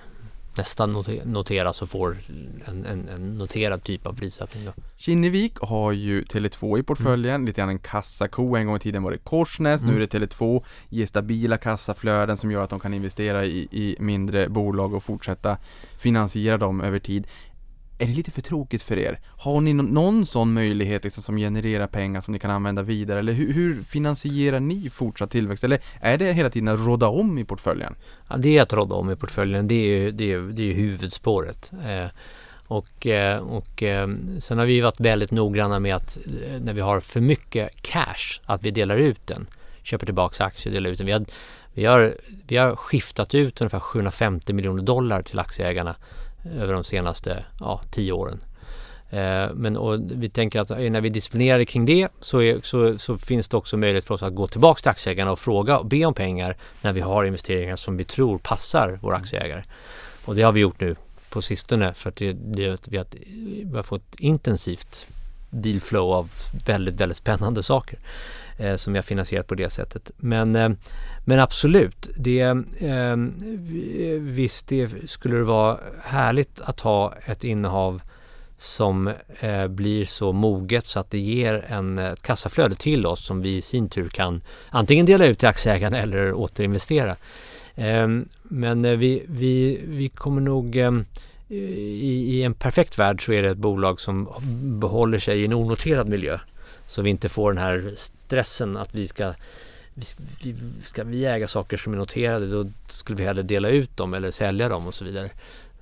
nästa 0.58 0.86
note- 0.88 1.26
noteras 1.26 1.82
och 1.82 1.90
får 1.90 2.18
en, 2.66 2.86
en, 2.86 3.10
en 3.10 3.38
noterad 3.38 3.84
typ 3.84 4.08
av 4.08 4.14
prissättning. 4.14 4.68
Kinnevik 4.98 5.58
har 5.60 5.92
ju 5.92 6.24
Tele2 6.24 6.80
i 6.80 6.84
portföljen, 6.84 7.46
lite 7.46 7.62
grann 7.62 7.70
en 7.70 7.80
kassako. 7.80 8.56
En 8.56 8.68
gång 8.68 8.76
i 8.76 8.80
tiden 8.80 9.04
var 9.04 9.12
det 9.12 9.18
Korsnäs, 9.18 9.82
Mm. 9.82 9.96
nu 9.96 10.02
är 10.04 10.08
det 10.08 10.20
Tele2. 10.20 10.64
Ger 10.90 11.06
stabila 11.06 11.58
kassaflöden 11.58 12.38
som 12.38 12.52
gör 12.52 12.64
att 12.64 12.70
de 12.70 12.80
kan 12.80 12.94
investera 12.94 13.46
i, 13.46 13.68
i 13.72 13.96
mindre 14.00 14.50
bolag 14.50 14.94
och 14.94 15.04
fortsätta 15.04 15.58
finansiera 15.98 16.58
dem 16.58 16.82
över 16.82 17.00
tid. 17.00 17.28
Är 17.98 18.08
det 18.08 18.14
lite 18.14 18.32
för 18.32 18.42
tråkigt 18.42 18.82
för 18.82 18.98
er? 18.98 19.20
Har 19.26 19.62
ni 19.62 19.74
någon 19.74 20.26
sån 20.26 20.54
möjlighet 20.54 21.04
liksom, 21.04 21.24
som 21.24 21.38
genererar 21.38 21.88
pengar 21.88 22.22
som 22.22 22.32
ni 22.32 22.40
kan 22.40 22.52
använda 22.52 22.82
vidare? 22.82 23.20
Eller 23.20 23.34
hur, 23.34 23.54
hur 23.54 23.84
finansierar 23.84 24.60
ni 24.60 24.90
fortsatt 24.90 25.32
tillväxt? 25.32 25.64
Eller 25.64 25.82
är 26.02 26.18
det 26.18 26.34
hela 26.34 26.50
tiden 26.50 26.68
att 26.68 26.80
råda 26.80 27.08
om 27.08 27.38
i 27.38 27.46
portföljen? 27.46 27.96
Ja, 28.30 28.38
det 28.38 28.58
är 28.58 28.62
att 28.62 28.74
råda 28.74 28.96
om 28.96 29.12
i 29.12 29.16
portföljen. 29.16 29.68
Det 29.68 29.76
är 29.76 29.98
ju 29.98 30.12
det 30.12 30.34
är, 30.34 30.40
det 30.40 30.72
är 30.72 30.74
huvudspåret. 30.74 31.72
Eh, 31.86 32.08
och 32.68 33.08
eh, 33.08 33.40
och 33.40 33.84
eh, 33.84 34.08
sen 34.40 34.58
har 34.58 34.66
vi 34.66 34.82
varit 34.82 35.00
väldigt 35.00 35.32
noggranna 35.32 35.80
med 35.80 35.96
att 35.96 36.18
eh, 36.18 36.62
när 36.62 36.74
vi 36.74 36.82
har 36.82 37.00
för 37.00 37.22
mycket 37.22 37.82
cash, 37.82 38.42
att 38.46 38.64
vi 38.64 38.72
delar 38.72 38.98
ut 38.98 39.28
den. 39.28 39.48
Köper 39.84 40.06
tillbaka 40.06 40.44
aktier, 40.44 40.74
delar 40.74 40.90
ut 40.90 40.98
den. 40.98 41.08
Vi 41.08 41.14
har, 41.14 41.26
vi 41.74 41.86
har, 41.86 42.16
vi 42.48 42.58
har 42.58 42.76
skiftat 42.76 43.36
ut 43.36 43.62
ungefär 43.62 43.80
750 43.80 44.54
miljoner 44.54 44.84
dollar 44.84 45.22
till 45.22 45.40
aktieägarna 45.40 45.96
över 46.46 46.74
de 46.74 46.84
senaste 46.84 47.46
ja, 47.60 47.82
tio 47.92 48.12
åren. 48.12 48.40
Eh, 49.10 49.54
Men 49.54 50.08
vi 50.20 50.30
tänker 50.30 50.60
att 50.60 50.72
eh, 50.72 50.78
när 50.78 51.02
vi 51.02 51.10
disciplinerar 51.10 51.64
kring 51.64 51.86
det 51.86 52.08
så, 52.20 52.42
är, 52.42 52.62
så, 52.64 52.98
så 52.98 53.18
finns 53.18 53.48
det 53.48 53.58
också 53.58 53.78
möjlighet 53.78 54.06
för 54.06 54.14
oss 54.16 54.24
att 54.24 54.36
gå 54.36 54.48
tillbaka 54.48 54.82
till 54.82 54.90
aktieägarna 54.90 55.32
och 55.32 55.40
fråga 55.40 55.80
och 55.80 55.86
be 55.86 56.06
om 56.06 56.14
pengar 56.14 56.58
när 56.82 56.94
vi 56.94 57.02
har 57.02 57.26
investeringar 57.26 57.76
som 57.76 57.98
vi 57.98 58.04
tror 58.04 58.38
passar 58.38 59.00
våra 59.02 59.16
aktieägare. 59.16 59.64
Och 60.26 60.36
det 60.36 60.42
har 60.42 60.52
vi 60.52 60.60
gjort 60.60 60.82
nu 60.82 60.96
på 61.30 61.42
sistone 61.42 61.94
för 61.94 62.10
att 62.10 62.16
det, 62.16 62.34
det, 62.34 62.88
vi, 62.88 62.98
har, 62.98 63.06
vi 63.66 63.76
har 63.76 63.84
fått 63.84 64.16
intensivt 64.18 65.08
dealflow 65.50 66.14
av 66.14 66.32
väldigt, 66.66 67.02
väldigt 67.02 67.18
spännande 67.18 67.64
saker 67.64 68.00
eh, 68.58 68.76
som 68.76 68.94
vi 68.94 68.98
har 68.98 69.04
finansierat 69.04 69.48
på 69.48 69.56
det 69.56 69.70
sättet. 69.70 70.12
Men, 70.18 70.56
eh, 70.56 70.70
men 71.26 71.40
absolut, 71.40 72.10
det, 72.16 72.40
eh, 72.40 72.56
eh, 72.90 73.18
visst 74.20 74.68
det 74.68 75.10
skulle 75.10 75.38
det 75.38 75.44
vara 75.44 75.78
härligt 76.04 76.62
att 76.62 76.80
ha 76.80 77.14
ett 77.26 77.44
innehav 77.44 78.02
som 78.58 79.12
eh, 79.40 79.68
blir 79.68 80.06
så 80.06 80.32
moget 80.32 80.86
så 80.86 81.00
att 81.00 81.12
det 81.12 81.20
ger 81.20 81.66
en 81.68 81.98
ett 81.98 82.22
kassaflöde 82.22 82.76
till 82.76 83.06
oss 83.06 83.26
som 83.26 83.42
vi 83.42 83.58
i 83.58 83.62
sin 83.62 83.90
tur 83.90 84.10
kan 84.10 84.42
antingen 84.70 85.06
dela 85.06 85.26
ut 85.26 85.40
till 85.40 85.48
aktieägarna 85.48 85.98
eller 85.98 86.34
återinvestera. 86.34 87.16
Eh, 87.76 88.08
men 88.44 88.86
eh, 88.86 88.92
vi, 88.92 89.24
vi, 89.28 89.82
vi 89.86 90.10
kommer 90.10 90.42
nog 90.42 90.78
eh, 90.78 90.92
i, 91.50 92.38
i 92.38 92.44
en 92.44 92.54
perfekt 92.54 93.00
värld 93.00 93.26
så 93.26 93.34
är 93.34 93.44
det 93.44 93.50
ett 93.50 93.58
bolag 93.58 94.02
som 94.02 94.30
behåller 94.80 95.20
sig 95.20 95.42
i 95.42 95.46
en 95.46 95.54
onoterad 95.54 96.10
miljö. 96.10 96.40
Så 96.88 97.02
vi 97.02 97.10
inte 97.10 97.30
får 97.30 97.54
den 97.54 97.64
här 97.64 97.94
stressen 98.34 98.78
att 98.78 98.96
vi 98.96 99.08
ska 99.08 99.34
vi, 99.94 100.06
vi, 100.44 100.56
ska 100.84 101.04
vi 101.04 101.26
äga 101.26 101.48
saker 101.48 101.78
som 101.78 101.94
är 101.94 101.98
noterade 101.98 102.48
då 102.48 102.70
skulle 102.88 103.18
vi 103.18 103.26
hellre 103.26 103.44
dela 103.44 103.70
ut 103.70 103.98
dem 103.98 104.14
eller 104.14 104.32
sälja 104.32 104.70
dem 104.70 104.88
och 104.88 104.94
så 104.94 105.06
vidare. 105.06 105.30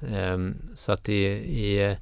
Ehm, 0.09 0.57
så 0.75 0.91
att 0.91 1.03
det 1.03 1.43
är 1.79 1.97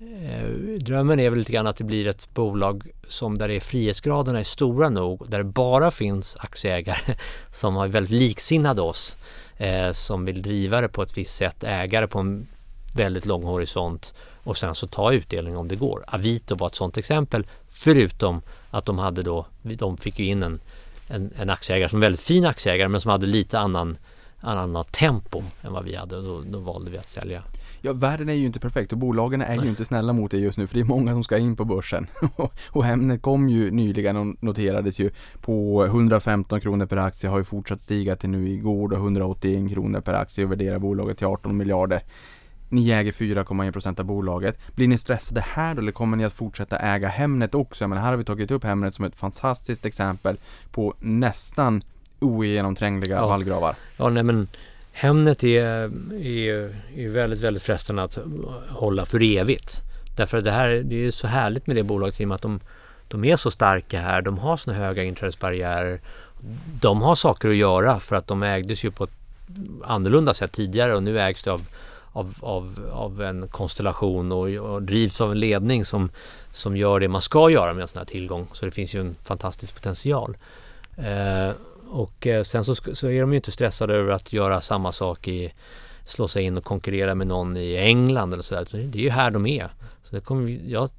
eh, 0.00 0.78
drömmen 0.80 1.20
är 1.20 1.30
väl 1.30 1.38
lite 1.38 1.52
grann 1.52 1.66
att 1.66 1.76
det 1.76 1.84
blir 1.84 2.06
ett 2.06 2.34
bolag 2.34 2.90
som 3.08 3.38
där 3.38 3.48
är 3.50 3.60
frihetsgraderna 3.60 4.40
är 4.40 4.44
stora 4.44 4.88
nog, 4.88 5.30
där 5.30 5.38
det 5.38 5.44
bara 5.44 5.90
finns 5.90 6.36
aktieägare 6.40 7.14
som 7.50 7.76
har 7.76 7.88
väldigt 7.88 8.18
liksinnade 8.18 8.82
oss, 8.82 9.16
eh, 9.56 9.92
som 9.92 10.24
vill 10.24 10.42
driva 10.42 10.80
det 10.80 10.88
på 10.88 11.02
ett 11.02 11.18
visst 11.18 11.34
sätt, 11.34 11.64
ägare 11.64 12.06
på 12.06 12.18
en 12.18 12.46
väldigt 12.96 13.26
lång 13.26 13.42
horisont 13.42 14.14
och 14.44 14.56
sen 14.56 14.74
så 14.74 14.86
ta 14.86 15.12
utdelning 15.12 15.56
om 15.56 15.68
det 15.68 15.76
går. 15.76 16.04
Avito 16.06 16.56
var 16.56 16.66
ett 16.66 16.74
sådant 16.74 16.96
exempel, 16.96 17.46
förutom 17.68 18.42
att 18.70 18.86
de 18.86 18.98
hade 18.98 19.22
då, 19.22 19.46
de 19.62 19.96
fick 19.96 20.18
ju 20.18 20.26
in 20.26 20.42
en, 20.42 20.60
en, 21.08 21.30
en 21.38 21.50
aktieägare 21.50 21.88
som 21.88 22.00
väldigt 22.00 22.20
fin 22.20 22.46
aktieägare 22.46 22.88
men 22.88 23.00
som 23.00 23.10
hade 23.10 23.26
lite 23.26 23.58
annan, 23.58 23.96
annat 24.40 24.92
tempo 24.92 25.42
än 25.62 25.72
vad 25.72 25.84
vi 25.84 25.94
hade 25.94 26.22
då, 26.22 26.40
då 26.40 26.58
valde 26.58 26.90
vi 26.90 26.98
att 26.98 27.10
sälja. 27.10 27.42
Ja, 27.86 27.92
världen 27.92 28.28
är 28.28 28.34
ju 28.34 28.46
inte 28.46 28.60
perfekt 28.60 28.92
och 28.92 28.98
bolagen 28.98 29.42
är 29.42 29.56
Nej. 29.56 29.64
ju 29.64 29.70
inte 29.70 29.84
snälla 29.84 30.12
mot 30.12 30.34
er 30.34 30.38
just 30.38 30.58
nu 30.58 30.66
för 30.66 30.74
det 30.74 30.80
är 30.80 30.84
många 30.84 31.12
som 31.12 31.24
ska 31.24 31.38
in 31.38 31.56
på 31.56 31.64
börsen. 31.64 32.06
och 32.70 32.84
Hemnet 32.84 33.22
kom 33.22 33.48
ju 33.48 33.70
nyligen 33.70 34.16
och 34.16 34.36
noterades 34.40 34.98
ju 34.98 35.10
på 35.40 35.84
115 35.84 36.60
kronor 36.60 36.86
per 36.86 36.96
aktie, 36.96 37.30
har 37.30 37.38
ju 37.38 37.44
fortsatt 37.44 37.80
stiga 37.80 38.16
till 38.16 38.30
nu 38.30 38.48
igår 38.48 38.88
då 38.88 38.96
181 38.96 39.72
kronor 39.72 40.00
per 40.00 40.14
aktie 40.14 40.44
och 40.44 40.52
värderar 40.52 40.78
bolaget 40.78 41.18
till 41.18 41.26
18 41.26 41.56
miljarder. 41.56 42.02
Ni 42.74 42.90
äger 42.90 43.12
4,1% 43.12 44.00
av 44.00 44.06
bolaget. 44.06 44.58
Blir 44.74 44.88
ni 44.88 44.98
stressade 44.98 45.40
här 45.40 45.74
då 45.74 45.80
eller 45.80 45.92
kommer 45.92 46.16
ni 46.16 46.24
att 46.24 46.32
fortsätta 46.32 46.78
äga 46.78 47.08
Hemnet 47.08 47.54
också? 47.54 47.88
Men 47.88 47.98
här 47.98 48.10
har 48.10 48.16
vi 48.16 48.24
tagit 48.24 48.50
upp 48.50 48.64
Hemnet 48.64 48.94
som 48.94 49.04
ett 49.04 49.16
fantastiskt 49.16 49.86
exempel 49.86 50.36
på 50.70 50.94
nästan 51.00 51.82
ogenomträngliga 52.20 53.16
Ja. 53.16 53.26
vallgravar. 53.26 53.76
Ja, 53.96 54.08
nej 54.08 54.22
men 54.22 54.48
Hemnet 54.92 55.44
är, 55.44 55.64
är, 56.14 56.76
är 56.96 57.08
väldigt, 57.08 57.40
väldigt 57.40 57.62
frestande 57.62 58.02
att 58.02 58.18
hålla 58.68 59.04
för 59.04 59.22
evigt. 59.22 59.80
Därför 60.16 60.38
att 60.38 60.44
det 60.44 60.50
här 60.50 60.68
det 60.84 61.06
är 61.06 61.10
så 61.10 61.26
härligt 61.26 61.66
med 61.66 61.76
det 61.76 61.82
bolaget 61.82 62.20
i 62.20 62.24
och 62.24 62.28
med 62.28 62.34
att 62.34 62.42
de, 62.42 62.60
de 63.08 63.24
är 63.24 63.36
så 63.36 63.50
starka 63.50 64.00
här. 64.00 64.22
De 64.22 64.38
har 64.38 64.56
såna 64.56 64.76
höga 64.76 65.02
inträdesbarriärer. 65.02 66.00
De 66.80 67.02
har 67.02 67.14
saker 67.14 67.48
att 67.48 67.56
göra 67.56 68.00
för 68.00 68.16
att 68.16 68.26
de 68.26 68.42
ägdes 68.42 68.84
ju 68.84 68.90
på 68.90 69.04
ett 69.04 69.10
annorlunda 69.84 70.34
sätt 70.34 70.52
tidigare 70.52 70.94
och 70.96 71.02
nu 71.02 71.20
ägs 71.20 71.42
det 71.42 71.52
av, 71.52 71.60
av, 72.14 72.34
av, 72.40 72.90
av 72.92 73.22
en 73.22 73.48
konstellation 73.48 74.32
och, 74.32 74.48
och 74.48 74.82
drivs 74.82 75.20
av 75.20 75.32
en 75.32 75.40
ledning 75.40 75.84
som, 75.84 76.10
som 76.52 76.76
gör 76.76 77.00
det 77.00 77.08
man 77.08 77.22
ska 77.22 77.50
göra 77.50 77.74
med 77.74 77.82
en 77.82 77.88
sån 77.88 77.98
här 77.98 78.04
tillgång. 78.04 78.46
Så 78.52 78.64
det 78.64 78.70
finns 78.70 78.94
ju 78.94 79.00
en 79.00 79.16
fantastisk 79.22 79.74
potential. 79.74 80.36
Eh, 80.96 81.50
och 81.90 82.26
eh, 82.26 82.42
sen 82.42 82.64
så, 82.64 82.74
så 82.74 83.10
är 83.10 83.20
de 83.20 83.30
ju 83.32 83.36
inte 83.36 83.52
stressade 83.52 83.94
över 83.94 84.12
att 84.12 84.32
göra 84.32 84.60
samma 84.60 84.92
sak 84.92 85.28
i 85.28 85.52
slå 86.04 86.28
sig 86.28 86.42
in 86.42 86.58
och 86.58 86.64
konkurrera 86.64 87.14
med 87.14 87.26
någon 87.26 87.56
i 87.56 87.76
England 87.76 88.32
eller 88.32 88.42
sådär. 88.42 88.64
Så 88.64 88.76
Det 88.76 88.98
är 88.98 89.02
ju 89.02 89.10
här 89.10 89.30
de 89.30 89.46
är. 89.46 89.68
Så 90.02 90.16
det 90.16 90.20
kommer 90.20 90.60
jag 90.66 90.90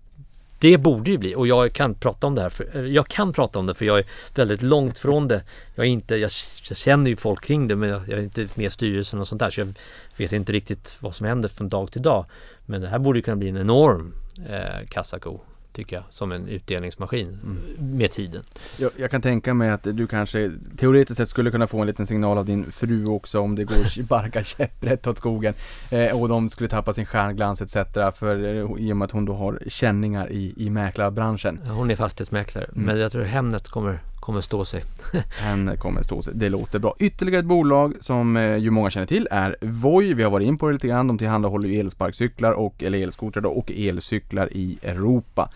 det 0.66 0.78
borde 0.78 1.12
ju 1.12 1.18
bli 1.18 1.36
och 1.36 1.48
jag 1.48 1.74
kan 1.74 1.96
prata 1.96 2.28
om 2.28 2.36
det 2.36 2.42
här 2.42 2.50
för, 2.50 2.84
jag 2.84 3.08
kan 3.08 3.34
prata 3.34 3.60
om 3.60 3.66
det 3.66 3.74
för 3.74 3.86
jag 3.86 4.00
är 4.00 4.06
väldigt 4.36 4.62
långt 4.62 5.00
från 5.00 5.28
det. 5.28 5.44
Jag 5.76 5.86
är 5.86 5.90
inte, 5.90 6.16
jag, 6.16 6.32
jag 6.70 6.78
känner 6.78 7.10
ju 7.10 7.16
folk 7.16 7.44
kring 7.44 7.68
det 7.68 7.76
men 7.76 7.90
jag, 7.90 8.02
jag 8.10 8.20
är 8.20 8.24
inte 8.24 8.48
med 8.56 8.66
i 8.66 8.70
styrelsen 8.70 9.20
och 9.20 9.28
sånt 9.28 9.40
där 9.40 9.50
så 9.50 9.60
jag 9.60 9.74
vet 10.18 10.34
inte 10.34 10.54
riktigt 10.54 10.98
vad 11.00 11.16
som 11.16 11.26
händer 11.26 11.50
från 11.50 11.70
dag 11.70 11.92
till 11.92 12.02
dag. 12.02 12.26
Men 12.66 12.82
det 12.82 12.88
här 12.88 13.00
borde 13.00 13.20
ju 13.20 13.24
kunna 13.24 13.36
bli 13.36 13.50
en 13.50 13.58
enorm 13.58 14.14
eh, 14.50 14.88
kassako 14.90 15.40
tycker 15.76 15.95
jag 15.95 16.06
som 16.10 16.31
en 16.31 16.47
utdelningsmaskin 16.47 17.39
med 17.80 18.11
tiden. 18.11 18.43
Jag, 18.77 18.91
jag 18.95 19.11
kan 19.11 19.22
tänka 19.22 19.53
mig 19.53 19.69
att 19.69 19.84
du 19.84 20.07
kanske 20.07 20.52
teoretiskt 20.77 21.18
sett 21.18 21.30
skulle 21.30 21.52
kunna 21.52 21.68
få 21.68 21.80
en 21.80 21.88
liten 21.88 22.07
signal 22.07 22.38
av 22.38 22.45
din 22.45 22.72
fru 22.72 23.06
också 23.06 23.39
om 23.39 23.56
det 23.56 23.64
går 23.64 24.03
barka 24.07 24.43
käpprätt 24.43 25.07
åt 25.07 25.18
skogen 25.18 25.53
eh, 25.91 26.22
och 26.22 26.30
de 26.30 26.49
skulle 26.49 26.69
tappa 26.69 26.93
sin 26.93 27.06
stjärnglans 27.06 27.61
etc. 27.61 27.73
För 28.15 28.43
eh, 28.43 28.85
i 28.88 28.93
och 28.93 28.97
med 28.97 29.06
att 29.06 29.11
hon 29.11 29.26
då 29.26 29.34
har 29.34 29.60
känningar 29.68 30.31
i, 30.31 30.53
i 30.57 30.69
mäklarbranschen. 30.69 31.60
Hon 31.69 31.91
är 31.91 31.95
fastighetsmäklare 31.95 32.65
Mm. 32.65 32.85
men 32.85 32.99
jag 32.99 33.11
tror 33.11 33.23
Hemnet 33.23 33.68
kommer, 33.68 33.99
kommer 34.26 34.41
stå 34.41 34.65
sig. 34.65 34.84
Den 35.43 35.77
kommer 35.77 36.02
stå 36.02 36.22
sig. 36.22 36.34
Det 36.35 36.49
låter 36.49 36.80
bra. 36.80 36.95
Ytterligare 36.99 37.39
ett 37.39 37.45
bolag 37.45 37.93
som 37.99 38.38
eh, 38.38 38.57
ju 38.57 38.69
många 38.69 38.89
känner 38.89 39.07
till 39.07 39.27
är 39.31 39.56
Voi. 39.61 40.14
Vi 40.14 40.23
har 40.23 40.31
varit 40.31 40.47
in 40.47 40.57
på 40.57 40.68
det 40.68 40.73
lite 40.73 40.88
grann. 40.88 41.07
De 41.07 41.18
tillhandahåller 41.18 41.69
ju 41.69 41.80
elsparkcyklar 41.80 42.52
och, 42.52 42.84
eller 42.84 42.97
elskotrar 42.97 43.43
då, 43.43 43.49
och 43.49 43.72
elcyklar 43.72 44.53
i 44.53 44.77
Europa. 44.81 45.49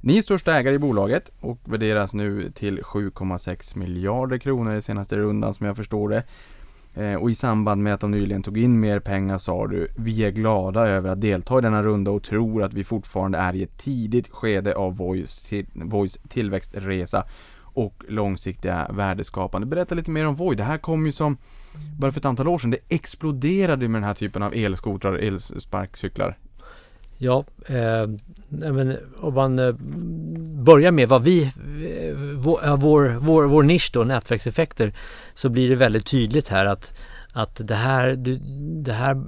Ni 0.00 0.18
är 0.18 0.22
största 0.22 0.54
ägare 0.54 0.74
i 0.74 0.78
bolaget 0.78 1.30
och 1.40 1.58
värderas 1.64 2.14
nu 2.14 2.50
till 2.50 2.80
7,6 2.80 3.78
miljarder 3.78 4.38
kronor 4.38 4.74
i 4.74 4.82
senaste 4.82 5.16
rundan 5.16 5.54
som 5.54 5.66
jag 5.66 5.76
förstår 5.76 6.08
det. 6.08 6.22
Eh, 6.94 7.14
och 7.14 7.30
i 7.30 7.34
samband 7.34 7.82
med 7.82 7.94
att 7.94 8.00
de 8.00 8.10
nyligen 8.10 8.42
tog 8.42 8.58
in 8.58 8.80
mer 8.80 9.00
pengar 9.00 9.38
sa 9.38 9.66
du 9.66 9.88
Vi 9.96 10.24
är 10.24 10.30
glada 10.30 10.88
över 10.88 11.10
att 11.10 11.20
delta 11.20 11.58
i 11.58 11.60
denna 11.60 11.82
runda 11.82 12.10
och 12.10 12.22
tror 12.22 12.62
att 12.62 12.74
vi 12.74 12.84
fortfarande 12.84 13.38
är 13.38 13.56
i 13.56 13.62
ett 13.62 13.78
tidigt 13.78 14.28
skede 14.28 14.74
av 14.74 14.96
Voice, 14.96 15.42
till, 15.42 15.66
Voice 15.72 16.18
tillväxtresa 16.28 17.24
och 17.80 18.04
långsiktiga 18.08 18.90
värdeskapande. 18.90 19.66
Berätta 19.66 19.94
lite 19.94 20.10
mer 20.10 20.26
om 20.26 20.34
Voi. 20.34 20.56
Det 20.56 20.62
här 20.62 20.78
kom 20.78 21.06
ju 21.06 21.12
som 21.12 21.36
bara 21.98 22.12
för 22.12 22.20
ett 22.20 22.24
antal 22.24 22.48
år 22.48 22.58
sedan. 22.58 22.70
Det 22.70 22.78
exploderade 22.88 23.88
med 23.88 24.02
den 24.02 24.06
här 24.06 24.14
typen 24.14 24.42
av 24.42 24.54
elskotrar, 24.54 25.14
elsparkcyklar. 25.14 26.36
Ja, 27.18 27.44
eh, 27.66 28.08
men 28.48 28.96
om 29.20 29.34
man 29.34 29.58
eh, 29.58 29.74
börjar 30.64 30.90
med 30.90 31.08
vad 31.08 31.22
vi, 31.22 31.42
eh, 31.42 31.50
vår, 32.36 32.76
vår, 32.76 33.18
vår, 33.20 33.44
vår 33.44 33.62
nisch 33.62 33.90
då, 33.92 34.04
nätverkseffekter, 34.04 34.92
så 35.34 35.48
blir 35.48 35.68
det 35.68 35.76
väldigt 35.76 36.06
tydligt 36.06 36.48
här 36.48 36.66
att, 36.66 36.98
att 37.32 37.68
det 37.68 37.74
här, 37.74 38.16
du, 38.16 38.36
det 38.82 38.92
här, 38.92 39.22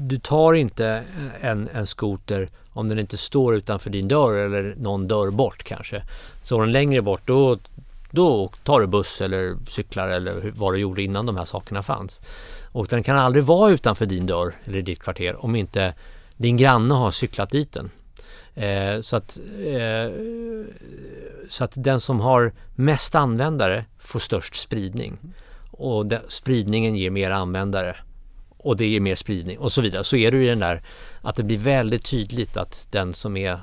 du 0.00 0.18
tar 0.18 0.54
inte 0.54 1.02
en, 1.40 1.68
en 1.68 1.86
skoter 1.86 2.48
om 2.76 2.88
den 2.88 2.98
inte 2.98 3.16
står 3.16 3.54
utanför 3.54 3.90
din 3.90 4.08
dörr 4.08 4.34
eller 4.34 4.74
någon 4.78 5.08
dörr 5.08 5.30
bort 5.30 5.62
kanske. 5.62 6.02
Står 6.42 6.60
den 6.60 6.72
längre 6.72 7.02
bort 7.02 7.22
då, 7.24 7.58
då 8.16 8.50
tar 8.64 8.80
du 8.80 8.86
buss 8.86 9.20
eller 9.20 9.56
cyklar 9.68 10.08
eller 10.08 10.52
vad 10.54 10.74
du 10.74 10.78
gjorde 10.78 11.02
innan 11.02 11.26
de 11.26 11.36
här 11.36 11.44
sakerna 11.44 11.82
fanns. 11.82 12.20
Och 12.72 12.86
den 12.86 13.02
kan 13.02 13.18
aldrig 13.18 13.44
vara 13.44 13.72
utanför 13.72 14.06
din 14.06 14.26
dörr 14.26 14.54
eller 14.64 14.82
ditt 14.82 15.00
kvarter 15.00 15.44
om 15.44 15.56
inte 15.56 15.94
din 16.36 16.56
granne 16.56 16.94
har 16.94 17.10
cyklat 17.10 17.50
dit 17.50 17.72
den. 17.72 17.90
Eh, 18.54 19.00
så, 19.00 19.16
att, 19.16 19.38
eh, 19.64 20.10
så 21.48 21.64
att 21.64 21.72
den 21.74 22.00
som 22.00 22.20
har 22.20 22.52
mest 22.74 23.14
användare 23.14 23.84
får 23.98 24.18
störst 24.18 24.56
spridning. 24.56 25.18
Och 25.70 26.06
den, 26.06 26.22
spridningen 26.28 26.96
ger 26.96 27.10
mer 27.10 27.30
användare. 27.30 27.96
Och 28.58 28.76
det 28.76 28.86
ger 28.86 29.00
mer 29.00 29.14
spridning 29.14 29.58
och 29.58 29.72
så 29.72 29.80
vidare. 29.80 30.04
Så 30.04 30.16
är 30.16 30.30
det 30.30 30.36
ju 30.36 30.44
i 30.44 30.48
den 30.48 30.58
där 30.58 30.82
att 31.20 31.36
det 31.36 31.42
blir 31.42 31.58
väldigt 31.58 32.04
tydligt 32.04 32.56
att 32.56 32.86
den 32.90 33.14
som 33.14 33.36
är 33.36 33.60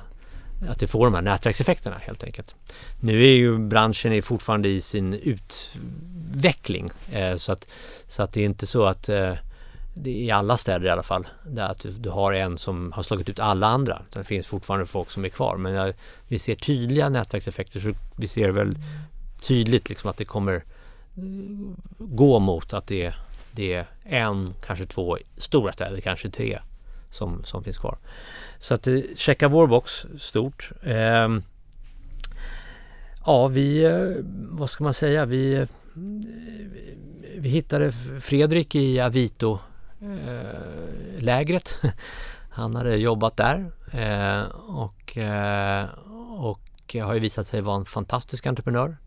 att 0.69 0.79
det 0.79 0.87
får 0.87 1.05
de 1.05 1.13
här 1.13 1.21
nätverkseffekterna 1.21 1.97
helt 2.01 2.23
enkelt. 2.23 2.55
Nu 2.99 3.23
är 3.23 3.35
ju 3.35 3.57
branschen 3.57 4.13
är 4.13 4.21
fortfarande 4.21 4.69
i 4.69 4.81
sin 4.81 5.13
utveckling 5.13 6.89
eh, 7.11 7.35
så, 7.35 7.51
att, 7.51 7.67
så 8.07 8.23
att 8.23 8.33
det 8.33 8.41
är 8.41 8.45
inte 8.45 8.67
så 8.67 8.85
att 8.85 9.09
eh, 9.09 9.33
det 9.93 10.09
är 10.09 10.23
i 10.23 10.31
alla 10.31 10.57
städer 10.57 10.85
i 10.85 10.89
alla 10.89 11.03
fall. 11.03 11.27
Där 11.45 11.63
att 11.63 11.79
du, 11.79 11.91
du 11.91 12.09
har 12.09 12.33
en 12.33 12.57
som 12.57 12.91
har 12.91 13.03
slagit 13.03 13.29
ut 13.29 13.39
alla 13.39 13.67
andra. 13.67 14.01
Utan 14.09 14.21
Det 14.21 14.27
finns 14.27 14.47
fortfarande 14.47 14.85
folk 14.85 15.09
som 15.09 15.25
är 15.25 15.29
kvar. 15.29 15.57
Men 15.57 15.73
jag, 15.73 15.93
vi 16.27 16.39
ser 16.39 16.55
tydliga 16.55 17.09
nätverkseffekter. 17.09 17.79
Så 17.79 17.93
vi 18.17 18.27
ser 18.27 18.49
väl 18.49 18.77
tydligt 19.39 19.89
liksom 19.89 20.09
att 20.09 20.17
det 20.17 20.25
kommer 20.25 20.55
eh, 20.55 20.61
gå 21.97 22.39
mot 22.39 22.73
att 22.73 22.87
det, 22.87 23.13
det 23.51 23.73
är 23.73 23.85
en, 24.03 24.53
kanske 24.65 24.85
två 24.85 25.17
stora 25.37 25.73
städer, 25.73 26.01
kanske 26.01 26.29
tre 26.29 26.59
som, 27.13 27.43
som 27.43 27.63
finns 27.63 27.77
kvar. 27.77 27.97
Så 28.59 28.73
att 28.73 28.87
eh, 28.87 28.99
checka 29.15 29.47
vår 29.47 29.67
box 29.67 30.05
stort. 30.19 30.71
Eh, 30.81 31.29
ja, 33.25 33.47
vi, 33.47 33.83
eh, 33.83 34.25
vad 34.49 34.69
ska 34.69 34.83
man 34.83 34.93
säga, 34.93 35.25
vi, 35.25 35.53
eh, 35.53 35.67
vi 37.37 37.49
hittade 37.49 37.91
Fredrik 38.19 38.75
i 38.75 38.99
Avito 38.99 39.59
eh, 40.01 41.19
lägret. 41.19 41.77
Han 42.49 42.75
hade 42.75 42.95
jobbat 42.95 43.37
där 43.37 43.71
eh, 43.91 44.43
och, 44.53 45.17
och 46.37 46.95
har 47.01 47.13
ju 47.13 47.19
visat 47.19 47.47
sig 47.47 47.61
vara 47.61 47.77
en 47.77 47.85
fantastisk 47.85 48.45
entreprenör. 48.45 48.97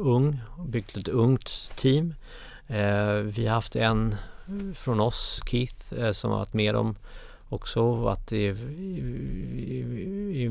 Ung, 0.00 0.40
byggt 0.66 0.96
ett 0.96 1.08
ungt 1.08 1.70
team. 1.76 2.14
Vi 3.24 3.46
har 3.46 3.54
haft 3.54 3.76
en 3.76 4.16
från 4.74 5.00
oss, 5.00 5.40
Keith, 5.46 5.94
eh, 5.94 6.12
som 6.12 6.30
har 6.30 6.38
varit 6.38 6.54
med 6.54 6.76
om 6.76 6.96
också 7.48 7.94
varit 7.94 8.32
i, 8.32 8.36
i, 8.36 8.52
i, 10.34 10.42
i 10.42 10.48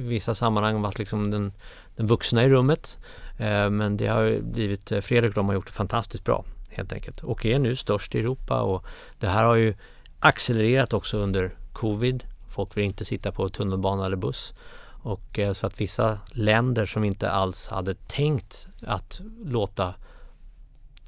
vissa 0.00 0.34
sammanhang 0.34 0.82
varit 0.82 0.98
liksom 0.98 1.30
den, 1.30 1.52
den 1.96 2.06
vuxna 2.06 2.44
i 2.44 2.48
rummet. 2.48 2.98
Eh, 3.38 3.70
men 3.70 3.96
det 3.96 4.06
har 4.06 4.40
blivit, 4.40 4.92
eh, 4.92 5.00
Fredrik 5.00 5.30
och 5.30 5.34
de 5.34 5.46
har 5.46 5.54
gjort 5.54 5.66
det 5.66 5.72
fantastiskt 5.72 6.24
bra 6.24 6.44
helt 6.70 6.92
enkelt 6.92 7.22
och 7.22 7.46
är 7.46 7.58
nu 7.58 7.76
störst 7.76 8.14
i 8.14 8.18
Europa 8.18 8.62
och 8.62 8.84
det 9.18 9.28
här 9.28 9.44
har 9.44 9.54
ju 9.54 9.74
accelererat 10.20 10.92
också 10.92 11.18
under 11.18 11.54
covid. 11.72 12.24
Folk 12.48 12.76
vill 12.76 12.84
inte 12.84 13.04
sitta 13.04 13.32
på 13.32 13.48
tunnelbana 13.48 14.06
eller 14.06 14.16
buss. 14.16 14.54
Och 15.02 15.38
eh, 15.38 15.52
så 15.52 15.66
att 15.66 15.80
vissa 15.80 16.18
länder 16.30 16.86
som 16.86 17.04
inte 17.04 17.30
alls 17.30 17.68
hade 17.68 17.94
tänkt 17.94 18.68
att 18.86 19.20
låta 19.44 19.94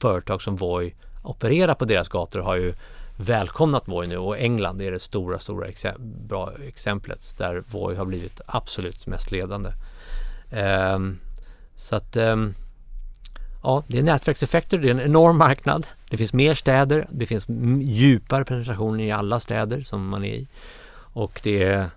företag 0.01 0.43
som 0.43 0.57
Voi 0.57 0.95
operera 1.25 1.75
på 1.75 1.85
deras 1.85 2.09
gator 2.09 2.41
har 2.41 2.57
ju 2.57 2.75
välkomnat 3.17 3.89
Voi 3.89 4.07
nu 4.07 4.17
och 4.17 4.39
England 4.39 4.83
är 4.83 4.93
det 4.93 5.01
stora, 5.01 5.39
stora 5.39 5.67
exe- 5.67 5.99
bra 6.29 6.53
exemplet 6.67 7.35
där 7.39 7.63
Voi 7.71 7.95
har 7.97 8.05
blivit 8.05 8.41
absolut 8.47 9.07
mest 9.07 9.31
ledande. 9.31 9.71
Um, 10.95 11.19
så 11.77 11.97
att 11.97 12.17
um, 12.17 12.55
ja, 13.63 13.83
det 13.87 13.99
är 13.99 14.03
nätverkseffekter, 14.03 14.79
det 14.79 14.89
är 14.89 14.91
en 14.91 15.01
enorm 15.01 15.37
marknad. 15.37 15.87
Det 16.11 16.17
finns 16.17 16.33
mer 16.33 16.53
städer, 16.53 17.07
det 17.11 17.27
finns 17.27 17.47
djupare 17.81 18.45
penetration 18.45 19.01
i 19.01 19.13
alla 19.13 19.41
städer 19.41 19.81
som 19.81 20.09
man 20.09 20.25
är 20.25 20.35
i. 20.35 20.49
Och 20.97 21.41
det 21.43 21.63
är, 21.63 21.91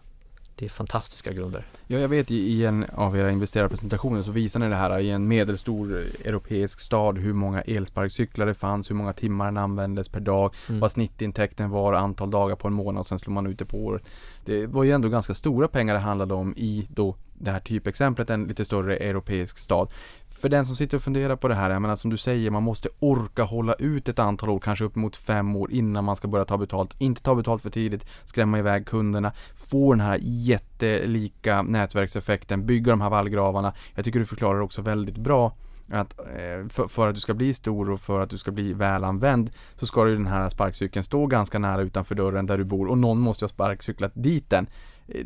det 0.60 0.66
är 0.66 0.70
fantastiska 0.70 1.34
grunder. 1.34 1.66
Ja, 1.88 1.98
jag 2.00 2.08
vet 2.08 2.32
i, 2.32 2.66
en 2.66 2.86
av 2.94 3.18
era 3.18 3.32
investerarpresentationer 3.32 4.22
så 4.22 4.32
visar 4.32 4.60
ni 4.60 4.70
det 4.70 4.76
här 4.76 5.00
i 5.00 5.10
en 5.10 5.28
medelstor 5.28 5.92
europeisk 6.26 6.80
stad 6.80 7.18
hur 7.18 7.34
många 7.34 7.62
elsparkcyklar 7.62 8.46
det 8.46 8.54
fanns, 8.54 8.90
hur 8.90 8.96
många 8.96 9.14
timmar 9.14 9.46
den 9.46 9.58
användes 9.58 10.10
per 10.10 10.20
dag, 10.20 10.54
Mm. 10.70 10.82
vad 10.82 10.92
snittintäkten 10.92 11.70
var, 11.70 11.94
antal 11.94 12.32
dagar 12.32 12.56
på 12.56 12.68
en 12.68 12.74
månad 12.74 13.00
och 13.00 13.08
sen 13.08 13.20
slår 13.20 13.34
man 13.34 13.48
ut 13.48 13.60
det 13.60 13.66
på 13.66 13.78
året. 13.86 14.02
Det 14.46 14.68
var 14.68 14.84
ju 14.84 14.92
ändå 14.92 15.10
ganska 15.10 15.34
stora 15.34 15.68
pengar 15.68 15.94
det 15.94 16.00
handlade 16.00 16.34
om 16.34 16.54
i 16.58 16.88
då 16.90 17.16
det 17.38 17.52
här 17.52 17.60
typexemplet 17.60 18.30
en 18.30 18.44
lite 18.44 18.66
större 18.66 18.98
europeisk 18.98 19.58
stad. 19.58 19.90
För 20.30 20.50
den 20.50 20.66
som 20.66 20.76
sitter 20.76 20.98
och 20.98 21.04
funderar 21.04 21.36
på 21.36 21.48
det 21.48 21.56
här, 21.56 21.70
jag 21.70 21.82
menar 21.82 21.96
som 21.96 22.10
du 22.10 22.18
säger, 22.18 22.52
man 22.52 22.64
måste 22.64 22.90
orka 23.00 23.44
hålla 23.44 23.74
ut 23.74 24.10
ett 24.10 24.20
antal 24.20 24.50
år, 24.50 24.60
kanske 24.60 24.86
upp 24.86 24.96
mot 24.96 25.18
fem 25.18 25.56
år 25.56 25.72
innan 25.72 26.04
man 26.04 26.16
ska 26.16 26.28
börja 26.28 26.46
ta 26.46 26.58
betalt. 26.58 26.96
Inte 26.98 27.22
ta 27.22 27.36
betalt 27.36 27.62
för 27.62 27.70
tidigt, 27.70 28.06
skrämma 28.26 28.60
iväg 28.60 28.86
kunderna, 28.86 29.32
få 29.56 29.94
den 29.94 30.02
här 30.02 30.20
jättelika 30.22 31.62
nätverkseffekten, 31.62 32.66
bygga 32.66 32.92
de 32.92 33.02
här 33.02 33.10
vallgravarna. 33.10 33.74
Jag 33.96 34.06
tycker 34.06 34.20
du 34.20 34.26
förklarar 34.26 34.60
också 34.60 34.82
väldigt 34.82 35.18
bra 35.18 35.56
att 35.92 36.20
eh, 36.20 36.68
för, 36.70 36.88
för, 36.88 37.08
att 37.08 37.16
du 37.16 37.22
ska 37.22 37.34
bli 37.34 37.54
stor 37.54 37.90
och 37.90 38.00
för 38.00 38.20
att 38.20 38.30
du 38.30 38.38
ska 38.38 38.52
bli 38.52 38.74
välanvänd 38.74 39.52
så 39.76 39.86
ska 39.86 40.08
ju 40.08 40.16
den 40.16 40.28
här 40.28 40.50
sparkcykeln 40.50 41.04
stå 41.04 41.26
ganska 41.26 41.60
nära 41.60 41.82
utanför 41.82 42.16
dörren 42.16 42.46
där 42.46 42.58
du 42.58 42.64
bor 42.64 42.88
och 42.88 42.98
någon 42.98 43.20
måste 43.20 43.44
ju 43.44 43.48
ha 43.48 43.50
sparkcyklat 43.50 44.12
dit 44.16 44.50
den. 44.50 44.68
Eh, 45.08 45.26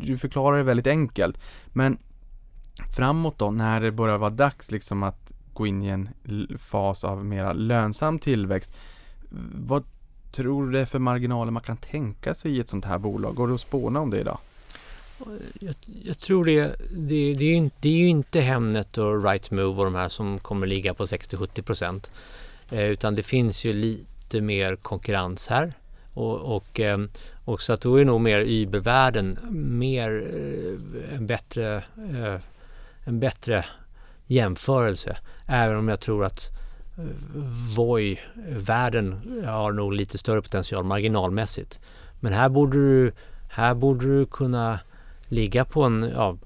du 0.00 0.18
förklarar 0.18 0.56
det 0.56 0.62
väldigt 0.62 0.86
enkelt. 0.86 1.40
Men 1.66 1.98
framåt 2.96 3.38
då, 3.38 3.50
när 3.50 3.80
det 3.80 3.90
börjar 3.90 4.18
vara 4.18 4.30
dags 4.30 4.70
liksom 4.70 5.02
att 5.02 5.32
gå 5.52 5.66
in 5.66 5.82
i 5.82 5.88
en 5.88 6.08
fas 6.58 7.04
av 7.04 7.24
mera 7.24 7.52
lönsam 7.52 8.18
tillväxt. 8.18 8.74
Vad 9.54 9.84
tror 10.32 10.66
du 10.66 10.72
det 10.72 10.80
är 10.80 10.86
för 10.86 10.98
marginaler 10.98 11.50
man 11.50 11.62
kan 11.62 11.76
tänka 11.76 12.34
sig 12.34 12.56
i 12.56 12.60
ett 12.60 12.68
sånt 12.68 12.84
här 12.84 12.98
bolag? 12.98 13.34
Går 13.34 13.48
det 13.48 13.54
att 13.54 13.60
spåna 13.60 14.00
om 14.00 14.10
det 14.10 14.20
idag? 14.20 14.38
Eh, 15.20 15.26
jag, 15.60 15.74
jag, 16.04 16.18
tror 16.18 16.44
det, 16.44 16.76
det, 16.90 17.34
det, 17.34 17.44
är 17.44 17.60
ju, 17.60 17.70
det 17.80 17.88
är 17.88 17.98
ju 17.98 18.08
inte 18.08 18.40
Hemnet 18.40 18.98
och 18.98 19.24
Rightmove 19.24 19.78
och 19.78 19.84
de 19.84 19.94
här 19.94 20.08
som 20.08 20.38
kommer 20.38 20.66
ligga 20.66 20.94
på 20.94 21.04
60-70 21.04 21.62
procent. 21.62 22.12
Eh, 22.70 22.84
utan 22.84 23.14
det 23.14 23.22
finns 23.22 23.64
ju 23.64 23.72
lite 23.72 24.40
mer 24.40 24.76
konkurrens 24.76 25.48
här. 25.48 25.72
Och, 26.14 26.56
och, 26.56 26.80
eh, 26.80 26.98
och 27.44 27.62
så 27.62 27.72
att 27.72 27.80
då 27.80 28.00
är 28.00 28.04
nog 28.04 28.20
mer 28.20 28.40
Uber-världen 28.40 29.38
mer 29.50 30.10
eh, 30.34 31.16
en 31.16 31.26
bättre 31.26 31.76
eh, 32.14 32.40
en 33.04 33.20
bättre 33.20 33.64
jämförelse. 34.26 35.16
Även 35.46 35.76
om 35.76 35.88
jag 35.88 36.00
tror 36.00 36.24
att 36.24 36.48
eh, 36.98 37.04
Voi-världen 37.76 39.20
har 39.46 39.72
nog 39.72 39.92
lite 39.92 40.18
större 40.18 40.42
potential 40.42 40.84
marginalmässigt. 40.84 41.80
Men 42.20 42.32
här 42.32 42.48
borde 42.48 42.78
du, 42.78 43.12
här 43.50 43.74
borde 43.74 44.06
du 44.06 44.26
kunna 44.26 44.80
ligga 45.28 45.64
på 45.64 45.82
en 45.82 46.10
ja, 46.14 46.36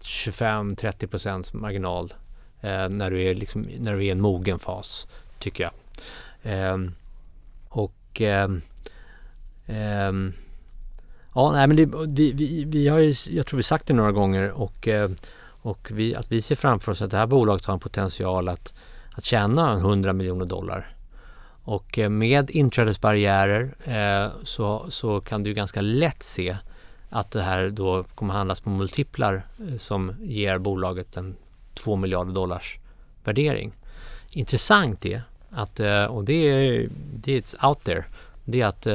25-30 0.00 1.06
procents 1.06 1.52
marginal 1.52 2.14
eh, 2.60 2.88
när, 2.88 3.10
du 3.10 3.22
är 3.22 3.34
liksom, 3.34 3.66
när 3.78 3.92
du 3.92 3.98
är 3.98 4.02
i 4.02 4.10
en 4.10 4.20
mogen 4.20 4.58
fas, 4.58 5.06
tycker 5.38 5.64
jag. 5.64 5.72
Eh, 6.52 6.78
och 7.68 8.20
eh, 8.20 8.48
Ehm, 9.68 10.32
ja, 11.34 11.52
nej 11.52 11.66
men 11.66 11.76
det, 11.76 11.86
vi, 11.86 12.32
vi, 12.32 12.64
vi, 12.64 12.88
har 12.88 12.98
ju, 12.98 13.14
jag 13.30 13.46
tror 13.46 13.56
vi 13.56 13.62
sagt 13.62 13.86
det 13.86 13.94
några 13.94 14.12
gånger 14.12 14.50
och, 14.50 14.88
eh, 14.88 15.10
och 15.62 15.88
vi, 15.90 16.14
att 16.14 16.32
vi 16.32 16.42
ser 16.42 16.54
framför 16.54 16.92
oss 16.92 17.02
att 17.02 17.10
det 17.10 17.16
här 17.16 17.26
bolaget 17.26 17.64
har 17.64 17.74
en 17.74 17.80
potential 17.80 18.48
att, 18.48 18.74
att 19.12 19.24
tjäna 19.24 19.72
100 19.72 20.12
miljoner 20.12 20.46
dollar. 20.46 20.94
Och 21.64 21.98
eh, 21.98 22.08
med 22.08 22.50
inträdesbarriärer 22.50 23.74
eh, 23.84 24.32
så, 24.42 24.86
så 24.88 25.20
kan 25.20 25.42
du 25.42 25.54
ganska 25.54 25.80
lätt 25.80 26.22
se 26.22 26.56
att 27.10 27.30
det 27.30 27.42
här 27.42 27.70
då 27.70 28.04
kommer 28.14 28.34
handlas 28.34 28.60
på 28.60 28.70
multiplar 28.70 29.42
eh, 29.68 29.76
som 29.76 30.14
ger 30.20 30.58
bolaget 30.58 31.16
en 31.16 31.36
2 31.74 31.96
miljarder 31.96 32.32
dollars 32.32 32.78
värdering. 33.24 33.72
Intressant 34.30 35.06
är 35.06 35.22
att, 35.50 35.80
och 36.10 36.24
det 36.24 36.34
är, 36.34 36.88
det 37.12 37.32
är 37.32 37.66
out 37.66 37.84
there, 37.84 38.04
det 38.44 38.60
är 38.60 38.66
att 38.66 38.86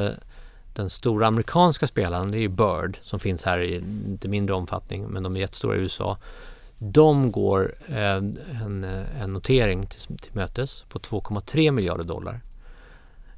den 0.74 0.90
stora 0.90 1.28
amerikanska 1.28 1.88
spelaren, 1.88 2.32
det 2.32 2.38
är 2.38 2.48
Bird 2.48 2.98
som 3.04 3.20
finns 3.20 3.44
här 3.44 3.60
i 3.60 3.82
lite 4.08 4.28
mindre 4.28 4.56
omfattning, 4.56 5.06
men 5.08 5.24
de 5.24 5.36
är 5.36 5.40
jättestora 5.40 5.76
i 5.76 5.80
USA. 5.80 6.18
De 6.78 7.32
går 7.32 7.76
en, 7.86 8.40
en, 8.62 8.84
en 8.84 9.34
notering 9.34 9.84
till, 9.88 10.18
till 10.18 10.36
mötes 10.36 10.84
på 10.90 11.00
2,3 11.00 11.72
miljarder 11.72 12.04
dollar. 12.04 12.42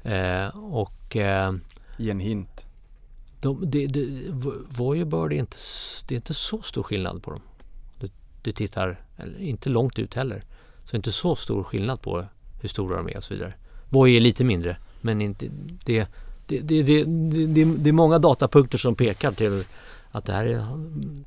Eh, 0.03 0.47
och... 0.57 1.15
Eh, 1.15 1.53
Ge 1.97 2.11
en 2.11 2.19
hint 2.19 2.65
de, 3.45 3.71
det, 3.71 3.87
det, 3.87 4.07
Voyager 4.69 5.33
är 5.33 5.39
inte, 5.39 5.57
det 6.07 6.15
är 6.15 6.17
inte 6.17 6.33
så 6.33 6.61
stor 6.61 6.83
skillnad 6.83 7.23
på 7.23 7.31
dem. 7.31 7.41
Du, 7.99 8.07
du 8.41 8.51
tittar 8.51 9.01
inte 9.39 9.69
långt 9.69 9.99
ut 9.99 10.13
heller. 10.13 10.43
Så 10.85 10.95
inte 10.95 11.11
så 11.11 11.35
stor 11.35 11.63
skillnad 11.63 12.01
på 12.01 12.25
hur 12.61 12.69
stora 12.69 12.97
de 12.97 13.09
är 13.09 13.17
och 13.17 13.23
så 13.23 13.33
vidare. 13.33 13.53
Voyager 13.89 14.17
är 14.17 14.21
lite 14.21 14.43
mindre 14.43 14.77
men 15.01 15.21
inte, 15.21 15.47
det, 15.85 16.07
det, 16.45 16.59
det, 16.59 16.83
det, 16.83 17.03
det, 17.47 17.65
det 17.65 17.89
är 17.89 17.93
många 17.93 18.19
datapunkter 18.19 18.77
som 18.77 18.95
pekar 18.95 19.31
till 19.31 19.63
att 20.11 20.25
det 20.25 20.33
här 20.33 20.45
är 20.45 20.63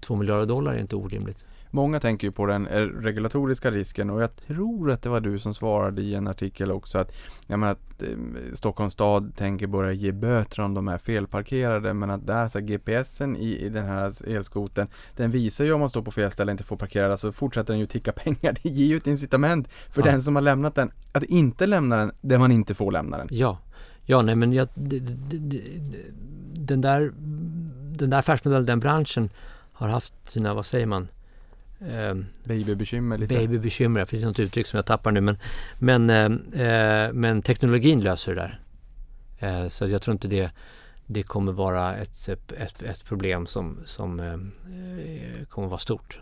2 0.01 0.16
miljarder 0.16 0.47
dollar 0.47 0.74
är 0.74 0.78
inte 0.78 0.97
orimligt. 0.97 1.45
Många 1.70 2.01
tänker 2.01 2.27
ju 2.27 2.32
på 2.32 2.47
den 2.47 2.66
eh, 2.66 2.81
regulatoriska 2.81 3.70
risken 3.70 4.11
och 4.11 4.23
jag 4.23 4.36
tror 4.36 4.90
att 4.90 5.03
det 5.03 5.09
var 5.09 5.20
du 5.20 5.39
som 5.39 5.55
svarade 5.55 6.03
i 6.03 6.15
en 6.15 6.28
artikel 6.28 6.73
också 6.73 6.99
att, 6.99 7.12
jag 7.47 7.59
menar 7.59 7.73
att 7.73 8.03
eh, 8.03 8.09
Stockholms 8.55 8.93
stad 8.93 9.32
tänker 9.36 9.66
börja 9.66 9.93
ge 9.93 10.12
böter 10.12 10.62
om 10.62 10.74
de 10.74 10.89
är 10.89 10.99
felparkerade 10.99 11.95
men 11.95 12.11
att 12.11 12.27
där 12.27 12.49
så 12.49 12.61
GPSen 12.61 13.36
i, 13.36 13.57
i 13.57 13.69
den 13.69 13.85
här 13.85 14.28
elskoten 14.28 14.89
den 15.16 15.31
visar 15.31 15.65
ju 15.65 15.73
om 15.73 15.81
man 15.81 15.90
står 15.90 16.03
på 16.03 16.11
fel 16.11 16.31
ställe 16.31 16.51
och 16.51 16.55
inte 16.55 16.65
får 16.65 16.77
parkera 16.77 17.16
så 17.16 17.32
fortsätter 17.32 17.73
den 17.73 17.81
ju 17.81 17.86
ticka 17.86 18.12
pengar. 18.16 18.59
Det 18.62 18.69
ger 18.69 18.86
ju 18.86 18.97
ett 18.97 19.07
incitament 19.07 19.69
för 19.69 20.03
ja. 20.07 20.12
den 20.12 20.23
som 20.23 20.35
har 20.35 20.43
lämnat 20.43 20.74
den 20.74 20.90
att 21.12 21.24
inte 21.24 21.66
lämna 21.66 21.97
den 21.97 22.12
där 22.20 22.39
man 22.39 22.53
inte 22.53 22.74
får 22.74 22.93
lämna 22.93 23.19
den. 23.19 23.28
Ja, 23.31 23.59
ja 24.10 24.22
nej 24.22 24.35
men 24.35 24.52
jag, 24.52 24.68
den 26.55 26.80
där 26.80 27.12
den 27.98 28.10
där 28.10 28.18
affärsmodellen, 28.18 28.66
den 28.66 28.80
branschen 28.80 29.30
har 29.72 29.89
haft 29.89 30.14
sina, 30.24 30.55
vad 30.55 30.66
säger 30.66 30.86
man, 30.86 31.09
Eh, 31.80 32.14
babybekymmer 32.44 33.18
lite. 33.18 33.35
Babybekymmer, 33.35 34.01
det 34.01 34.06
finns 34.06 34.24
något 34.24 34.39
uttryck 34.39 34.66
som 34.66 34.76
jag 34.76 34.86
tappar 34.86 35.12
nu 35.12 35.20
men, 35.20 35.39
men, 35.78 36.10
eh, 36.10 36.62
eh, 36.62 37.12
men 37.12 37.43
teknologin 37.43 38.01
löser 38.01 38.35
det 38.35 38.40
där. 38.40 38.60
Eh, 39.39 39.68
så 39.68 39.86
jag 39.86 40.02
tror 40.02 40.12
inte 40.12 40.28
det, 40.28 40.51
det 41.06 41.22
kommer 41.22 41.52
vara 41.52 41.97
ett, 41.97 42.28
ett, 42.28 42.82
ett 42.82 43.05
problem 43.05 43.47
som, 43.47 43.78
som 43.85 44.20
eh, 44.20 45.47
kommer 45.48 45.68
vara 45.68 45.78
stort. 45.78 46.18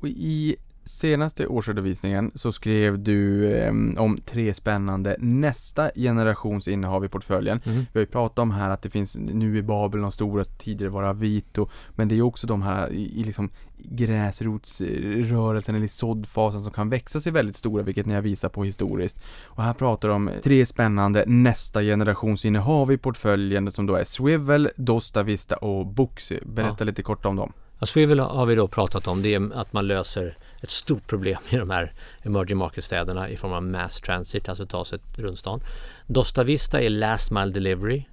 Och 0.00 0.08
I 0.08 0.56
senaste 0.86 1.46
årsredovisningen 1.46 2.32
så 2.34 2.52
skrev 2.52 2.98
du 2.98 3.50
eh, 3.52 3.72
om 3.96 4.18
tre 4.24 4.54
spännande 4.54 5.16
nästa 5.18 5.90
generations 5.94 6.68
innehav 6.68 7.04
i 7.04 7.08
portföljen. 7.08 7.60
Mm. 7.64 7.78
Vi 7.78 7.88
har 7.92 8.00
ju 8.00 8.06
pratat 8.06 8.38
om 8.38 8.50
här 8.50 8.70
att 8.70 8.82
det 8.82 8.90
finns 8.90 9.16
nu 9.16 9.58
i 9.58 9.62
Babel 9.62 10.00
de 10.00 10.12
stora, 10.12 10.44
tidigare 10.44 10.90
var 10.90 11.02
Avito, 11.02 11.68
men 11.90 12.08
det 12.08 12.18
är 12.18 12.22
också 12.22 12.46
de 12.46 12.62
här 12.62 12.92
i, 12.92 13.20
i 13.20 13.24
liksom 13.24 13.50
gräsrotsrörelsen 13.78 15.74
eller 15.74 15.86
såddfasen 15.86 16.62
som 16.62 16.72
kan 16.72 16.88
växa 16.88 17.20
sig 17.20 17.32
väldigt 17.32 17.56
stora, 17.56 17.82
vilket 17.82 18.06
ni 18.06 18.14
har 18.14 18.22
visat 18.22 18.52
på 18.52 18.64
historiskt. 18.64 19.18
Och 19.44 19.62
här 19.62 19.74
pratar 19.74 20.08
de 20.08 20.14
om 20.14 20.30
tre 20.42 20.66
spännande 20.66 21.24
nästa 21.26 21.82
generations 21.82 22.44
innehav 22.44 22.92
i 22.92 22.98
portföljen 22.98 23.72
som 23.72 23.86
då 23.86 23.94
är 23.94 24.04
Swivel, 24.04 24.70
Dosta 24.76 25.22
Vista 25.22 25.56
och 25.56 25.86
Booksy. 25.86 26.38
Berätta 26.46 26.76
ja. 26.78 26.84
lite 26.84 27.02
kort 27.02 27.24
om 27.24 27.36
dem. 27.36 27.52
Ja, 27.78 27.86
Swivel 27.86 28.18
har 28.18 28.46
vi 28.46 28.54
då 28.54 28.68
pratat 28.68 29.06
om, 29.06 29.22
det 29.22 29.34
är 29.34 29.60
att 29.60 29.72
man 29.72 29.86
löser 29.86 30.36
ett 30.60 30.70
stort 30.70 31.06
problem 31.06 31.38
i 31.50 31.56
de 31.56 31.70
här 31.70 31.92
emerging 32.22 32.56
market-städerna 32.56 33.28
i 33.28 33.36
form 33.36 33.52
av 33.52 33.62
mass 33.62 34.00
transit, 34.00 34.48
alltså 34.48 34.66
ta 34.66 34.84
sig 34.84 34.98
runt 35.16 35.38
stan. 35.38 35.60
Dosta 36.06 36.44
Vista 36.44 36.80
är 36.80 36.90
last 36.90 37.30
mile 37.30 37.50
delivery. 37.50 38.04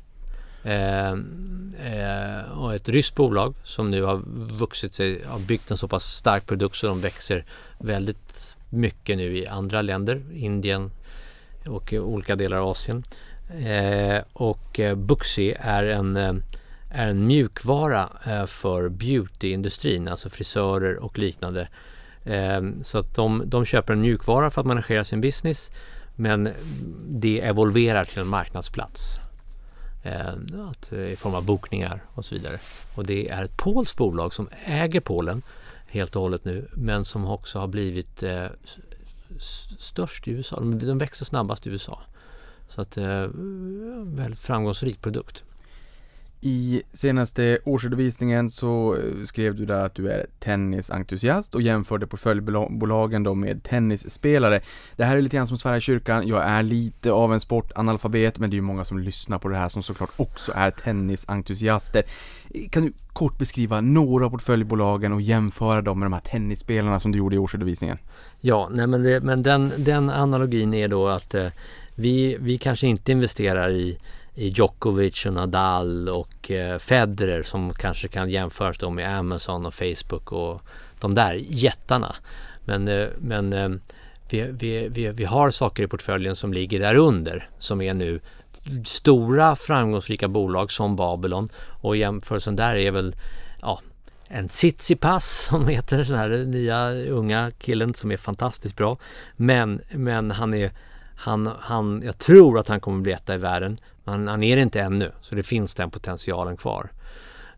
Eh, 0.64 1.12
eh, 1.88 2.52
och 2.52 2.76
ett 2.76 2.90
ryskt 2.90 3.16
bolag 3.16 3.56
som 3.64 3.92
nu 3.92 4.04
har 4.04 4.22
vuxit 4.58 4.94
sig, 4.94 5.24
har 5.26 5.40
byggt 5.40 5.72
en 5.72 5.78
så 5.78 5.88
pass 5.88 6.04
stark 6.04 6.46
produkt 6.46 6.76
så 6.76 6.88
de 6.88 7.02
växer 7.02 7.46
väldigt 7.78 8.58
mycket 8.70 9.18
nu 9.18 9.38
i 9.38 9.48
andra 9.48 9.82
länder, 9.82 10.22
Indien 10.34 10.92
och 11.68 11.94
olika 11.94 12.36
delar 12.36 12.58
av 12.58 12.68
Asien. 12.68 13.04
Eh, 13.66 14.24
och 14.34 14.80
eh, 14.80 14.96
Booksy 14.96 15.54
är 15.60 15.84
en 15.84 16.18
eh, 16.18 16.34
är 16.94 17.08
en 17.08 17.28
mjukvara 17.28 18.10
eh, 18.26 18.46
för 18.46 18.90
beautyindustrin, 18.90 20.08
alltså 20.08 20.30
frisörer 20.30 20.96
och 20.98 21.20
liknande 21.20 21.68
Ehm, 22.26 22.84
så 22.84 22.98
att 22.98 23.16
de, 23.16 23.44
de 23.46 23.66
köper 23.66 23.94
en 23.94 24.02
mjukvara 24.02 24.52
för 24.52 24.62
att 24.62 24.68
managera 24.68 25.04
sin 25.04 25.22
business 25.22 25.72
men 26.16 26.50
det 27.10 27.42
evolverar 27.42 28.06
till 28.06 28.20
en 28.20 28.28
marknadsplats. 28.28 29.18
Ehm, 30.04 30.68
att, 30.70 30.92
eh, 30.94 31.00
I 31.00 31.16
form 31.16 31.36
av 31.36 31.46
bokningar 31.46 32.04
och 32.14 32.26
så 32.26 32.36
vidare. 32.36 32.58
Och 32.96 33.06
det 33.06 33.30
är 33.30 33.44
ett 33.44 33.58
polskt 33.58 33.98
bolag 33.98 34.34
som 34.34 34.50
äger 34.66 35.02
Polen 35.02 35.42
helt 35.88 36.16
och 36.16 36.22
hållet 36.22 36.46
nu 36.46 36.68
men 36.74 37.06
som 37.06 37.28
också 37.28 37.60
har 37.60 37.68
blivit 37.68 38.24
eh, 38.24 38.46
störst 39.80 40.28
i 40.28 40.32
USA. 40.32 40.56
De, 40.56 40.80
de 40.80 40.98
växer 40.98 41.26
snabbast 41.26 41.68
i 41.68 41.70
USA. 41.70 42.02
Så 42.70 42.82
att 42.82 42.98
eh, 42.98 43.28
väldigt 44.04 44.40
framgångsrik 44.40 45.02
produkt. 45.02 45.44
I 46.46 46.82
senaste 46.94 47.58
årsredovisningen 47.66 48.50
så 48.50 48.96
eh, 48.96 49.24
skrev 49.24 49.56
du 49.56 49.66
där 49.66 49.86
att 49.86 49.96
du 49.96 50.12
är 50.12 50.26
tennisentusiast 50.40 51.56
och 51.56 51.62
jämförde 51.62 52.08
portföljbolagen 52.08 53.24
då 53.24 53.36
med 53.36 53.64
tennisspelare. 53.64 54.62
Det 54.96 55.04
här 55.04 55.18
är 55.18 55.22
lite 55.22 55.38
grann 55.38 55.48
som 55.48 55.58
Sverige 55.58 55.82
kyrkan. 55.82 56.28
Jag 56.28 56.44
är 56.44 56.64
lite 56.64 57.12
av 57.12 57.34
en 57.34 57.40
sportanalfabet, 57.40 58.40
men 58.40 58.50
det 58.50 58.54
är 58.54 58.58
ju 58.58 58.62
många 58.62 58.86
som 58.86 59.00
lyssnar 59.00 59.40
på 59.40 59.50
det 59.50 59.58
här 59.58 59.70
som 59.70 59.84
såklart 59.84 60.10
också 60.16 60.52
är 60.56 60.72
tennisentusiaster. 60.72 62.04
Eh, 62.54 62.70
kan 62.70 62.84
du 62.84 62.94
kort 63.14 63.38
beskriva 63.38 63.82
några 63.82 64.26
av 64.26 64.30
portföljbolagen 64.30 65.14
och 65.14 65.22
jämföra 65.22 65.82
dem 65.82 66.00
med 66.00 66.06
de 66.06 66.14
här 66.14 66.22
tennisspelarna 66.22 67.00
som 67.00 67.12
du 67.12 67.18
gjorde 67.18 67.36
i 67.36 67.40
årsredovisningen? 67.40 67.98
Ja, 68.40 68.70
nej 68.72 68.88
men, 68.88 69.04
det, 69.04 69.22
men 69.22 69.42
den, 69.42 69.72
den 69.78 70.10
analogin 70.10 70.74
är 70.74 70.88
då 70.88 71.08
att 71.08 71.34
eh, 71.34 71.48
vi, 71.96 72.38
vi 72.40 72.58
kanske 72.58 72.88
inte 72.88 73.12
investerar 73.12 73.72
i 73.72 73.98
i 74.36 74.48
Djokovic 74.50 75.26
och 75.26 75.34
Nadal 75.34 76.10
och 76.10 76.52
eh, 76.52 76.78
Federer 76.78 77.44
som 77.44 77.74
kanske 77.74 78.08
kan 78.08 78.30
jämföras 78.30 78.78
då 78.78 78.90
med 78.90 79.18
Amazon 79.18 79.66
och 79.66 79.74
Facebook 79.74 80.32
och 80.32 80.62
de 81.00 81.16
där 81.16 81.34
jättarna. 81.48 82.16
Men, 82.66 82.88
eh, 82.88 83.08
men 83.18 83.54
eh, 83.54 83.70
vi, 84.30 84.42
vi, 84.42 84.88
vi, 84.88 85.08
vi 85.08 85.26
har 85.26 85.52
saker 85.52 85.84
i 85.84 85.88
portföljen 85.88 86.36
som 86.36 86.54
ligger 86.54 86.80
där 86.80 86.96
under 86.96 87.50
som 87.60 87.82
är 87.82 87.94
nu 87.94 88.20
stora 88.86 89.56
framgångsrika 89.56 90.28
bolag 90.28 90.72
som 90.72 90.96
Babylon 90.96 91.48
och 91.82 91.98
jämförelsen 91.98 92.56
där 92.56 92.76
är 92.76 92.92
väl 92.92 93.16
ja, 93.62 93.82
en 94.28 94.50
Tsitsipas 94.50 95.46
som 95.50 95.68
heter 95.68 95.98
den 95.98 96.18
här 96.18 96.30
nya 96.30 96.92
unga 96.92 97.52
killen 97.52 97.94
som 97.94 98.12
är 98.12 98.18
fantastiskt 98.18 98.76
bra. 98.76 98.98
Men, 99.36 99.82
men 99.92 100.32
han 100.32 100.54
är 100.54 100.72
han, 101.16 101.50
han, 101.60 102.02
jag 102.06 102.18
tror 102.18 102.60
att 102.60 102.68
han 102.68 102.80
kommer 102.80 103.02
bli 103.02 103.12
etta 103.12 103.36
i 103.36 103.38
världen. 103.38 103.80
Han, 104.06 104.28
han 104.28 104.44
är 104.44 104.56
det 104.56 104.62
inte 104.62 104.82
ännu. 104.82 105.12
Så 105.22 105.36
det 105.36 105.44
finns 105.44 105.76
den 105.76 105.92
potentialen 105.92 106.58
kvar. 106.58 106.92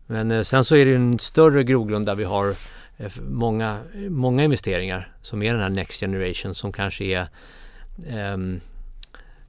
Men 0.06 0.30
eh, 0.30 0.42
sen 0.42 0.64
så 0.64 0.76
är 0.76 0.84
det 0.84 0.94
en 0.94 1.18
större 1.18 1.64
grogrund 1.64 2.06
där 2.06 2.14
vi 2.14 2.24
har 2.24 2.54
eh, 2.96 3.12
många, 3.28 3.80
många 4.08 4.44
investeringar 4.44 5.12
som 5.22 5.42
är 5.42 5.52
den 5.52 5.62
här 5.62 5.70
Next 5.70 6.00
Generation 6.00 6.54
som 6.54 6.72
kanske 6.72 7.04
är 7.04 7.28
eh, 8.06 8.36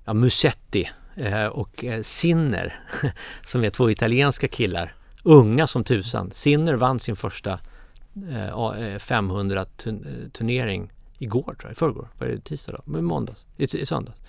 ja, 0.05 0.13
Musetti 0.13 0.89
eh, 1.15 1.45
och 1.45 1.83
eh, 1.83 2.01
Sinner 2.01 2.79
som 3.43 3.63
är 3.63 3.69
två 3.69 3.91
italienska 3.91 4.47
killar. 4.47 4.93
Unga 5.23 5.67
som 5.67 5.83
tusan. 5.83 6.31
Sinner 6.31 6.73
vann 6.73 6.99
sin 6.99 7.15
första 7.15 7.59
500-turnering 8.99 10.89
igår 11.17 11.43
tror 11.43 11.57
jag, 11.63 11.71
i 11.71 11.75
förrgår, 11.75 12.07
var 12.19 12.27
det 12.27 12.39
tisdag 12.39 12.71
då? 12.71 12.81
Men 12.85 13.05
måndags, 13.05 13.47
i, 13.57 13.63
i 13.63 13.85
söndags. 13.85 14.21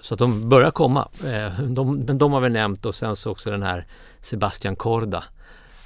Så 0.00 0.14
att 0.14 0.18
de 0.18 0.48
börjar 0.48 0.70
komma. 0.70 1.08
Eh, 1.24 1.60
de, 1.60 1.96
men 1.96 2.18
de 2.18 2.32
har 2.32 2.40
vi 2.40 2.48
nämnt 2.48 2.86
och 2.86 2.94
sen 2.94 3.16
så 3.16 3.30
också 3.30 3.50
den 3.50 3.62
här 3.62 3.86
Sebastian 4.20 4.76
Korda. 4.76 5.24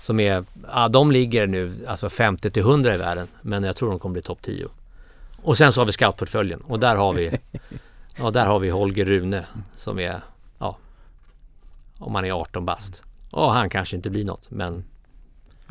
Som 0.01 0.20
är, 0.20 0.45
ja 0.73 0.89
de 0.89 1.11
ligger 1.11 1.47
nu 1.47 1.87
alltså 1.87 2.09
50 2.09 2.51
till 2.51 2.62
100 2.62 2.95
i 2.95 2.99
världen 2.99 3.28
men 3.43 3.65
jag 3.65 3.77
tror 3.77 3.91
de 3.91 3.99
kommer 3.99 4.12
bli 4.12 4.23
topp 4.23 4.43
10. 4.43 4.69
Och 5.43 5.59
sen 5.59 5.73
så 5.73 5.81
har 5.81 5.87
vi 5.87 5.93
scoutportföljen 5.93 6.61
och 6.61 6.81
där 6.81 6.97
har 6.97 7.12
vi 7.12 7.39
Ja 8.19 8.31
där 8.31 8.47
har 8.47 8.59
vi 8.59 8.70
Holger 8.70 9.05
Rune 9.05 9.45
som 9.77 9.99
är 9.99 10.20
Ja 10.59 10.77
Om 11.99 12.12
man 12.12 12.24
är 12.24 12.32
18 12.32 12.65
bast. 12.65 13.05
Och 13.31 13.53
han 13.53 13.70
kanske 13.70 13.97
inte 13.97 14.11
blir 14.11 14.24
något 14.24 14.51
men 14.51 14.85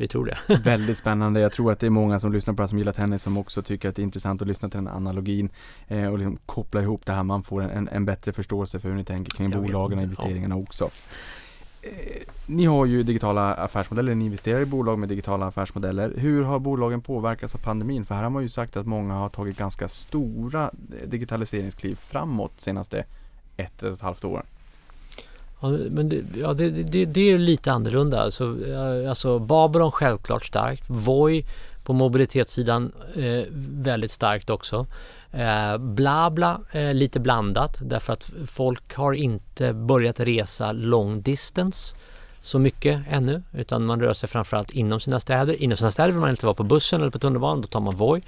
vi 0.00 0.08
tror 0.08 0.24
det. 0.24 0.54
Väldigt 0.64 0.98
spännande. 0.98 1.40
Jag 1.40 1.52
tror 1.52 1.72
att 1.72 1.80
det 1.80 1.86
är 1.86 1.90
många 1.90 2.20
som 2.20 2.32
lyssnar 2.32 2.54
på 2.54 2.56
det 2.56 2.62
här 2.62 2.68
som 2.68 2.78
gillar 2.78 2.92
tennis 2.92 3.22
som 3.22 3.36
också 3.36 3.62
tycker 3.62 3.88
att 3.88 3.96
det 3.96 4.02
är 4.02 4.04
intressant 4.04 4.42
att 4.42 4.48
lyssna 4.48 4.68
till 4.68 4.78
den 4.78 4.88
analogin 4.88 5.50
eh, 5.88 6.06
och 6.06 6.18
liksom 6.18 6.38
koppla 6.46 6.82
ihop 6.82 7.06
det 7.06 7.12
här. 7.12 7.22
Man 7.22 7.42
får 7.42 7.62
en, 7.62 7.88
en 7.88 8.04
bättre 8.04 8.32
förståelse 8.32 8.78
för 8.78 8.88
hur 8.88 8.96
ni 8.96 9.04
tänker 9.04 9.30
kring 9.30 9.50
Jag 9.50 9.62
bolagen 9.62 9.98
och 9.98 10.04
investeringarna 10.04 10.56
ja. 10.56 10.62
också. 10.62 10.90
Eh, 11.82 12.22
ni 12.46 12.64
har 12.64 12.86
ju 12.86 13.02
digitala 13.02 13.54
affärsmodeller, 13.54 14.14
ni 14.14 14.24
investerar 14.24 14.60
i 14.60 14.66
bolag 14.66 14.98
med 14.98 15.08
digitala 15.08 15.46
affärsmodeller. 15.46 16.14
Hur 16.16 16.42
har 16.42 16.58
bolagen 16.58 17.00
påverkats 17.00 17.54
av 17.54 17.58
pandemin? 17.58 18.04
För 18.04 18.14
här 18.14 18.22
har 18.22 18.30
man 18.30 18.42
ju 18.42 18.48
sagt 18.48 18.76
att 18.76 18.86
många 18.86 19.14
har 19.14 19.28
tagit 19.28 19.58
ganska 19.58 19.88
stora 19.88 20.70
digitaliseringskliv 21.06 21.94
framåt 21.94 22.52
senaste 22.56 23.04
ett, 23.56 23.82
och 23.82 23.92
ett 23.92 24.00
halvt 24.00 24.24
åren. 24.24 24.46
Ja, 25.60 25.68
men 25.68 26.08
det, 26.08 26.22
ja, 26.40 26.52
det, 26.52 26.70
det, 26.70 27.04
det 27.04 27.30
är 27.30 27.38
lite 27.38 27.72
annorlunda. 27.72 28.22
Alltså, 28.22 28.56
alltså 29.08 29.38
Babylon 29.38 29.92
självklart 29.92 30.46
starkt. 30.46 30.84
Voi 30.86 31.44
på 31.84 31.92
mobilitetssidan 31.92 32.92
eh, 33.14 33.44
väldigt 33.70 34.10
starkt 34.10 34.50
också. 34.50 34.86
Eh, 35.32 35.78
Blabla 35.78 36.60
eh, 36.72 36.94
lite 36.94 37.20
blandat 37.20 37.78
därför 37.82 38.12
att 38.12 38.32
folk 38.46 38.94
har 38.94 39.12
inte 39.12 39.72
börjat 39.72 40.20
resa 40.20 40.72
long 40.72 41.22
distance 41.22 41.96
så 42.40 42.58
mycket 42.58 43.02
ännu 43.10 43.42
utan 43.52 43.86
man 43.86 44.00
rör 44.00 44.12
sig 44.12 44.28
framförallt 44.28 44.70
inom 44.70 45.00
sina 45.00 45.20
städer. 45.20 45.62
Inom 45.62 45.76
sina 45.76 45.90
städer 45.90 46.10
vill 46.10 46.20
man 46.20 46.30
inte 46.30 46.46
vara 46.46 46.54
på 46.54 46.62
bussen 46.62 47.00
eller 47.00 47.10
på 47.10 47.18
tunnelbanan, 47.18 47.60
då 47.60 47.68
tar 47.68 47.80
man 47.80 47.96
Voi. 47.96 48.22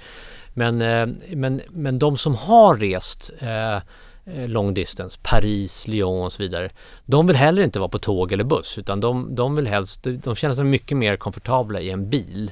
Men, 0.53 0.81
eh, 0.81 1.07
men, 1.35 1.61
men 1.69 1.99
de 1.99 2.17
som 2.17 2.35
har 2.35 2.75
rest 2.75 3.31
eh, 3.39 3.77
Eh, 4.25 4.47
long 4.47 4.73
distance, 4.73 5.19
Paris, 5.23 5.87
Lyon 5.87 6.25
och 6.25 6.33
så 6.33 6.43
vidare. 6.43 6.69
De 7.05 7.27
vill 7.27 7.35
heller 7.35 7.63
inte 7.63 7.79
vara 7.79 7.89
på 7.89 7.99
tåg 7.99 8.31
eller 8.31 8.43
buss 8.43 8.77
utan 8.77 8.99
de, 8.99 9.35
de 9.35 9.55
vill 9.55 9.67
helst, 9.67 10.03
de 10.03 10.35
känner 10.35 10.55
sig 10.55 10.65
mycket 10.65 10.97
mer 10.97 11.17
komfortabla 11.17 11.81
i 11.81 11.89
en 11.89 12.09
bil. 12.09 12.51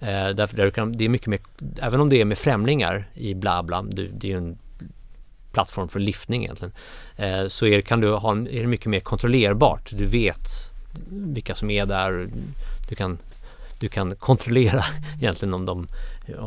Eh, 0.00 0.28
därför 0.28 0.56
där 0.56 0.70
kan, 0.70 0.96
det 0.96 1.04
är 1.04 1.08
mycket 1.08 1.26
mer, 1.26 1.40
även 1.82 2.00
om 2.00 2.10
det 2.10 2.20
är 2.20 2.24
med 2.24 2.38
främlingar 2.38 3.08
i 3.14 3.34
Blabla, 3.34 3.82
det, 3.82 4.08
det 4.08 4.26
är 4.26 4.30
ju 4.30 4.36
en 4.36 4.58
plattform 5.52 5.88
för 5.88 6.00
liftning 6.00 6.44
egentligen, 6.44 6.74
eh, 7.16 7.48
så 7.48 7.66
är, 7.66 7.80
kan 7.80 8.00
du 8.00 8.12
ha, 8.12 8.32
är 8.32 8.60
det 8.60 8.66
mycket 8.66 8.86
mer 8.86 9.00
kontrollerbart. 9.00 9.90
Du 9.92 10.06
vet 10.06 10.48
vilka 11.10 11.54
som 11.54 11.70
är 11.70 11.86
där, 11.86 12.28
du 12.88 12.94
kan, 12.94 13.18
du 13.78 13.88
kan 13.88 14.16
kontrollera 14.16 14.84
egentligen 15.20 15.54
om 15.54 15.64
de, 15.64 15.88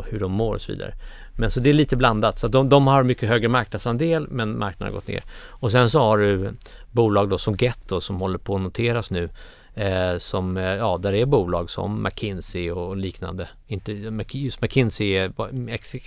hur 0.05 0.19
de 0.19 0.31
mår 0.31 0.53
och 0.53 0.61
så 0.61 0.71
vidare. 0.71 0.93
Men 1.39 1.51
så 1.51 1.59
det 1.59 1.69
är 1.69 1.73
lite 1.73 1.95
blandat. 1.95 2.39
Så 2.39 2.47
de, 2.47 2.69
de 2.69 2.87
har 2.87 3.03
mycket 3.03 3.29
högre 3.29 3.47
marknadsandel 3.47 4.27
men 4.29 4.57
marknaden 4.57 4.93
har 4.93 4.99
gått 4.99 5.07
ner. 5.07 5.23
Och 5.47 5.71
sen 5.71 5.89
så 5.89 5.99
har 5.99 6.17
du 6.17 6.53
bolag 6.91 7.29
då 7.29 7.37
som 7.37 7.55
Getto 7.59 8.01
som 8.01 8.21
håller 8.21 8.37
på 8.37 8.55
att 8.55 8.61
noteras 8.61 9.11
nu. 9.11 9.29
Eh, 9.73 10.17
som, 10.17 10.57
eh, 10.57 10.63
ja, 10.63 10.97
där 10.97 11.13
är 11.13 11.25
bolag 11.25 11.69
som 11.69 12.03
McKinsey 12.03 12.71
och 12.71 12.97
liknande. 12.97 13.49
Inte, 13.67 13.93
just 14.31 14.61
McKinsey 14.61 15.11
är 15.11 15.31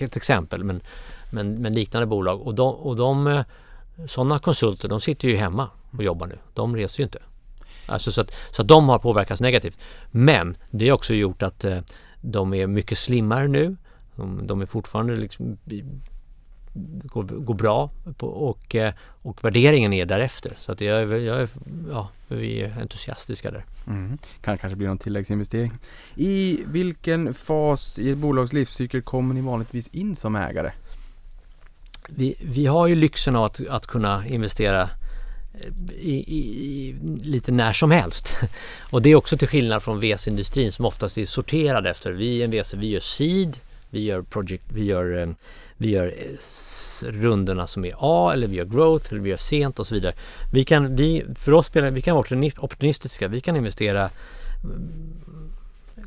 ett 0.02 0.16
exempel 0.16 0.64
men, 0.64 0.80
men, 1.30 1.54
men 1.54 1.72
liknande 1.72 2.06
bolag. 2.06 2.42
Och 2.42 2.54
de, 2.54 2.74
och 2.74 2.96
de 2.96 3.26
eh, 3.26 3.42
sådana 4.06 4.38
konsulter 4.38 4.88
de 4.88 5.00
sitter 5.00 5.28
ju 5.28 5.36
hemma 5.36 5.68
och 5.96 6.02
jobbar 6.02 6.26
nu. 6.26 6.38
De 6.54 6.76
reser 6.76 7.00
ju 7.00 7.04
inte. 7.04 7.18
Alltså 7.86 8.12
så 8.12 8.20
att, 8.20 8.32
så 8.50 8.62
att 8.62 8.68
de 8.68 8.88
har 8.88 8.98
påverkats 8.98 9.40
negativt. 9.40 9.78
Men 10.10 10.56
det 10.70 10.88
har 10.88 10.94
också 10.94 11.14
gjort 11.14 11.42
att 11.42 11.64
eh, 11.64 11.78
de 12.20 12.54
är 12.54 12.66
mycket 12.66 12.98
slimmare 12.98 13.48
nu. 13.48 13.76
De, 14.16 14.60
är 14.60 14.66
fortfarande 14.66 15.16
liksom 15.16 15.58
går, 17.04 17.22
går 17.22 17.54
bra 17.54 17.90
på, 18.16 18.26
och, 18.26 18.74
eh, 18.74 18.92
och 19.22 19.44
värderingen 19.44 19.92
är 19.92 20.06
därefter. 20.06 20.52
Så 20.56 20.72
att 20.72 20.80
jag, 20.80 21.02
är, 21.02 21.16
jag 21.16 21.40
är, 21.40 21.48
ja, 21.90 22.08
vi 22.28 22.60
är 22.60 22.80
entusiastiska 22.80 23.50
där. 23.50 23.64
Mm. 23.86 24.18
Kan 24.40 24.58
kanske 24.58 24.76
bli 24.76 24.86
någon 24.86 24.98
tilläggsinvestering. 24.98 25.72
I 26.14 26.60
vilken 26.66 27.34
fas 27.34 27.98
i 27.98 28.10
ett 28.10 28.18
bolags 28.18 28.52
livscykel 28.52 29.02
kommer 29.02 29.34
ni 29.34 29.40
vanligtvis 29.40 29.88
in 29.88 30.16
som 30.16 30.36
ägare? 30.36 30.72
Vi, 32.08 32.34
vi 32.40 32.66
har 32.66 32.86
ju 32.86 32.94
lyxen 32.94 33.36
av 33.36 33.44
att, 33.44 33.66
att 33.68 33.86
kunna 33.86 34.26
investera 34.26 34.90
i, 35.98 36.12
i, 36.12 36.38
i, 36.38 36.94
lite 37.22 37.52
när 37.52 37.72
som 37.72 37.90
helst. 37.90 38.34
Och 38.90 39.02
det 39.02 39.10
är 39.10 39.14
också 39.14 39.36
till 39.36 39.48
skillnad 39.48 39.82
från 39.82 40.00
VC-industrin 40.00 40.72
som 40.72 40.84
oftast 40.84 41.18
är 41.18 41.24
sorterad 41.24 41.86
efter. 41.86 42.12
Vi 42.12 42.40
är 42.40 42.44
en 42.44 42.50
VC, 42.50 42.74
vi 42.74 42.88
gör 42.88 43.00
seed, 43.00 43.58
vi 43.92 44.00
gör 44.00 44.22
project, 44.22 44.64
vi 44.68 44.84
gör, 44.84 45.18
eh, 45.18 45.28
vi 45.76 45.90
gör 45.90 46.06
eh, 46.06 47.10
rundorna 47.10 47.66
som 47.66 47.84
är 47.84 47.94
A 47.98 48.32
eller 48.32 48.46
vi 48.46 48.56
gör 48.56 48.64
growth 48.64 49.06
eller 49.10 49.20
vi 49.20 49.30
gör 49.30 49.36
sent 49.36 49.78
och 49.78 49.86
så 49.86 49.94
vidare. 49.94 50.14
Vi 50.52 50.64
kan, 50.64 50.96
vi, 50.96 51.24
för 51.34 51.52
oss 51.52 51.66
spelar, 51.66 51.90
vi 51.90 52.02
kan 52.02 52.16
vara 52.16 52.50
opportunistiska, 52.58 53.28
vi 53.28 53.40
kan 53.40 53.56
investera 53.56 54.10
mm, 54.64 55.12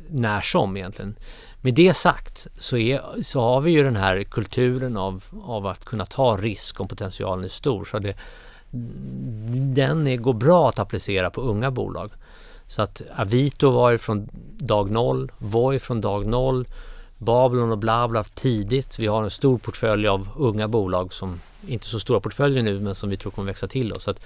när 0.08 0.40
som 0.40 0.76
egentligen. 0.76 1.16
Med 1.60 1.74
det 1.74 1.94
sagt 1.94 2.46
så, 2.58 2.76
är, 2.76 3.22
så 3.22 3.40
har 3.40 3.60
vi 3.60 3.70
ju 3.70 3.82
den 3.82 3.96
här 3.96 4.24
kulturen 4.24 4.96
av, 4.96 5.24
av 5.42 5.66
att 5.66 5.84
kunna 5.84 6.06
ta 6.06 6.36
risk 6.36 6.80
om 6.80 6.88
potentialen 6.88 7.44
är 7.44 7.48
stor. 7.48 7.84
Så 7.84 7.98
det, 7.98 8.14
den 9.74 10.06
är, 10.06 10.16
går 10.16 10.34
bra 10.34 10.68
att 10.68 10.78
applicera 10.78 11.30
på 11.30 11.40
unga 11.40 11.70
bolag. 11.70 12.10
Så 12.66 12.82
att 12.82 13.02
Avito 13.16 13.70
var 13.70 13.90
ju 13.90 13.98
från 13.98 14.28
dag 14.58 14.90
noll, 14.90 15.32
Voi 15.38 15.78
från 15.78 16.00
dag 16.00 16.26
noll, 16.26 16.66
Babylon 17.18 17.70
och 17.70 17.78
Blabla 17.78 18.24
tidigt. 18.24 18.98
Vi 18.98 19.06
har 19.06 19.24
en 19.24 19.30
stor 19.30 19.58
portfölj 19.58 20.08
av 20.08 20.28
unga 20.36 20.68
bolag 20.68 21.12
som 21.12 21.40
inte 21.66 21.86
så 21.86 22.00
stora 22.00 22.20
portföljer 22.20 22.62
nu 22.62 22.80
men 22.80 22.94
som 22.94 23.10
vi 23.10 23.16
tror 23.16 23.32
kommer 23.32 23.46
växa 23.46 23.66
till 23.66 23.92
oss. 23.92 24.02
Så 24.02 24.10
att, 24.10 24.20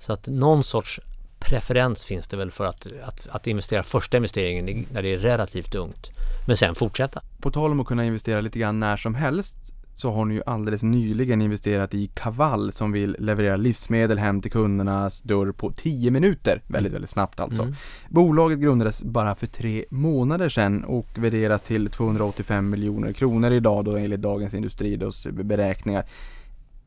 så 0.00 0.12
att 0.12 0.26
någon 0.26 0.64
sorts 0.64 1.00
preferens 1.38 2.06
finns 2.06 2.28
det 2.28 2.36
väl 2.36 2.50
för 2.50 2.64
att, 2.64 2.86
att, 3.04 3.28
att 3.30 3.46
investera 3.46 3.82
första 3.82 4.16
investeringen 4.16 4.86
när 4.92 5.02
det 5.02 5.14
är 5.14 5.18
relativt 5.18 5.74
ungt. 5.74 6.10
Men 6.46 6.56
sen 6.56 6.74
fortsätta. 6.74 7.22
På 7.40 7.50
tal 7.50 7.70
om 7.70 7.80
att 7.80 7.86
kunna 7.86 8.04
investera 8.04 8.40
lite 8.40 8.58
grann 8.58 8.80
när 8.80 8.96
som 8.96 9.14
helst 9.14 9.56
så 9.98 10.10
har 10.10 10.24
ni 10.24 10.34
ju 10.34 10.42
alldeles 10.46 10.82
nyligen 10.82 11.42
investerat 11.42 11.94
i 11.94 12.06
Kaval 12.06 12.72
som 12.72 12.92
vill 12.92 13.16
leverera 13.18 13.56
livsmedel 13.56 14.18
hem 14.18 14.42
till 14.42 14.50
kundernas 14.50 15.22
dörr 15.22 15.52
på 15.52 15.72
10 15.72 16.10
minuter. 16.10 16.62
Väldigt, 16.66 16.92
väldigt 16.92 17.10
snabbt 17.10 17.40
alltså. 17.40 17.62
Mm. 17.62 17.74
Bolaget 18.08 18.58
grundades 18.58 19.02
bara 19.02 19.34
för 19.34 19.46
tre 19.46 19.84
månader 19.90 20.48
sedan 20.48 20.84
och 20.84 21.06
värderas 21.14 21.62
till 21.62 21.90
285 21.90 22.70
miljoner 22.70 23.12
kronor 23.12 23.52
idag 23.52 23.84
då 23.84 23.96
enligt 23.96 24.20
Dagens 24.20 24.54
Industri 24.54 24.96
då 24.96 25.10
beräkningar. 25.32 26.06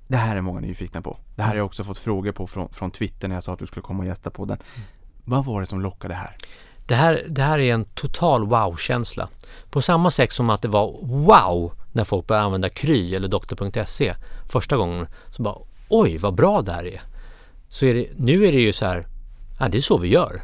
Det 0.08 0.18
här 0.18 0.38
är 0.38 0.42
många 0.42 0.60
nyfikna 0.60 1.02
på. 1.02 1.18
Det 1.36 1.42
här 1.42 1.50
har 1.50 1.58
jag 1.58 1.66
också 1.66 1.84
fått 1.84 1.98
frågor 1.98 2.32
på 2.32 2.48
från, 2.48 2.70
från 2.70 2.92
Twitter 2.92 3.28
när 3.28 3.36
jag 3.36 3.44
sa 3.44 3.54
att 3.54 3.60
du 3.60 3.68
skulle 3.68 3.84
komma 3.84 4.00
och 4.00 4.08
gästa 4.08 4.30
på 4.30 4.46
den. 4.46 4.58
Vad 5.26 5.46
var 5.46 5.62
det 5.62 5.68
som 5.68 5.82
lockade 5.82 6.14
här? 6.14 6.36
Det 6.88 6.96
här, 6.96 7.24
det 7.30 7.44
här 7.44 7.60
är 7.60 7.74
en 7.74 7.86
total 7.86 8.48
wow-känsla. 8.48 9.30
På 9.70 9.82
samma 9.82 10.12
sätt 10.12 10.32
som 10.32 10.50
att 10.50 10.62
det 10.62 10.68
var 10.68 11.00
wow 11.02 11.74
när 11.92 12.04
folk 12.04 12.28
började 12.28 12.46
använda 12.46 12.70
Kry 12.70 13.16
eller 13.16 13.28
doktor.se 13.28 14.16
första 14.50 14.78
gången. 14.78 15.08
Så 15.30 15.44
bara 15.44 15.58
oj 15.90 16.18
vad 16.18 16.36
bra 16.36 16.62
det 16.62 16.72
här 16.72 16.86
är. 16.86 17.02
Så 17.70 17.86
är 17.86 17.94
det, 17.94 18.08
nu 18.16 18.46
är 18.46 18.52
det 18.52 18.62
ju 18.62 18.74
så 18.74 18.86
här, 18.86 19.08
ja 19.60 19.68
det 19.68 19.78
är 19.78 19.82
så 19.82 19.98
vi 19.98 20.08
gör. 20.08 20.42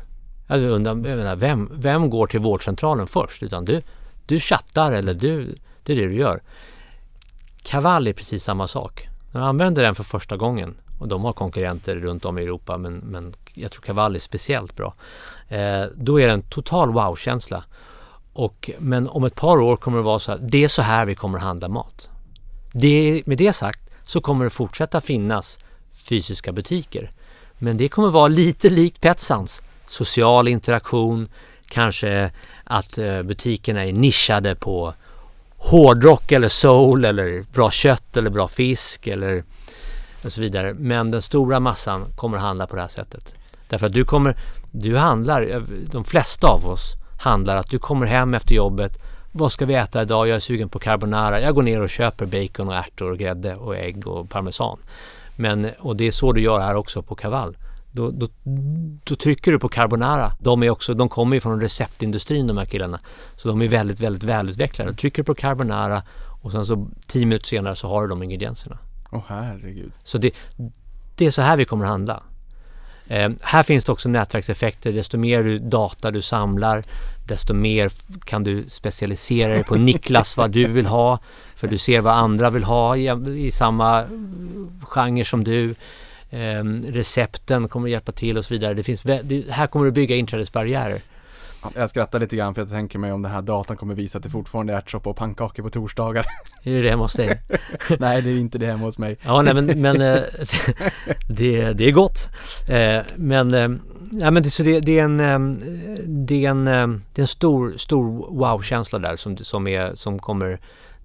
Alltså, 0.48 0.65
jag 0.65 0.74
undrar, 0.74 0.91
jag 0.91 1.18
menar, 1.18 1.36
vem, 1.36 1.72
vem 1.74 2.10
går 2.10 2.28
till 2.28 2.40
vårdcentralen 2.40 3.07
först? 3.07 3.44
Utan 3.44 3.65
du, 3.65 3.82
du 4.26 4.40
chattar 4.40 4.91
eller 4.91 5.14
du, 5.14 5.56
det 5.84 5.94
är 5.94 5.98
det 5.98 6.07
du 6.07 6.15
gör. 6.15 6.41
Kaval 7.64 8.07
är 8.07 8.14
precis 8.14 8.44
samma 8.44 8.68
sak. 8.68 9.07
När 9.32 9.40
man 9.40 9.49
använder 9.49 9.84
den 9.84 9.95
för 9.95 10.03
första 10.03 10.38
gången 10.38 10.76
och 10.99 11.07
de 11.07 11.24
har 11.24 11.34
konkurrenter 11.34 11.95
runt 11.95 12.26
om 12.26 12.38
i 12.38 12.44
Europa 12.44 12.78
men, 12.78 12.95
men 12.98 13.36
jag 13.53 13.72
tror 13.72 13.82
Kaval 13.82 14.15
är 14.15 14.19
speciellt 14.19 14.76
bra. 14.76 14.94
Eh, 15.48 15.86
då 15.95 16.22
är 16.22 16.28
det 16.28 16.34
en 16.34 16.41
total 16.41 16.94
wow-känsla. 16.94 17.64
Och, 18.38 18.70
men 18.80 19.08
om 19.10 19.24
ett 19.24 19.36
par 19.36 19.58
år 19.58 19.76
kommer 19.76 19.98
det 19.98 20.04
vara 20.04 20.20
så 20.20 20.32
här, 20.32 20.40
det 20.42 20.64
är 20.64 20.68
så 20.68 20.82
här 20.82 21.06
vi 21.06 21.16
kommer 21.16 21.40
handla 21.40 21.68
mat. 21.68 22.10
Det, 22.72 23.22
med 23.26 23.38
det 23.38 23.54
sagt 23.54 23.90
så 24.06 24.22
kommer 24.22 24.44
det 24.44 24.50
fortsätta 24.50 25.02
finnas 25.02 25.60
fysiska 26.10 26.52
butiker. 26.52 27.12
Men 27.58 27.78
det 27.78 27.90
kommer 27.90 28.10
vara 28.10 28.28
lite 28.28 28.70
likt 28.70 29.02
Petsans. 29.02 29.62
Social 29.88 30.48
interaktion, 30.48 31.30
kanske 31.68 32.32
att 32.64 32.98
eh, 32.98 33.24
butikerna 33.24 33.86
är 33.86 33.94
nischade 33.94 34.56
på 34.56 34.94
hårdrock 35.58 36.32
eller 36.32 36.48
soul 36.48 37.06
eller 37.06 37.46
bra 37.54 37.72
kött 37.72 38.18
eller 38.18 38.30
bra 38.30 38.48
fisk 38.48 39.08
eller 39.08 39.44
och 40.26 40.34
så 40.34 40.42
vidare. 40.42 40.74
Men 40.74 41.12
den 41.12 41.22
stora 41.22 41.60
massan 41.60 42.06
kommer 42.16 42.38
handla 42.38 42.68
på 42.68 42.76
det 42.76 42.82
här 42.82 42.88
sättet. 42.88 43.36
Därför 43.70 43.86
att 43.88 43.94
du 43.94 44.06
kommer, 44.06 44.38
du 44.72 44.98
handlar, 44.98 45.50
eh, 45.50 45.62
de 45.92 46.04
flesta 46.04 46.48
av 46.48 46.66
oss 46.66 46.94
handlar 47.18 47.57
att 47.57 47.69
du 47.69 47.80
kommer 47.80 48.06
hem 48.06 48.34
efter 48.34 48.56
jobbet. 48.56 48.99
Vad 49.31 49.52
ska 49.52 49.65
vi 49.65 49.73
äta 49.73 50.02
idag? 50.02 50.27
Jag 50.27 50.35
är 50.35 50.39
sugen 50.39 50.69
på 50.69 50.80
carbonara. 50.80 51.41
Jag 51.41 51.56
går 51.56 51.64
ner 51.64 51.81
och 51.81 51.89
köper 51.89 52.26
bacon 52.26 52.68
och 52.68 52.76
ärtor 52.76 53.11
och 53.11 53.18
grädde 53.18 53.56
och 53.56 53.77
ägg 53.77 54.07
och 54.07 54.30
parmesan. 54.30 54.77
Men, 55.35 55.69
och 55.80 55.95
det 55.95 56.07
är 56.07 56.11
så 56.11 56.31
du 56.31 56.41
gör 56.41 56.60
här 56.60 56.76
också 56.76 57.02
på 57.02 57.15
Kaval. 57.15 57.57
Då, 57.91 58.11
då, 58.11 58.27
då, 59.03 59.15
trycker 59.15 59.52
du 59.52 59.60
på 59.60 59.69
carbonara. 59.69 60.31
De, 60.39 60.64
är 60.64 60.69
också, 60.69 60.94
de 60.94 61.10
kommer 61.10 61.35
ju 61.35 61.41
från 61.41 61.61
receptindustrin 61.61 62.48
de 62.48 62.57
här 62.57 62.65
killarna. 62.65 62.99
Så 63.35 63.48
de 63.48 63.61
är 63.61 63.68
väldigt, 63.68 63.99
väldigt 63.99 64.23
välutvecklade. 64.23 64.91
Du 64.91 64.95
trycker 64.95 65.23
på 65.23 65.35
carbonara 65.35 66.03
och 66.41 66.52
sen 66.52 66.65
så 66.65 66.88
tio 67.07 67.26
minuter 67.26 67.48
senare 67.48 67.76
så 67.76 67.88
har 67.88 68.02
du 68.02 68.07
de 68.07 68.23
ingredienserna. 68.23 68.77
Åh 69.11 69.19
oh, 69.19 69.23
herregud. 69.27 69.91
Så 70.03 70.18
det, 70.18 70.31
det 71.15 71.26
är 71.26 71.31
så 71.31 71.41
här 71.41 71.57
vi 71.57 71.65
kommer 71.65 71.85
att 71.85 71.91
handla. 71.91 72.23
Eh, 73.10 73.30
här 73.42 73.64
finns 73.64 73.86
det 73.86 73.92
också 73.92 74.10
nätverkseffekter. 74.10 74.92
Desto 74.92 75.18
mer 75.18 75.44
du 75.44 75.60
data 75.60 76.12
du 76.12 76.22
samlar, 76.22 76.84
desto 77.28 77.54
mer 77.54 77.92
kan 78.26 78.44
du 78.44 78.70
specialisera 78.70 79.54
dig 79.54 79.64
på 79.64 79.76
Niklas 79.78 80.38
vad 80.38 80.52
du 80.52 80.68
vill 80.68 80.86
ha. 80.86 81.20
För 81.56 81.68
du 81.68 81.78
ser 81.78 82.02
vad 82.02 82.14
andra 82.14 82.50
vill 82.50 82.64
ha 82.64 82.98
i, 82.98 83.10
i 83.48 83.52
samma 83.52 84.04
genre 84.82 85.26
som 85.26 85.44
du. 85.44 85.76
Eh, 86.30 86.64
recepten 86.88 87.68
kommer 87.68 87.88
att 87.88 87.92
hjälpa 87.92 88.12
till 88.12 88.38
och 88.38 88.46
så 88.46 88.54
vidare. 88.54 88.74
Det 88.74 88.84
finns, 88.84 89.02
det, 89.02 89.46
här 89.50 89.68
kommer 89.68 89.86
du 89.86 89.92
bygga 89.92 90.16
inträdesbarriärer. 90.16 91.02
Jag 91.76 91.90
skrattar 91.90 92.20
lite 92.20 92.36
grann 92.36 92.54
för 92.56 92.62
jag 92.62 92.70
tänker 92.70 93.00
mig 93.00 93.12
om 93.12 93.22
den 93.22 93.32
här 93.32 93.42
datan 93.42 93.78
kommer 93.78 93.96
visa 93.96 94.18
att 94.18 94.24
det 94.24 94.30
fortfarande 94.30 94.74
är 94.74 94.78
ärtsoppa 94.78 95.10
och 95.10 95.16
pannkakor 95.16 95.64
på 95.64 95.70
torsdagar. 95.70 96.26
Är 96.64 96.84
det 96.84 96.90
hemma 96.90 97.04
hos 97.04 97.14
dig? 97.14 97.42
nej, 98.00 98.22
det 98.22 98.30
är 98.30 98.36
inte 98.36 98.58
det 98.58 98.66
hemma 98.66 98.86
hos 98.86 98.98
mig. 98.98 99.18
Ja, 99.22 99.42
nej 99.42 99.54
men, 99.54 99.82
men 99.82 100.02
eh, 100.02 100.22
det, 101.28 101.74
det 101.74 101.88
är 101.88 101.92
gott. 101.92 102.30
Eh, 102.70 103.02
men, 103.16 103.54
eh, 103.54 103.70
ja, 104.12 104.32
men 104.32 104.44
det, 104.44 104.50
så 104.50 104.64
det, 104.64 104.80
det, 104.80 105.00
är 105.00 105.04
en, 105.04 105.18
det 106.28 106.46
är 106.46 106.50
en, 106.50 106.66
det 107.14 107.20
är 107.20 107.22
en 107.22 107.28
stor, 107.28 107.74
stor 107.78 108.04
wow-känsla 108.30 109.00
där 109.00 109.16
som, 109.16 109.38
som, 109.38 109.68
är, 109.68 109.96
som 109.96 110.20
kommer 110.20 110.60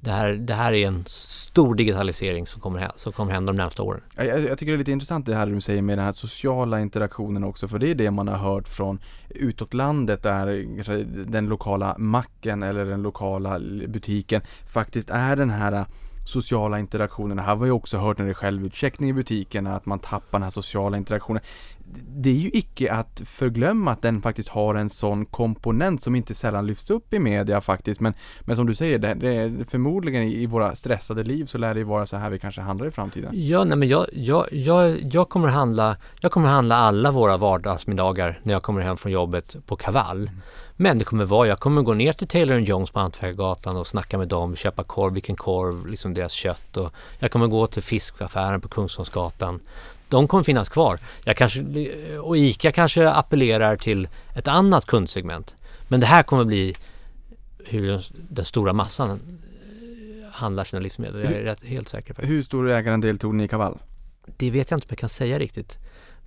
det 0.04 0.10
här, 0.10 0.32
det 0.32 0.54
här 0.54 0.72
är 0.72 0.86
en 0.86 1.04
stor 1.06 1.74
digitalisering 1.74 2.46
som 2.46 2.60
kommer, 2.60 2.90
som 2.96 3.12
kommer 3.12 3.32
hända 3.32 3.52
de 3.52 3.56
närmsta 3.56 3.82
åren. 3.82 4.00
Jag, 4.16 4.26
jag, 4.26 4.58
tycker 4.58 4.72
det 4.72 4.76
är 4.76 4.78
lite 4.78 4.92
intressant 4.92 5.26
det 5.26 5.36
här 5.36 5.46
du 5.46 5.60
säger 5.60 5.82
med 5.82 5.98
den 5.98 6.04
här 6.04 6.12
sociala 6.12 6.80
interaktionen 6.80 7.44
också 7.44 7.68
för 7.68 7.78
det 7.78 7.90
är 7.90 7.94
det 7.94 8.10
man 8.10 8.28
har 8.28 8.36
hört 8.36 8.68
från 8.68 9.00
utåt 9.28 9.74
landet 9.74 10.22
där 10.22 10.46
den 11.30 11.46
lokala 11.46 11.98
macken 11.98 12.62
eller 12.62 12.84
den 12.84 13.02
lokala 13.02 13.58
butiken 13.88 14.42
faktiskt 14.66 15.10
är 15.10 15.36
den 15.36 15.50
här 15.50 15.86
sociala 16.24 16.78
interaktionen. 16.78 17.38
Här 17.38 17.56
har 17.56 17.64
vi 17.64 17.70
också 17.70 17.98
hört 17.98 18.18
när 18.18 18.24
det 18.24 18.32
är 18.32 18.34
självutcheckning 18.34 19.10
i 19.10 19.12
butikerna 19.12 19.76
att 19.76 19.86
man 19.86 19.98
tappar 19.98 20.38
den 20.38 20.42
här 20.42 20.50
sociala 20.50 20.96
interaktionen 20.96 21.42
det 21.94 22.30
är 22.30 22.34
ju 22.34 22.50
icke 22.52 22.92
att 22.92 23.22
förglömma 23.24 23.90
att 23.92 24.02
den 24.02 24.22
faktiskt 24.22 24.48
har 24.48 24.74
en 24.74 24.90
sån 24.90 25.24
komponent 25.24 26.02
som 26.02 26.16
inte 26.16 26.34
sällan 26.34 26.66
lyfts 26.66 26.90
upp 26.90 27.14
i 27.14 27.18
media 27.18 27.60
faktiskt. 27.60 28.00
Men, 28.00 28.14
men 28.40 28.56
som 28.56 28.66
du 28.66 28.74
säger, 28.74 28.98
det, 28.98 29.14
det 29.14 29.34
är 29.34 29.64
förmodligen 29.64 30.22
i, 30.22 30.46
våra 30.46 30.74
stressade 30.74 31.24
liv 31.24 31.44
så 31.44 31.58
lär 31.58 31.74
det 31.74 31.84
vara 31.84 32.06
så 32.06 32.16
här 32.16 32.30
vi 32.30 32.38
kanske 32.38 32.60
handlar 32.60 32.86
i 32.86 32.90
framtiden. 32.90 33.30
Ja, 33.34 33.64
nej 33.64 33.76
men 33.76 33.88
jag, 33.88 34.06
jag, 34.12 34.46
jag, 34.52 34.98
jag 35.12 35.28
kommer 35.28 35.48
handla, 35.48 35.96
jag 36.20 36.32
kommer 36.32 36.48
handla 36.48 36.76
alla 36.76 37.10
våra 37.10 37.36
vardagsmiddagar 37.36 38.40
när 38.42 38.52
jag 38.52 38.62
kommer 38.62 38.80
hem 38.80 38.96
från 38.96 39.12
jobbet 39.12 39.56
på 39.66 39.76
Kaval. 39.76 40.28
Mm. 40.28 40.40
Men 40.76 40.98
det 40.98 41.04
kommer 41.04 41.24
vara, 41.24 41.48
jag 41.48 41.60
kommer 41.60 41.82
gå 41.82 41.94
ner 41.94 42.12
till 42.12 42.28
Taylor 42.28 42.58
Jones 42.58 42.90
på 42.90 43.00
Hantverkargatan 43.00 43.76
och 43.76 43.86
snacka 43.86 44.18
med 44.18 44.28
dem, 44.28 44.56
köpa 44.56 44.84
korv, 44.84 45.12
vilken 45.12 45.36
korv, 45.36 45.86
liksom 45.86 46.14
deras 46.14 46.32
kött 46.32 46.76
och 46.76 46.92
jag 47.18 47.30
kommer 47.30 47.46
gå 47.46 47.66
till 47.66 47.82
fiskaffären 47.82 48.60
på 48.60 48.68
Kungsholmsgatan 48.68 49.60
de 50.12 50.28
kommer 50.28 50.44
finnas 50.44 50.68
kvar. 50.68 50.98
Jag 51.24 51.36
kanske, 51.36 51.60
och 52.18 52.36
ICA 52.36 52.72
kanske 52.72 53.10
appellerar 53.10 53.76
till 53.76 54.08
ett 54.34 54.48
annat 54.48 54.86
kundsegment. 54.86 55.56
Men 55.88 56.00
det 56.00 56.06
här 56.06 56.22
kommer 56.22 56.44
bli 56.44 56.76
hur 57.64 58.04
den 58.28 58.44
stora 58.44 58.72
massan 58.72 59.10
eh, 59.10 59.16
handlar 60.32 60.64
sina 60.64 60.80
livsmedel. 60.80 61.24
Jag 61.24 61.32
är 61.32 61.42
rätt, 61.42 61.64
helt 61.64 61.88
säker 61.88 62.14
på 62.14 62.20
det. 62.20 62.26
Hur 62.26 62.42
stor 62.42 62.70
ägarandel 62.70 63.18
tog 63.18 63.34
ni 63.34 63.44
i 63.44 63.48
Kaval? 63.48 63.78
Det 64.36 64.50
vet 64.50 64.70
jag 64.70 64.76
inte 64.76 64.84
om 64.84 64.88
jag 64.90 64.98
kan 64.98 65.08
säga 65.08 65.38
riktigt. 65.38 65.78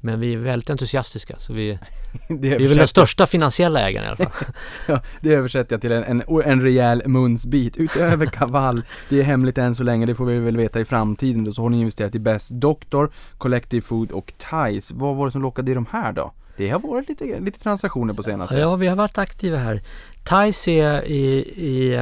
Men 0.06 0.20
vi 0.20 0.34
är 0.34 0.38
väldigt 0.38 0.70
entusiastiska 0.70 1.36
så 1.38 1.54
vi, 1.54 1.80
vi 2.30 2.54
är 2.54 2.68
väl 2.68 2.78
den 2.78 2.88
största 2.88 3.26
finansiella 3.26 3.90
ägaren 3.90 4.06
i 4.06 4.08
alla 4.08 4.16
fall. 4.16 4.48
ja, 4.88 5.02
det 5.22 5.34
översätter 5.34 5.74
jag 5.74 5.82
till 5.82 5.92
en, 5.92 6.04
en, 6.04 6.24
en 6.46 6.62
rejäl 6.62 7.04
munsbit. 7.06 7.78
Utöver 7.78 8.26
Kaval, 8.26 8.84
det 9.10 9.20
är 9.20 9.24
hemligt 9.24 9.58
än 9.58 9.76
så 9.76 9.84
länge, 9.84 10.06
det 10.06 10.16
får 10.16 10.26
vi 10.26 10.40
väl 10.40 10.58
veta 10.58 10.80
i 10.80 10.86
framtiden. 10.86 11.44
Då, 11.44 11.52
så 11.52 11.62
har 11.62 11.70
ni 11.70 11.80
investerat 11.80 12.16
i 12.16 12.20
Best 12.20 12.50
Doctor, 12.50 13.12
Collective 13.38 13.82
Food 13.82 14.12
och 14.12 14.34
Ties. 14.50 14.92
Vad 14.92 15.16
var 15.16 15.26
det 15.26 15.32
som 15.32 15.42
lockade 15.42 15.72
i 15.72 15.74
de 15.74 15.86
här 15.92 16.12
då? 16.12 16.34
Det 16.58 16.70
har 16.70 16.80
varit 16.80 17.10
lite, 17.10 17.40
lite 17.40 17.60
transaktioner 17.60 18.14
på 18.14 18.24
senaste. 18.24 18.56
Ja, 18.56 18.76
vi 18.76 18.88
har 18.88 18.96
varit 18.96 19.18
aktiva 19.18 19.58
här. 19.58 19.82
Ties 20.24 20.68
är 20.68 21.06
i, 21.06 21.38
i, 21.56 22.02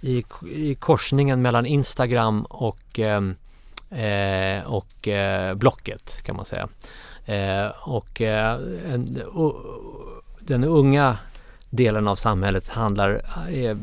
i, 0.00 0.24
i 0.52 0.74
korsningen 0.74 1.42
mellan 1.42 1.66
Instagram 1.66 2.44
och, 2.44 2.98
eh, 2.98 4.62
och 4.66 5.08
eh, 5.08 5.54
Blocket 5.54 6.22
kan 6.22 6.36
man 6.36 6.44
säga. 6.44 6.68
Eh, 7.26 7.66
och 7.80 8.20
eh, 8.20 8.60
en, 8.92 9.20
och 9.32 9.54
den 10.40 10.64
unga 10.64 11.18
delen 11.70 12.08
av 12.08 12.16
samhället 12.16 12.68
handlar, 12.68 13.22
är, 13.48 13.76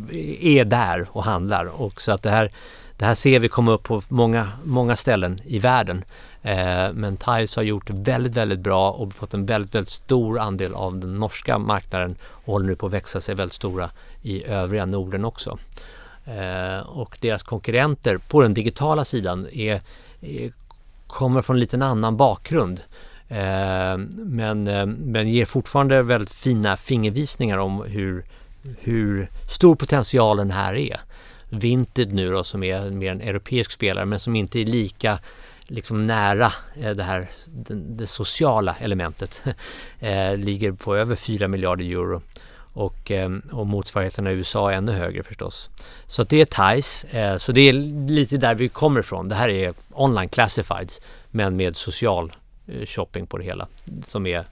är, 0.45 0.65
där 0.65 1.07
och 1.11 1.23
handlar. 1.23 1.81
Och 1.81 2.01
så 2.01 2.11
att 2.11 2.23
det 2.23 2.29
här, 2.29 2.51
det 2.97 3.05
här 3.05 3.15
ser 3.15 3.39
vi 3.39 3.49
komma 3.49 3.71
upp 3.71 3.83
på 3.83 4.01
många, 4.09 4.49
många 4.63 4.95
ställen 4.95 5.41
i 5.45 5.59
världen. 5.59 6.03
Eh, 6.41 6.93
men 6.93 7.17
Thais 7.17 7.55
har 7.55 7.63
gjort 7.63 7.89
väldigt, 7.89 8.35
väldigt 8.35 8.59
bra 8.59 8.91
och 8.91 9.13
fått 9.13 9.33
en 9.33 9.45
väldigt, 9.45 9.75
väldigt 9.75 9.89
stor 9.89 10.39
andel 10.39 10.73
av 10.73 10.97
den 10.97 11.19
norska 11.19 11.57
marknaden 11.57 12.15
och 12.23 12.53
håller 12.53 12.65
nu 12.65 12.75
på 12.75 12.85
att 12.85 12.93
växa 12.93 13.21
sig 13.21 13.35
väldigt 13.35 13.53
stora 13.53 13.89
i 14.21 14.45
övriga 14.45 14.85
Norden 14.85 15.25
också. 15.25 15.57
Eh, 16.25 16.79
och 16.79 17.17
deras 17.21 17.43
konkurrenter 17.43 18.17
på 18.17 18.41
den 18.41 18.53
digitala 18.53 19.05
sidan 19.05 19.47
är, 19.53 19.81
är 20.21 20.51
kommer 21.07 21.41
från 21.41 21.55
en 21.55 21.59
liten 21.59 21.81
annan 21.81 22.17
bakgrund. 22.17 22.81
Eh, 23.27 23.97
men, 24.15 24.67
eh, 24.67 24.85
men 24.85 25.29
ger 25.29 25.45
fortfarande 25.45 26.01
väldigt 26.01 26.33
fina 26.33 26.77
fingervisningar 26.77 27.57
om 27.57 27.83
hur, 27.83 28.25
hur 28.79 29.29
stor 29.49 29.75
potentialen 29.75 30.51
här 30.51 30.73
är. 30.73 31.01
Vinted 31.49 32.13
nu 32.13 32.31
då 32.31 32.43
som 32.43 32.63
är 32.63 32.89
mer 32.89 33.11
en 33.11 33.21
europeisk 33.21 33.71
spelare 33.71 34.05
men 34.05 34.19
som 34.19 34.35
inte 34.35 34.59
är 34.59 34.65
lika 34.65 35.19
liksom 35.67 36.07
nära 36.07 36.53
eh, 36.81 36.91
det 36.91 37.03
här 37.03 37.27
det, 37.45 37.73
det 37.73 38.07
sociala 38.07 38.75
elementet. 38.79 39.43
ligger 40.35 40.71
på 40.71 40.95
över 40.95 41.15
4 41.15 41.47
miljarder 41.47 41.85
euro 41.85 42.21
och, 42.75 43.11
och 43.51 43.67
motsvarigheterna 43.67 44.31
i 44.31 44.33
USA 44.33 44.71
är 44.71 44.75
ännu 44.75 44.91
högre 44.91 45.23
förstås. 45.23 45.69
Så 46.05 46.23
det 46.23 46.41
är 46.41 46.75
TICE, 46.75 47.39
så 47.39 47.51
det 47.51 47.61
är 47.61 47.73
lite 48.09 48.37
där 48.37 48.55
vi 48.55 48.69
kommer 48.69 48.99
ifrån. 48.99 49.29
Det 49.29 49.35
här 49.35 49.49
är 49.49 49.73
online 49.91 50.29
classifieds 50.29 51.01
men 51.31 51.55
med 51.55 51.75
social 51.75 52.31
Eh, 52.67 52.85
shopping 52.85 53.27
på 53.27 53.37
det 53.37 53.43
hela 53.43 53.67
som 54.03 54.25
är 54.25 54.45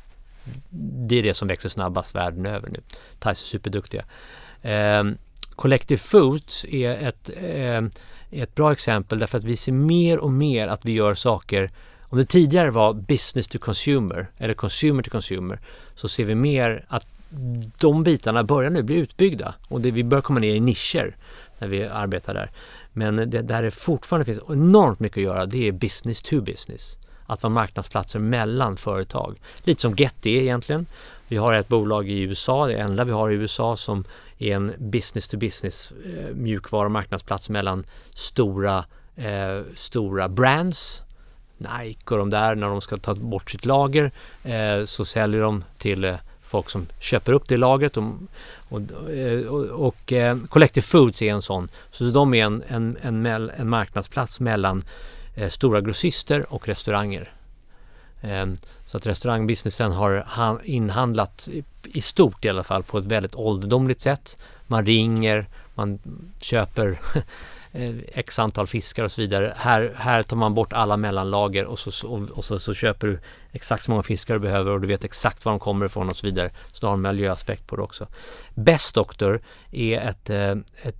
det 0.69 1.15
är 1.15 1.23
det 1.23 1.33
som 1.33 1.47
växer 1.47 1.69
snabbast 1.69 2.15
världen 2.15 2.45
över 2.45 2.69
nu. 2.69 2.79
Thais 3.19 3.41
är 3.41 3.45
superduktiga. 3.45 4.05
Eh, 4.61 5.03
Collective 5.55 5.99
Foods 5.99 6.65
är 6.65 6.91
ett, 6.91 7.29
eh, 7.37 7.81
ett 8.41 8.55
bra 8.55 8.71
exempel 8.71 9.19
därför 9.19 9.37
att 9.37 9.43
vi 9.43 9.57
ser 9.57 9.71
mer 9.71 10.17
och 10.17 10.31
mer 10.31 10.67
att 10.67 10.85
vi 10.85 10.91
gör 10.91 11.13
saker 11.13 11.71
om 12.01 12.17
det 12.17 12.25
tidigare 12.25 12.71
var 12.71 12.93
business 12.93 13.47
to 13.47 13.59
consumer 13.59 14.27
eller 14.37 14.53
consumer 14.53 15.03
to 15.03 15.09
consumer 15.09 15.59
så 15.95 16.07
ser 16.07 16.23
vi 16.23 16.35
mer 16.35 16.85
att 16.87 17.09
de 17.79 18.03
bitarna 18.03 18.43
börjar 18.43 18.69
nu 18.69 18.83
bli 18.83 18.95
utbyggda 18.95 19.55
och 19.67 19.81
det, 19.81 19.91
vi 19.91 20.03
börjar 20.03 20.21
komma 20.21 20.39
ner 20.39 20.55
i 20.55 20.59
nischer 20.59 21.15
när 21.59 21.67
vi 21.67 21.83
arbetar 21.83 22.33
där. 22.33 22.51
Men 22.93 23.15
det, 23.15 23.41
där 23.41 23.63
det 23.63 23.71
fortfarande 23.71 24.25
finns 24.25 24.39
enormt 24.49 24.99
mycket 24.99 25.17
att 25.17 25.23
göra 25.23 25.45
det 25.45 25.67
är 25.67 25.71
business 25.71 26.21
to 26.21 26.41
business. 26.41 26.97
Att 27.31 27.43
vara 27.43 27.53
marknadsplatser 27.53 28.19
mellan 28.19 28.77
företag. 28.77 29.39
Lite 29.63 29.81
som 29.81 29.95
Getty 29.95 30.29
egentligen. 30.29 30.85
Vi 31.27 31.37
har 31.37 31.53
ett 31.53 31.67
bolag 31.67 32.09
i 32.09 32.19
USA, 32.19 32.67
det 32.67 32.73
enda 32.73 33.03
vi 33.03 33.11
har 33.11 33.29
i 33.29 33.33
USA 33.33 33.77
som 33.77 34.03
är 34.39 34.55
en 34.55 34.73
business 34.77 35.27
to 35.27 35.37
business 35.37 35.91
eh, 36.05 36.35
mjukvaru 36.35 36.89
marknadsplats 36.89 37.49
mellan 37.49 37.83
stora, 38.13 38.85
eh, 39.15 39.61
stora 39.75 40.29
brands 40.29 41.01
Nike 41.57 42.13
och 42.13 42.17
de 42.17 42.29
där 42.29 42.55
när 42.55 42.67
de 42.67 42.81
ska 42.81 42.97
ta 42.97 43.15
bort 43.15 43.51
sitt 43.51 43.65
lager 43.65 44.11
eh, 44.43 44.85
så 44.85 45.05
säljer 45.05 45.41
de 45.41 45.63
till 45.77 46.03
eh, 46.03 46.15
folk 46.41 46.69
som 46.69 46.87
köper 46.99 47.33
upp 47.33 47.47
det 47.47 47.57
lagret 47.57 47.97
och, 47.97 48.03
och, 48.69 49.11
eh, 49.11 49.47
och, 49.47 49.87
och 49.87 50.13
eh, 50.13 50.37
Collective 50.49 50.85
Foods 50.85 51.21
är 51.21 51.31
en 51.31 51.41
sån. 51.41 51.69
Så 51.91 52.03
de 52.03 52.33
är 52.33 52.45
en, 52.45 52.63
en, 52.67 52.97
en, 53.01 53.25
en 53.49 53.69
marknadsplats 53.69 54.39
mellan 54.39 54.81
Eh, 55.35 55.49
stora 55.49 55.81
grossister 55.81 56.53
och 56.53 56.67
restauranger. 56.67 57.33
Eh, 58.21 58.45
så 58.85 58.97
att 58.97 59.07
restaurangbusinessen 59.07 59.91
har 59.91 60.61
inhandlat 60.63 61.49
i, 61.83 62.01
stort 62.01 62.45
i 62.45 62.49
alla 62.49 62.63
fall 62.63 62.83
på 62.83 62.97
ett 62.97 63.05
väldigt 63.05 63.35
ålderdomligt 63.35 64.01
sätt. 64.01 64.37
Man 64.67 64.85
ringer, 64.85 65.47
man 65.75 65.99
köper 66.39 66.99
eh, 67.71 67.95
x 68.13 68.39
antal 68.39 68.67
fiskar 68.67 69.03
och 69.03 69.11
så 69.11 69.21
vidare. 69.21 69.53
Här, 69.57 69.93
här 69.95 70.23
tar 70.23 70.37
man 70.37 70.53
bort 70.53 70.73
alla 70.73 70.97
mellanlager 70.97 71.65
och 71.65 71.79
så, 71.79 72.07
och, 72.07 72.29
och 72.29 72.45
så, 72.45 72.59
så, 72.59 72.73
köper 72.73 73.07
du 73.07 73.19
exakt 73.51 73.83
så 73.83 73.91
många 73.91 74.03
fiskar 74.03 74.33
du 74.33 74.39
behöver 74.39 74.71
och 74.71 74.81
du 74.81 74.87
vet 74.87 75.03
exakt 75.03 75.45
var 75.45 75.51
de 75.51 75.59
kommer 75.59 75.85
ifrån 75.85 76.09
och 76.09 76.17
så 76.17 76.27
vidare. 76.27 76.51
Så 76.73 76.79
du 76.81 76.87
har 76.87 76.93
en 76.93 77.01
miljöaspekt 77.01 77.67
på 77.67 77.75
det 77.75 77.81
också. 77.81 78.07
Best 78.55 78.95
Doctor 78.95 79.41
är 79.71 79.99
ett, 79.99 80.29
eh, 80.29 80.55
ett 80.81 80.97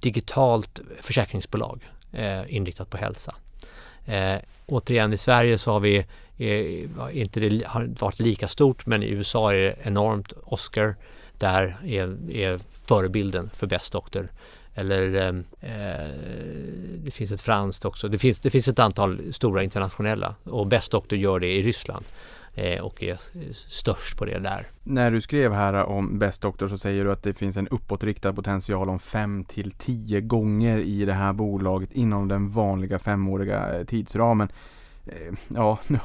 digitalt 0.00 0.80
försäkringsbolag 1.00 1.88
eh, 2.12 2.54
inriktat 2.54 2.90
på 2.90 2.96
hälsa. 2.96 3.34
Eh, 4.04 4.36
återigen 4.66 5.12
i 5.12 5.16
Sverige 5.16 5.58
så 5.58 5.72
har 5.72 5.80
vi 5.80 5.96
eh, 6.38 7.20
inte 7.20 7.40
det 7.40 7.66
har 7.66 7.90
varit 8.00 8.20
lika 8.20 8.48
stort 8.48 8.86
men 8.86 9.02
i 9.02 9.10
USA 9.10 9.52
är 9.52 9.56
det 9.56 9.76
enormt. 9.82 10.32
Oscar 10.44 10.96
där 11.38 11.76
är, 11.84 12.30
är 12.30 12.60
förebilden 12.86 13.50
för 13.54 13.66
Best 13.66 13.92
Doctor. 13.92 14.28
Eller 14.74 15.14
eh, 15.14 15.28
eh, 15.72 16.12
det 16.94 17.10
finns 17.10 17.32
ett 17.32 17.40
franskt 17.40 17.84
också. 17.84 18.08
Det 18.08 18.18
finns, 18.18 18.38
det 18.38 18.50
finns 18.50 18.68
ett 18.68 18.78
antal 18.78 19.32
stora 19.32 19.62
internationella 19.62 20.34
och 20.44 20.66
Best 20.66 20.92
Doctor 20.92 21.18
gör 21.18 21.40
det 21.40 21.52
i 21.52 21.62
Ryssland 21.62 22.04
Eh, 22.58 22.80
och 22.80 23.02
är 23.02 23.18
störst 23.68 24.16
på 24.16 24.24
det 24.24 24.38
där. 24.38 24.66
När 24.82 25.10
du 25.10 25.20
skrev 25.20 25.52
här 25.52 25.74
om 25.74 26.18
Best 26.18 26.42
Doctor 26.42 26.68
så 26.68 26.78
säger 26.78 27.04
du 27.04 27.12
att 27.12 27.22
det 27.22 27.34
finns 27.34 27.56
en 27.56 27.68
uppåtriktad 27.68 28.32
potential 28.32 28.88
om 28.88 28.98
5 28.98 29.44
till 29.44 29.70
10 29.70 30.20
gånger 30.20 30.78
i 30.78 31.04
det 31.04 31.12
här 31.12 31.32
bolaget 31.32 31.92
inom 31.92 32.28
den 32.28 32.48
vanliga 32.48 32.98
femåriga 32.98 33.78
eh, 33.78 33.84
tidsramen. 33.84 34.48
Eh, 35.08 35.34
ja, 35.48 35.78
nu 35.86 35.98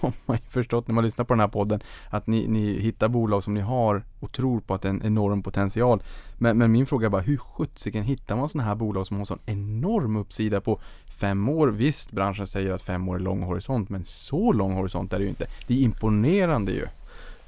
har 0.00 0.12
man 0.26 0.36
ju 0.36 0.50
förstått 0.50 0.88
när 0.88 0.94
man 0.94 1.04
lyssnar 1.04 1.24
på 1.24 1.32
den 1.32 1.40
här 1.40 1.48
podden 1.48 1.80
att 2.10 2.26
ni, 2.26 2.46
ni 2.48 2.80
hittar 2.80 3.08
bolag 3.08 3.44
som 3.44 3.54
ni 3.54 3.60
har 3.60 4.02
och 4.20 4.32
tror 4.32 4.60
på 4.60 4.74
att 4.74 4.82
det 4.82 4.88
är 4.88 4.90
en 4.90 5.02
enorm 5.04 5.42
potential. 5.42 6.02
Men, 6.38 6.58
men 6.58 6.72
min 6.72 6.86
fråga 6.86 7.06
är 7.06 7.10
bara 7.10 7.22
hur 7.22 7.36
sjuttsiken 7.36 8.02
hittar 8.02 8.36
man 8.36 8.48
sådana 8.48 8.68
här 8.68 8.74
bolag 8.74 9.06
som 9.06 9.16
har 9.16 9.24
sån 9.24 9.38
enorm 9.46 10.16
uppsida 10.16 10.60
på 10.60 10.80
fem 11.06 11.48
år? 11.48 11.68
Visst, 11.68 12.10
branschen 12.10 12.46
säger 12.46 12.72
att 12.72 12.82
fem 12.82 13.08
år 13.08 13.14
är 13.14 13.20
lång 13.20 13.42
horisont, 13.42 13.88
men 13.88 14.04
så 14.04 14.52
lång 14.52 14.72
horisont 14.72 15.12
är 15.12 15.18
det 15.18 15.24
ju 15.24 15.30
inte. 15.30 15.46
Det 15.66 15.74
är 15.74 15.78
imponerande 15.78 16.72
ju. 16.72 16.86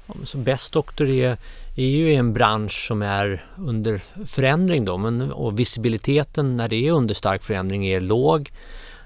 Ja, 0.07 0.13
så 0.23 0.37
Best 0.37 0.73
Doctor 0.73 1.09
är, 1.09 1.37
är 1.75 1.87
ju 1.87 2.13
en 2.13 2.33
bransch 2.33 2.87
som 2.87 3.01
är 3.01 3.45
under 3.57 4.01
förändring 4.25 4.85
då, 4.85 4.97
men, 4.97 5.31
och 5.31 5.59
visibiliteten 5.59 6.55
när 6.55 6.67
det 6.67 6.87
är 6.87 6.91
under 6.91 7.13
stark 7.13 7.43
förändring 7.43 7.87
är 7.87 8.01
låg. 8.01 8.51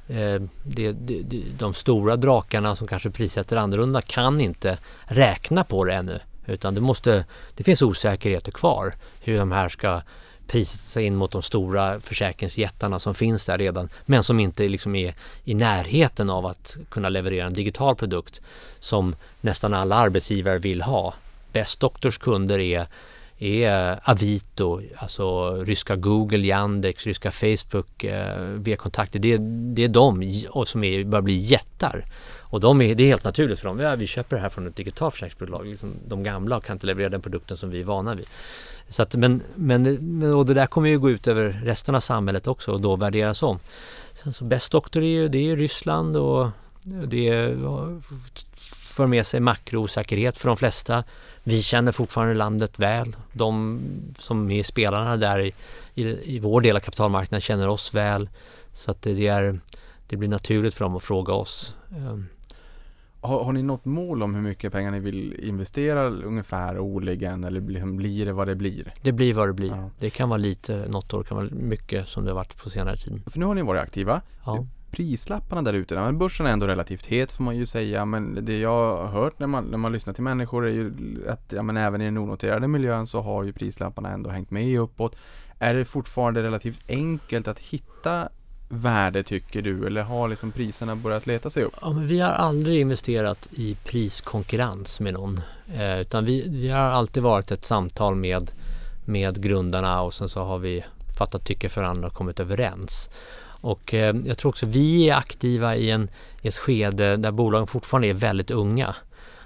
Eh, 0.10 0.42
det, 0.64 0.92
det, 0.92 1.24
de 1.60 1.74
stora 1.74 2.16
drakarna 2.16 2.76
som 2.76 2.88
kanske 2.88 3.10
prissätter 3.10 3.58
annorlunda 3.58 4.02
kan 4.02 4.42
inte 4.42 4.78
räkna 5.06 5.64
på 5.64 5.84
det 5.84 5.94
ännu. 5.94 6.20
Utan 6.46 6.76
det, 6.76 6.82
måste, 6.82 7.26
det 7.56 7.64
finns 7.64 7.82
osäkerheter 7.82 8.52
kvar 8.52 8.94
hur 9.22 9.38
de 9.38 9.52
här 9.52 9.70
ska 9.70 10.02
prissätta 10.48 10.84
sig 10.84 11.06
in 11.06 11.16
mot 11.16 11.32
de 11.32 11.42
stora 11.42 12.00
försäkringsjättarna 12.00 13.00
som 13.00 13.16
finns 13.16 13.46
där 13.46 13.58
redan 13.58 13.90
men 14.06 14.24
som 14.24 14.40
inte 14.40 14.70
liksom 14.70 14.96
är 14.96 15.16
i 15.44 15.54
närheten 15.54 16.30
av 16.30 16.46
att 16.46 16.78
kunna 16.90 17.10
leverera 17.10 17.46
en 17.46 17.54
digital 17.54 17.96
produkt 17.96 18.42
som 18.80 19.16
nästan 19.42 19.74
alla 19.74 19.96
arbetsgivare 19.96 20.60
vill 20.60 20.82
ha. 20.82 21.14
Best 21.54 21.80
Doctors 21.80 22.18
kunder 22.18 22.60
är 22.60 22.88
är 23.40 24.00
Avito, 24.04 24.82
alltså 24.96 25.56
ryska 25.56 25.96
Google, 25.96 26.48
Yandex, 26.48 27.08
ryska 27.08 27.32
Facebook, 27.32 28.04
eh, 28.04 28.42
via 28.42 28.76
kontakter. 28.76 29.20
Det, 29.20 29.38
det 29.76 29.84
är 29.84 29.88
de 29.88 30.32
och 30.50 30.68
som 30.68 30.84
är, 30.84 31.04
börjar 31.04 31.22
bli 31.22 31.38
jättar. 31.38 32.06
Och 32.40 32.60
de 32.60 32.82
är, 32.82 32.96
det 32.96 33.04
är 33.04 33.08
helt 33.08 33.24
naturligt 33.24 33.60
för 33.60 33.68
dem. 33.68 33.80
Ja, 33.80 33.96
vi 33.96 34.08
köper 34.08 34.36
det 34.36 34.42
här 34.42 34.50
från 34.50 34.68
ett 34.68 34.76
digitalt 34.76 35.14
försäkringsbolag. 35.14 35.66
Liksom, 35.66 35.94
de 36.08 36.24
gamla 36.24 36.62
kan 36.62 36.76
inte 36.76 36.88
leverera 36.88 37.10
den 37.10 37.22
produkten 37.22 37.58
som 37.58 37.70
vi 37.70 37.80
är 37.80 37.84
vana 37.84 38.16
vid. 38.16 38.28
Så 38.90 39.02
att, 39.02 39.16
men, 39.16 39.44
men 39.56 40.24
och 40.34 40.46
det 40.46 40.54
där 40.54 40.66
kommer 40.66 40.90
ju 40.90 41.00
gå 41.00 41.10
ut 41.10 41.28
över 41.28 41.62
resten 41.64 41.96
av 41.96 42.00
samhället 42.00 42.48
också 42.48 42.72
och 42.72 42.82
då 42.82 42.96
värderas 42.96 43.44
om. 43.44 43.60
Sen 44.14 44.34
så 44.34 44.44
Best 44.44 44.72
Doctor 44.72 45.04
är 45.04 45.08
ju, 45.08 45.28
det 45.28 45.52
är 45.52 45.56
Ryssland 45.56 46.18
och 46.18 46.50
det 47.08 47.58
för 49.00 49.08
med 49.08 49.26
sig 49.26 49.40
makroosäkerhet 49.40 50.38
för 50.38 50.48
de 50.48 50.58
flesta. 50.58 51.04
Vi 51.50 51.62
känner 51.62 51.92
fortfarande 51.92 52.34
landet 52.34 52.80
väl. 52.80 53.16
De 53.34 53.80
som 54.18 54.52
är 54.52 54.64
spelarna 54.64 55.18
där 55.18 55.40
i, 55.40 55.54
i, 55.94 56.36
i 56.36 56.40
vår 56.40 56.62
del 56.62 56.76
av 56.76 56.80
kapitalmarknaden 56.80 57.42
känner 57.42 57.68
oss 57.68 57.94
väl. 57.94 58.30
Så 58.74 58.92
att 58.92 59.02
det, 59.02 59.28
är, 59.28 59.60
det 60.08 60.18
blir 60.18 60.30
naturligt 60.30 60.74
för 60.74 60.86
dem 60.86 60.96
att 60.96 61.04
fråga 61.04 61.34
oss. 61.34 61.76
Ehm. 61.92 62.26
Har, 63.22 63.44
har, 63.44 63.54
ni 63.54 63.64
något 63.64 63.86
mål 63.86 64.24
om 64.24 64.36
hur 64.36 64.42
mycket 64.42 64.72
pengar 64.72 64.92
ni 64.92 65.00
vill 65.00 65.34
investera 65.34 66.08
ungefär 66.08 66.80
årligen 66.80 67.44
eller 67.44 67.60
blir 67.86 68.26
det 68.26 68.34
vad 68.34 68.48
det 68.48 68.56
blir? 68.56 68.94
Det 69.02 69.12
blir 69.12 69.34
vad 69.34 69.50
det 69.50 69.54
blir. 69.54 69.70
Ja. 69.70 69.90
Det 70.00 70.10
kan 70.10 70.30
vara 70.30 70.38
lite, 70.38 70.86
något 70.90 71.14
år 71.14 71.24
kan 71.24 71.38
vara 71.38 71.50
mycket 71.52 72.08
som 72.08 72.24
det 72.24 72.32
har 72.32 72.36
varit 72.36 72.64
på 72.64 72.70
senare 72.70 72.98
tid. 72.98 73.22
För 73.28 73.40
nu 73.40 73.46
har 73.46 73.56
ni 73.56 73.62
varit 73.62 73.82
aktiva. 73.82 74.22
Ja 74.46 74.66
prislapparna 74.92 75.62
där 75.62 75.74
ute. 75.74 75.96
Men 75.96 76.18
börsen 76.18 76.46
är 76.46 76.52
ändå 76.52 76.68
relativt 76.68 77.06
het 77.06 77.32
får 77.32 77.44
man 77.44 77.58
ju 77.58 77.66
säga. 77.66 78.06
Men 78.06 78.46
det 78.46 78.58
jag 78.58 78.98
har 78.98 79.08
hört 79.08 79.40
när 79.40 79.48
man, 79.48 79.64
när 79.64 79.78
man 79.78 79.92
lyssnar 79.92 80.14
till 80.14 80.24
människor 80.24 80.68
är 80.68 80.72
ju 80.72 80.94
att 81.30 81.54
ja, 81.56 81.64
men 81.64 81.78
även 81.78 82.02
i 82.02 82.06
den 82.06 82.18
onoterade 82.18 82.68
miljön 82.68 83.08
så 83.08 83.22
har 83.22 83.44
ju 83.44 83.54
prislapparna 83.54 84.10
ändå 84.10 84.30
hängt 84.30 84.52
med 84.52 84.80
uppåt. 84.80 85.16
Är 85.60 85.74
det 85.74 85.86
fortfarande 85.86 86.44
relativt 86.44 86.80
enkelt 86.90 87.48
att 87.48 87.60
hitta 87.60 88.30
värde 88.70 89.24
tycker 89.24 89.62
du? 89.62 89.88
Eller 89.88 90.02
har 90.02 90.28
liksom 90.28 90.52
priserna 90.52 90.96
börjat 90.96 91.28
leta 91.28 91.50
sig 91.50 91.64
upp? 91.64 91.74
Ja, 91.82 91.90
men 91.90 92.08
vi 92.08 92.20
har 92.20 92.32
aldrig 92.32 92.82
investerat 92.82 93.48
i 93.52 93.76
priskonkurrens 93.84 95.00
med 95.00 95.14
någon. 95.14 95.42
Eh, 95.74 96.00
utan 96.00 96.26
vi, 96.26 96.50
vi 96.50 96.70
har 96.70 96.80
alltid 96.80 97.24
varit 97.24 97.52
ett 97.52 97.66
samtal 97.66 98.16
med, 98.16 98.52
med 99.06 99.44
grundarna 99.44 100.02
och 100.02 100.14
sen 100.14 100.30
så 100.30 100.44
har 100.44 100.60
vi 100.60 100.84
fattat 101.18 101.46
tycke 101.46 101.70
för 101.70 101.84
andra 101.84 102.08
och 102.08 102.14
kommit 102.14 102.40
överens. 102.40 103.10
Och 103.62 103.94
eh, 103.94 104.16
jag 104.26 104.38
tror 104.38 104.50
också 104.50 104.66
vi 104.66 105.10
är 105.10 105.16
aktiva 105.16 105.76
i, 105.76 105.92
en, 105.92 106.10
i 106.42 106.48
ett 106.48 106.58
skede 106.58 107.18
där 107.18 107.32
bolagen 107.32 107.68
fortfarande 107.68 108.08
är 108.08 108.14
väldigt 108.14 108.52
unga. 108.52 108.96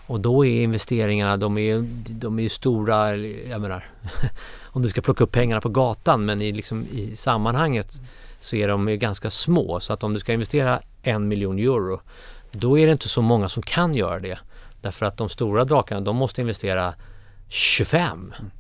Och 0.08 0.20
då 0.20 0.46
är 0.46 0.62
investeringarna, 0.62 1.38
de 1.38 1.58
är, 1.58 1.86
de 2.10 2.40
är 2.40 2.50
stora, 2.50 3.16
jag 3.16 3.62
menar, 3.62 3.86
om 4.64 4.82
du 4.82 4.90
ska 4.90 5.02
plocka 5.02 5.24
upp 5.24 5.32
pengarna 5.32 5.62
på 5.62 5.70
gatan 5.70 6.26
men 6.26 6.42
i, 6.42 6.52
liksom, 6.52 6.86
i 6.92 7.16
sammanhanget 7.16 8.02
så 8.40 8.56
är 8.56 8.68
de 8.68 9.00
ganska 9.00 9.32
små. 9.32 9.80
Så 9.80 9.94
att 9.94 10.04
om 10.04 10.14
du 10.14 10.20
ska 10.20 10.34
investera 10.34 10.82
en 11.02 11.28
miljon 11.28 11.60
euro 11.60 12.02
då 12.52 12.80
är 12.80 12.86
det 12.86 12.92
inte 12.92 13.10
så 13.10 13.22
många 13.22 13.50
som 13.50 13.64
kan 13.64 13.96
göra 13.96 14.20
det. 14.20 14.40
Därför 14.82 15.06
att 15.06 15.18
de 15.18 15.30
stora 15.30 15.66
drakarna 15.66 16.02
de 16.02 16.16
måste 16.16 16.42
investera 16.42 16.94
25. 17.48 18.34
Mm. 18.40 18.52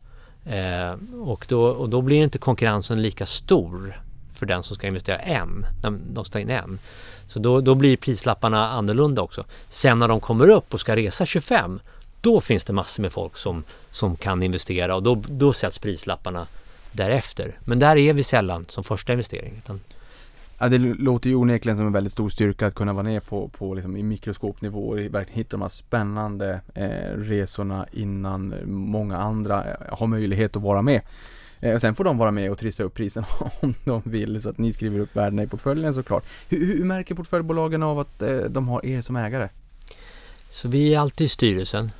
Eh, 0.45 1.21
och, 1.21 1.45
då, 1.49 1.65
och 1.65 1.89
då 1.89 2.01
blir 2.01 2.23
inte 2.23 2.37
konkurrensen 2.37 3.01
lika 3.01 3.25
stor 3.25 4.01
för 4.43 4.47
den 4.47 4.63
som 4.63 4.75
ska 4.75 4.87
investera 4.87 5.19
en. 5.19 5.65
De 6.13 6.25
ska 6.25 6.39
in 6.39 6.49
en. 6.49 6.79
Så 7.27 7.39
då, 7.39 7.61
då 7.61 7.75
blir 7.75 7.97
prislapparna 7.97 8.69
annorlunda 8.69 9.21
också. 9.21 9.45
Sen 9.69 9.99
när 9.99 10.07
de 10.07 10.19
kommer 10.19 10.47
upp 10.47 10.73
och 10.73 10.79
ska 10.79 10.95
resa 10.95 11.25
25 11.25 11.79
då 12.21 12.41
finns 12.41 12.63
det 12.63 12.73
massor 12.73 13.01
med 13.01 13.11
folk 13.11 13.37
som, 13.37 13.63
som 13.91 14.15
kan 14.15 14.43
investera 14.43 14.95
och 14.95 15.03
då, 15.03 15.21
då 15.27 15.53
sätts 15.53 15.79
prislapparna 15.79 16.47
därefter. 16.91 17.57
Men 17.65 17.79
där 17.79 17.97
är 17.97 18.13
vi 18.13 18.23
sällan 18.23 18.65
som 18.69 18.83
första 18.83 19.13
investering. 19.13 19.53
Utan 19.57 19.79
Ja, 20.59 20.69
det 20.69 20.77
låter 20.77 21.29
ju 21.29 21.35
onekligen 21.35 21.77
som 21.77 21.87
en 21.87 21.93
väldigt 21.93 22.13
stor 22.13 22.29
styrka 22.29 22.67
att 22.67 22.75
kunna 22.75 22.93
vara 22.93 23.03
ner 23.03 23.19
på, 23.19 23.47
på 23.47 23.73
liksom 23.73 23.97
i 23.97 24.03
mikroskopnivå 24.03 24.87
och 24.87 24.97
verkligen 24.97 25.37
hitta 25.37 25.49
de 25.49 25.61
här 25.61 25.69
spännande 25.69 26.61
eh, 26.73 27.17
resorna 27.17 27.85
innan 27.91 28.55
många 28.65 29.17
andra 29.17 29.63
eh, 29.63 29.97
har 29.97 30.07
möjlighet 30.07 30.55
att 30.55 30.61
vara 30.61 30.81
med. 30.81 31.01
Eh, 31.63 31.77
sen 31.77 31.95
får 31.95 32.03
de 32.03 32.17
vara 32.17 32.31
med 32.31 32.51
och 32.51 32.57
trissa 32.57 32.83
upp 32.83 32.93
priserna 32.93 33.27
om 33.59 33.75
de 33.83 34.01
vill 34.05 34.41
så 34.41 34.49
att 34.49 34.57
ni 34.57 34.73
skriver 34.73 34.99
upp 34.99 35.15
värdena 35.15 35.43
i 35.43 35.47
portföljen 35.47 35.93
såklart. 35.93 36.23
Hur, 36.49 36.77
hur 36.77 36.83
märker 36.83 37.15
portföljbolagen 37.15 37.83
av 37.83 37.99
att 37.99 38.21
eh, 38.21 38.37
de 38.37 38.67
har 38.67 38.85
er 38.85 39.01
som 39.01 39.15
ägare? 39.15 39.49
Så 40.51 40.67
vi 40.67 40.93
är 40.93 40.99
alltid 40.99 41.25
i 41.25 41.29
styrelsen. 41.29 41.91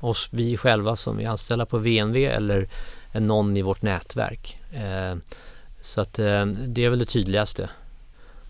Oss, 0.00 0.28
vi 0.32 0.56
själva 0.56 0.96
som 0.96 1.20
är 1.20 1.28
anställda 1.28 1.66
på 1.66 1.78
VNV 1.78 2.16
eller 2.16 2.68
någon 3.12 3.56
i 3.56 3.62
vårt 3.62 3.82
nätverk. 3.82 4.58
Eh, 4.72 5.16
så 5.80 6.00
att 6.00 6.18
eh, 6.18 6.46
det 6.46 6.84
är 6.84 6.90
väl 6.90 6.98
det 6.98 7.04
tydligaste. 7.04 7.70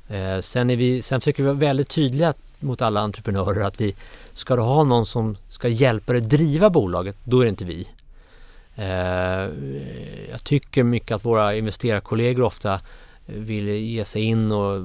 Eh, 0.09 0.41
sen, 0.41 0.71
är 0.71 0.77
vi, 0.77 1.03
sen 1.03 1.21
försöker 1.21 1.43
vi 1.43 1.47
vara 1.47 1.59
väldigt 1.59 1.89
tydliga 1.89 2.35
mot 2.61 2.83
alla 2.83 3.01
entreprenörer 3.01 3.61
att 3.61 3.81
vi 3.81 3.95
ska 4.33 4.57
du 4.57 4.63
ha 4.63 4.85
någon 4.85 5.07
som 5.07 5.37
ska 5.49 5.69
hjälpa 5.69 6.13
dig 6.13 6.23
driva 6.23 6.71
bolaget, 6.71 7.17
då 7.25 7.41
är 7.41 7.45
det 7.45 7.49
inte 7.49 7.65
vi. 7.65 7.89
Eh, 8.77 9.49
jag 10.31 10.45
tycker 10.45 10.83
mycket 10.83 11.15
att 11.15 11.25
våra 11.25 11.55
investerarkollegor 11.55 12.45
ofta 12.45 12.81
vill 13.27 13.69
ge 13.69 14.05
sig 14.05 14.23
in 14.23 14.53
och 14.53 14.83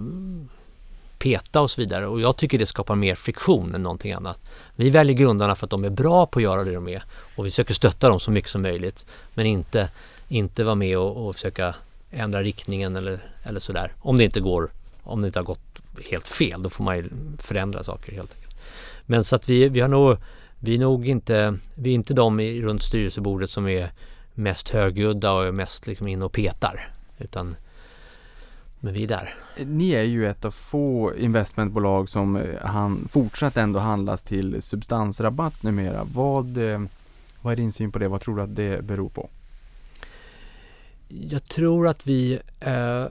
peta 1.18 1.62
och 1.62 1.72
så 1.72 1.82
vidare 1.82 2.07
och 2.07 2.22
jag 2.22 2.38
tycker 2.38 2.60
det 2.60 2.66
skapar 2.66 2.95
mer 2.95 3.16
friktion 3.16 3.76
än 3.76 3.84
någonting 3.84 4.14
annat. 4.14 4.49
Vi 4.76 4.90
väljer 4.90 5.16
grundarna 5.16 5.56
för 5.56 5.66
att 5.66 5.72
de 5.72 5.84
är 5.84 5.90
bra 5.90 6.26
på 6.26 6.40
att 6.40 6.44
göra 6.44 6.64
det 6.64 6.74
de 6.74 6.88
är 6.88 7.03
och 7.36 7.45
vi 7.45 7.49
försöker 7.49 7.74
stötta 7.74 8.10
dem 8.10 8.20
så 8.20 8.32
mycket 8.32 8.52
som 8.52 8.62
möjligt 8.62 9.06
men 9.34 9.45
inte, 9.45 9.90
inte 10.28 10.64
vara 10.64 10.76
med 10.76 10.98
och, 10.98 11.28
och 11.28 11.36
försöka 11.36 11.76
ändra 12.12 12.44
riktningen 12.44 12.95
eller, 12.95 13.20
eller 13.44 13.60
sådär. 13.60 13.94
Om 13.99 14.18
det 14.18 14.24
inte 14.24 14.40
går, 14.40 14.70
om 15.03 15.22
det 15.22 15.28
inte 15.28 15.40
har 15.40 15.44
gått 15.44 15.82
helt 16.10 16.28
fel 16.28 16.64
då 16.64 16.70
får 16.70 16.84
man 16.84 16.98
ju 16.98 17.10
förändra 17.40 17.84
saker 17.84 18.12
helt 18.12 18.36
enkelt. 18.36 18.56
Men 19.06 19.24
så 19.24 19.36
att 19.36 19.49
vi, 19.49 19.70
vi 19.70 19.80
har 19.80 19.88
nog, 19.88 20.18
vi 20.68 20.76
är 20.76 20.80
nog 20.80 21.08
inte, 21.08 21.58
vi 21.76 21.90
är 21.90 21.94
inte 21.94 22.14
de 22.14 22.40
i, 22.40 22.62
runt 22.62 22.84
styrelsebordet 22.84 23.50
som 23.50 23.68
är 23.68 23.92
mest 24.34 24.70
högljudda 24.70 25.34
och 25.34 25.46
är 25.46 25.52
mest 25.52 25.88
liksom 25.88 26.08
inne 26.08 26.26
och 26.26 26.32
petar. 26.32 26.90
Utan, 27.18 27.56
men 28.80 28.94
vi 28.94 29.04
är 29.04 29.08
där. 29.08 29.34
Ni 29.66 29.92
är 29.92 30.04
ju 30.04 30.28
ett 30.28 30.46
av 30.46 30.52
få 30.52 31.14
investmentbolag 31.18 32.10
som 32.10 32.36
eh, 32.36 32.44
han, 32.62 33.08
fortsatt 33.12 33.58
ändå 33.58 33.80
handlas 33.80 34.22
till 34.22 34.62
substansrabatt 34.62 35.64
numera. 35.64 36.04
Vad, 36.14 36.58
eh, 36.58 36.82
vad 37.42 37.52
är 37.52 37.58
din 37.58 37.72
syn 37.72 37.92
på 37.92 38.00
det? 38.00 38.08
Vad 38.08 38.22
tror 38.22 38.36
du 38.36 38.42
att 38.42 38.56
det 38.56 38.84
beror 38.86 39.10
på? 39.10 39.30
Jag 41.08 41.44
tror 41.44 41.88
att 41.88 42.08
vi 42.08 42.40
eh, 42.60 43.06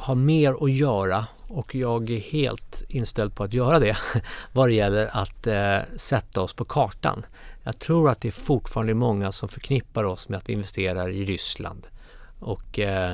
har 0.00 0.14
mer 0.14 0.64
att 0.64 0.72
göra 0.72 1.26
och 1.48 1.74
jag 1.74 2.10
är 2.10 2.20
helt 2.20 2.82
inställd 2.88 3.34
på 3.34 3.44
att 3.44 3.54
göra 3.54 3.78
det 3.78 3.96
vad 4.52 4.68
det 4.68 4.74
gäller 4.74 5.10
att 5.12 5.46
eh, 5.46 5.78
sätta 5.96 6.40
oss 6.40 6.54
på 6.54 6.64
kartan. 6.64 7.26
Jag 7.62 7.78
tror 7.78 8.10
att 8.10 8.20
det 8.20 8.28
är 8.28 8.32
fortfarande 8.32 8.94
många 8.94 9.32
som 9.32 9.48
förknippar 9.48 10.04
oss 10.04 10.28
med 10.28 10.38
att 10.38 10.48
vi 10.48 10.52
investerar 10.52 11.10
i 11.10 11.24
Ryssland 11.24 11.86
och 12.38 12.78
eh, 12.78 13.12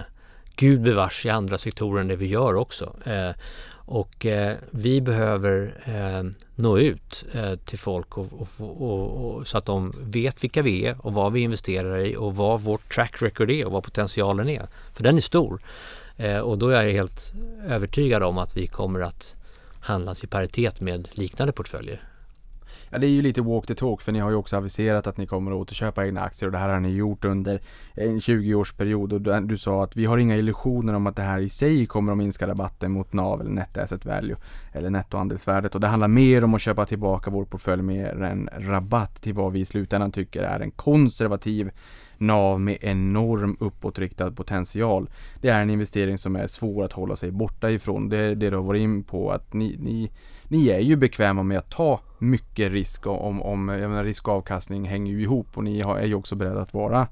Gud 0.57 0.83
bevars 0.83 1.27
i 1.27 1.31
andra 1.31 1.59
sektorer 1.59 2.01
än 2.01 2.09
det 2.09 2.17
vi 2.17 2.27
gör 2.27 2.55
också. 2.55 2.97
Eh, 3.05 3.31
och 3.89 4.27
eh, 4.27 4.57
vi 4.71 5.01
behöver 5.01 5.75
eh, 5.85 6.31
nå 6.55 6.79
ut 6.79 7.25
eh, 7.33 7.57
till 7.57 7.79
folk 7.79 8.19
och, 8.19 8.27
och, 8.33 8.49
och, 8.83 9.37
och, 9.37 9.47
så 9.47 9.59
att 9.59 9.65
de 9.65 9.93
vet 10.01 10.45
vilka 10.45 10.63
vi 10.63 10.87
är 10.87 11.07
och 11.07 11.15
vad 11.15 11.33
vi 11.33 11.41
investerar 11.41 11.99
i 11.99 12.17
och 12.17 12.37
vad 12.37 12.61
vårt 12.61 12.95
track 12.95 13.23
record 13.23 13.51
är 13.51 13.65
och 13.65 13.73
vad 13.73 13.85
potentialen 13.85 14.49
är. 14.49 14.67
För 14.93 15.03
den 15.03 15.17
är 15.17 15.21
stor. 15.21 15.61
Eh, 16.17 16.39
och 16.39 16.59
då 16.59 16.69
är 16.69 16.83
jag 16.83 16.93
helt 16.93 17.33
övertygad 17.67 18.23
om 18.23 18.39
att 18.39 18.57
vi 18.57 18.67
kommer 18.67 19.01
att 19.01 19.37
handlas 19.81 20.25
i 20.25 20.27
paritet 20.27 20.81
med 20.81 21.09
liknande 21.13 21.53
portföljer. 21.53 22.03
Ja, 22.91 22.99
det 22.99 23.07
är 23.07 23.11
ju 23.11 23.23
lite 23.23 23.43
walk 23.43 23.67
the 23.67 23.75
talk 23.75 24.03
för 24.03 24.13
ni 24.13 24.19
har 24.19 24.31
ju 24.31 24.37
också 24.37 24.57
aviserat 24.57 25.07
att 25.07 25.17
ni 25.17 25.27
kommer 25.27 25.51
att 25.51 25.57
återköpa 25.57 26.07
egna 26.07 26.21
aktier 26.21 26.49
och 26.49 26.53
det 26.53 26.59
här 26.59 26.69
har 26.69 26.81
ni 26.81 26.89
gjort 26.89 27.25
under 27.25 27.61
en 27.95 28.19
20-årsperiod 28.19 29.13
och 29.13 29.21
du, 29.21 29.41
du 29.41 29.59
sa 29.59 29.85
att 29.85 29.97
vi 29.97 30.05
har 30.05 30.19
inga 30.19 30.37
illusioner 30.37 30.95
om 30.95 31.07
att 31.07 31.17
det 31.17 31.23
här 31.23 31.39
i 31.39 31.49
sig 31.49 31.87
kommer 31.87 32.13
att 32.13 32.19
minska 32.19 32.47
rabatten 32.47 32.93
mot 32.93 33.13
NAV 33.13 33.41
eller 33.41 33.51
net 33.51 33.79
asset 33.79 34.05
value 34.05 34.37
eller 34.73 34.91
nettoandelsvärdet 34.91 35.75
och 35.75 35.81
det 35.81 35.87
handlar 35.87 36.09
mer 36.09 36.45
om 36.45 36.55
att 36.55 36.61
köpa 36.61 36.87
tillbaka 36.87 37.31
vår 37.31 37.45
portfölj 37.45 37.83
med 37.83 38.23
en 38.23 38.49
rabatt 38.53 39.23
till 39.23 39.35
vad 39.35 39.53
vi 39.53 39.61
i 39.61 39.65
slutändan 39.65 40.13
tycker 40.13 40.43
är 40.43 40.61
en 40.61 40.71
konservativ 40.71 41.71
NAV 42.19 42.61
med 42.61 42.79
enorm 42.81 43.57
uppåtriktad 43.61 44.31
potential. 44.31 45.11
Det 45.41 45.49
är 45.49 45.63
en 45.63 45.71
investering 45.71 46.19
som 46.19 46.37
är 46.37 46.47
svår 46.47 46.85
att 46.85 46.93
hålla 46.93 47.17
sig 47.17 47.31
borta 47.31 47.71
ifrån. 47.71 48.09
Det 48.09 48.19
är 48.19 48.35
det 48.35 48.51
du 48.51 48.57
har 48.57 48.65
varit 48.65 48.81
in 48.81 49.05
på 49.05 49.31
att 49.31 49.53
ni, 49.53 49.77
ni 49.81 50.11
ni 50.49 50.69
är 50.69 50.79
ju 50.79 50.97
bekväma 50.97 51.43
med 51.43 51.59
att 51.59 51.71
ta 51.71 52.01
mycket 52.19 52.73
risk 52.73 53.07
om, 53.07 53.43
om 53.43 53.69
jag 53.69 53.91
menar 53.91 54.05
risk 54.05 54.29
och 54.29 54.35
avkastning 54.35 54.85
hänger 54.85 55.13
ju 55.13 55.23
ihop 55.23 55.47
och 55.55 55.65
ni 55.65 55.81
är 55.81 56.05
ju 56.05 56.15
också 56.15 56.35
beredda 56.35 56.61
att 56.61 56.75
vara 56.75 57.09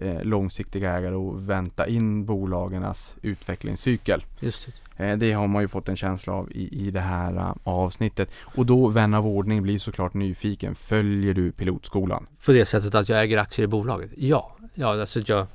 eh, 0.00 0.22
långsiktiga 0.22 0.92
ägare 0.92 1.14
och 1.14 1.50
vänta 1.50 1.86
in 1.86 2.24
bolagens 2.24 3.16
utvecklingscykel. 3.22 4.24
Just 4.40 4.66
det. 4.66 4.72
Eh, 5.04 5.18
det 5.18 5.32
har 5.32 5.46
man 5.46 5.62
ju 5.62 5.68
fått 5.68 5.88
en 5.88 5.96
känsla 5.96 6.32
av 6.32 6.52
i, 6.52 6.86
i 6.86 6.90
det 6.90 7.00
här 7.00 7.32
uh, 7.32 7.54
avsnittet. 7.64 8.30
Och 8.54 8.66
då 8.66 8.88
vän 8.88 9.14
av 9.14 9.26
ordning 9.26 9.62
blir 9.62 9.78
såklart 9.78 10.14
nyfiken. 10.14 10.74
Följer 10.74 11.34
du 11.34 11.52
pilotskolan? 11.52 12.26
På 12.44 12.52
det 12.52 12.64
sättet 12.64 12.94
att 12.94 13.08
jag 13.08 13.22
äger 13.22 13.38
aktier 13.38 13.64
i 13.64 13.66
bolaget? 13.66 14.10
Ja, 14.16 14.56
ja 14.74 15.00
alltså 15.00 15.20
jag, 15.26 15.46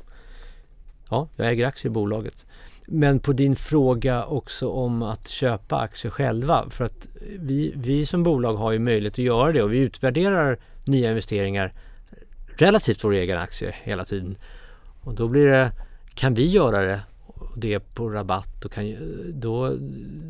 ja, 1.10 1.28
jag 1.36 1.48
äger 1.48 1.68
aktier 1.68 1.90
i 1.90 1.94
bolaget. 1.94 2.46
Men 2.88 3.20
på 3.20 3.34
din 3.34 3.56
fråga 3.56 4.26
också 4.26 4.70
om 4.70 5.02
att 5.02 5.28
köpa 5.28 5.80
aktier 5.80 6.12
själva. 6.12 6.70
För 6.70 6.86
att 6.86 7.08
vi, 7.40 7.74
vi 7.76 8.06
som 8.06 8.24
bolag 8.24 8.56
har 8.56 8.72
ju 8.72 8.80
möjlighet 8.80 9.14
att 9.14 9.18
göra 9.18 9.52
det 9.52 9.64
och 9.64 9.74
vi 9.74 9.78
utvärderar 9.78 10.58
nya 10.84 11.10
investeringar 11.10 11.74
relativt 12.58 13.04
våra 13.04 13.18
egna 13.18 13.40
aktier 13.40 13.76
hela 13.84 14.06
tiden. 14.06 14.38
Och 15.02 15.16
då 15.16 15.28
blir 15.28 15.48
det, 15.48 15.72
kan 16.14 16.34
vi 16.34 16.50
göra 16.50 16.82
det 16.82 17.02
det 17.56 17.80
på 17.80 18.10
rabatt 18.10 18.66
och 18.66 18.72
kan, 18.72 18.96
då, 19.34 19.76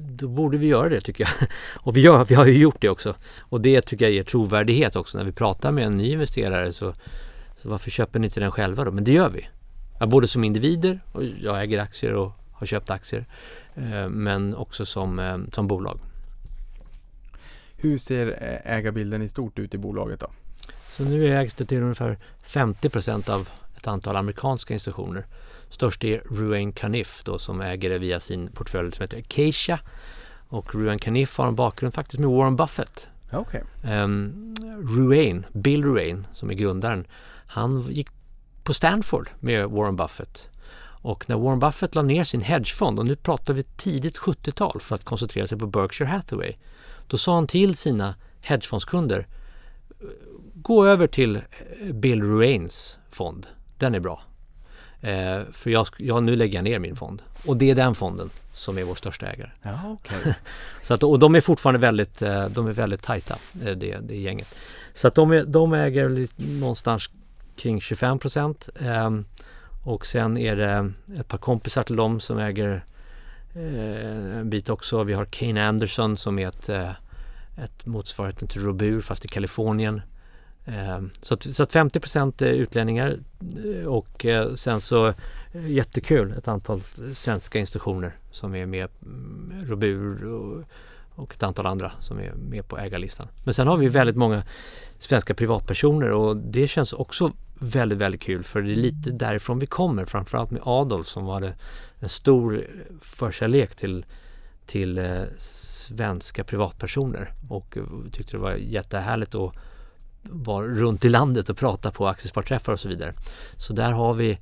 då 0.09 0.27
borde 0.27 0.57
vi 0.57 0.67
göra 0.67 0.89
det 0.89 1.01
tycker 1.01 1.23
jag. 1.23 1.49
Och 1.75 1.97
vi, 1.97 2.01
gör, 2.01 2.25
vi 2.25 2.35
har 2.35 2.45
ju 2.45 2.57
gjort 2.57 2.81
det 2.81 2.89
också. 2.89 3.15
Och 3.39 3.61
det 3.61 3.81
tycker 3.81 4.05
jag 4.05 4.13
ger 4.13 4.23
trovärdighet 4.23 4.95
också. 4.95 5.17
När 5.17 5.25
vi 5.25 5.31
pratar 5.31 5.71
med 5.71 5.85
en 5.85 5.97
ny 5.97 6.11
investerare 6.11 6.73
så, 6.73 6.93
så 7.61 7.69
varför 7.69 7.91
köper 7.91 8.19
ni 8.19 8.27
inte 8.27 8.39
den 8.39 8.51
själva 8.51 8.85
då? 8.85 8.91
Men 8.91 9.03
det 9.03 9.11
gör 9.11 9.29
vi. 9.29 9.47
Både 10.07 10.27
som 10.27 10.43
individer, 10.43 10.99
och 11.11 11.23
jag 11.23 11.63
äger 11.63 11.79
aktier 11.79 12.13
och 12.13 12.31
har 12.51 12.67
köpt 12.67 12.89
aktier, 12.89 13.25
eh, 13.75 14.09
men 14.09 14.55
också 14.55 14.85
som, 14.85 15.19
eh, 15.19 15.37
som 15.51 15.67
bolag. 15.67 15.99
Hur 17.77 17.97
ser 17.97 18.27
eh, 18.27 18.75
ägarbilden 18.77 19.21
i 19.21 19.29
stort 19.29 19.59
ut 19.59 19.73
i 19.73 19.77
bolaget 19.77 20.19
då? 20.19 20.27
Så 20.97 21.03
nu 21.03 21.27
ägs 21.27 21.53
det 21.53 21.65
till 21.65 21.81
ungefär 21.81 22.17
50% 22.45 23.29
av 23.29 23.49
ett 23.77 23.87
antal 23.87 24.15
amerikanska 24.15 24.73
institutioner. 24.73 25.25
Störst 25.69 26.03
är 26.03 26.21
Ruane 26.29 26.71
Cunniff 26.71 27.23
då 27.23 27.39
som 27.39 27.61
äger 27.61 27.89
det 27.89 27.97
via 27.97 28.19
sin 28.19 28.47
portfölj 28.47 28.91
som 28.91 29.01
heter 29.01 29.17
Acacia. 29.17 29.79
Och 30.47 30.75
Ruane 30.75 30.99
Cunniff 30.99 31.37
har 31.37 31.47
en 31.47 31.55
bakgrund 31.55 31.93
faktiskt 31.93 32.19
med 32.19 32.29
Warren 32.29 32.55
Buffett. 32.55 33.07
Okay. 33.31 33.61
Um, 33.83 34.55
Ruane, 34.97 35.43
Bill 35.51 35.83
Ruane 35.83 36.23
som 36.33 36.49
är 36.49 36.53
grundaren, 36.53 37.07
han 37.47 37.81
gick 37.81 38.07
på 38.63 38.73
Stanford 38.73 39.29
med 39.39 39.69
Warren 39.69 39.95
Buffett. 39.95 40.49
Och 41.01 41.29
när 41.29 41.37
Warren 41.37 41.59
Buffett 41.59 41.95
la 41.95 42.01
ner 42.01 42.23
sin 42.23 42.41
hedgefond, 42.41 42.99
och 42.99 43.05
nu 43.05 43.15
pratar 43.15 43.53
vi 43.53 43.63
tidigt 43.63 44.17
70-tal 44.17 44.79
för 44.81 44.95
att 44.95 45.03
koncentrera 45.03 45.47
sig 45.47 45.59
på 45.59 45.67
Berkshire 45.67 46.07
Hathaway, 46.07 46.55
då 47.07 47.17
sa 47.17 47.35
han 47.35 47.47
till 47.47 47.75
sina 47.75 48.15
hedgefondskunder 48.41 49.27
Gå 50.65 50.85
över 50.85 51.07
till 51.07 51.41
Bill 51.93 52.23
Ruanes 52.23 52.99
fond. 53.11 53.47
Den 53.77 53.95
är 53.95 53.99
bra. 53.99 54.21
Eh, 55.01 55.41
för 55.51 55.69
jag, 55.69 55.87
jag, 55.97 56.23
nu 56.23 56.35
lägger 56.35 56.55
jag 56.57 56.63
ner 56.63 56.79
min 56.79 56.95
fond. 56.95 57.21
Och 57.47 57.57
det 57.57 57.71
är 57.71 57.75
den 57.75 57.95
fonden 57.95 58.29
som 58.53 58.77
är 58.77 58.83
vår 58.83 58.95
största 58.95 59.27
ägare. 59.27 59.49
Ja, 59.61 59.91
okay. 59.91 60.33
så 60.81 60.93
att, 60.93 61.03
och 61.03 61.19
de 61.19 61.35
är 61.35 61.41
fortfarande 61.41 61.79
väldigt, 61.79 62.19
de 62.49 62.67
är 62.67 62.71
väldigt 62.71 63.03
tajta, 63.03 63.35
det, 63.53 63.75
det 63.75 64.15
gänget. 64.15 64.55
Så 64.93 65.07
att 65.07 65.15
de, 65.15 65.31
är, 65.31 65.43
de 65.43 65.73
äger 65.73 66.27
någonstans 66.59 67.09
kring 67.55 67.81
25 67.81 68.19
procent. 68.19 68.69
Eh, 68.79 69.11
och 69.83 70.05
sen 70.05 70.37
är 70.37 70.55
det 70.55 70.91
ett 71.19 71.27
par 71.27 71.37
kompisar 71.37 71.83
till 71.83 71.95
dem 71.95 72.19
som 72.19 72.37
äger 72.37 72.85
eh, 73.55 74.37
en 74.37 74.49
bit 74.49 74.69
också. 74.69 75.03
Vi 75.03 75.13
har 75.13 75.25
Kane 75.25 75.67
Anderson 75.67 76.17
som 76.17 76.39
är 76.39 76.47
ett, 76.47 76.69
eh, 76.69 76.91
ett 77.63 77.85
motsvarighet 77.85 78.49
till 78.49 78.61
Robur 78.61 79.01
fast 79.01 79.25
i 79.25 79.27
Kalifornien. 79.27 80.01
Eh, 80.65 81.01
så, 81.21 81.33
att, 81.33 81.43
så 81.43 81.63
att 81.63 81.71
50 81.71 81.99
procent 81.99 82.41
är 82.41 82.53
utlänningar 82.53 83.19
och 83.87 84.25
eh, 84.25 84.53
sen 84.53 84.81
så 84.81 85.07
eh, 85.07 85.67
jättekul 85.67 86.31
ett 86.31 86.47
antal 86.47 86.81
svenska 87.13 87.59
institutioner 87.59 88.15
som 88.31 88.55
är 88.55 88.65
med. 88.65 88.89
Mm, 89.01 89.65
Robur 89.67 90.25
och, 90.25 90.63
och 91.15 91.33
ett 91.33 91.43
antal 91.43 91.65
andra 91.65 91.91
som 91.99 92.19
är 92.19 92.33
med 92.33 92.67
på 92.67 92.77
ägarlistan. 92.77 93.27
Men 93.43 93.53
sen 93.53 93.67
har 93.67 93.77
vi 93.77 93.87
väldigt 93.87 94.15
många 94.15 94.43
svenska 94.99 95.33
privatpersoner 95.33 96.11
och 96.11 96.37
det 96.37 96.67
känns 96.67 96.93
också 96.93 97.31
väldigt, 97.59 97.97
väldigt 97.97 98.21
kul 98.21 98.43
för 98.43 98.61
det 98.61 98.71
är 98.71 98.75
lite 98.75 99.11
därifrån 99.11 99.59
vi 99.59 99.65
kommer. 99.65 100.05
Framförallt 100.05 100.51
med 100.51 100.61
Adolf 100.65 101.07
som 101.07 101.25
hade 101.25 101.55
en 101.99 102.09
stor 102.09 102.67
förkärlek 103.01 103.75
till, 103.75 104.05
till 104.65 104.97
eh, 104.97 105.23
svenska 105.37 106.43
privatpersoner 106.43 107.31
och 107.49 107.77
tyckte 108.11 108.31
det 108.31 108.41
var 108.41 108.53
jättehärligt 108.53 109.35
att 109.35 109.55
vara 110.29 110.67
runt 110.67 111.05
i 111.05 111.09
landet 111.09 111.49
och 111.49 111.57
prata 111.57 111.91
på 111.91 112.07
aktiesparträffar 112.07 112.73
och 112.73 112.79
så 112.79 112.89
vidare. 112.89 113.13
Så 113.57 113.73
där 113.73 113.91
har 113.91 114.13
vi 114.13 114.37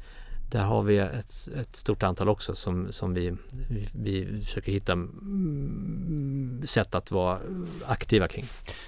där 0.54 0.64
har 0.64 0.84
vi 0.84 0.98
ett, 0.98 1.50
ett 1.62 1.76
stort 1.76 2.04
antal 2.04 2.30
också 2.30 2.56
som, 2.56 2.92
som 2.92 3.14
vi, 3.14 3.34
vi, 3.70 3.88
vi 3.92 4.42
försöker 4.44 4.72
hitta 4.72 4.94
mm, 4.94 6.62
sätt 6.66 6.96
att 6.96 7.12
vara 7.12 7.38
aktiva 7.86 8.28
kring. 8.28 8.46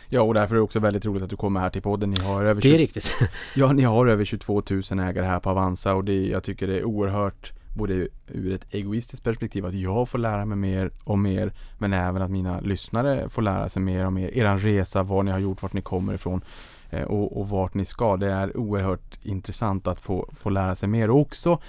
Ja, 0.09 0.22
och 0.22 0.34
därför 0.34 0.55
är 0.55 0.57
det 0.57 0.63
också 0.63 0.80
väldigt 0.80 1.05
roligt 1.05 1.23
att 1.23 1.30
du 1.30 1.35
kommer 1.35 1.59
här 1.59 1.69
till 1.69 1.81
podden. 1.81 2.09
Ni 2.09 2.23
har 2.23 2.43
över 2.43 2.61
Det 2.61 2.73
är 2.73 2.77
riktigt. 2.77 3.15
Ja, 3.55 3.73
ni 3.73 3.84
har 3.84 4.07
över 4.07 4.26
22 4.26 4.63
000 4.69 4.81
ägare 4.99 5.26
här 5.26 5.39
på 5.39 5.49
Avanza 5.49 5.93
och 5.93 6.05
det, 6.05 6.27
jag 6.27 6.43
tycker 6.43 6.67
det 6.67 6.77
är 6.80 6.84
oerhört 6.84 7.53
både 7.76 8.07
ur 8.27 8.53
ett 8.53 8.65
egoistiskt 8.69 9.23
perspektiv 9.23 9.65
att 9.65 9.73
jag 9.73 10.09
får 10.09 10.19
lära 10.19 10.45
mig 10.45 10.57
mer 10.57 10.91
och 11.03 11.19
mer 11.19 11.53
men 11.77 11.93
även 11.93 12.22
att 12.22 12.31
mina 12.31 12.59
lyssnare 12.59 13.30
får 13.30 13.41
lära 13.41 13.69
sig 13.69 13.81
mer 13.81 14.05
och 14.05 14.13
mer. 14.13 14.38
Eran 14.38 14.59
resa, 14.59 15.03
vad 15.03 15.26
ni 15.26 15.31
har 15.31 15.39
gjort, 15.39 15.61
vart 15.61 15.73
ni 15.73 15.81
kommer 15.81 16.13
ifrån 16.13 16.41
Eh, 16.90 17.03
och, 17.03 17.40
och 17.40 17.49
vart 17.49 17.74
ni 17.74 17.86
ska. 17.86 18.18
Det 18.18 18.32
är 18.32 18.57
oerhört 18.57 19.20
intressant 19.24 19.88
att 19.88 19.99
få, 19.99 20.30
få 20.34 20.49
lära 20.49 20.76
sig 20.76 20.90
mer 20.90 21.10
och 21.10 21.20
också 21.20 21.60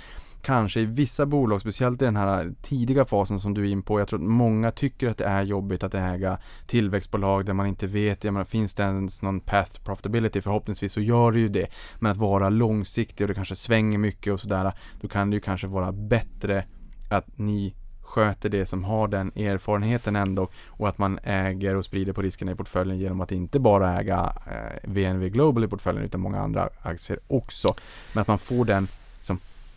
kanske 0.47 0.81
i 0.81 0.85
vissa 0.85 1.27
bolag, 1.27 1.61
speciellt 1.61 2.03
i 2.03 2.05
den 2.05 2.17
här 2.17 2.53
tidiga 2.63 3.05
fasen 3.05 3.41
som 3.41 3.55
du 3.55 3.63
är 3.69 3.73
in 3.73 3.83
på. 3.83 4.01
Jag 4.01 4.09
tror 4.09 4.21
att 4.21 4.27
många 4.27 4.71
tycker 4.71 5.09
att 5.09 5.19
det 5.19 5.25
är 5.25 5.43
jobbigt 5.43 5.83
att 5.83 5.95
äga 5.95 6.39
tillväxtbolag 6.67 7.47
där 7.47 7.53
man 7.53 7.67
inte 7.67 7.87
vet, 7.87 8.25
jag 8.25 8.33
menar, 8.33 8.45
finns 8.45 8.75
det 8.75 8.83
ens 8.83 9.23
någon 9.23 9.41
path 9.41 9.81
profitability? 9.85 10.41
Förhoppningsvis 10.41 10.93
så 10.93 11.01
gör 11.01 11.33
det 11.33 11.39
ju 11.39 11.49
det. 11.49 11.67
Men 11.99 12.13
att 12.13 12.19
vara 12.19 12.49
långsiktig 12.49 13.25
och 13.25 13.29
det 13.29 13.35
kanske 13.35 13.57
svänger 13.57 13.99
mycket 13.99 14.33
och 14.33 14.41
sådär, 14.41 14.73
då 15.01 15.09
kan 15.09 15.31
det 15.31 15.35
ju 15.35 15.41
kanske 15.41 15.67
vara 15.67 15.93
bättre 15.93 16.65
att 17.11 17.39
ni 17.39 17.75
sköter 18.17 18.49
det 18.49 18.67
som 18.67 18.85
har 18.85 19.09
den 19.09 19.33
erfarenheten 19.37 20.17
ändå 20.17 20.49
och 20.67 20.89
att 20.89 20.99
man 20.99 21.19
äger 21.23 21.75
och 21.75 21.85
sprider 21.85 22.13
på 22.13 22.23
riskerna 22.23 22.53
i 22.53 22.55
portföljen 22.55 22.99
genom 22.99 23.21
att 23.21 23.33
inte 23.33 23.59
bara 23.59 24.01
äga 24.01 24.33
eh, 24.47 24.91
VNV 24.91 25.29
Global 25.29 25.65
i 25.65 25.69
portföljen 25.69 26.05
utan 26.05 26.21
många 26.21 26.41
andra 26.41 26.69
aktier 26.83 27.19
också. 27.29 27.75
Men 28.13 28.23
att 28.23 28.29
man 28.29 28.39
får 28.39 28.65
den 28.65 28.89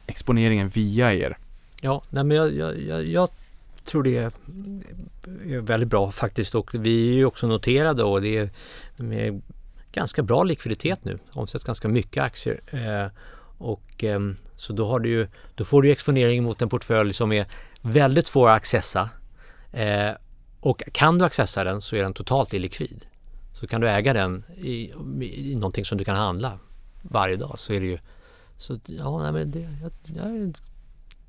exponeringen 0.07 0.67
via 0.67 1.13
er? 1.13 1.37
Ja, 1.81 2.01
nej 2.09 2.23
men 2.23 2.37
jag, 2.37 2.55
jag, 2.55 2.79
jag, 2.81 3.05
jag 3.05 3.29
tror 3.85 4.03
det 4.03 4.17
är, 4.17 4.31
väldigt 5.61 5.89
bra 5.89 6.11
faktiskt 6.11 6.55
och 6.55 6.75
vi 6.75 7.09
är 7.09 7.13
ju 7.13 7.25
också 7.25 7.47
noterade 7.47 8.03
och 8.03 8.21
det 8.21 8.37
är 8.37 8.49
med 8.95 9.41
ganska 9.91 10.23
bra 10.23 10.43
likviditet 10.43 11.05
nu. 11.05 11.17
Omsätts 11.31 11.63
ganska 11.63 11.87
mycket 11.87 12.23
aktier. 12.23 12.61
Eh, 12.67 13.11
och 13.57 14.03
eh, 14.03 14.19
så 14.55 14.73
då, 14.73 14.87
har 14.87 14.99
du 14.99 15.09
ju, 15.09 15.27
då 15.55 15.63
får 15.63 15.81
du 15.81 15.91
exponering 15.91 16.43
mot 16.43 16.61
en 16.61 16.69
portfölj 16.69 17.13
som 17.13 17.31
är 17.31 17.45
väldigt 17.81 18.27
svår 18.27 18.49
att 18.49 18.57
accessa. 18.57 19.09
Eh, 19.71 20.11
och 20.59 20.83
kan 20.93 21.17
du 21.17 21.25
accessa 21.25 21.63
den 21.63 21.81
så 21.81 21.95
är 21.95 22.03
den 22.03 22.13
totalt 22.13 22.53
illikvid. 22.53 23.05
Så 23.53 23.67
kan 23.67 23.81
du 23.81 23.89
äga 23.89 24.13
den 24.13 24.45
i, 24.57 24.91
i 25.21 25.55
någonting 25.55 25.85
som 25.85 25.97
du 25.97 26.05
kan 26.05 26.15
handla 26.15 26.59
varje 27.01 27.35
dag 27.35 27.59
så 27.59 27.73
är 27.73 27.79
det 27.79 27.85
ju 27.85 27.99
så 28.57 28.79
ja, 28.85 29.23
nej, 29.23 29.31
men 29.31 29.51
det, 29.51 29.59
jag, 29.59 29.91
jag, 30.15 30.57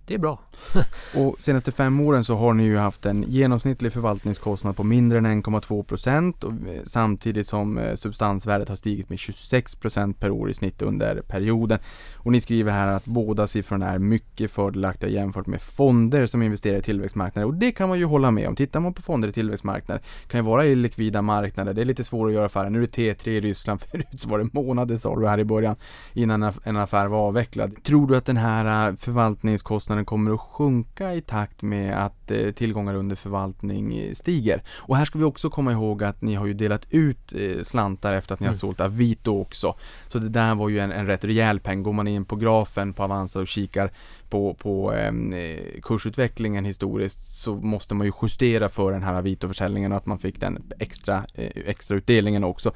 det 0.07 0.15
är 0.15 0.19
bra. 0.19 0.39
och 1.15 1.43
senaste 1.43 1.73
fem 1.73 2.01
åren 2.01 2.25
så 2.25 2.37
har 2.37 2.55
ni 2.55 2.65
ju 2.65 2.77
haft 2.77 3.07
en 3.07 3.25
genomsnittlig 3.29 3.93
förvaltningskostnad 3.93 4.77
på 4.77 4.85
mindre 4.85 5.19
än 5.19 5.43
1,2 5.43 5.83
procent 5.83 6.45
eh, 6.45 6.51
samtidigt 6.85 7.47
som 7.47 7.79
eh, 7.79 7.95
substansvärdet 7.95 8.69
har 8.69 8.77
stigit 8.77 9.11
med 9.11 9.19
26 9.19 9.75
procent 9.75 10.21
per 10.21 10.31
år 10.31 10.51
i 10.51 10.55
snitt 10.55 10.83
under 10.83 11.23
perioden. 11.23 11.79
Och 12.17 12.33
ni 12.33 12.41
skriver 12.41 12.73
här 12.73 12.87
att 12.87 13.05
båda 13.05 13.47
siffrorna 13.47 13.89
är 13.89 13.99
mycket 13.99 14.51
fördelaktiga 14.51 15.11
jämfört 15.11 15.47
med 15.47 15.63
fonder 15.63 16.27
som 16.27 16.43
investerar 16.43 16.79
i 16.79 16.83
tillväxtmarknader 16.83 17.47
och 17.47 17.55
det 17.55 17.73
kan 17.73 17.89
man 17.89 17.99
ju 17.99 18.05
hålla 18.05 18.31
med 18.31 18.49
om. 18.49 18.57
Tittar 18.57 18.81
man 18.81 18.95
på 18.95 19.03
fonder 19.03 19.29
i 19.29 19.33
tillväxtmarknader 19.33 20.03
kan 20.29 20.41
ju 20.41 20.45
vara 20.45 20.65
i 20.65 20.75
likvida 20.75 21.23
marknader. 21.23 21.75
Det 21.75 21.81
är 21.81 21.85
lite 21.85 22.05
svårare 22.05 22.29
att 22.29 22.35
göra 22.35 22.47
affärer. 22.47 22.71
Nu 22.71 22.83
är 22.83 22.87
det 22.87 23.15
T3 23.15 23.29
i 23.29 23.41
Ryssland, 23.41 23.81
förut 23.91 24.07
så 24.19 24.29
var 24.29 24.39
det 24.39 24.49
månader 24.53 24.97
sa 24.97 25.17
du 25.17 25.29
här 25.29 25.39
i 25.39 25.45
början 25.45 25.77
innan 26.13 26.53
en 26.65 26.77
affär 26.77 27.07
var 27.07 27.19
avvecklad. 27.19 27.85
Tror 27.85 28.07
du 28.07 28.17
att 28.17 28.25
den 28.25 28.37
här 28.37 28.89
eh, 28.89 28.97
förvaltningskostnaden 28.97 30.05
kommer 30.05 30.35
att 30.35 30.41
sjunka 30.53 31.15
i 31.15 31.21
takt 31.21 31.63
med 31.63 32.05
att 32.05 32.31
eh, 32.31 32.51
tillgångar 32.51 32.95
under 32.95 33.17
förvaltning 33.17 33.99
eh, 33.99 34.13
stiger. 34.13 34.63
Och 34.79 34.97
här 34.97 35.05
ska 35.05 35.19
vi 35.19 35.25
också 35.25 35.51
komma 35.51 35.73
ihåg 35.73 36.05
att 36.05 36.23
ni 36.23 36.35
har 36.35 36.47
ju 36.47 36.55
delat 36.55 36.87
ut 36.91 37.33
eh, 37.33 37.63
slantar 37.63 38.15
efter 38.15 38.35
att 38.35 38.41
ni 38.41 38.45
mm. 38.45 38.53
har 38.53 38.57
sålt 38.57 38.81
Avito 38.81 39.41
också. 39.41 39.75
Så 40.09 40.19
det 40.19 40.29
där 40.29 40.55
var 40.55 40.69
ju 40.69 40.79
en, 40.79 40.93
en 40.93 41.07
rätt 41.07 41.25
rejäl 41.25 41.61
peng. 41.61 41.83
Går 41.83 41.93
man 41.93 42.09
in 42.09 42.25
på 42.25 42.37
grafen 42.37 42.93
på 42.93 43.03
Avanza 43.03 43.41
och 43.41 43.49
kikar 43.49 43.91
på, 44.31 44.55
på 44.55 44.93
ehm, 44.93 45.33
eh, 45.33 45.81
kursutvecklingen 45.83 46.65
historiskt 46.65 47.43
så 47.43 47.55
måste 47.55 47.95
man 47.95 48.07
ju 48.07 48.13
justera 48.23 48.69
för 48.69 48.93
den 48.93 49.03
här 49.03 49.15
Avito-försäljningen 49.15 49.93
och 49.93 49.99
att 49.99 50.07
man 50.07 50.19
fick 50.19 50.41
den 50.41 50.73
extra, 50.79 51.25
eh, 51.35 51.51
extra 51.67 51.97
utdelningen 51.97 52.45
också. 52.45 52.73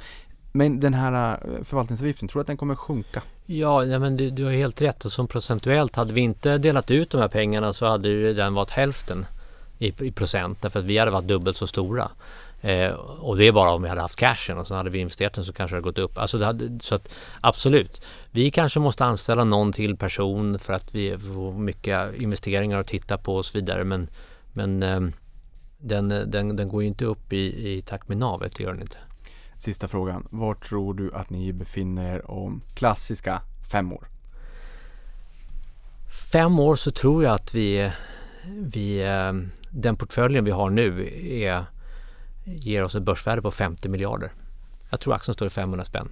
Men 0.57 0.81
den 0.81 0.95
här 0.95 1.33
eh, 1.33 1.65
förvaltningsavgiften, 1.65 2.29
tror 2.29 2.41
du 2.41 2.43
att 2.43 2.47
den 2.47 2.57
kommer 2.57 2.75
sjunka? 2.75 3.23
Ja, 3.47 3.85
ja 3.85 3.99
men 3.99 4.17
du, 4.17 4.31
du 4.31 4.45
har 4.45 4.53
helt 4.53 4.83
rätt. 4.83 5.05
Och 5.05 5.13
som 5.13 5.29
procentuellt, 5.29 5.97
hade 5.97 6.13
vi 6.13 6.21
inte 6.21 6.59
delat 6.59 6.91
ut 6.91 7.11
de 7.11 7.21
här 7.21 7.29
pengarna 7.29 7.73
så 7.73 7.87
hade 7.87 8.09
ju 8.09 8.35
den 8.35 8.55
varit 8.55 8.71
hälften 8.71 9.27
i, 9.79 10.07
i 10.07 10.13
procent. 10.13 10.63
Därför 10.63 10.81
att 10.81 10.85
vi 10.85 10.99
hade 10.99 11.11
varit 11.11 11.29
dubbelt 11.29 11.57
så 11.57 11.67
stora. 11.67 12.11
Eh, 12.61 12.91
och 13.21 13.37
det 13.37 13.45
är 13.45 13.53
bara 13.53 13.71
om 13.71 13.83
vi 13.83 13.89
hade 13.89 14.01
haft 14.01 14.17
cashen 14.17 14.59
och 14.59 14.67
så 14.67 14.75
hade 14.75 14.91
vi 14.91 14.99
investerat 14.99 15.35
den 15.35 15.45
så 15.45 15.53
kanske 15.53 15.75
det 15.75 15.79
hade 15.79 15.85
gått 15.85 15.99
upp. 15.99 16.19
Alltså 16.19 16.39
det 16.39 16.47
hade, 16.47 16.81
så 16.81 16.95
att 16.95 17.09
absolut. 17.41 18.03
Vi 18.31 18.51
kanske 18.51 18.81
måste 18.81 19.05
anställa 19.05 19.45
någon 19.45 19.73
till 19.73 19.97
person 19.97 20.59
för 20.59 20.73
att 20.73 20.95
vi 20.95 21.19
får 21.19 21.53
mycket 21.53 22.15
investeringar 22.15 22.81
att 22.81 22.87
titta 22.87 23.19
på 23.19 23.37
och 23.37 23.47
så 23.47 23.59
vidare. 23.59 23.85
Men, 23.85 24.09
men 24.53 24.83
eh, 24.83 25.01
den, 25.79 26.13
eh, 26.13 26.21
den, 26.21 26.57
den 26.57 26.69
går 26.69 26.83
ju 26.83 26.89
inte 26.89 27.05
upp 27.05 27.33
i, 27.33 27.73
i 27.77 27.83
takt 27.83 28.09
med 28.09 28.19
navet, 28.19 28.57
det 28.57 28.63
gör 28.63 28.73
den 28.73 28.81
inte. 28.81 28.97
Sista 29.65 29.89
frågan. 29.89 30.27
Var 30.31 30.55
tror 30.55 30.95
du 30.95 31.15
att 31.15 31.31
ni 31.31 31.53
befinner 31.53 32.15
er 32.15 32.31
om 32.31 32.63
klassiska 32.75 33.43
fem 33.71 33.93
år? 33.93 34.09
Fem 36.33 36.59
år 36.59 36.77
så 36.77 36.91
tror 36.91 37.25
jag 37.25 37.35
att 37.35 37.55
vi, 37.55 37.93
vi 38.47 39.03
eh, 39.03 39.33
den 39.71 39.97
portföljen 39.97 40.45
vi 40.45 40.51
har 40.51 40.71
nu 40.71 41.09
är, 41.43 41.65
ger 42.45 42.83
oss 42.83 42.95
ett 42.95 43.03
börsvärde 43.03 43.43
på 43.43 43.51
50 43.51 43.89
miljarder. 43.89 44.33
Jag 44.91 45.01
tror 45.01 45.15
aktien 45.15 45.35
står 45.35 45.47
i 45.47 45.51
500 45.51 45.85
spänn. 45.85 46.09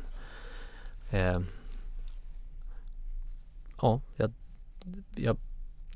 Eh, 1.11 1.41
ja, 3.83 4.01
jag, 4.17 4.33
jag, 5.15 5.37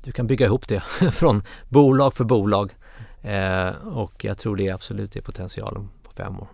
du 0.03 0.11
kan 0.11 0.27
bygga 0.27 0.45
ihop 0.45 0.67
det 0.67 0.79
från 1.11 1.41
bolag 1.69 2.13
för 2.13 2.23
bolag. 2.23 2.75
Eh, 3.21 3.69
och 3.87 4.25
jag 4.25 4.37
tror 4.37 4.55
det 4.55 4.69
absolut 4.69 5.15
är 5.15 5.21
potentialen 5.21 5.89
på 6.03 6.11
fem 6.11 6.39
år 6.39 6.47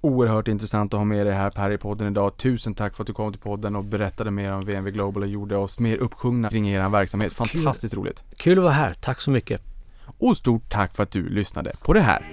oerhört 0.00 0.48
intressant 0.48 0.94
att 0.94 0.98
ha 0.98 1.04
med 1.04 1.26
dig 1.26 1.34
här 1.34 1.50
på 1.50 1.60
Harry-podden 1.60 2.06
idag. 2.06 2.36
Tusen 2.36 2.74
tack 2.74 2.96
för 2.96 3.02
att 3.02 3.06
du 3.06 3.12
kom 3.12 3.32
till 3.32 3.40
podden 3.40 3.76
och 3.76 3.84
berättade 3.84 4.30
mer 4.30 4.52
om 4.52 4.60
VNV 4.60 4.90
Global 4.90 5.22
och 5.22 5.28
gjorde 5.28 5.56
oss 5.56 5.78
mer 5.78 5.96
uppsjungna 5.96 6.50
kring 6.50 6.68
er 6.68 6.88
verksamhet. 6.88 7.32
Fantastiskt 7.32 7.94
Kul. 7.94 8.02
roligt. 8.02 8.24
Kul 8.36 8.58
att 8.58 8.64
vara 8.64 8.72
här. 8.72 8.94
Tack 8.94 9.20
så 9.20 9.30
mycket. 9.30 9.60
Och 10.18 10.36
stort 10.36 10.70
tack 10.70 10.94
för 10.94 11.02
att 11.02 11.10
du 11.10 11.28
lyssnade 11.28 11.72
på 11.82 11.92
det 11.92 12.00
här. 12.00 12.24